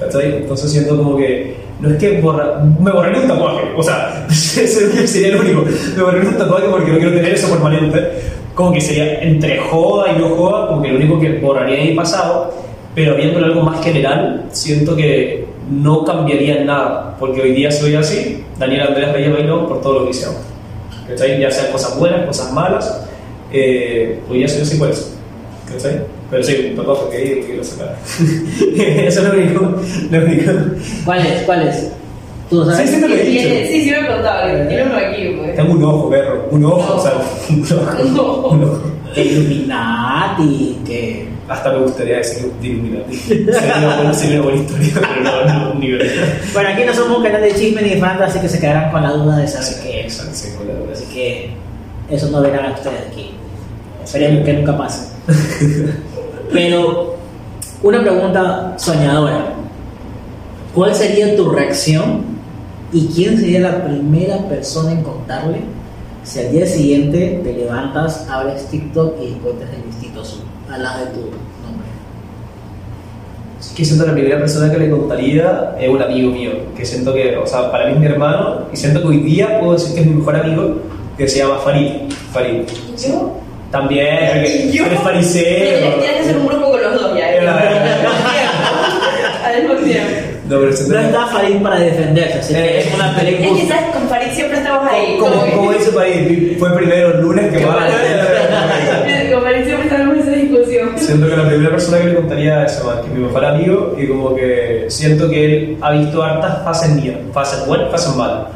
¿Cachai? 0.01 0.37
Entonces 0.39 0.73
siento 0.73 0.97
como 0.97 1.17
que 1.17 1.57
no 1.81 1.91
es 1.91 1.97
que 1.99 2.21
borra, 2.21 2.65
me 2.81 2.91
borré 2.91 3.19
un 3.21 3.27
tatuaje, 3.29 3.63
o 3.77 3.83
sea, 3.83 4.27
ese 4.31 5.07
sería 5.07 5.35
lo 5.37 5.41
único. 5.43 5.65
Me 5.97 6.03
borré 6.03 6.27
un 6.27 6.37
tatuaje 6.37 6.67
porque 6.71 6.91
no 6.93 6.97
quiero 6.99 7.13
tener 7.15 7.35
eso 7.35 7.49
permanente. 7.51 7.99
Como 8.55 8.73
que 8.73 8.81
sería 8.81 9.21
entre 9.21 9.59
joda 9.59 10.13
y 10.13 10.19
no 10.19 10.29
joda, 10.31 10.69
como 10.69 10.81
que 10.83 10.89
lo 10.89 10.97
único 10.97 11.19
que 11.21 11.39
borraría 11.41 11.77
de 11.81 11.91
mi 11.91 11.95
pasado, 11.95 12.53
pero 12.95 13.17
viéndolo 13.17 13.47
algo 13.47 13.63
más 13.63 13.83
general, 13.85 14.47
siento 14.53 14.95
que 14.95 15.47
no 15.71 16.05
cambiaría 16.05 16.59
en 16.59 16.67
nada, 16.67 17.17
porque 17.19 17.43
hoy 17.43 17.53
día 17.53 17.71
soy 17.71 17.95
así, 17.95 18.45
Daniel 18.59 18.89
Andrés 18.89 19.13
Reyes 19.13 19.33
Bailón, 19.33 19.67
por 19.67 19.81
todo 19.81 20.01
lo 20.01 20.05
que 20.05 20.11
hicimos. 20.11 20.37
¿Cachai? 21.09 21.41
Ya 21.41 21.51
sean 21.51 21.73
cosas 21.73 21.99
buenas, 21.99 22.27
cosas 22.27 22.53
malas, 22.53 23.07
eh, 23.53 24.21
hoy 24.31 24.39
día 24.39 24.49
soy 24.49 24.63
así 24.63 24.77
por 24.77 24.91
eso. 24.91 25.11
¿Cachai? 25.71 26.01
Pero 26.31 26.43
sí, 26.43 26.67
un 26.71 26.77
tatuaje 26.77 27.11
que 27.11 27.17
ahí 27.17 27.43
quiero 27.47 27.65
sacar. 27.65 27.97
eso 28.77 29.21
es 29.21 29.29
lo 29.29 29.33
único. 29.33 29.61
Lo 30.11 30.19
único. 30.25 30.53
¿Cuál 31.05 31.27
es? 31.27 31.43
¿Cuál 31.43 31.69
es? 31.69 31.93
¿Tú 32.51 32.65
sabes? 32.65 32.89
Sí, 32.91 32.97
sí, 32.97 33.01
te 33.01 33.09
lo 33.09 33.15
he 33.15 33.25
dicho. 33.25 33.49
Sí, 33.49 33.85
sí 33.85 33.91
me 33.91 34.07
contaba, 34.07 34.51
que 34.51 34.65
tiene 34.67 34.85
uno 34.85 34.97
aquí, 34.97 35.37
pues. 35.39 35.57
Tengo 35.57 35.73
un 35.73 35.85
ojo, 35.85 36.11
perro. 36.11 36.49
Un 36.51 36.65
ojo, 36.65 36.97
o 36.97 37.01
sea, 37.01 37.13
un 37.51 38.19
ojo. 38.19 38.55
No. 38.55 38.55
Un 38.55 38.65
ojo. 38.65 38.81
Illuminati, 39.23 40.79
que... 40.87 41.29
Hasta 41.49 41.73
me 41.73 41.79
gustaría 41.81 42.17
decir 42.17 42.51
de 42.61 42.67
Illuminati. 42.67 43.17
Sería 43.17 43.77
una 43.79 43.97
buena, 43.97 44.15
sería 44.15 44.41
una 44.41 44.45
buena 44.45 44.63
historia, 44.63 44.93
pero 44.95 45.21
no, 45.23 45.45
no, 45.45 45.73
un 45.73 45.81
nivel. 45.81 46.11
Bueno, 46.53 46.69
aquí 46.71 46.83
no 46.85 46.95
somos 46.95 47.19
un 47.19 47.25
canal 47.25 47.43
de 47.43 47.55
chisme 47.55 47.83
ni 47.83 47.91
de 47.91 48.03
así 48.03 48.39
que 48.41 48.49
se 48.49 48.59
quedarán 48.59 48.91
con 48.91 49.03
la 49.03 49.11
duda 49.13 49.37
de 49.37 49.47
saber 49.47 49.83
qué 49.83 50.07
es. 50.07 50.15
Exacto, 50.15 50.33
sí, 50.35 50.49
con 50.57 50.67
la 50.69 50.75
verdad. 50.75 50.93
Así 50.93 51.05
que 51.13 51.51
eso 52.11 52.31
no 52.31 52.41
verán 52.41 52.67
a 52.67 52.75
ustedes 52.75 53.01
aquí. 53.11 53.31
Esperemos 54.03 54.45
que 54.45 54.53
nunca 54.55 54.77
pase. 54.77 55.09
Pero 56.53 57.17
una 57.83 58.01
pregunta 58.01 58.75
soñadora. 58.79 59.53
¿Cuál 60.75 60.95
sería 60.95 61.37
tu 61.37 61.51
reacción 61.51 62.23
y 62.93 63.07
quién 63.09 63.39
sería 63.39 63.61
la 63.61 63.85
primera 63.85 64.39
persona 64.49 64.93
en 64.93 65.03
contarle 65.03 65.61
si 66.25 66.41
al 66.41 66.53
día 66.53 66.67
siguiente 66.67 67.41
te 67.45 67.53
levantas, 67.53 68.27
abres 68.31 68.67
TikTok 68.71 69.15
y 69.23 69.29
encuentras 69.35 69.71
el 69.75 69.87
listito 69.87 70.21
azul 70.23 70.43
al 70.73 70.83
lado 70.83 71.01
de 71.05 71.11
tu 71.13 71.21
nombre? 71.21 71.87
Es 73.61 73.69
que 73.69 73.85
siento 73.85 74.05
que 74.05 74.11
la 74.11 74.17
primera 74.17 74.39
persona 74.39 74.73
que 74.73 74.79
le 74.79 74.91
contaría 74.91 75.75
es 75.81 75.89
un 75.89 76.03
amigo 76.03 76.31
mío, 76.31 76.51
que 76.77 76.85
siento 76.85 77.13
que, 77.15 77.37
o 77.37 77.47
sea, 77.47 77.71
para 77.71 77.87
mí 77.87 77.93
es 77.95 77.99
mi 78.01 78.07
hermano, 78.07 78.61
y 78.73 78.77
siento 78.77 79.01
que 79.03 79.07
hoy 79.09 79.19
día 79.21 79.59
puedo 79.61 79.73
decir 79.75 79.95
que 79.95 80.01
es 80.01 80.07
mi 80.07 80.15
mejor 80.15 80.37
amigo, 80.37 80.77
que 81.17 81.29
se 81.29 81.39
llama 81.39 81.59
Farid. 81.59 81.93
Farid. 82.33 82.63
¿Y 82.97 83.09
yo? 83.09 83.39
También, 83.71 84.07
porque 84.33 84.67
¿Y 84.67 84.73
yo? 84.73 84.87
eres 84.87 85.01
fariseo. 85.01 85.45
tienes 85.99 86.13
que 86.17 86.21
hacer 86.21 86.37
un 86.37 86.47
grupo 86.47 86.71
con 86.71 86.83
los 86.83 86.95
dos 87.01 87.17
ya. 87.19 87.33
¿eh? 87.35 87.41
Al 89.45 89.63
mismo 89.63 89.75
tiempo. 89.85 90.11
No, 90.49 90.59
pero 90.61 90.73
siento 90.77 90.95
No 90.95 91.01
que- 91.01 91.07
está 91.07 91.27
Farid 91.27 91.57
para 91.63 91.81
defenderse, 91.81 92.39
así 92.39 92.55
que 92.55 92.79
es 92.81 92.95
una 92.95 93.11
Es 93.13 93.19
película. 93.19 93.61
que 93.61 93.67
sabes, 93.67 93.91
con 93.95 94.09
Farid 94.09 94.24
estamos 94.75 94.93
ahí. 94.93 95.17
Como, 95.19 95.57
como 95.57 95.73
dice 95.73 95.91
Farid, 95.93 96.59
fue 96.59 96.71
primero 96.77 97.15
el 97.15 97.21
lunes 97.23 97.53
que 97.57 97.65
va. 97.65 97.77
mal. 97.77 97.91
Con 99.33 99.43
siempre 99.65 99.87
estamos 99.87 100.15
en 100.15 100.21
esa 100.21 100.31
discusión. 100.33 100.89
Siento 100.97 101.29
que 101.29 101.37
la 101.37 101.47
primera 101.49 101.71
persona 101.71 101.99
que 101.99 102.05
le 102.09 102.15
contaría 102.15 102.65
es 102.65 102.73
ese 102.73 102.85
man, 102.85 102.97
que 103.03 103.11
mi 103.11 103.25
mejor 103.27 103.45
amigo, 103.45 103.97
y 103.99 104.07
como 104.07 104.35
que 104.35 104.85
siento 104.89 105.29
que 105.29 105.45
él 105.45 105.77
ha 105.81 105.93
visto 105.93 106.23
hartas 106.23 106.63
fases 106.65 106.91
mías, 106.91 107.17
fases 107.33 107.67
buenas, 107.67 107.91
fases 107.91 108.15
malas. 108.17 108.47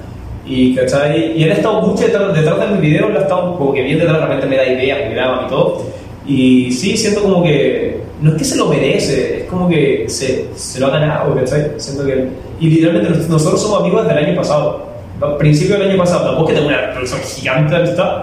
Y, 0.47 0.75
¿cachai? 0.75 1.37
y 1.39 1.43
él 1.45 1.51
ha 1.53 1.55
estado 1.55 1.83
mucho 1.83 2.05
detrás, 2.05 2.33
detrás 2.35 2.59
de 2.61 2.67
mis 2.69 2.81
videos, 2.81 3.11
él 3.11 3.17
ha 3.19 3.21
estado 3.21 3.57
como 3.59 3.75
que 3.75 3.83
bien 3.83 3.99
detrás, 3.99 4.17
realmente 4.19 4.47
me 4.47 4.57
da 4.57 4.67
ideas, 4.67 4.99
me 5.09 5.15
graba 5.15 5.45
y 5.47 5.51
todo. 5.51 5.83
Y 6.27 6.73
sí, 6.73 6.97
siento 6.97 7.23
como 7.23 7.43
que, 7.43 8.01
no 8.23 8.31
es 8.33 8.37
que 8.39 8.45
se 8.45 8.57
lo 8.57 8.67
merece, 8.67 9.41
es 9.41 9.45
como 9.45 9.69
que 9.69 10.05
se, 10.09 10.47
se 10.55 10.81
lo 10.81 10.87
ha 10.87 10.91
ganado, 10.91 11.35
¿cachai? 11.35 11.73
Siento 11.77 12.07
que, 12.07 12.29
y 12.61 12.71
literalmente 12.71 13.11
nos- 13.11 13.29
nosotros 13.29 13.61
somos 13.61 13.81
amigos 13.81 14.07
desde 14.07 14.19
el 14.21 14.27
año 14.27 14.37
pasado, 14.37 14.88
a 15.21 15.39
principio 15.39 15.79
del 15.79 15.91
año 15.91 15.99
pasado, 15.99 16.25
tampoco 16.27 16.49
es 16.51 16.55
que 16.55 16.61
tenga 16.63 16.77
una 16.79 16.91
relación 16.93 17.21
gigante 17.21 17.75
de 17.75 17.81
amistad, 17.81 18.23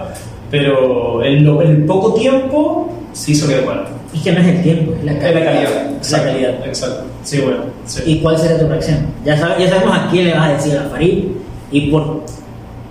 pero 0.50 1.22
en, 1.24 1.44
lo- 1.44 1.62
en 1.62 1.86
poco 1.86 2.14
tiempo 2.14 2.92
sí 3.12 3.32
hizo 3.32 3.48
que 3.48 3.60
bueno. 3.60 3.82
Es 4.14 4.22
que 4.22 4.32
no 4.32 4.40
es 4.40 4.46
el 4.46 4.62
tiempo, 4.62 4.92
es 4.98 5.04
la 5.04 5.12
Es 5.12 5.18
calidad. 5.18 5.40
la 5.40 5.44
calidad. 5.44 5.72
Es 5.72 5.82
la 5.90 5.96
Exacto, 5.96 6.26
calidad. 6.28 6.66
Exacto. 6.66 7.04
Sí, 7.22 7.40
bueno. 7.40 7.58
Sí. 7.84 8.02
¿Y 8.06 8.18
cuál 8.20 8.38
sería 8.38 8.58
tu 8.58 8.66
reacción? 8.68 8.98
Ya, 9.24 9.36
sabe- 9.36 9.54
ya 9.62 9.68
sabemos 9.68 9.96
a 9.98 10.08
quién 10.10 10.26
le 10.26 10.34
vas 10.34 10.48
a 10.48 10.52
decir 10.52 10.78
a 10.78 10.88
Farid 10.88 11.24
y 11.72 11.90
por, 11.90 12.22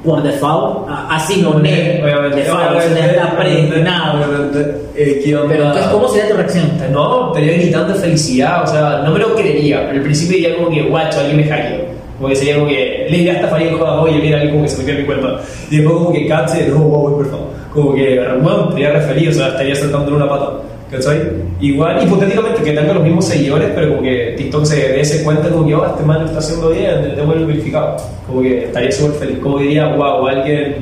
por 0.03 0.21
default, 0.21 0.87
a- 0.89 1.15
así 1.15 1.41
no 1.41 1.51
Obviamente, 1.51 2.03
obviamente, 2.03 2.37
default, 2.37 2.77
eso 2.79 2.95
ya 2.95 3.05
está 3.07 3.35
predestinado. 3.37 4.17
obviamente, 4.19 4.59
eh. 4.95 5.21
Pero 5.25 5.43
entonces, 5.65 5.85
¿cómo 5.87 6.07
sería 6.09 6.29
tu 6.29 6.35
reacción? 6.35 6.71
No, 6.91 7.27
estaría 7.29 7.53
gritando 7.57 7.93
de 7.93 7.99
felicidad, 7.99 8.63
o 8.63 8.67
sea, 8.67 9.01
no 9.03 9.11
me 9.11 9.19
lo 9.19 9.33
creería, 9.35 9.81
pero 9.87 9.97
al 9.97 10.03
principio 10.03 10.37
diría 10.37 10.57
como 10.57 10.69
que, 10.69 10.83
guacho, 10.83 11.19
alguien 11.21 11.37
me 11.37 11.43
hackeó. 11.45 11.84
Como 12.17 12.29
que 12.29 12.35
sería 12.35 12.55
como 12.55 12.67
que, 12.67 13.07
le 13.09 13.17
diría 13.17 13.33
hasta 13.33 13.47
Farid, 13.49 13.71
joda, 13.73 14.01
oye, 14.01 14.19
mira, 14.19 14.49
como 14.49 14.63
que 14.63 14.69
se 14.69 14.77
metió 14.77 14.93
en 14.93 14.99
mi 15.01 15.05
cuenta. 15.05 15.41
Y 15.69 15.77
después 15.77 15.97
como 15.97 16.13
que 16.13 16.27
cache, 16.27 16.67
no, 16.69 16.79
wow, 16.79 17.17
perdón. 17.17 17.39
Como 17.73 17.93
que, 17.93 18.19
bueno, 18.41 18.69
estaría 18.69 18.91
re 18.91 19.01
feliz, 19.01 19.29
o 19.29 19.33
sea, 19.33 19.47
estaría 19.49 19.75
saltándole 19.75 20.15
una 20.15 20.29
pata. 20.29 20.61
¿Cachai? 20.89 21.19
Igual, 21.59 22.03
hipotéticamente, 22.05 22.61
que 22.61 22.71
tenga 22.71 22.93
los 22.93 23.03
mismos 23.03 23.25
seguidores, 23.25 23.71
pero 23.75 23.89
como 23.89 24.03
que 24.03 24.35
TikTok 24.37 24.65
se 24.65 24.75
dé 24.75 25.01
ese 25.01 25.23
cuenta 25.23 25.49
como 25.49 25.67
que, 25.67 25.75
oh, 25.75 25.85
este 25.85 26.03
man 26.03 26.19
lo 26.19 26.25
está 26.25 26.37
haciendo 26.39 26.69
bien, 26.69 27.15
tengo 27.15 27.33
el 27.33 27.45
verificado. 27.45 27.97
Como 28.27 28.41
que 28.41 28.65
estaría 28.65 28.91
súper 28.91 29.19
feliz. 29.19 29.39
Como 29.39 29.57
que 29.57 29.63
diría, 29.63 29.93
wow, 29.95 30.27
alguien, 30.27 30.75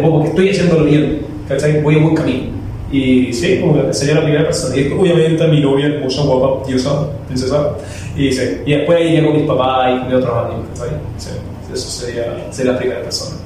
como 0.00 0.22
que 0.22 0.28
estoy 0.28 0.50
haciéndolo 0.50 0.84
bien. 0.84 1.22
¿Cachai? 1.48 1.82
Voy 1.82 1.96
a 1.96 1.98
buen 1.98 2.14
camino. 2.14 2.59
Y 2.90 3.32
sí, 3.32 3.60
como 3.60 3.86
que 3.86 3.92
sería 3.94 4.16
la 4.16 4.22
primera 4.22 4.44
persona. 4.44 4.76
Y 4.76 4.84
después, 4.84 5.00
obviamente, 5.00 5.46
mi 5.46 5.60
novia, 5.60 5.86
hermosa, 5.86 6.22
guapa, 6.22 6.66
diosa, 6.66 7.08
princesa. 7.26 7.70
Y 8.16 8.32
sí. 8.32 8.42
Y 8.66 8.72
después 8.72 9.00
iría 9.00 9.24
con 9.24 9.36
mis 9.36 9.46
papás 9.46 9.92
y 9.94 10.04
con 10.04 10.14
otros 10.14 10.44
amigos, 10.44 10.66
¿cachai? 10.74 10.96
Sí. 11.18 11.30
Eso 11.72 11.88
sería, 11.88 12.46
sería 12.50 12.72
la 12.72 12.78
primera 12.78 13.02
persona. 13.02 13.36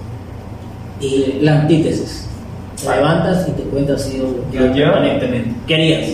Y 1.00 1.38
la 1.42 1.60
antítesis. 1.60 2.26
Te 2.82 2.88
levantas 2.96 3.48
y 3.48 3.52
te 3.52 3.62
cuentas 3.64 4.02
así 4.02 4.22
permanentemente. 4.52 5.50
¿Qué 5.66 5.74
harías? 5.74 6.10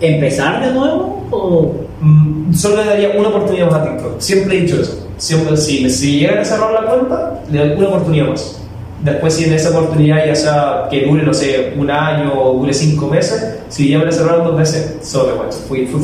¿Empezar 0.00 0.66
de 0.66 0.72
nuevo 0.72 1.26
o 1.30 1.74
Mm, 2.02 2.52
solo 2.52 2.78
le 2.78 2.84
daría 2.84 3.10
una 3.16 3.28
oportunidad 3.28 3.70
más 3.70 3.80
a 3.80 3.84
TikTok. 3.84 4.20
Siempre 4.20 4.58
he 4.58 4.62
dicho 4.62 4.80
eso. 4.80 5.06
Siempre, 5.18 5.56
si, 5.56 5.88
si 5.88 6.18
llegan 6.18 6.38
a 6.38 6.44
cerrar 6.44 6.72
la 6.72 6.90
cuenta, 6.90 7.40
le 7.50 7.58
doy 7.58 7.78
una 7.78 7.88
oportunidad 7.88 8.26
más. 8.26 8.60
Después, 9.02 9.34
si 9.34 9.44
en 9.44 9.52
esa 9.54 9.70
oportunidad, 9.70 10.24
ya 10.24 10.34
sea 10.36 10.86
que 10.88 11.04
dure, 11.04 11.24
no 11.24 11.34
sé, 11.34 11.72
un 11.76 11.90
año 11.90 12.32
o 12.40 12.58
dure 12.58 12.72
cinco 12.72 13.08
meses, 13.08 13.56
si 13.68 13.88
ya 13.88 13.98
me 13.98 14.04
la 14.04 14.12
cerraron 14.12 14.44
dos 14.46 14.56
veces, 14.56 14.96
solo 15.02 15.36
bueno, 15.36 15.50
fue, 15.52 15.86
fue, 15.86 16.00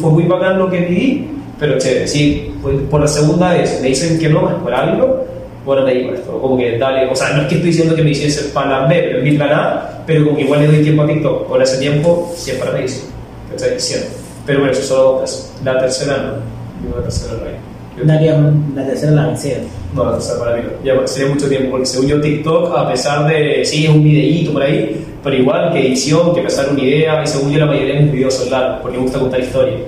fue, 0.00 0.10
muy 0.10 0.24
bacán 0.24 0.58
lo 0.58 0.68
que 0.68 0.80
viví, 0.80 1.28
pero 1.58 1.78
chévere. 1.78 2.08
Si 2.08 2.52
por- 2.90 3.00
la 3.00 3.06
segunda 3.06 3.52
vez 3.52 3.78
me 3.80 3.88
dicen 3.88 4.18
que 4.18 4.28
no, 4.28 4.48
es 4.50 4.56
por 4.56 4.74
algo, 4.74 5.24
bueno, 5.64 5.84
me 5.84 5.94
digo 5.94 6.12
esto. 6.12 6.40
Como 6.40 6.56
que 6.58 6.78
dale, 6.78 7.06
o 7.08 7.14
sea, 7.14 7.30
no 7.30 7.42
es 7.42 7.48
que 7.48 7.54
estoy 7.56 7.70
diciendo 7.70 7.94
que 7.94 8.02
me 8.02 8.10
hiciese 8.10 8.46
el 8.46 8.52
plan 8.52 8.88
B, 8.88 9.02
pero 9.08 9.22
mi 9.22 9.32
plan 9.32 9.50
A, 9.52 10.02
pero 10.04 10.24
como 10.24 10.36
que 10.36 10.42
igual 10.42 10.60
le 10.62 10.66
doy 10.66 10.82
tiempo 10.82 11.02
a 11.02 11.06
TikTok. 11.06 11.46
Por 11.46 11.62
ese 11.62 11.78
tiempo, 11.78 12.32
siempre 12.34 12.72
me 12.72 12.82
dice. 12.82 13.02
¿Cachai? 13.52 13.78
Siempre. 13.78 14.10
Pero 14.46 14.60
bueno, 14.60 14.72
eso 14.72 14.82
solo 14.82 15.02
dos 15.12 15.20
veces. 15.20 15.52
La 15.64 15.78
tercera 15.78 16.16
no. 16.16 16.96
La 16.96 17.02
tercera 17.02 17.34
no 17.34 17.44
hay. 17.46 18.06
Daría 18.06 18.40
la 18.74 18.86
tercera 18.86 19.12
la 19.12 19.26
vencida. 19.26 19.58
No, 19.94 20.04
la 20.04 20.12
tercera 20.12 20.38
para 20.38 20.56
mí. 20.56 20.62
Ya 20.84 21.06
sería 21.06 21.32
mucho 21.32 21.48
tiempo, 21.48 21.70
porque 21.70 21.86
según 21.86 22.08
yo 22.08 22.20
TikTok, 22.20 22.76
a 22.76 22.88
pesar 22.88 23.26
de, 23.26 23.64
sí, 23.64 23.84
es 23.84 23.90
un 23.90 24.04
videíto 24.04 24.52
por 24.52 24.62
ahí, 24.62 25.04
pero 25.22 25.36
igual 25.36 25.72
que 25.72 25.86
edición, 25.86 26.34
que 26.34 26.42
pensar 26.42 26.68
una 26.70 26.82
idea, 26.82 27.22
y 27.22 27.26
según 27.26 27.50
yo 27.52 27.58
la 27.58 27.66
mayoría 27.66 27.94
de 27.94 28.00
mis 28.02 28.12
videos 28.12 28.34
son 28.34 28.50
largos, 28.50 28.78
porque 28.82 28.96
me 28.96 29.02
gusta 29.02 29.18
contar 29.18 29.40
historias. 29.40 29.80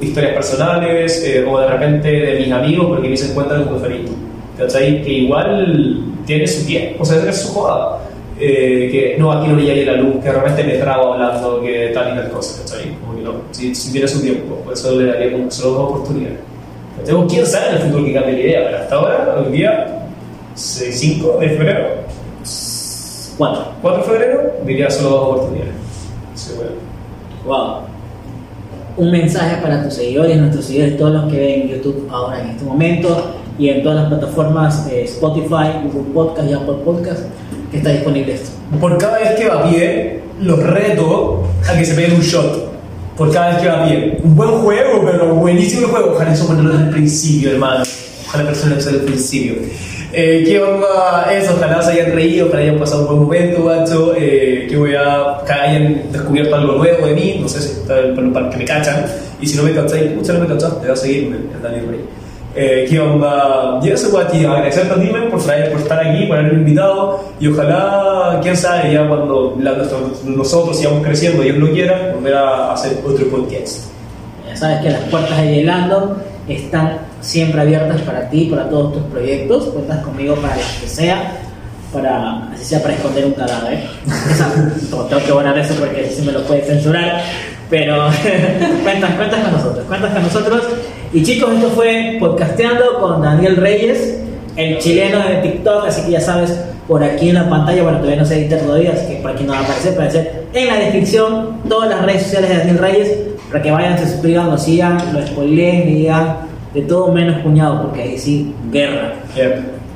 Historias 0.00 0.34
personales, 0.34 1.24
eh, 1.24 1.44
o 1.46 1.58
de 1.58 1.68
repente 1.68 2.08
de 2.08 2.40
mis 2.40 2.52
amigos, 2.52 2.86
porque 2.88 3.08
me 3.08 3.16
se 3.16 3.32
cuentan 3.34 3.64
con 3.64 3.80
Ferito. 3.80 4.12
¿Cachai? 4.58 5.02
Que 5.02 5.12
igual 5.12 6.04
tiene 6.26 6.46
su 6.46 6.64
tiempo, 6.64 7.02
o 7.02 7.04
sea, 7.04 7.28
es 7.28 7.42
su 7.42 7.52
jugada. 7.52 7.98
Eh, 8.38 8.88
que 8.90 9.16
no, 9.16 9.30
aquí 9.30 9.46
no 9.46 9.54
brilla 9.54 9.92
la 9.92 9.96
luz, 9.96 10.16
que 10.22 10.30
realmente 10.30 10.64
me 10.64 10.74
trabo 10.74 11.12
hablando 11.12 11.62
que 11.62 11.90
tal 11.94 12.12
y 12.12 12.16
tal 12.18 12.30
cosa, 12.30 12.62
¿cachai? 12.62 12.96
Como 13.00 13.16
que 13.16 13.22
no, 13.22 13.32
si, 13.52 13.72
si 13.74 13.92
tiene 13.92 14.08
su 14.08 14.20
tiempo, 14.20 14.56
por 14.56 14.72
eso 14.72 14.98
le 14.98 15.06
daría 15.06 15.32
como 15.32 15.48
solo 15.50 15.78
dos 15.78 15.90
oportunidades. 15.90 16.40
Tengo 17.04 17.26
quién 17.26 17.46
sabe 17.46 17.70
en 17.70 17.74
el 17.76 17.82
futuro 17.82 18.04
que 18.04 18.14
cambie 18.14 18.32
la 18.34 18.40
idea, 18.40 18.64
pero 18.64 18.78
hasta 18.78 18.94
ahora, 18.94 19.36
hoy 19.38 19.52
día 19.52 20.06
5 20.54 21.38
de 21.40 21.48
febrero, 21.48 21.88
Cuatro. 23.36 23.64
4 23.82 24.02
de 24.02 24.08
febrero, 24.08 24.52
diría 24.64 24.90
solo 24.90 25.10
dos 25.10 25.22
oportunidades. 25.28 25.74
Sí, 26.34 26.52
bueno. 26.56 26.72
Wow. 27.46 27.80
Un 28.96 29.10
mensaje 29.10 29.60
para 29.60 29.82
tus 29.82 29.94
seguidores, 29.94 30.36
nuestros 30.36 30.66
seguidores, 30.66 30.96
todos 30.96 31.12
los 31.12 31.32
que 31.32 31.38
ven 31.40 31.68
YouTube 31.68 32.08
ahora 32.12 32.40
en 32.40 32.50
este 32.50 32.64
momento 32.64 33.34
y 33.58 33.68
en 33.68 33.82
todas 33.82 34.02
las 34.02 34.08
plataformas 34.08 34.88
eh, 34.88 35.02
Spotify, 35.04 35.80
Google 35.84 36.12
Podcast 36.14 36.48
y 36.48 36.52
Apple 36.52 36.76
Podcast 36.84 37.22
que 37.72 37.78
está 37.78 37.90
disponible 37.90 38.34
esto. 38.34 38.50
Por 38.80 38.96
cada 38.98 39.18
vez 39.18 39.32
que 39.32 39.48
va 39.48 39.68
bien, 39.68 40.20
los 40.40 40.62
reto 40.62 41.42
a 41.68 41.76
que 41.76 41.84
se 41.84 41.94
peguen 41.94 42.14
un 42.14 42.20
shot. 42.20 42.63
Por 43.16 43.32
cada 43.32 43.50
vez 43.50 43.62
que 43.62 43.68
va 43.68 43.86
bien. 43.86 44.18
Un 44.24 44.34
buen 44.34 44.50
juego, 44.50 45.02
pero 45.04 45.34
buenísimo 45.34 45.88
juego. 45.88 46.12
Ojalá 46.14 46.32
eso 46.32 46.46
ponerlo 46.46 46.72
desde 46.72 46.84
el 46.84 46.90
principio, 46.90 47.50
hermano. 47.52 47.84
Ojalá 48.26 48.44
personas 48.44 48.84
desde 48.84 48.98
el 48.98 49.04
principio. 49.04 49.54
Eh, 50.12 50.44
¿Qué 50.46 50.60
onda? 50.60 51.28
Eso, 51.32 51.54
ojalá 51.56 51.82
se 51.82 51.92
hayan 51.92 52.12
reído, 52.12 52.46
ojalá 52.46 52.62
hayan 52.62 52.78
pasado 52.78 53.02
un 53.02 53.08
buen 53.08 53.22
momento, 53.22 53.62
guacho. 53.62 54.14
Eh, 54.16 54.66
que 54.68 54.76
voy 54.76 54.94
a. 54.94 55.38
que 55.46 55.52
hayan 55.52 56.12
descubierto 56.12 56.54
algo 56.56 56.74
nuevo 56.74 57.06
de 57.06 57.14
mí. 57.14 57.38
No 57.40 57.48
sé 57.48 57.60
si 57.60 57.86
para, 57.86 58.32
para 58.32 58.50
que 58.50 58.56
me 58.56 58.64
cachan. 58.64 59.06
Y 59.40 59.46
si 59.46 59.56
no 59.56 59.62
me 59.62 59.72
cacháis, 59.72 60.12
pucha, 60.12 60.32
no 60.32 60.40
me 60.40 60.46
cachaste, 60.46 60.80
te 60.80 60.86
voy 60.86 60.92
a 60.92 60.96
seguirme, 60.96 61.36
el 61.54 61.62
Daniel 61.62 61.86
Rey. 61.88 62.23
Eh, 62.56 62.86
¿Qué 62.88 63.00
onda? 63.00 63.80
Y 63.82 63.88
eso, 63.88 64.10
pues, 64.12 64.28
tío, 64.28 64.52
agradecerte 64.52 64.92
a 64.92 64.96
ti, 65.02 65.10
men, 65.12 65.28
por, 65.28 65.42
traer, 65.42 65.72
por 65.72 65.80
estar 65.80 65.98
aquí, 66.06 66.24
por 66.26 66.38
haberme 66.38 66.60
invitado. 66.60 67.24
Y 67.40 67.48
ojalá, 67.48 68.38
quién 68.42 68.56
sabe, 68.56 68.92
ya 68.92 69.08
cuando 69.08 69.56
la- 69.60 69.72
nuestro- 69.72 70.12
nosotros 70.24 70.76
sigamos 70.78 71.02
creciendo, 71.04 71.42
Dios 71.42 71.56
lo 71.56 71.70
quiera, 71.72 72.12
volver 72.14 72.34
a 72.36 72.72
hacer 72.72 72.98
otro 73.04 73.26
podcast. 73.28 73.86
Ya 74.48 74.56
sabes 74.56 74.80
que 74.82 74.90
las 74.90 75.00
puertas 75.02 75.36
de 75.38 75.52
Yelando 75.56 76.16
están 76.48 76.98
siempre 77.20 77.60
abiertas 77.60 78.00
para 78.02 78.28
ti, 78.30 78.44
para 78.46 78.68
todos 78.68 78.92
tus 78.92 79.02
proyectos. 79.04 79.64
Cuentas 79.64 80.04
conmigo 80.04 80.36
para 80.36 80.54
que 80.54 80.86
sea, 80.86 81.32
para, 81.92 82.50
así 82.52 82.64
sea 82.66 82.80
para 82.82 82.94
esconder 82.94 83.24
un 83.26 83.32
cadáver. 83.32 83.82
Tengo 85.08 85.24
que 85.24 85.32
borrar 85.32 85.58
eso 85.58 85.74
porque 85.74 86.08
si 86.10 86.22
me 86.22 86.30
lo 86.32 86.42
puede 86.44 86.62
censurar. 86.62 87.20
Pero 87.70 88.06
cuentas, 88.84 89.10
cuentas 89.16 89.40
con 89.42 89.52
nosotros, 89.52 89.84
cuentas 89.88 90.12
con 90.12 90.22
nosotros. 90.22 90.62
Y 91.14 91.22
chicos, 91.22 91.54
esto 91.54 91.68
fue 91.70 92.16
Podcasteando 92.18 92.98
con 92.98 93.22
Daniel 93.22 93.54
Reyes, 93.54 94.18
el 94.56 94.78
chileno 94.78 95.20
de 95.20 95.36
TikTok. 95.36 95.86
Así 95.86 96.02
que 96.02 96.10
ya 96.10 96.20
sabes, 96.20 96.58
por 96.88 97.04
aquí 97.04 97.28
en 97.28 97.36
la 97.36 97.48
pantalla, 97.48 97.84
bueno, 97.84 97.98
todavía 97.98 98.20
no 98.20 98.26
se 98.26 98.40
edita 98.40 98.58
todavía, 98.58 98.94
así 98.94 99.06
que 99.06 99.14
por 99.22 99.30
aquí 99.30 99.44
no 99.44 99.52
va 99.52 99.60
a 99.60 99.62
aparecer, 99.62 99.96
a 100.00 100.58
en 100.58 100.66
la 100.66 100.76
descripción 100.76 101.60
todas 101.68 101.88
las 101.88 102.04
redes 102.04 102.24
sociales 102.24 102.50
de 102.50 102.56
Daniel 102.56 102.78
Reyes 102.78 103.12
para 103.48 103.62
que 103.62 103.70
vayan, 103.70 103.96
se 103.96 104.08
suscriban, 104.08 104.50
lo 104.50 104.58
sigan, 104.58 104.98
lo 105.12 105.24
spoileen 105.24 105.88
y 105.88 105.94
digan 105.94 106.36
de 106.74 106.82
todo 106.82 107.12
menos 107.12 107.40
puñado, 107.42 107.82
porque 107.82 108.02
ahí 108.02 108.18
sí, 108.18 108.52
guerra. 108.72 109.12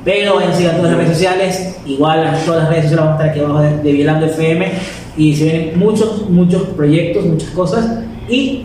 Pero 0.05 0.35
vayan, 0.35 0.55
sigan 0.55 0.77
todas 0.77 0.91
las 0.91 1.01
redes 1.01 1.17
sociales, 1.17 1.75
igual 1.85 2.33
en 2.33 2.45
todas 2.45 2.63
las 2.63 2.69
redes 2.69 2.83
sociales 2.85 3.05
vamos 3.05 3.19
a 3.19 3.25
estar 3.25 3.29
aquí 3.29 3.39
abajo 3.41 3.61
de, 3.61 3.83
de 3.83 3.91
Violando 3.91 4.25
FM 4.25 4.71
y 5.17 5.35
se 5.35 5.43
vienen 5.43 5.79
muchos, 5.79 6.29
muchos 6.29 6.63
proyectos, 6.77 7.25
muchas 7.25 7.49
cosas 7.49 7.99
y 8.29 8.63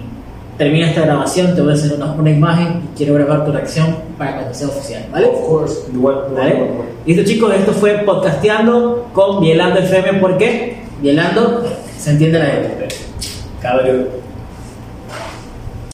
termina 0.56 0.88
esta 0.88 1.02
grabación, 1.02 1.54
te 1.54 1.60
voy 1.60 1.72
a 1.72 1.74
hacer 1.74 1.94
una, 1.94 2.12
una 2.12 2.30
imagen 2.30 2.82
y 2.92 2.96
quiero 2.96 3.14
grabar 3.14 3.44
tu 3.44 3.52
reacción 3.52 3.96
para 4.18 4.34
cuando 4.34 4.54
sea 4.54 4.68
oficial, 4.68 5.04
¿vale? 5.10 5.26
Of 5.26 5.48
course. 5.48 5.80
Igual, 5.92 6.26
¿Vale? 6.34 6.70
Listo 7.06 7.24
chicos, 7.24 7.54
esto 7.54 7.72
fue 7.72 7.98
Podcasteando 7.98 9.08
con 9.12 9.40
Violando 9.40 9.80
FM, 9.80 10.20
¿por 10.20 10.38
qué? 10.38 10.78
Violando, 11.00 11.64
se 11.98 12.10
entiende 12.10 12.38
la 12.38 12.46
gente. 12.46 12.88
Cabrón. 13.60 14.23